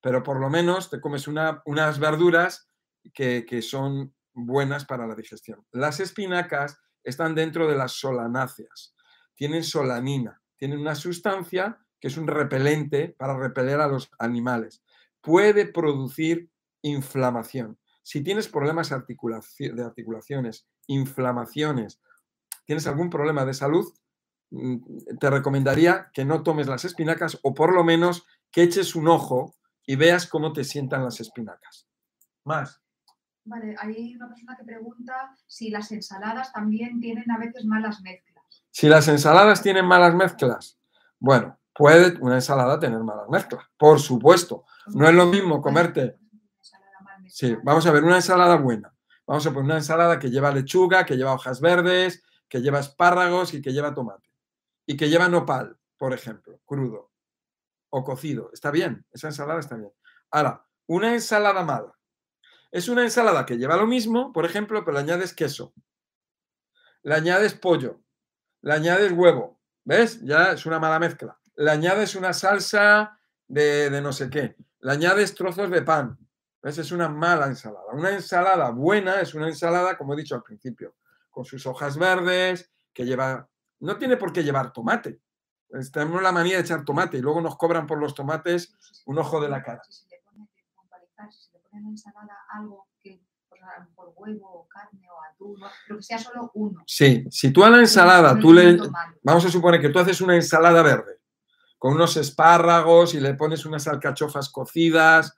pero 0.00 0.22
por 0.22 0.40
lo 0.40 0.50
menos 0.50 0.90
te 0.90 1.00
comes 1.00 1.28
unas 1.28 1.98
verduras 1.98 2.68
que, 3.12 3.62
son 3.62 4.14
buenas 4.32 4.84
para 4.84 5.06
la 5.06 5.14
digestión. 5.14 5.64
Las 5.72 6.00
espinacas 6.00 6.78
están 7.02 7.34
dentro 7.34 7.68
de 7.68 7.76
las 7.76 7.92
solanáceas, 7.92 8.94
tienen 9.34 9.62
solanina, 9.62 10.42
tienen 10.56 10.80
una 10.80 10.94
sustancia 10.94 11.78
que 12.00 12.08
es 12.08 12.16
un 12.16 12.26
repelente 12.26 13.14
para 13.18 13.36
repeler 13.36 13.80
a 13.80 13.88
los 13.88 14.10
animales. 14.18 14.82
Puede 15.20 15.66
producir 15.66 16.50
inflamación. 16.82 17.78
Si 18.02 18.22
tienes 18.22 18.48
problemas 18.48 18.90
de 18.90 19.82
articulaciones, 19.82 20.66
inflamaciones, 20.86 22.00
tienes 22.66 22.86
algún 22.86 23.10
problema 23.10 23.44
de 23.44 23.54
salud, 23.54 23.92
mm, 24.50 25.16
te 25.18 25.30
recomendaría 25.30 26.10
que 26.12 26.24
no 26.24 26.42
tomes 26.42 26.66
las 26.66 26.84
espinacas 26.84 27.38
o 27.42 27.54
por 27.54 27.74
lo 27.74 27.84
menos 27.84 28.26
que 28.50 28.62
eches 28.62 28.94
un 28.94 29.08
ojo 29.08 29.56
y 29.86 29.96
veas 29.96 30.26
cómo 30.26 30.52
te 30.52 30.64
sientan 30.64 31.04
las 31.04 31.20
espinacas. 31.20 31.88
Más. 32.44 32.83
Vale, 33.46 33.76
hay 33.78 34.16
una 34.16 34.28
persona 34.28 34.56
que 34.56 34.64
pregunta 34.64 35.34
si 35.46 35.68
las 35.68 35.92
ensaladas 35.92 36.52
también 36.52 36.98
tienen 37.00 37.30
a 37.30 37.38
veces 37.38 37.64
malas 37.66 38.00
mezclas. 38.00 38.44
Si 38.70 38.88
las 38.88 39.06
ensaladas 39.08 39.62
tienen 39.62 39.84
malas 39.84 40.14
mezclas, 40.14 40.78
bueno, 41.18 41.58
puede 41.74 42.18
una 42.20 42.36
ensalada 42.36 42.80
tener 42.80 43.00
malas 43.00 43.28
mezclas, 43.28 43.66
por 43.76 44.00
supuesto. 44.00 44.64
No 44.94 45.06
es 45.06 45.14
lo 45.14 45.26
mismo 45.26 45.60
comerte. 45.60 46.16
Sí, 47.26 47.56
vamos 47.62 47.86
a 47.86 47.92
ver, 47.92 48.02
una 48.02 48.16
ensalada 48.16 48.56
buena. 48.56 48.94
Vamos 49.26 49.46
a 49.46 49.50
poner 49.50 49.64
una 49.64 49.76
ensalada 49.76 50.18
que 50.18 50.30
lleva 50.30 50.52
lechuga, 50.52 51.04
que 51.04 51.16
lleva 51.16 51.34
hojas 51.34 51.60
verdes, 51.60 52.22
que 52.48 52.62
lleva 52.62 52.80
espárragos 52.80 53.52
y 53.54 53.60
que 53.60 53.72
lleva 53.72 53.94
tomate. 53.94 54.30
Y 54.86 54.96
que 54.96 55.08
lleva 55.08 55.28
nopal, 55.28 55.78
por 55.98 56.14
ejemplo, 56.14 56.60
crudo 56.64 57.10
o 57.90 58.04
cocido. 58.04 58.50
Está 58.52 58.70
bien, 58.70 59.06
esa 59.12 59.28
ensalada 59.28 59.60
está 59.60 59.76
bien. 59.76 59.92
Ahora, 60.30 60.66
una 60.86 61.12
ensalada 61.12 61.62
mala 61.62 61.93
es 62.74 62.88
una 62.88 63.04
ensalada 63.04 63.46
que 63.46 63.56
lleva 63.56 63.76
lo 63.76 63.86
mismo, 63.86 64.32
por 64.32 64.44
ejemplo, 64.44 64.84
pero 64.84 64.94
le 64.94 65.04
añades 65.04 65.32
queso, 65.32 65.72
le 67.04 67.14
añades 67.14 67.54
pollo, 67.54 68.00
le 68.62 68.72
añades 68.72 69.12
huevo, 69.12 69.60
¿ves? 69.84 70.20
Ya 70.22 70.54
es 70.54 70.66
una 70.66 70.80
mala 70.80 70.98
mezcla. 70.98 71.38
Le 71.54 71.70
añades 71.70 72.16
una 72.16 72.32
salsa 72.32 73.16
de, 73.46 74.00
no 74.02 74.12
sé 74.12 74.28
qué, 74.28 74.56
le 74.80 74.90
añades 74.90 75.36
trozos 75.36 75.70
de 75.70 75.82
pan, 75.82 76.18
¿ves? 76.60 76.78
Es 76.78 76.90
una 76.90 77.08
mala 77.08 77.46
ensalada. 77.46 77.92
Una 77.92 78.10
ensalada 78.10 78.70
buena 78.70 79.20
es 79.20 79.34
una 79.34 79.46
ensalada, 79.46 79.96
como 79.96 80.14
he 80.14 80.16
dicho 80.16 80.34
al 80.34 80.42
principio, 80.42 80.96
con 81.30 81.44
sus 81.44 81.64
hojas 81.66 81.96
verdes, 81.96 82.72
que 82.92 83.04
lleva 83.04 83.48
no 83.78 83.98
tiene 83.98 84.16
por 84.16 84.32
qué 84.32 84.42
llevar 84.42 84.72
tomate. 84.72 85.20
Tenemos 85.92 86.20
la 86.20 86.32
manía 86.32 86.56
de 86.56 86.62
echar 86.62 86.84
tomate 86.84 87.18
y 87.18 87.20
luego 87.20 87.40
nos 87.40 87.56
cobran 87.56 87.86
por 87.86 87.98
los 87.98 88.16
tomates 88.16 88.74
un 89.06 89.18
ojo 89.18 89.40
de 89.40 89.48
la 89.48 89.62
cara. 89.62 89.82
En 91.74 91.82
la 91.82 91.88
ensalada 91.88 92.36
algo 92.50 92.88
que, 93.02 93.20
pues 93.48 93.60
a 93.62 93.80
lo 93.80 93.88
mejor 93.88 94.12
huevo 94.16 94.48
o 94.48 94.68
carne 94.68 95.08
o 95.10 95.22
atún, 95.22 95.60
pero 95.86 95.98
que 95.98 96.04
sea 96.04 96.18
solo 96.18 96.50
uno. 96.54 96.84
Sí, 96.86 97.24
si 97.30 97.52
tú 97.52 97.64
a 97.64 97.70
la 97.70 97.80
ensalada, 97.80 98.38
tú 98.38 98.52
le, 98.52 98.78
vamos 99.22 99.44
a 99.44 99.50
suponer 99.50 99.80
que 99.80 99.88
tú 99.88 99.98
haces 99.98 100.20
una 100.20 100.36
ensalada 100.36 100.82
verde 100.82 101.18
con 101.78 101.94
unos 101.94 102.16
espárragos 102.16 103.14
y 103.14 103.20
le 103.20 103.34
pones 103.34 103.66
unas 103.66 103.86
alcachofas 103.88 104.48
cocidas, 104.50 105.36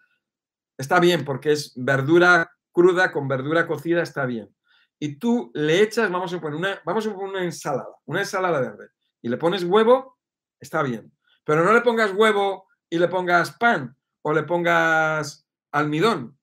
está 0.77 1.01
bien 1.01 1.25
porque 1.25 1.53
es 1.53 1.73
verdura 1.75 2.53
cruda 2.71 3.11
con 3.11 3.27
verdura 3.27 3.67
cocida, 3.67 4.03
está 4.03 4.27
bien. 4.27 4.55
Y 4.99 5.17
tú 5.17 5.51
le 5.55 5.83
echas, 5.83 6.11
vamos 6.11 6.33
a 6.35 6.41
poner 6.41 6.59
una, 6.59 6.81
vamos 6.85 7.07
a 7.07 7.15
poner 7.15 7.29
una 7.31 7.43
ensalada, 7.43 7.97
una 8.05 8.21
ensalada 8.21 8.61
verde, 8.61 8.91
y 9.23 9.31
le 9.31 9.39
pones 9.39 9.65
huevo, 9.65 10.19
está 10.61 10.83
bien. 10.83 11.11
Pero 11.43 11.65
no 11.65 11.73
le 11.73 11.81
pongas 11.81 12.13
huevo 12.13 12.69
y 12.91 12.99
le 12.99 13.09
pongas 13.09 13.53
pan, 13.53 13.97
o 14.21 14.33
le 14.33 14.43
pongas 14.43 15.46
almidón, 15.77 16.39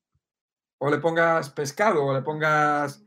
o 0.78 0.90
le 0.90 1.00
pongas 1.00 1.50
pescado, 1.50 2.06
o 2.06 2.14
le 2.14 2.22
pongas 2.22 3.06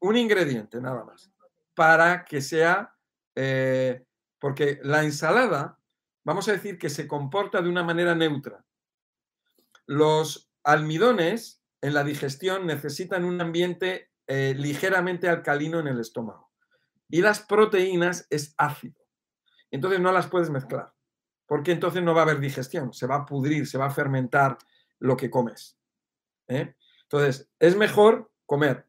un 0.00 0.16
ingrediente 0.16 0.80
nada 0.80 1.04
más 1.04 1.30
para 1.74 2.24
que 2.24 2.40
sea, 2.40 2.94
eh, 3.34 4.04
porque 4.38 4.80
la 4.82 5.02
ensalada, 5.02 5.78
vamos 6.24 6.48
a 6.48 6.52
decir 6.52 6.78
que 6.78 6.90
se 6.90 7.08
comporta 7.08 7.62
de 7.62 7.68
una 7.68 7.82
manera 7.82 8.14
neutra. 8.14 8.64
Los 9.86 10.52
almidones 10.62 11.62
en 11.80 11.94
la 11.94 12.04
digestión 12.04 12.66
necesitan 12.66 13.24
un 13.24 13.40
ambiente 13.40 14.10
eh, 14.26 14.54
ligeramente 14.56 15.28
alcalino 15.28 15.80
en 15.80 15.88
el 15.88 16.00
estómago 16.00 16.52
y 17.08 17.22
las 17.22 17.40
proteínas 17.40 18.26
es 18.30 18.54
ácido. 18.58 19.00
Entonces 19.70 20.00
no 20.00 20.12
las 20.12 20.28
puedes 20.28 20.50
mezclar, 20.50 20.92
porque 21.46 21.72
entonces 21.72 22.02
no 22.02 22.14
va 22.14 22.20
a 22.20 22.24
haber 22.24 22.40
digestión, 22.40 22.92
se 22.92 23.06
va 23.06 23.16
a 23.16 23.26
pudrir, 23.26 23.66
se 23.66 23.78
va 23.78 23.86
a 23.86 23.90
fermentar 23.90 24.58
lo 25.00 25.16
que 25.16 25.30
comes. 25.30 25.76
¿eh? 26.48 26.74
Entonces, 27.02 27.50
es 27.58 27.76
mejor 27.76 28.30
comer 28.46 28.86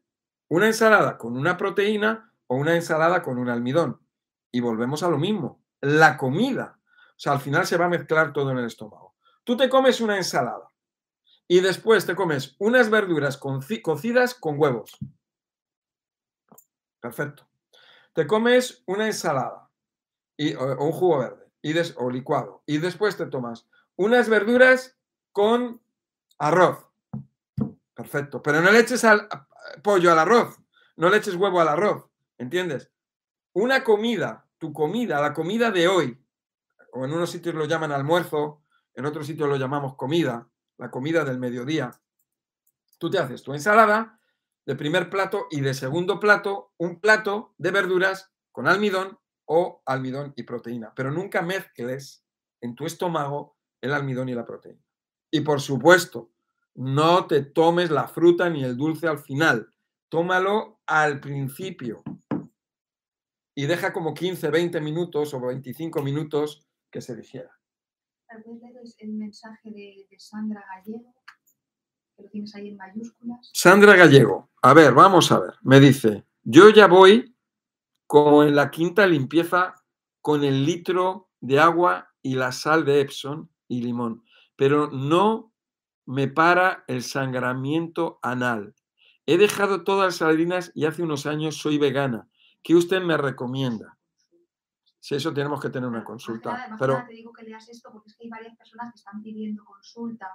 una 0.48 0.66
ensalada 0.66 1.18
con 1.18 1.36
una 1.36 1.56
proteína 1.56 2.32
o 2.46 2.56
una 2.56 2.76
ensalada 2.76 3.22
con 3.22 3.38
un 3.38 3.48
almidón. 3.48 4.00
Y 4.52 4.60
volvemos 4.60 5.02
a 5.02 5.08
lo 5.08 5.18
mismo, 5.18 5.62
la 5.80 6.16
comida. 6.16 6.78
O 7.10 7.18
sea, 7.18 7.32
al 7.32 7.40
final 7.40 7.66
se 7.66 7.76
va 7.76 7.86
a 7.86 7.90
mezclar 7.90 8.32
todo 8.32 8.50
en 8.50 8.58
el 8.58 8.66
estómago. 8.66 9.16
Tú 9.44 9.56
te 9.56 9.68
comes 9.68 10.00
una 10.00 10.16
ensalada 10.16 10.68
y 11.48 11.60
después 11.60 12.06
te 12.06 12.14
comes 12.14 12.54
unas 12.58 12.90
verduras 12.90 13.38
cocidas 13.38 14.34
con 14.34 14.58
huevos. 14.58 14.96
Perfecto. 17.00 17.48
Te 18.14 18.26
comes 18.26 18.82
una 18.86 19.06
ensalada 19.06 19.68
y, 20.36 20.54
o, 20.54 20.78
un 20.78 20.92
jugo 20.92 21.18
verde 21.18 21.50
y 21.60 21.74
o 21.96 22.10
licuado 22.10 22.62
y 22.66 22.78
después 22.78 23.16
te 23.16 23.26
tomas 23.26 23.68
unas 23.96 24.28
verduras 24.28 24.96
con 25.32 25.81
arroz. 26.42 26.84
Perfecto. 27.94 28.42
Pero 28.42 28.60
no 28.60 28.70
le 28.72 28.80
eches 28.80 29.04
al, 29.04 29.28
pollo 29.82 30.10
al 30.10 30.18
arroz, 30.18 30.58
no 30.96 31.08
le 31.08 31.18
eches 31.18 31.36
huevo 31.36 31.60
al 31.60 31.68
arroz, 31.68 32.06
¿entiendes? 32.36 32.90
Una 33.52 33.84
comida, 33.84 34.48
tu 34.58 34.72
comida, 34.72 35.20
la 35.20 35.32
comida 35.32 35.70
de 35.70 35.86
hoy, 35.86 36.18
o 36.92 37.04
en 37.04 37.12
unos 37.12 37.30
sitios 37.30 37.54
lo 37.54 37.66
llaman 37.66 37.92
almuerzo, 37.92 38.62
en 38.94 39.06
otros 39.06 39.26
sitios 39.26 39.48
lo 39.48 39.56
llamamos 39.56 39.94
comida, 39.94 40.48
la 40.78 40.90
comida 40.90 41.24
del 41.24 41.38
mediodía. 41.38 41.92
Tú 42.98 43.08
te 43.08 43.18
haces 43.18 43.42
tu 43.42 43.54
ensalada 43.54 44.20
de 44.66 44.74
primer 44.74 45.10
plato 45.10 45.46
y 45.50 45.60
de 45.60 45.74
segundo 45.74 46.18
plato 46.18 46.72
un 46.76 47.00
plato 47.00 47.54
de 47.58 47.70
verduras 47.70 48.32
con 48.50 48.66
almidón 48.66 49.18
o 49.44 49.82
almidón 49.86 50.32
y 50.36 50.42
proteína, 50.42 50.92
pero 50.94 51.10
nunca 51.10 51.42
mezcles 51.42 52.24
en 52.60 52.74
tu 52.74 52.86
estómago 52.86 53.56
el 53.80 53.92
almidón 53.92 54.28
y 54.28 54.34
la 54.34 54.44
proteína. 54.44 54.82
Y 55.30 55.40
por 55.40 55.60
supuesto, 55.60 56.31
no 56.74 57.26
te 57.26 57.42
tomes 57.42 57.90
la 57.90 58.08
fruta 58.08 58.48
ni 58.48 58.64
el 58.64 58.76
dulce 58.76 59.06
al 59.06 59.18
final, 59.18 59.72
tómalo 60.08 60.80
al 60.86 61.20
principio 61.20 62.02
y 63.54 63.66
deja 63.66 63.92
como 63.92 64.14
15, 64.14 64.50
20 64.50 64.80
minutos 64.80 65.34
o 65.34 65.40
25 65.40 66.02
minutos 66.02 66.66
que 66.90 67.00
se 67.00 67.14
digiera. 67.16 67.50
Tal 68.26 68.42
vez 68.46 68.62
lees 68.62 68.96
el 68.98 69.12
mensaje 69.12 69.70
de, 69.70 70.06
de 70.10 70.18
Sandra 70.18 70.64
Gallego, 70.74 71.14
que 72.16 72.22
lo 72.22 72.28
tienes 72.30 72.54
ahí 72.54 72.68
en 72.68 72.76
mayúsculas. 72.76 73.50
Sandra 73.52 73.94
Gallego, 73.94 74.50
a 74.62 74.72
ver, 74.72 74.94
vamos 74.94 75.30
a 75.32 75.40
ver, 75.40 75.54
me 75.62 75.80
dice, 75.80 76.24
yo 76.42 76.70
ya 76.70 76.86
voy 76.86 77.36
como 78.06 78.42
en 78.42 78.56
la 78.56 78.70
quinta 78.70 79.06
limpieza 79.06 79.74
con 80.20 80.44
el 80.44 80.64
litro 80.64 81.30
de 81.40 81.60
agua 81.60 82.14
y 82.22 82.36
la 82.36 82.52
sal 82.52 82.84
de 82.84 83.00
Epson 83.00 83.50
y 83.68 83.82
limón, 83.82 84.24
pero 84.56 84.88
no 84.90 85.51
me 86.06 86.28
para 86.28 86.84
el 86.88 87.02
sangramiento 87.02 88.18
anal. 88.22 88.74
He 89.26 89.38
dejado 89.38 89.84
todas 89.84 90.20
las 90.20 90.28
harinas 90.28 90.72
y 90.74 90.86
hace 90.86 91.02
unos 91.02 91.26
años 91.26 91.56
soy 91.56 91.78
vegana. 91.78 92.28
¿Qué 92.62 92.74
usted 92.74 93.00
me 93.02 93.16
recomienda? 93.16 93.96
Si 95.00 95.14
eso 95.14 95.32
tenemos 95.32 95.60
que 95.60 95.68
tener 95.70 95.88
una 95.88 95.98
nada- 95.98 96.06
consulta, 96.06 96.50
más 96.52 96.68
que 96.70 96.76
pero 96.78 97.04
te 97.06 97.12
digo 97.12 97.32
que 97.32 97.42
leas 97.44 97.68
esto 97.68 97.90
porque 97.92 98.08
es 98.08 98.16
que 98.16 98.24
hay 98.24 98.30
varias 98.30 98.56
personas 98.56 98.92
que 98.92 98.98
están 98.98 99.22
pidiendo 99.22 99.64
consulta. 99.64 100.28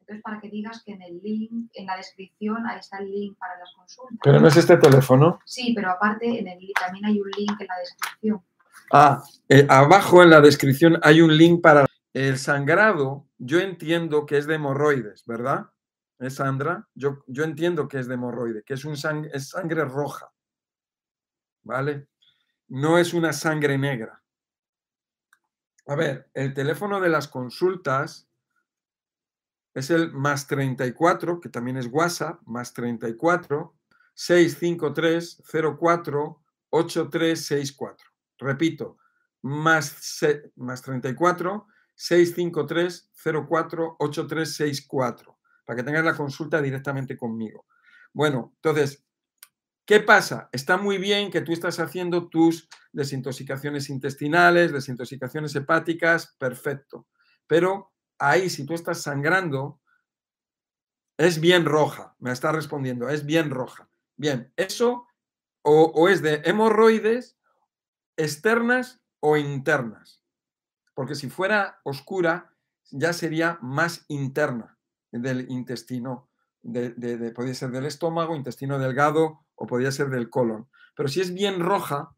Entonces, 0.00 0.22
para 0.22 0.40
que 0.40 0.48
digas 0.48 0.82
que 0.84 0.92
en 0.92 1.02
el 1.02 1.20
link, 1.22 1.70
en 1.74 1.86
la 1.86 1.96
descripción, 1.96 2.64
ahí 2.66 2.78
está 2.78 2.98
el 2.98 3.10
link 3.10 3.36
para 3.38 3.58
las 3.58 3.72
consultas. 3.74 4.18
pero 4.22 4.40
no 4.40 4.48
es 4.48 4.56
este 4.56 4.76
teléfono. 4.76 5.40
Sí, 5.44 5.72
pero 5.74 5.90
aparte 5.90 6.26
en 6.38 6.46
el, 6.46 6.60
también 6.78 7.04
hay 7.06 7.20
un 7.20 7.28
link 7.36 7.60
en 7.60 7.66
la 7.66 7.76
descripción. 7.78 8.42
Ah, 8.92 9.22
eh, 9.48 9.66
abajo 9.68 10.22
en 10.22 10.30
la 10.30 10.40
descripción 10.40 10.98
hay 11.02 11.20
un 11.20 11.36
link 11.36 11.60
para 11.60 11.84
el 12.16 12.38
sangrado. 12.38 13.28
Yo 13.36 13.60
entiendo 13.60 14.24
que 14.24 14.38
es 14.38 14.46
de 14.46 14.54
hemorroides, 14.54 15.26
¿verdad? 15.26 15.70
¿Es 16.18 16.36
Sandra? 16.36 16.88
Yo, 16.94 17.22
yo 17.26 17.44
entiendo 17.44 17.88
que 17.88 17.98
es 17.98 18.08
de 18.08 18.14
hemorroide, 18.14 18.62
que 18.62 18.72
es, 18.72 18.86
un 18.86 18.96
sangre 18.96 19.84
roja, 19.84 20.32
¿vale? 21.62 22.08
No 22.68 22.96
es 22.96 23.12
una 23.12 23.34
sangre 23.34 23.76
negra. 23.76 24.22
A 25.88 25.94
ver, 25.94 26.30
el 26.32 26.54
teléfono 26.54 27.00
de 27.00 27.10
las 27.10 27.28
consultas 27.28 28.30
es 29.74 29.90
el 29.90 30.10
más 30.10 30.46
34, 30.46 31.38
que 31.38 31.50
también 31.50 31.76
es 31.76 31.86
WhatsApp, 31.86 32.40
más 32.46 32.72
34 32.72 33.76
653 34.14 35.42
04 35.78 36.42
8364. 36.70 38.06
Repito, 38.38 38.96
más, 39.42 40.18
más 40.56 40.80
34 40.80 41.66
653 41.96 43.10
04 43.48 43.96
8364, 43.98 45.38
para 45.64 45.76
que 45.76 45.82
tengas 45.82 46.04
la 46.04 46.16
consulta 46.16 46.62
directamente 46.62 47.16
conmigo. 47.16 47.66
Bueno, 48.12 48.52
entonces, 48.56 49.04
¿qué 49.84 50.00
pasa? 50.00 50.48
Está 50.52 50.76
muy 50.76 50.98
bien 50.98 51.30
que 51.30 51.40
tú 51.40 51.52
estás 51.52 51.80
haciendo 51.80 52.28
tus 52.28 52.68
desintoxicaciones 52.92 53.90
intestinales, 53.90 54.72
desintoxicaciones 54.72 55.54
hepáticas, 55.56 56.36
perfecto. 56.38 57.08
Pero 57.46 57.92
ahí, 58.18 58.48
si 58.50 58.64
tú 58.64 58.74
estás 58.74 59.02
sangrando, 59.02 59.80
es 61.18 61.40
bien 61.40 61.64
roja, 61.64 62.14
me 62.18 62.30
está 62.30 62.52
respondiendo, 62.52 63.08
es 63.08 63.24
bien 63.24 63.50
roja. 63.50 63.88
Bien, 64.16 64.52
eso 64.56 65.06
o, 65.62 65.84
o 65.94 66.08
es 66.08 66.22
de 66.22 66.42
hemorroides 66.44 67.38
externas 68.16 69.00
o 69.20 69.36
internas. 69.36 70.25
Porque 70.96 71.14
si 71.14 71.28
fuera 71.28 71.78
oscura, 71.84 72.54
ya 72.90 73.12
sería 73.12 73.58
más 73.60 74.06
interna 74.08 74.78
del 75.12 75.50
intestino, 75.50 76.30
podría 76.62 77.54
ser 77.54 77.70
del 77.70 77.84
estómago, 77.84 78.34
intestino 78.34 78.78
delgado 78.78 79.44
o 79.56 79.66
podría 79.66 79.92
ser 79.92 80.08
del 80.08 80.30
colon. 80.30 80.70
Pero 80.94 81.10
si 81.10 81.20
es 81.20 81.34
bien 81.34 81.60
roja, 81.60 82.16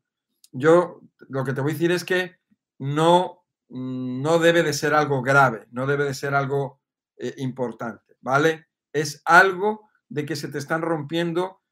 yo 0.53 1.01
lo 1.29 1.45
que 1.45 1.55
te 1.55 1.61
voy 1.61 1.73
a 1.73 1.75
decir 1.75 1.91
es 1.91 2.05
que 2.05 2.37
no, 2.79 3.45
mm, 3.69 4.23
no 4.23 4.39
debe 4.39 4.63
de 4.63 4.73
ser 4.73 4.95
algo 4.95 5.23
grave, 5.23 5.67
no 5.73 5.85
debe 5.89 6.05
de 6.05 6.15
ser 6.15 6.37
algo 6.37 6.81
eh, 7.17 7.35
importante, 7.39 8.17
¿vale? 8.21 8.69
Es 8.93 9.23
algo 9.25 9.91
de 10.09 10.25
que 10.25 10.37
se 10.37 10.47
te 10.47 10.59
están 10.59 10.83
rompiendo 10.83 11.63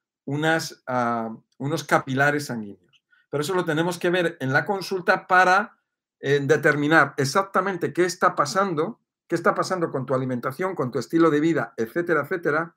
ah, 0.89 1.37
unos 1.59 1.85
capilares 1.85 2.47
sanguíneos. 2.47 3.05
Pero 3.31 3.43
eso 3.43 3.55
lo 3.55 3.65
tenemos 3.65 4.01
que 4.01 4.11
ver 4.11 4.37
en 4.41 4.53
la 4.53 4.65
consulta 4.65 5.29
para 5.29 5.76
eh, 6.29 6.41
determinar 6.43 7.15
exactamente 7.17 7.93
qué 7.93 8.05
está 8.05 8.35
pasando, 8.35 9.01
qué 9.29 9.35
está 9.37 9.55
pasando 9.55 9.91
con 9.91 10.05
tu 10.07 10.15
alimentación, 10.15 10.75
con 10.75 10.91
tu 10.91 10.99
estilo 10.99 11.31
de 11.31 11.41
vida, 11.41 11.73
etcétera, 11.77 12.23
etcétera, 12.23 12.75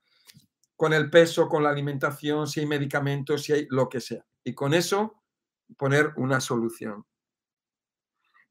con 0.75 0.93
el 0.93 1.09
peso, 1.09 1.47
con 1.49 1.63
la 1.63 1.71
alimentación, 1.71 2.47
si 2.47 2.61
hay 2.61 2.65
medicamentos, 2.67 3.43
si 3.43 3.53
hay 3.53 3.67
lo 3.69 3.89
que 3.89 4.01
sea. 4.01 4.25
Y 4.43 4.53
con 4.53 4.73
eso 4.73 5.21
poner 5.77 6.13
una 6.17 6.39
solución. 6.41 7.05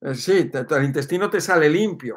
Eh, 0.01 0.15
Sí, 0.15 0.51
te- 0.51 0.67
el 0.77 0.85
intestino 0.85 1.29
te 1.31 1.41
sale 1.41 1.69
limpio. 1.69 2.17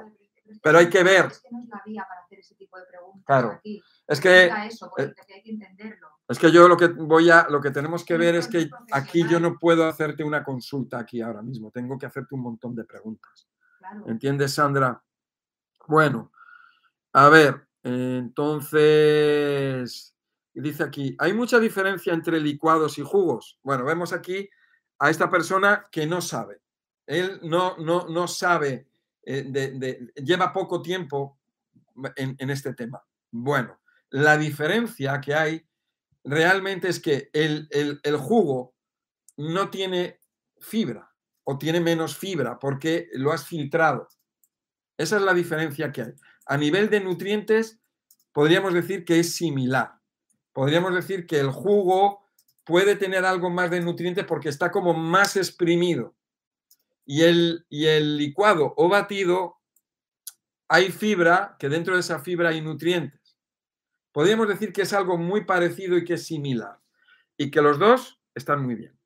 Pero 0.62 0.80
hay 0.80 0.90
que 0.90 1.03
ver. 1.03 1.26
Es 1.28 1.40
que 1.41 1.49
no 1.52 1.60
es 1.64 1.70
la 1.70 1.82
vía 1.86 2.06
para 2.08 2.22
hacer 2.22 2.40
ese 2.40 2.56
tipo 2.56 2.78
de 2.78 2.86
preguntas 2.86 3.24
Claro, 3.26 3.52
aquí. 3.53 3.82
Es 4.08 4.20
que 4.20 4.45
Explica 4.45 4.66
eso, 4.68 4.90
porque 4.90 5.03
eh, 5.12 5.14
hay 5.36 5.44
que 5.44 5.52
entenderlo. 5.52 6.08
Es 6.32 6.40
que 6.40 6.49
yo 6.49 6.68
lo 6.70 6.78
que 6.78 6.88
voy 6.88 7.30
a, 7.30 7.48
lo 7.49 7.60
que 7.60 7.72
tenemos 7.72 8.06
que 8.06 8.16
ver 8.16 8.36
es 8.36 8.48
que 8.48 8.70
aquí 8.94 9.28
yo 9.28 9.38
no 9.41 9.60
puedo 9.60 9.86
hacerte 9.86 10.24
una 10.24 10.45
consulta 10.45 10.98
aquí 10.98 11.20
ahora 11.20 11.41
mismo, 11.41 11.72
tengo 11.72 11.98
que 11.98 12.06
hacerte 12.06 12.36
un 12.36 12.41
montón 12.41 12.74
de 12.74 12.86
preguntas. 12.86 13.49
¿Entiendes, 14.08 14.53
Sandra? 14.53 15.03
Bueno, 15.88 16.32
a 17.12 17.28
ver, 17.28 17.68
entonces, 17.84 18.56
dice 20.53 20.84
aquí, 20.84 21.18
¿hay 21.20 21.34
mucha 21.34 21.60
diferencia 21.60 22.14
entre 22.14 22.40
licuados 22.40 22.98
y 22.98 23.02
jugos? 23.02 23.60
Bueno, 23.62 23.84
vemos 23.84 24.14
aquí 24.14 24.49
a 24.99 25.10
esta 25.10 25.30
persona 25.30 25.86
que 25.91 26.08
no 26.08 26.22
sabe. 26.22 26.62
Él 27.08 27.41
no, 27.44 27.76
no, 27.78 28.08
no 28.08 28.30
sabe, 28.30 28.88
eh, 29.24 30.10
lleva 30.16 30.53
poco 30.53 30.82
tiempo 30.82 31.40
en, 32.16 32.38
en 32.40 32.49
este 32.49 32.74
tema. 32.74 33.03
Bueno, 33.32 33.82
la 34.12 34.38
diferencia 34.38 35.20
que 35.20 35.36
hay 35.36 35.68
realmente 36.23 36.88
es 36.88 36.99
que 36.99 37.30
el, 37.34 37.68
jugo 38.18 38.76
no 39.38 39.69
tiene 39.69 40.19
fibra 40.60 41.11
o 41.43 41.57
tiene 41.57 41.80
menos 41.80 42.18
fibra 42.18 42.60
porque 42.60 43.07
lo 43.14 43.31
has 43.31 43.45
filtrado. 43.45 44.07
Esa 44.98 45.18
es 45.18 45.22
la 45.23 45.34
diferencia 45.34 45.91
que 45.91 46.02
hay. 46.02 46.14
A 46.45 46.57
nivel 46.57 46.89
de 46.89 46.99
nutrientes, 46.99 47.80
podríamos 48.31 48.73
decir 48.73 49.06
que 49.06 49.19
es 49.19 49.35
similar. 49.35 49.93
Podríamos 50.53 50.93
decir 50.93 51.26
que 51.26 51.39
el 51.39 51.49
jugo 51.49 52.22
puede 52.65 52.95
tener 52.95 53.26
algo 53.26 53.49
más 53.49 53.72
de 53.72 53.81
nutrientes 53.81 54.26
porque 54.26 54.49
está 54.49 54.72
como 54.72 54.93
más 54.93 55.35
exprimido. 55.38 56.15
Y 57.06 57.23
el, 57.23 57.65
y 57.69 57.88
el 57.88 58.18
licuado 58.18 58.73
o 58.77 58.88
batido, 58.88 59.57
hay 60.68 60.91
fibra, 60.91 61.56
que 61.60 61.68
dentro 61.68 61.95
de 61.95 62.02
esa 62.02 62.19
fibra 62.19 62.49
hay 62.49 62.61
nutrientes. 62.61 63.20
Podríamos 64.11 64.47
decir 64.47 64.73
que 64.73 64.81
es 64.81 64.93
algo 64.93 65.17
muy 65.17 65.45
parecido 65.45 65.97
y 65.97 66.03
que 66.03 66.15
es 66.15 66.25
similar. 66.25 66.79
Y 67.38 67.49
que 67.51 67.61
los 67.61 67.79
dos 67.79 68.19
están 68.35 68.63
muy 68.63 68.75
bien. 68.75 69.01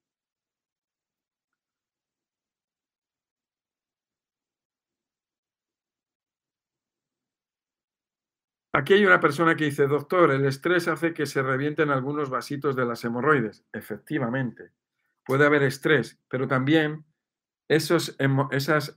Aquí 8.74 8.94
hay 8.94 9.06
una 9.06 9.22
persona 9.22 9.56
que 9.56 9.64
dice, 9.64 9.88
doctor, 9.88 10.32
el 10.32 10.46
estrés 10.46 10.90
hace 10.90 11.14
que 11.14 11.26
se 11.26 11.42
revienten 11.42 11.92
algunos 11.92 12.30
vasitos 12.30 12.76
de 12.76 12.86
las 12.86 13.06
hemorroides. 13.06 13.64
Efectivamente, 13.72 14.72
puede 15.24 15.46
haber 15.46 15.64
estrés, 15.64 16.20
pero 16.28 16.46
también 16.46 17.06
esos, 17.70 18.18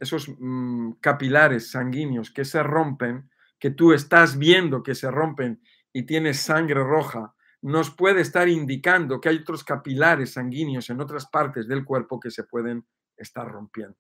esos 0.01 0.29
mm, 0.37 0.95
capilares 1.01 1.71
sanguíneos 1.71 2.33
que 2.33 2.45
se 2.45 2.61
rompen, 2.65 3.31
que 3.61 3.71
tú 3.71 3.93
estás 3.93 4.37
viendo 4.37 4.83
que 4.83 4.97
se 4.97 5.13
rompen 5.13 5.63
y 5.99 6.05
tienes 6.05 6.39
sangre 6.39 6.85
roja, 6.85 7.35
nos 7.61 7.91
puede 7.91 8.21
estar 8.21 8.49
indicando 8.49 9.21
que 9.21 9.31
hay 9.31 9.39
otros 9.39 9.65
capilares 9.65 10.35
sanguíneos 10.35 10.89
en 10.91 11.01
otras 11.01 11.27
partes 11.27 11.67
del 11.67 11.85
cuerpo 11.85 12.21
que 12.21 12.31
se 12.31 12.45
pueden 12.45 12.87
estar 13.17 13.49
rompiendo. 13.49 13.99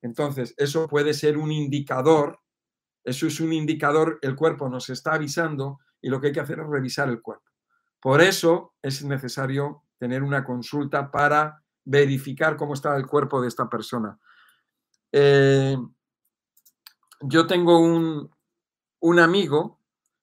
Entonces, 0.00 0.54
eso 0.56 0.88
puede 0.88 1.12
ser 1.12 1.36
un 1.36 1.52
indicador, 1.52 2.40
eso 3.04 3.26
es 3.26 3.40
un 3.40 3.52
indicador, 3.52 4.18
el 4.22 4.34
cuerpo 4.34 4.70
nos 4.70 4.88
está 4.88 5.16
avisando 5.16 5.80
y 6.00 6.08
lo 6.08 6.18
que 6.18 6.28
hay 6.28 6.32
que 6.32 6.40
hacer 6.40 6.60
es 6.60 6.66
revisar 6.66 7.10
el 7.10 7.20
cuerpo. 7.20 7.44
Por 8.00 8.22
eso 8.22 8.72
es 8.80 9.04
necesario 9.04 9.82
tener 9.98 10.22
una 10.22 10.42
consulta 10.42 11.10
para 11.10 11.62
verificar 11.84 12.56
cómo 12.56 12.72
está 12.72 12.96
el 12.96 13.06
cuerpo 13.06 13.42
de 13.42 13.48
esta 13.48 13.68
persona. 13.68 14.18
Eh, 15.12 15.76
yo 17.20 17.46
tengo 17.46 17.80
un, 17.80 18.30
un 19.00 19.18
amigo 19.20 19.77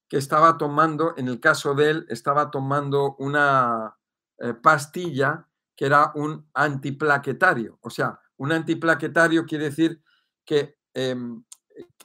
que 0.07 0.17
estaba 0.17 0.57
tomando, 0.57 1.13
en 1.17 1.27
el 1.27 1.39
caso 1.39 1.73
de 1.73 1.89
él, 1.89 2.05
estaba 2.09 2.51
tomando 2.51 3.15
una 3.19 3.97
eh, 4.37 4.53
pastilla 4.53 5.47
que 5.75 5.85
era 5.85 6.11
un 6.15 6.49
antiplaquetario. 6.53 7.79
O 7.81 7.89
sea, 7.89 8.19
un 8.37 8.51
antiplaquetario 8.51 9.45
quiere 9.45 9.65
decir 9.65 10.01
que 10.45 10.77
em, 10.93 11.43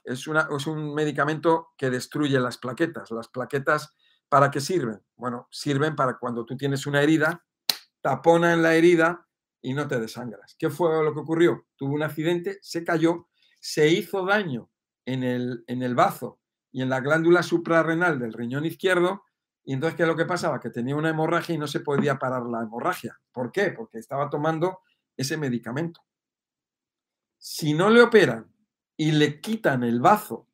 es, 0.05 0.27
una, 0.27 0.49
es 0.57 0.67
un 0.67 0.95
medicamento 0.95 1.69
que 1.77 1.91
destruye 1.91 2.39
las 2.41 2.59
plaquetas. 2.59 3.11
Las 3.11 3.29
plaquetas, 3.29 3.95
¿para 4.29 4.51
qué 4.51 4.61
sirven? 4.61 5.03
Bueno, 5.17 5.47
sirven 5.51 5.95
para 5.95 6.19
cuando 6.19 6.45
tú 6.45 6.57
tienes 6.57 6.87
una 6.87 7.03
herida, 7.03 7.45
tapona 8.01 8.55
en 8.55 8.63
la 8.63 8.75
herida 8.75 9.29
y 9.61 9.75
no 9.75 9.87
te 9.87 10.01
desangras. 10.01 10.57
¿Qué 10.59 10.71
fue 10.71 11.05
lo 11.05 11.13
que 11.13 11.21
ocurrió? 11.21 11.67
Tuvo 11.77 11.95
un 11.95 12.03
accidente, 12.03 12.59
se 12.63 12.83
cayó, 12.83 13.29
se 13.61 13.89
hizo 13.89 14.25
daño 14.25 14.71
en 15.05 15.23
el, 15.23 15.65
en 15.67 15.83
el 15.83 15.95
bazo 15.95 16.40
y 16.73 16.83
en 16.83 16.89
la 16.89 17.01
glándula 17.01 17.43
suprarrenal 17.43 18.19
del 18.19 18.33
riñón 18.33 18.65
izquierdo. 18.65 19.25
Y 19.65 19.75
entonces, 19.75 19.97
¿qué 19.97 20.03
es 20.03 20.09
lo 20.09 20.17
que 20.17 20.25
pasaba? 20.25 20.61
Que 20.61 20.71
tenía 20.71 20.97
una 20.97 21.11
hemorragia 21.11 21.55
y 21.55 21.59
no 21.59 21.67
se 21.67 21.81
podía 21.81 22.19
parar 22.19 22.45
la 22.45 22.63
hemorragia. 22.63 23.19
¿Por 23.33 23.53
qué? 23.53 23.71
Porque 23.71 23.99
estaba 23.99 24.31
tomando 24.31 24.81
ese 25.17 25.37
medicamento. 25.37 26.01
Si 27.39 27.75
no 27.75 27.91
le 27.91 28.03
operan 28.03 28.53
y 28.97 29.13
le 29.13 29.41
quitan 29.41 29.83
el 29.85 30.01
bazo 30.01 30.49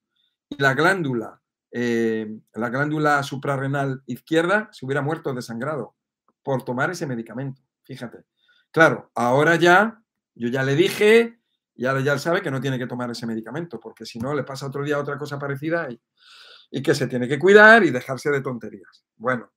y 0.49 0.61
la 0.61 0.75
glándula, 0.75 1.43
eh, 1.71 2.41
la 2.55 2.69
glándula 2.69 3.23
suprarrenal 3.23 4.03
izquierda, 4.07 4.69
se 4.73 4.87
hubiera 4.87 5.03
muerto 5.03 5.35
desangrado 5.35 5.95
por 6.43 6.65
tomar 6.65 6.91
ese 6.91 7.07
medicamento. 7.07 7.61
Fíjate. 7.83 8.25
Claro, 8.71 9.11
ahora 9.15 9.57
ya, 9.57 10.03
yo 10.35 10.49
ya 10.49 10.63
le 10.63 10.75
dije, 10.75 11.41
y 11.77 11.85
ahora 11.85 12.01
ya 12.01 12.19
sabe 12.19 12.41
que 12.41 12.51
no 12.51 12.61
tiene 12.61 12.79
que 12.79 12.87
tomar 12.87 13.11
ese 13.11 13.27
medicamento, 13.27 13.79
porque 13.79 14.07
si 14.07 14.19
no 14.19 14.35
le 14.35 14.45
pasa 14.45 14.67
otro 14.67 14.83
día 14.83 14.99
otra 14.99 15.19
cosa 15.19 15.39
parecida 15.39 15.89
y, 15.91 16.83
que 16.83 16.95
se 16.95 17.07
tiene 17.07 17.29
que 17.29 17.39
cuidar 17.39 17.85
y 17.85 17.91
dejarse 17.91 18.31
de 18.31 18.41
tonterías. 18.41 19.05
Bueno, 19.17 19.53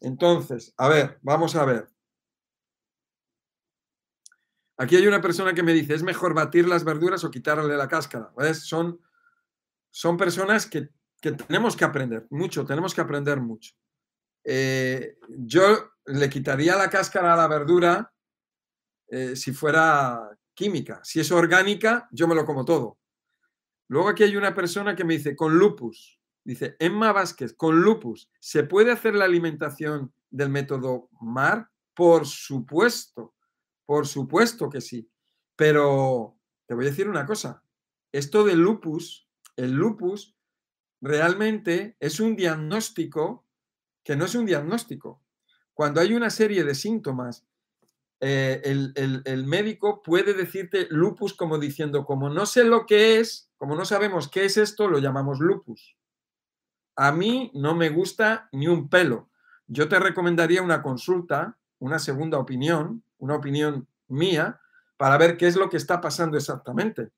entonces, 0.00 0.72
a 0.76 0.88
ver, 0.88 1.18
vamos 1.22 1.56
a 1.56 1.64
ver. 1.64 1.88
Aquí 4.76 4.96
hay 4.96 5.06
una 5.06 5.20
persona 5.20 5.52
que 5.52 5.62
me 5.62 5.72
dice, 5.72 5.94
¿es 5.94 6.02
mejor 6.02 6.32
batir 6.32 6.66
las 6.68 6.84
verduras 6.84 7.24
o 7.24 7.30
quitarle 7.30 7.76
la 7.76 7.88
cáscara? 7.88 8.32
Son, 8.54 9.00
son 9.90 10.16
personas 10.16 10.66
que, 10.66 10.90
tenemos 11.20 11.76
que 11.76 11.84
aprender 11.84 12.26
mucho, 12.30 12.64
tenemos 12.64 12.94
que 12.94 13.00
aprender 13.00 13.40
mucho. 13.40 13.74
Eh, 14.44 15.18
yo 15.28 15.92
le 16.06 16.30
quitaría 16.30 16.76
la 16.76 16.88
cáscara 16.88 17.34
a 17.34 17.36
la 17.36 17.46
verdura 17.46 18.10
eh, 19.08 19.36
si 19.36 19.52
fuera 19.52 20.30
química. 20.60 21.00
Si 21.02 21.20
es 21.20 21.32
orgánica, 21.32 22.06
yo 22.12 22.28
me 22.28 22.34
lo 22.34 22.44
como 22.44 22.66
todo. 22.66 22.98
Luego 23.88 24.10
aquí 24.10 24.24
hay 24.24 24.36
una 24.36 24.54
persona 24.54 24.94
que 24.94 25.04
me 25.04 25.14
dice, 25.14 25.34
con 25.34 25.58
lupus, 25.58 26.20
dice, 26.44 26.76
Emma 26.78 27.12
Vázquez, 27.12 27.54
con 27.54 27.80
lupus, 27.80 28.30
¿se 28.40 28.64
puede 28.64 28.92
hacer 28.92 29.14
la 29.14 29.24
alimentación 29.24 30.12
del 30.28 30.50
método 30.50 31.08
MAR? 31.18 31.70
Por 31.94 32.26
supuesto, 32.26 33.34
por 33.86 34.06
supuesto 34.06 34.68
que 34.68 34.82
sí. 34.82 35.10
Pero 35.56 36.36
te 36.66 36.74
voy 36.74 36.84
a 36.84 36.90
decir 36.90 37.08
una 37.08 37.24
cosa, 37.24 37.64
esto 38.12 38.44
del 38.44 38.60
lupus, 38.60 39.30
el 39.56 39.72
lupus 39.72 40.36
realmente 41.00 41.96
es 42.00 42.20
un 42.20 42.36
diagnóstico 42.36 43.46
que 44.04 44.14
no 44.14 44.26
es 44.26 44.34
un 44.34 44.44
diagnóstico. 44.44 45.22
Cuando 45.72 46.02
hay 46.02 46.12
una 46.12 46.28
serie 46.28 46.64
de 46.64 46.74
síntomas 46.74 47.46
eh, 48.20 48.60
el, 48.64 49.46
médico 49.46 50.02
puede 50.02 50.34
decirte 50.34 50.86
lupus 50.90 51.32
como 51.32 51.58
diciendo, 51.58 52.04
como 52.04 52.28
no 52.28 52.44
sé 52.44 52.64
lo 52.64 52.84
que 52.84 53.18
es, 53.18 53.50
como 53.56 53.74
no 53.74 53.86
sabemos 53.86 54.28
qué 54.28 54.44
es 54.44 54.58
esto, 54.58 54.88
lo 54.88 54.98
llamamos 54.98 55.40
lupus. 55.40 55.96
A 56.96 57.12
mí 57.12 57.50
no 57.54 57.74
me 57.74 57.88
gusta 57.88 58.48
ni 58.52 58.68
un 58.68 58.90
pelo. 58.90 59.30
Yo 59.66 59.88
te 59.88 59.98
recomendaría 59.98 60.62
una 60.62 60.82
consulta, 60.82 61.56
una 61.78 61.98
segunda 61.98 62.38
opinión, 62.38 63.02
una 63.18 63.36
opinión 63.36 63.88
mía, 64.08 64.60
para 64.98 65.16
ver 65.16 65.38
qué 65.38 65.46
es 65.46 65.56
lo 65.56 65.70
que 65.70 65.78
está 65.78 66.02
pasando 66.02 66.36
exactamente. 66.36 67.10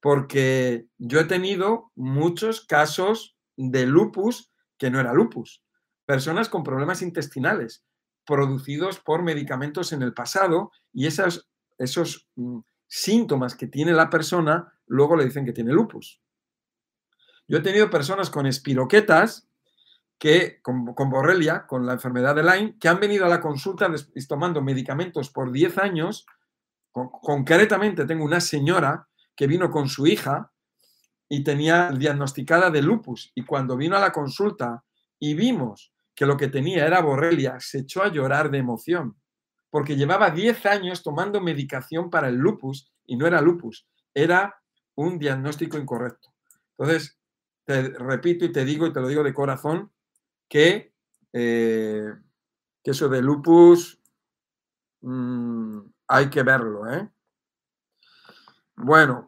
Porque 0.00 0.86
yo 0.98 1.20
he 1.20 1.24
tenido 1.24 1.90
muchos 1.94 2.60
casos 2.66 3.36
de 3.56 3.86
lupus 3.86 4.52
que 4.76 4.90
no 4.90 5.00
era 5.00 5.14
lupus. 5.14 5.62
Personas 6.04 6.50
con 6.50 6.64
problemas 6.64 7.00
intestinales, 7.00 7.82
producidos 8.28 9.00
por 9.00 9.22
medicamentos 9.22 9.90
en 9.94 10.02
el 10.02 10.12
pasado 10.12 10.70
y 10.92 11.06
esos 11.06 12.28
mm, 12.36 12.58
síntomas 12.86 13.56
que 13.56 13.68
tiene 13.68 13.92
la 13.92 14.10
persona 14.10 14.70
luego 14.86 15.16
le 15.16 15.24
dicen 15.24 15.46
que 15.46 15.54
tiene 15.54 15.72
lupus. 15.72 16.20
Yo 17.46 17.56
he 17.56 17.62
tenido 17.62 17.88
personas 17.88 18.28
con 18.28 18.44
espiroquetas 18.46 19.48
que, 20.18 20.60
con, 20.60 20.84
borrelia, 20.84 21.66
con 21.66 21.86
la 21.86 21.94
enfermedad 21.94 22.34
de 22.34 22.42
Lyme, 22.42 22.76
que 22.78 22.88
han 22.88 23.00
venido 23.00 23.24
a 23.24 23.30
la 23.30 23.40
consulta 23.40 23.90
tomando 24.28 24.60
medicamentos 24.60 25.30
por 25.30 25.50
10 25.50 25.78
años. 25.78 26.26
concretamente 26.92 28.04
tengo 28.04 28.24
una 28.24 28.40
señora 28.40 29.08
que 29.34 29.46
vino 29.46 29.70
con 29.70 29.88
su 29.88 30.06
hija 30.06 30.52
y 31.30 31.44
tenía 31.44 31.90
diagnosticada 31.92 32.70
de 32.70 32.82
lupus 32.82 33.32
y 33.34 33.44
cuando 33.44 33.76
vino 33.76 33.96
a 33.96 34.00
la 34.00 34.12
consulta 34.12 34.84
y 35.18 35.32
vimos 35.32 35.94
que 36.18 36.26
lo 36.26 36.36
que 36.36 36.48
tenía 36.48 36.84
era 36.84 37.00
borrelia, 37.00 37.60
se 37.60 37.78
echó 37.78 38.02
a 38.02 38.08
llorar 38.08 38.50
de 38.50 38.58
emoción, 38.58 39.16
porque 39.70 39.94
llevaba 39.94 40.32
10 40.32 40.66
años 40.66 41.04
tomando 41.04 41.40
medicación 41.40 42.10
para 42.10 42.26
el 42.26 42.34
lupus 42.34 42.92
y 43.06 43.14
no 43.14 43.28
era 43.28 43.40
lupus, 43.40 43.86
era 44.12 44.60
un 44.96 45.16
diagnóstico 45.16 45.78
incorrecto. 45.78 46.34
Entonces, 46.76 47.16
te 47.64 47.90
repito 47.90 48.44
y 48.44 48.50
te 48.50 48.64
digo 48.64 48.84
y 48.84 48.92
te 48.92 49.00
lo 49.00 49.06
digo 49.06 49.22
de 49.22 49.32
corazón, 49.32 49.92
que 50.48 50.92
eh, 51.32 52.12
que 52.82 52.90
eso 52.90 53.08
de 53.08 53.22
lupus 53.22 54.02
mm, 55.02 55.78
hay 56.08 56.30
que 56.30 56.42
verlo, 56.42 56.92
¿eh? 56.92 57.08
Bueno, 58.74 59.27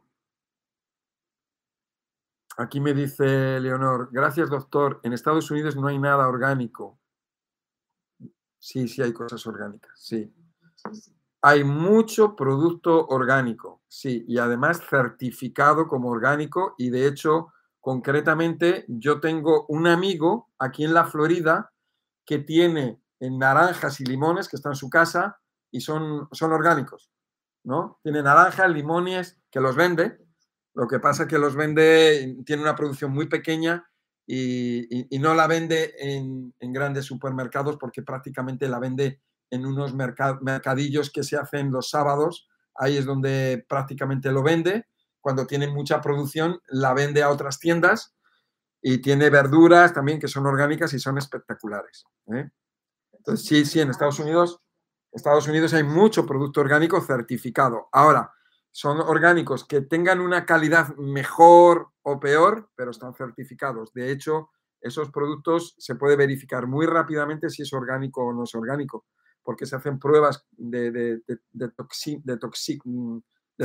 aquí 2.57 2.81
me 2.81 2.95
dice 2.95 3.61
Leonor, 3.61 4.09
gracias 4.13 4.51
doctor, 4.51 5.01
en 5.03 5.13
Estados 5.13 5.51
Unidos 5.51 5.77
no 5.77 5.89
hay 5.89 5.99
nada 5.99 6.29
orgánico. 6.29 6.99
Sí, 8.59 8.89
sí 8.89 9.01
hay 9.01 9.13
cosas 9.13 9.47
orgánicas, 9.47 9.93
sí. 9.99 10.33
Hay 11.43 11.65
mucho 11.65 12.37
producto 12.37 13.07
orgánico, 13.07 13.81
sí, 13.89 14.25
y 14.29 14.39
además 14.39 14.83
certificado 14.89 15.89
como 15.89 16.11
orgánico 16.11 16.75
y 16.77 16.91
de 16.91 17.07
hecho, 17.07 17.49
concretamente, 17.81 18.85
yo 18.89 19.21
tengo 19.21 19.65
un 19.69 19.87
amigo 19.87 20.51
aquí 20.59 20.85
en 20.85 20.93
la 20.93 21.07
Florida 21.07 21.73
que 22.27 22.39
tiene 22.39 23.01
en 23.21 23.39
naranjas 23.39 24.01
y 24.01 24.05
limones 24.05 24.49
que 24.49 24.57
están 24.57 24.73
en 24.73 24.77
su 24.77 24.91
casa 24.91 25.41
y 25.71 25.81
son, 25.81 26.29
son 26.33 26.53
orgánicos, 26.53 27.11
¿no? 27.65 27.99
Tiene 28.03 28.23
naranjas, 28.23 28.71
limones 28.71 29.41
que 29.51 29.61
los 29.61 29.77
vende, 29.77 30.19
lo 30.75 30.87
que 30.87 31.01
pasa 31.01 31.25
es 31.25 31.29
que 31.29 31.39
los 31.39 31.57
vende, 31.57 32.37
tiene 32.47 32.63
una 32.63 32.77
producción 32.77 33.13
muy 33.13 33.27
pequeña 33.27 33.89
y, 34.27 35.07
no 35.19 35.35
la 35.35 35.47
vende 35.47 35.95
en, 35.99 36.55
en, 36.61 36.73
grandes 36.73 37.05
supermercados 37.05 37.77
porque 37.79 38.03
prácticamente 38.03 38.69
la 38.69 38.79
vende 38.79 39.21
en 39.51 39.67
unos 39.67 39.95
mercadillos 39.95 41.11
que 41.11 41.25
se 41.25 41.37
hacen 41.37 41.73
los 41.73 41.91
sábados, 41.91 42.49
ahí 42.77 42.97
es 42.97 43.05
donde 43.05 43.65
prácticamente 43.69 44.31
lo 44.31 44.43
vende. 44.43 44.87
Cuando 45.21 45.47
tiene 45.47 45.67
mucha 45.67 46.01
producción, 46.01 46.61
la 46.69 46.95
vende 46.95 47.23
a 47.23 47.31
otras 47.31 47.59
tiendas 47.59 48.15
y 48.81 48.99
tiene 48.99 49.29
verduras 49.29 49.93
también 49.93 50.19
que 50.19 50.29
son 50.29 50.47
orgánicas 50.47 50.95
y 50.95 50.99
son 50.99 51.19
espectaculares. 51.19 52.05
¿eh? 52.33 52.49
Entonces, 53.13 53.47
sí, 53.47 53.65
sí, 53.65 53.81
en 53.81 53.91
Estados 53.91 54.19
Unidos, 54.19 54.61
Estados 55.13 55.47
Unidos 55.49 55.75
hay 55.75 55.83
mucho 55.83 56.25
producto 56.25 56.61
orgánico 56.61 57.01
certificado. 57.01 57.89
Ahora, 57.93 58.33
son 58.73 59.01
orgánicos 59.01 59.67
que 59.67 59.81
tengan 59.81 60.21
una 60.21 60.47
calidad 60.47 60.95
mejor 60.97 61.89
o 62.03 62.21
peor, 62.21 62.71
pero 62.77 62.91
están 62.91 63.15
certificados. 63.15 63.93
De 63.93 64.11
hecho, 64.11 64.51
esos 64.81 65.11
productos 65.11 65.75
se 65.79 65.97
puede 65.97 66.17
verificar 66.17 66.67
muy 66.67 66.87
rápidamente 66.87 67.51
si 67.51 67.63
es 67.63 67.73
orgánico 67.73 68.25
o 68.25 68.33
no 68.33 68.45
es 68.45 68.55
orgánico, 68.55 69.07
porque 69.43 69.67
se 69.67 69.77
hacen 69.77 69.99
pruebas 69.99 70.47
de, 70.53 70.91
de, 70.91 71.21
de, 71.27 71.39
de 71.53 71.69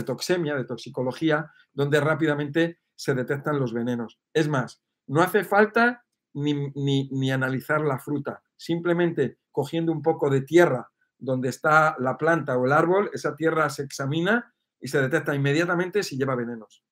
toxemia, 0.03 0.55
de 0.55 0.65
toxicología, 0.65 1.51
donde 1.73 1.99
rápidamente 2.01 2.79
se 2.95 3.13
detectan 3.13 3.59
los 3.59 3.73
venenos. 3.73 4.19
Es 4.33 4.47
más, 4.47 4.81
no 5.07 5.21
hace 5.21 5.43
falta 5.43 6.03
ni, 6.33 6.53
ni, 6.75 7.09
ni 7.11 7.31
analizar 7.31 7.81
la 7.81 7.99
fruta, 7.99 8.43
simplemente 8.57 9.39
cogiendo 9.51 9.91
un 9.91 10.01
poco 10.01 10.29
de 10.29 10.41
tierra 10.41 10.89
donde 11.17 11.49
está 11.49 11.95
la 11.99 12.17
planta 12.17 12.57
o 12.57 12.65
el 12.65 12.73
árbol, 12.73 13.09
esa 13.13 13.35
tierra 13.35 13.69
se 13.69 13.83
examina 13.83 14.53
y 14.79 14.87
se 14.87 15.01
detecta 15.01 15.35
inmediatamente 15.35 16.03
si 16.03 16.17
lleva 16.17 16.35
venenos. 16.35 16.83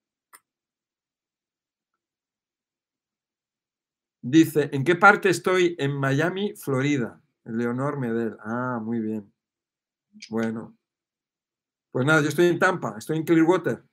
Dice, 4.21 4.69
¿en 4.71 4.83
qué 4.83 4.95
parte 4.95 5.29
estoy? 5.29 5.75
En 5.77 5.93
Miami, 5.97 6.53
Florida. 6.55 7.21
Leonor 7.43 7.99
Medel. 7.99 8.37
Ah, 8.39 8.79
muy 8.81 8.99
bien. 8.99 9.33
Bueno. 10.29 10.77
Pues 11.91 12.05
nada, 12.05 12.21
yo 12.21 12.29
estoy 12.29 12.47
en 12.47 12.57
Tampa, 12.57 12.95
estoy 12.97 13.17
en 13.17 13.23
Clearwater. 13.23 13.83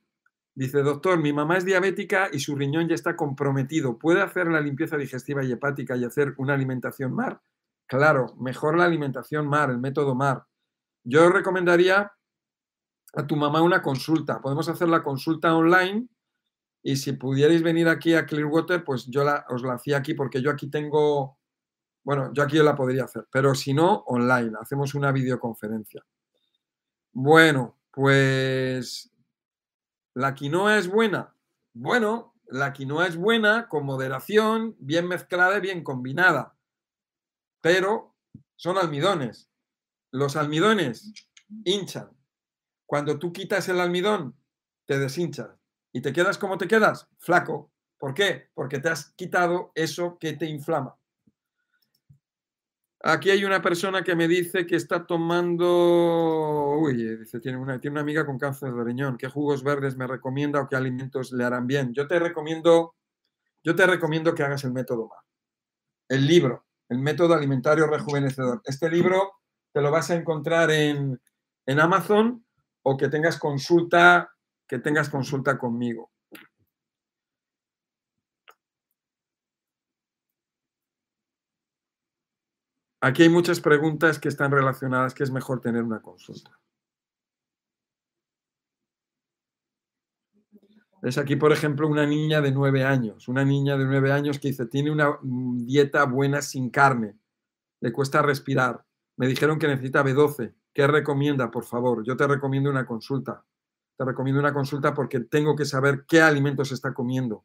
Dice, 0.55 0.83
doctor, 0.83 1.19
mi 1.19 1.33
mamá 1.33 1.59
es 1.59 1.65
diabética 1.65 2.29
y 2.33 2.39
su 2.39 2.55
riñón 2.57 2.89
ya 2.89 2.95
está 2.95 3.17
comprometido. 3.17 3.99
¿Puede 3.99 4.23
hacer 4.23 4.47
la 4.47 4.61
limpieza 4.61 4.97
digestiva 4.97 5.45
y 5.45 5.53
hepática 5.53 5.97
y 5.97 6.05
hacer 6.05 6.35
una 6.39 6.55
alimentación 6.55 7.13
MAR? 7.13 7.41
Claro, 7.87 8.35
mejor 8.39 8.79
la 8.79 8.85
alimentación 8.85 9.49
MAR, 9.49 9.71
el 9.71 9.79
método 9.79 10.15
MAR. 10.15 10.45
Yo 11.05 11.29
recomendaría 11.29 12.13
a 13.13 13.27
tu 13.27 13.37
mamá 13.37 13.63
una 13.63 13.83
consulta. 13.83 14.41
Podemos 14.41 14.69
hacer 14.69 14.89
la 14.89 15.03
consulta 15.03 15.55
online 15.55 16.09
y 16.83 16.97
si 16.97 17.13
pudierais 17.13 17.63
venir 17.63 17.89
aquí 17.89 18.15
a 18.15 18.27
Clearwater, 18.27 18.85
pues 18.85 19.07
yo 19.07 19.25
la, 19.25 19.45
os 19.49 19.63
la 19.63 19.75
hacía 19.75 19.99
aquí 19.99 20.15
porque 20.15 20.43
yo 20.43 20.51
aquí 20.51 20.69
tengo, 20.71 21.39
bueno, 22.05 22.33
yo 22.33 22.43
aquí 22.43 22.59
la 22.59 22.75
podría 22.75 23.05
hacer, 23.05 23.27
pero 23.31 23.55
si 23.55 23.75
no, 23.75 24.05
online, 24.07 24.53
hacemos 24.61 24.95
una 24.95 25.13
videoconferencia. 25.13 26.05
Bueno, 27.13 27.79
pues 27.91 29.11
la 30.15 30.35
quinoa 30.35 30.79
es 30.79 30.89
buena. 30.89 31.35
Bueno, 31.73 32.35
la 32.47 32.73
quinoa 32.73 33.07
es 33.07 33.17
buena 33.17 33.69
con 33.69 33.85
moderación, 33.85 34.77
bien 34.79 35.07
mezclada 35.07 35.59
y 35.59 35.61
bien 35.61 35.85
combinada, 35.85 36.57
pero 37.61 38.17
son 38.57 38.79
almidones. 38.79 39.49
Los 40.13 40.37
almidones 40.37 41.13
hinchan 41.65 42.20
cuando 42.91 43.21
tú 43.21 43.33
quitas 43.33 43.69
el 43.69 43.79
almidón, 43.79 44.35
te 44.85 44.99
deshinchas 44.99 45.51
y 45.93 46.01
te 46.01 46.13
quedas 46.13 46.39
como 46.39 46.59
te 46.59 46.67
quedas, 46.67 47.07
flaco. 47.19 47.71
¿Por 47.97 48.15
qué? 48.15 48.51
Porque 48.53 48.81
te 48.81 48.89
has 48.89 49.13
quitado 49.13 49.71
eso 49.77 50.19
que 50.19 50.33
te 50.33 50.47
inflama. 50.47 50.97
Aquí 53.05 53.31
hay 53.31 53.45
una 53.45 53.63
persona 53.63 54.03
que 54.03 54.17
me 54.17 54.27
dice 54.27 54.67
que 54.67 54.75
está 54.75 55.07
tomando, 55.07 56.79
uy, 56.81 57.17
dice, 57.17 57.39
tiene 57.39 57.59
una, 57.59 57.81
tiene 57.81 57.93
una 57.93 58.01
amiga 58.01 58.27
con 58.27 58.41
cáncer 58.41 58.73
de 58.73 58.83
riñón, 58.83 59.17
¿qué 59.17 59.29
jugos 59.29 59.63
verdes 59.63 59.97
me 59.97 60.09
recomienda 60.09 60.61
o 60.61 60.67
qué 60.67 60.75
alimentos 60.75 61.31
le 61.31 61.45
harán 61.45 61.69
bien? 61.69 61.95
Yo 61.95 62.09
te 62.09 62.19
recomiendo, 62.19 62.97
yo 63.63 63.77
te 63.77 63.87
recomiendo 63.87 64.35
que 64.35 64.43
hagas 64.43 64.65
el 64.65 64.73
método 64.73 65.07
MAR. 65.07 65.23
El 66.09 66.27
libro, 66.27 66.67
el 66.89 66.99
método 66.99 67.35
alimentario 67.35 67.87
rejuvenecedor. 67.87 68.63
Este 68.65 68.91
libro 68.91 69.35
te 69.73 69.81
lo 69.81 69.93
vas 69.93 70.11
a 70.11 70.17
encontrar 70.17 70.73
en, 70.73 71.21
en 71.67 71.79
Amazon 71.79 72.45
o 72.83 72.97
que 72.97 73.09
tengas 73.09 73.39
consulta, 73.39 74.35
que 74.69 74.79
tengas 74.79 75.09
consulta 75.09 75.59
conmigo. 75.59 76.11
Aquí 83.03 83.23
hay 83.23 83.31
muchas 83.31 83.61
preguntas 83.61 84.19
que 84.19 84.29
están 84.29 84.51
relacionadas, 84.51 85.15
que 85.15 85.23
es 85.23 85.31
mejor 85.31 85.61
tener 85.61 85.83
una 85.83 86.03
consulta. 86.03 86.61
Es 91.03 91.17
aquí, 91.17 91.37
por 91.37 91.51
ejemplo, 91.51 91.89
una 91.89 92.07
niña 92.07 92.43
de 92.43 92.53
nueve 92.53 92.85
años, 92.85 93.27
una 93.27 93.43
niña 93.43 93.79
de 93.79 93.87
nueve 93.87 94.13
años 94.13 94.39
que 94.39 94.49
dice, 94.49 94.67
tiene 94.67 94.91
una 94.91 95.19
dieta 95.23 96.05
buena 96.05 96.43
sin 96.43 96.69
carne, 96.69 97.19
le 97.81 97.91
cuesta 97.91 98.21
respirar, 98.21 98.85
me 99.17 99.27
dijeron 99.27 99.59
que 99.59 99.67
necesita 99.67 100.05
B12, 100.05 100.55
¿Qué 100.73 100.87
recomienda, 100.87 101.51
por 101.51 101.65
favor? 101.65 102.05
Yo 102.05 102.17
te 102.17 102.27
recomiendo 102.27 102.71
una 102.71 102.87
consulta. 102.87 103.45
Te 103.97 104.05
recomiendo 104.05 104.41
una 104.41 104.55
consulta 104.55 104.95
porque 104.95 105.21
tengo 105.21 105.57
que 105.57 105.65
saber 105.65 106.05
qué 106.07 106.23
alimentos 106.23 106.73
está 106.73 106.95
comiendo. 106.95 107.45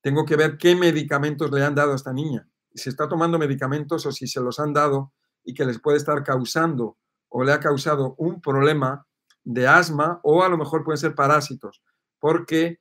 Tengo 0.00 0.24
que 0.24 0.36
ver 0.36 0.56
qué 0.56 0.76
medicamentos 0.76 1.50
le 1.50 1.64
han 1.64 1.74
dado 1.74 1.92
a 1.92 1.96
esta 1.96 2.12
niña. 2.12 2.48
Si 2.74 2.88
está 2.88 3.08
tomando 3.08 3.38
medicamentos 3.38 4.06
o 4.06 4.12
si 4.12 4.26
se 4.26 4.40
los 4.40 4.60
han 4.60 4.72
dado 4.72 5.12
y 5.44 5.54
que 5.54 5.64
les 5.64 5.80
puede 5.80 5.96
estar 5.96 6.22
causando 6.22 6.98
o 7.28 7.44
le 7.44 7.52
ha 7.52 7.60
causado 7.60 8.14
un 8.18 8.40
problema 8.40 9.06
de 9.42 9.66
asma 9.66 10.20
o 10.22 10.42
a 10.42 10.48
lo 10.48 10.56
mejor 10.56 10.84
pueden 10.84 10.98
ser 10.98 11.14
parásitos, 11.14 11.82
porque 12.18 12.80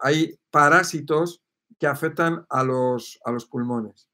hay 0.00 0.38
parásitos 0.50 1.42
que 1.78 1.86
afectan 1.86 2.46
a 2.48 2.64
los, 2.64 3.18
a 3.24 3.32
los 3.32 3.46
pulmones. 3.46 4.08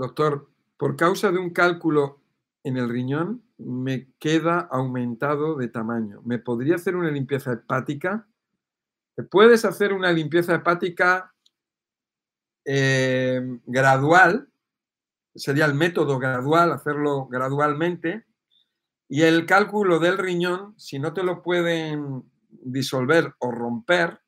Doctor, 0.00 0.48
por 0.78 0.96
causa 0.96 1.30
de 1.30 1.38
un 1.38 1.50
cálculo 1.50 2.22
en 2.64 2.78
el 2.78 2.88
riñón, 2.88 3.44
me 3.58 4.14
queda 4.18 4.60
aumentado 4.60 5.56
de 5.56 5.68
tamaño. 5.68 6.22
¿Me 6.24 6.38
podría 6.38 6.76
hacer 6.76 6.96
una 6.96 7.10
limpieza 7.10 7.52
hepática? 7.52 8.26
Puedes 9.30 9.66
hacer 9.66 9.92
una 9.92 10.10
limpieza 10.10 10.54
hepática 10.54 11.34
eh, 12.64 13.42
gradual, 13.66 14.48
sería 15.34 15.66
el 15.66 15.74
método 15.74 16.18
gradual, 16.18 16.72
hacerlo 16.72 17.26
gradualmente, 17.26 18.24
y 19.06 19.24
el 19.24 19.44
cálculo 19.44 19.98
del 19.98 20.16
riñón, 20.16 20.72
si 20.78 20.98
no 20.98 21.12
te 21.12 21.22
lo 21.22 21.42
pueden 21.42 22.24
disolver 22.48 23.34
o 23.38 23.50
romper, 23.50 24.22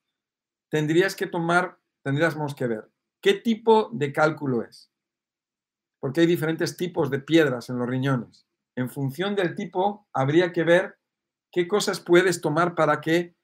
tendrías 0.69 1.17
que 1.17 1.29
tomar, 1.29 1.79
tendríamos 2.03 2.55
que 2.55 2.67
ver 2.67 2.91
qué 3.23 3.33
tipo 3.33 3.89
de 3.91 4.13
cálculo 4.13 4.63
es 4.65 4.92
porque 6.03 6.23
hay 6.23 6.27
diferentes 6.27 6.77
tipos 6.77 7.11
de 7.11 7.21
piedras 7.21 7.71
en 7.71 7.79
los 7.79 7.89
riñones. 7.89 8.45
En 8.75 8.91
función 8.91 9.37
del 9.37 9.55
tipo, 9.55 10.09
habría 10.13 10.53
que 10.53 10.65
ver 10.65 10.99
qué 11.53 11.69
cosas 11.69 12.01
puedes 12.01 12.41
tomar 12.41 12.75
para 12.75 13.01
que 13.01 13.37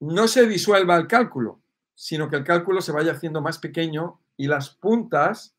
no 0.00 0.28
se 0.28 0.46
disuelva 0.48 0.96
el 0.96 1.06
cálculo, 1.06 1.62
sino 1.94 2.30
que 2.30 2.36
el 2.36 2.44
cálculo 2.44 2.80
se 2.80 2.92
vaya 2.92 3.12
haciendo 3.12 3.42
más 3.42 3.58
pequeño 3.58 4.18
y 4.38 4.46
las 4.46 4.70
puntas, 4.70 5.54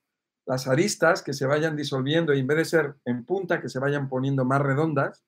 las 0.48 0.68
aristas, 0.68 1.22
que 1.22 1.32
se 1.32 1.45
vayan 1.45 1.76
disolviendo 1.76 2.34
y 2.34 2.40
en 2.40 2.48
vez 2.48 2.57
de 2.57 2.65
ser 2.65 2.95
en 3.06 3.24
punta, 3.24 3.61
que 3.61 3.70
se 3.70 3.78
vayan 3.78 4.10
poniendo 4.10 4.45
más 4.45 4.64
redondas. 4.64 5.24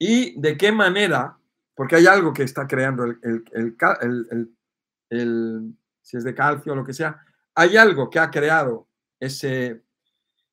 y 0.00 0.40
de 0.40 0.56
qué 0.56 0.72
manera, 0.72 1.38
porque 1.76 1.94
hay 1.94 2.06
algo 2.08 2.32
que 2.32 2.42
está 2.42 2.66
creando 2.66 3.04
el, 3.04 3.44
el, 5.10 5.76
si 6.02 6.16
es 6.16 6.24
de 6.24 6.34
calcio 6.34 6.72
o 6.72 6.76
lo 6.76 6.84
que 6.84 6.92
sea, 6.92 7.24
hay 7.54 7.76
algo 7.76 8.10
que 8.10 8.18
ha 8.18 8.32
creado 8.32 8.88
ese, 9.24 9.84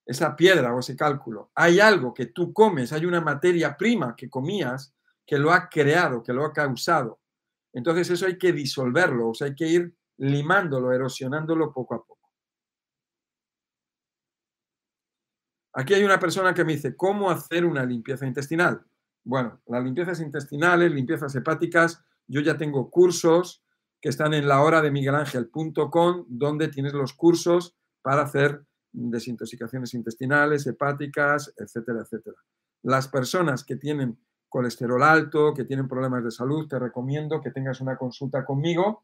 esa 0.05 0.35
piedra 0.35 0.73
o 0.73 0.79
ese 0.79 0.95
cálculo. 0.95 1.51
Hay 1.55 1.79
algo 1.79 2.13
que 2.13 2.27
tú 2.27 2.53
comes, 2.53 2.91
hay 2.93 3.05
una 3.05 3.21
materia 3.21 3.75
prima 3.77 4.15
que 4.15 4.29
comías 4.29 4.93
que 5.25 5.37
lo 5.37 5.51
ha 5.51 5.69
creado, 5.69 6.23
que 6.23 6.33
lo 6.33 6.45
ha 6.45 6.53
causado. 6.53 7.19
Entonces 7.73 8.09
eso 8.09 8.25
hay 8.25 8.37
que 8.37 8.51
disolverlo, 8.51 9.29
o 9.29 9.33
hay 9.43 9.55
que 9.55 9.67
ir 9.67 9.95
limándolo, 10.17 10.91
erosionándolo 10.91 11.71
poco 11.71 11.95
a 11.95 12.05
poco. 12.05 12.29
Aquí 15.73 15.93
hay 15.93 16.03
una 16.03 16.19
persona 16.19 16.53
que 16.53 16.65
me 16.65 16.73
dice, 16.73 16.95
¿cómo 16.97 17.31
hacer 17.31 17.65
una 17.65 17.85
limpieza 17.85 18.25
intestinal? 18.25 18.83
Bueno, 19.23 19.61
las 19.67 19.83
limpiezas 19.83 20.19
intestinales, 20.19 20.91
limpiezas 20.91 21.33
hepáticas, 21.35 22.03
yo 22.27 22.41
ya 22.41 22.57
tengo 22.57 22.89
cursos 22.89 23.63
que 24.01 24.09
están 24.09 24.33
en 24.33 24.47
la 24.47 24.61
hora 24.61 24.81
de 24.81 24.91
miguelangel.com, 24.91 26.25
donde 26.27 26.67
tienes 26.67 26.93
los 26.93 27.13
cursos 27.13 27.77
para 28.01 28.23
hacer 28.23 28.63
desintoxicaciones 28.91 29.93
intestinales, 29.93 30.67
hepáticas, 30.67 31.53
etcétera, 31.57 32.01
etcétera. 32.01 32.37
Las 32.83 33.07
personas 33.07 33.63
que 33.63 33.75
tienen 33.75 34.19
colesterol 34.49 35.01
alto, 35.01 35.53
que 35.53 35.63
tienen 35.63 35.87
problemas 35.87 36.23
de 36.23 36.31
salud, 36.31 36.67
te 36.67 36.77
recomiendo 36.77 37.41
que 37.41 37.51
tengas 37.51 37.79
una 37.79 37.97
consulta 37.97 38.43
conmigo 38.43 39.01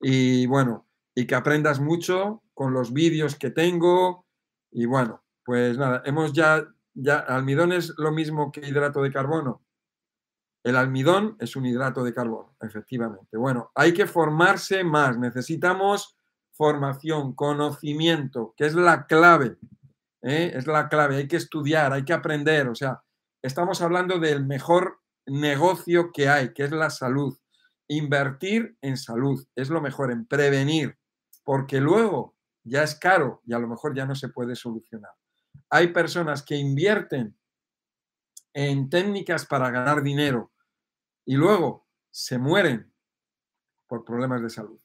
y 0.00 0.46
bueno, 0.46 0.86
y 1.14 1.26
que 1.26 1.34
aprendas 1.34 1.78
mucho 1.78 2.42
con 2.54 2.72
los 2.72 2.92
vídeos 2.92 3.36
que 3.36 3.50
tengo 3.50 4.24
y 4.70 4.86
bueno, 4.86 5.22
pues 5.44 5.76
nada, 5.76 6.02
hemos 6.06 6.32
ya, 6.32 6.64
ya, 6.94 7.18
almidón 7.18 7.72
es 7.72 7.92
lo 7.98 8.12
mismo 8.12 8.50
que 8.52 8.66
hidrato 8.66 9.02
de 9.02 9.12
carbono. 9.12 9.62
El 10.62 10.76
almidón 10.76 11.36
es 11.38 11.56
un 11.56 11.66
hidrato 11.66 12.04
de 12.04 12.14
carbono, 12.14 12.54
efectivamente. 12.60 13.36
Bueno, 13.36 13.72
hay 13.74 13.92
que 13.92 14.06
formarse 14.06 14.84
más, 14.84 15.18
necesitamos 15.18 16.16
formación, 16.60 17.34
conocimiento, 17.34 18.52
que 18.54 18.66
es 18.66 18.74
la 18.74 19.06
clave, 19.06 19.56
¿eh? 20.20 20.52
es 20.54 20.66
la 20.66 20.90
clave, 20.90 21.16
hay 21.16 21.26
que 21.26 21.38
estudiar, 21.38 21.94
hay 21.94 22.04
que 22.04 22.12
aprender, 22.12 22.68
o 22.68 22.74
sea, 22.74 23.02
estamos 23.40 23.80
hablando 23.80 24.18
del 24.18 24.44
mejor 24.44 25.00
negocio 25.24 26.12
que 26.12 26.28
hay, 26.28 26.52
que 26.52 26.64
es 26.64 26.70
la 26.70 26.90
salud. 26.90 27.34
Invertir 27.88 28.76
en 28.82 28.98
salud 28.98 29.42
es 29.56 29.70
lo 29.70 29.80
mejor, 29.80 30.12
en 30.12 30.26
prevenir, 30.26 30.98
porque 31.44 31.80
luego 31.80 32.36
ya 32.62 32.82
es 32.82 32.94
caro 32.94 33.40
y 33.46 33.54
a 33.54 33.58
lo 33.58 33.66
mejor 33.66 33.96
ya 33.96 34.04
no 34.04 34.14
se 34.14 34.28
puede 34.28 34.54
solucionar. 34.54 35.12
Hay 35.70 35.94
personas 35.94 36.42
que 36.42 36.56
invierten 36.56 37.38
en 38.52 38.90
técnicas 38.90 39.46
para 39.46 39.70
ganar 39.70 40.02
dinero 40.02 40.52
y 41.24 41.36
luego 41.36 41.88
se 42.10 42.36
mueren 42.36 42.92
por 43.86 44.04
problemas 44.04 44.42
de 44.42 44.50
salud. 44.50 44.78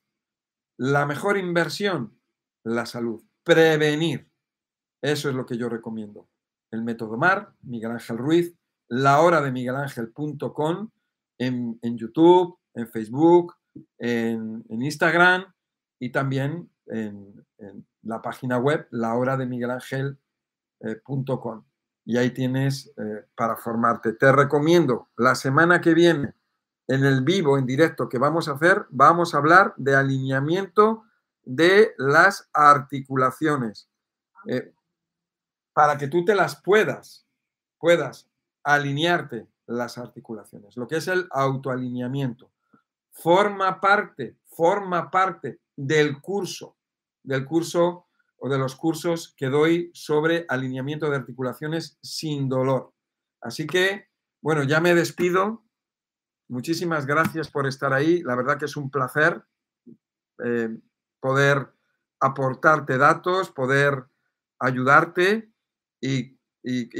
La 0.78 1.06
mejor 1.06 1.38
inversión, 1.38 2.20
la 2.64 2.86
salud. 2.86 3.24
Prevenir. 3.44 4.30
Eso 5.02 5.30
es 5.30 5.36
lo 5.36 5.46
que 5.46 5.58
yo 5.58 5.70
recomiendo. 5.70 6.28
El 6.72 6.84
método 6.84 7.16
MAR, 7.18 7.54
Miguel 7.62 7.92
Ángel 7.92 8.18
Ruiz, 8.18 8.58
la 8.88 9.20
hora 9.22 9.42
de 9.42 9.52
miguelangel.com, 9.52 10.90
en, 11.38 11.78
en, 11.82 11.98
YouTube, 11.98 12.58
en 12.74 12.88
Facebook, 12.88 13.56
en, 13.98 14.64
Instagram 14.70 15.54
y 16.00 16.12
también 16.12 16.70
en, 16.88 17.46
la 18.04 18.22
página 18.22 18.58
web, 18.58 18.88
la 18.92 19.16
hora 19.16 19.36
de 19.38 19.48
miguelangel.com. 19.48 21.64
y 22.06 22.18
ahí 22.18 22.30
tienes 22.32 22.94
eh, 22.98 23.26
para 23.36 23.56
formarte. 23.56 24.12
Te 24.14 24.32
recomiendo 24.32 25.10
la 25.18 25.34
semana 25.36 25.82
que 25.82 25.96
viene 25.96 26.34
en 26.88 27.04
el 27.04 27.22
vivo, 27.22 27.58
en 27.58 27.66
directo 27.66 28.10
que 28.10 28.18
vamos 28.18 28.48
a 28.48 28.54
hacer, 28.54 28.86
vamos 28.90 29.34
a 29.34 29.38
hablar 29.38 29.74
de 29.78 29.96
alineamiento 29.96 31.04
de 31.44 31.94
las 31.98 32.50
articulaciones. 32.54 33.90
Eh, 34.48 34.74
para 35.74 35.98
que 35.98 36.08
tú 36.08 36.24
te 36.24 36.36
las 36.36 36.62
puedas, 36.62 37.28
puedas 37.78 38.30
alinearte 38.64 39.48
las 39.68 39.98
articulaciones, 39.98 40.78
lo 40.78 40.88
que 40.88 40.98
es 40.98 41.08
el 41.08 41.28
autoalineamiento. 41.32 42.52
Forma 43.12 43.82
parte, 43.82 44.38
forma 44.46 45.10
parte 45.10 45.60
del 45.76 46.22
curso, 46.22 46.78
del 47.24 47.46
curso 47.46 48.06
o 48.38 48.50
de 48.50 48.58
los 48.58 48.76
cursos 48.76 49.34
que 49.36 49.48
doy 49.48 49.92
sobre 49.94 50.46
alineamiento 50.48 51.10
de 51.10 51.18
articulaciones 51.18 51.98
sin 52.02 52.48
dolor. 52.48 52.94
Así 53.42 53.68
que, 53.68 54.08
bueno, 54.42 54.64
ya 54.64 54.80
me 54.80 54.96
despido. 54.96 55.65
Muchísimas 56.48 57.06
gracias 57.06 57.50
por 57.50 57.66
estar 57.66 57.94
ahí. 57.94 58.22
La 58.22 58.36
verdad 58.36 58.58
que 58.58 58.66
es 58.66 58.78
un 58.78 58.92
placer 58.92 59.44
eh, 60.44 60.70
poder 61.20 61.74
aportarte 62.20 62.98
datos, 62.98 63.50
poder 63.50 64.06
ayudarte 64.60 65.52
y, 66.00 66.36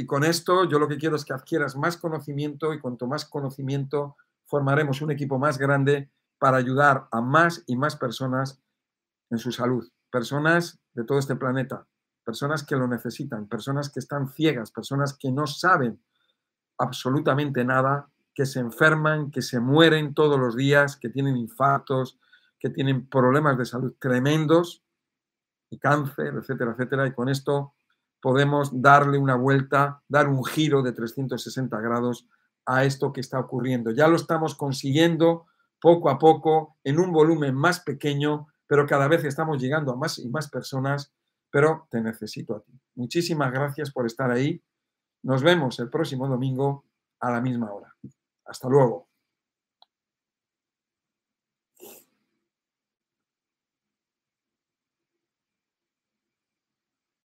con 0.06 0.22
esto 0.22 0.64
yo 0.64 0.78
lo 0.78 0.86
que 0.86 0.96
quiero 0.96 1.16
es 1.16 1.24
que 1.24 1.32
adquieras 1.32 1.74
más 1.76 1.96
conocimiento 1.96 2.72
y 2.72 2.78
cuanto 2.78 3.08
más 3.08 3.24
conocimiento 3.24 4.16
formaremos 4.44 5.02
un 5.02 5.10
equipo 5.10 5.40
más 5.40 5.58
grande 5.58 6.10
para 6.38 6.56
ayudar 6.56 7.08
a 7.10 7.20
más 7.20 7.64
y 7.66 7.76
más 7.76 7.96
personas 7.96 8.62
en 9.30 9.38
su 9.38 9.50
salud. 9.50 9.88
Personas 10.10 10.78
de 10.94 11.04
todo 11.04 11.18
este 11.18 11.34
planeta, 11.34 11.84
personas 12.24 12.64
que 12.64 12.76
lo 12.76 12.86
necesitan, 12.86 13.48
personas 13.48 13.90
que 13.90 13.98
están 13.98 14.28
ciegas, 14.28 14.70
personas 14.70 15.16
que 15.18 15.32
no 15.32 15.48
saben 15.48 16.00
absolutamente 16.78 17.64
nada 17.64 18.08
que 18.36 18.44
se 18.44 18.60
enferman, 18.60 19.30
que 19.30 19.40
se 19.40 19.60
mueren 19.60 20.12
todos 20.12 20.38
los 20.38 20.54
días, 20.54 20.98
que 20.98 21.08
tienen 21.08 21.38
infartos, 21.38 22.20
que 22.58 22.68
tienen 22.68 23.08
problemas 23.08 23.56
de 23.56 23.64
salud 23.64 23.94
tremendos 23.98 24.84
y 25.70 25.78
cáncer, 25.78 26.34
etcétera, 26.36 26.72
etcétera. 26.72 27.06
Y 27.06 27.14
con 27.14 27.30
esto 27.30 27.74
podemos 28.20 28.82
darle 28.82 29.16
una 29.16 29.36
vuelta, 29.36 30.02
dar 30.06 30.28
un 30.28 30.44
giro 30.44 30.82
de 30.82 30.92
360 30.92 31.80
grados 31.80 32.28
a 32.66 32.84
esto 32.84 33.10
que 33.10 33.22
está 33.22 33.40
ocurriendo. 33.40 33.90
Ya 33.90 34.06
lo 34.06 34.16
estamos 34.16 34.54
consiguiendo 34.54 35.46
poco 35.80 36.10
a 36.10 36.18
poco, 36.18 36.76
en 36.84 37.00
un 37.00 37.12
volumen 37.12 37.54
más 37.54 37.80
pequeño, 37.80 38.48
pero 38.66 38.86
cada 38.86 39.08
vez 39.08 39.24
estamos 39.24 39.62
llegando 39.62 39.92
a 39.92 39.96
más 39.96 40.18
y 40.18 40.28
más 40.28 40.50
personas, 40.50 41.14
pero 41.50 41.88
te 41.90 42.02
necesito 42.02 42.56
a 42.56 42.60
ti. 42.60 42.78
Muchísimas 42.96 43.50
gracias 43.50 43.90
por 43.90 44.04
estar 44.04 44.30
ahí. 44.30 44.62
Nos 45.22 45.42
vemos 45.42 45.78
el 45.78 45.88
próximo 45.88 46.28
domingo 46.28 46.84
a 47.20 47.30
la 47.30 47.40
misma 47.40 47.72
hora. 47.72 47.94
Hasta 48.46 48.68
luego. 48.68 49.05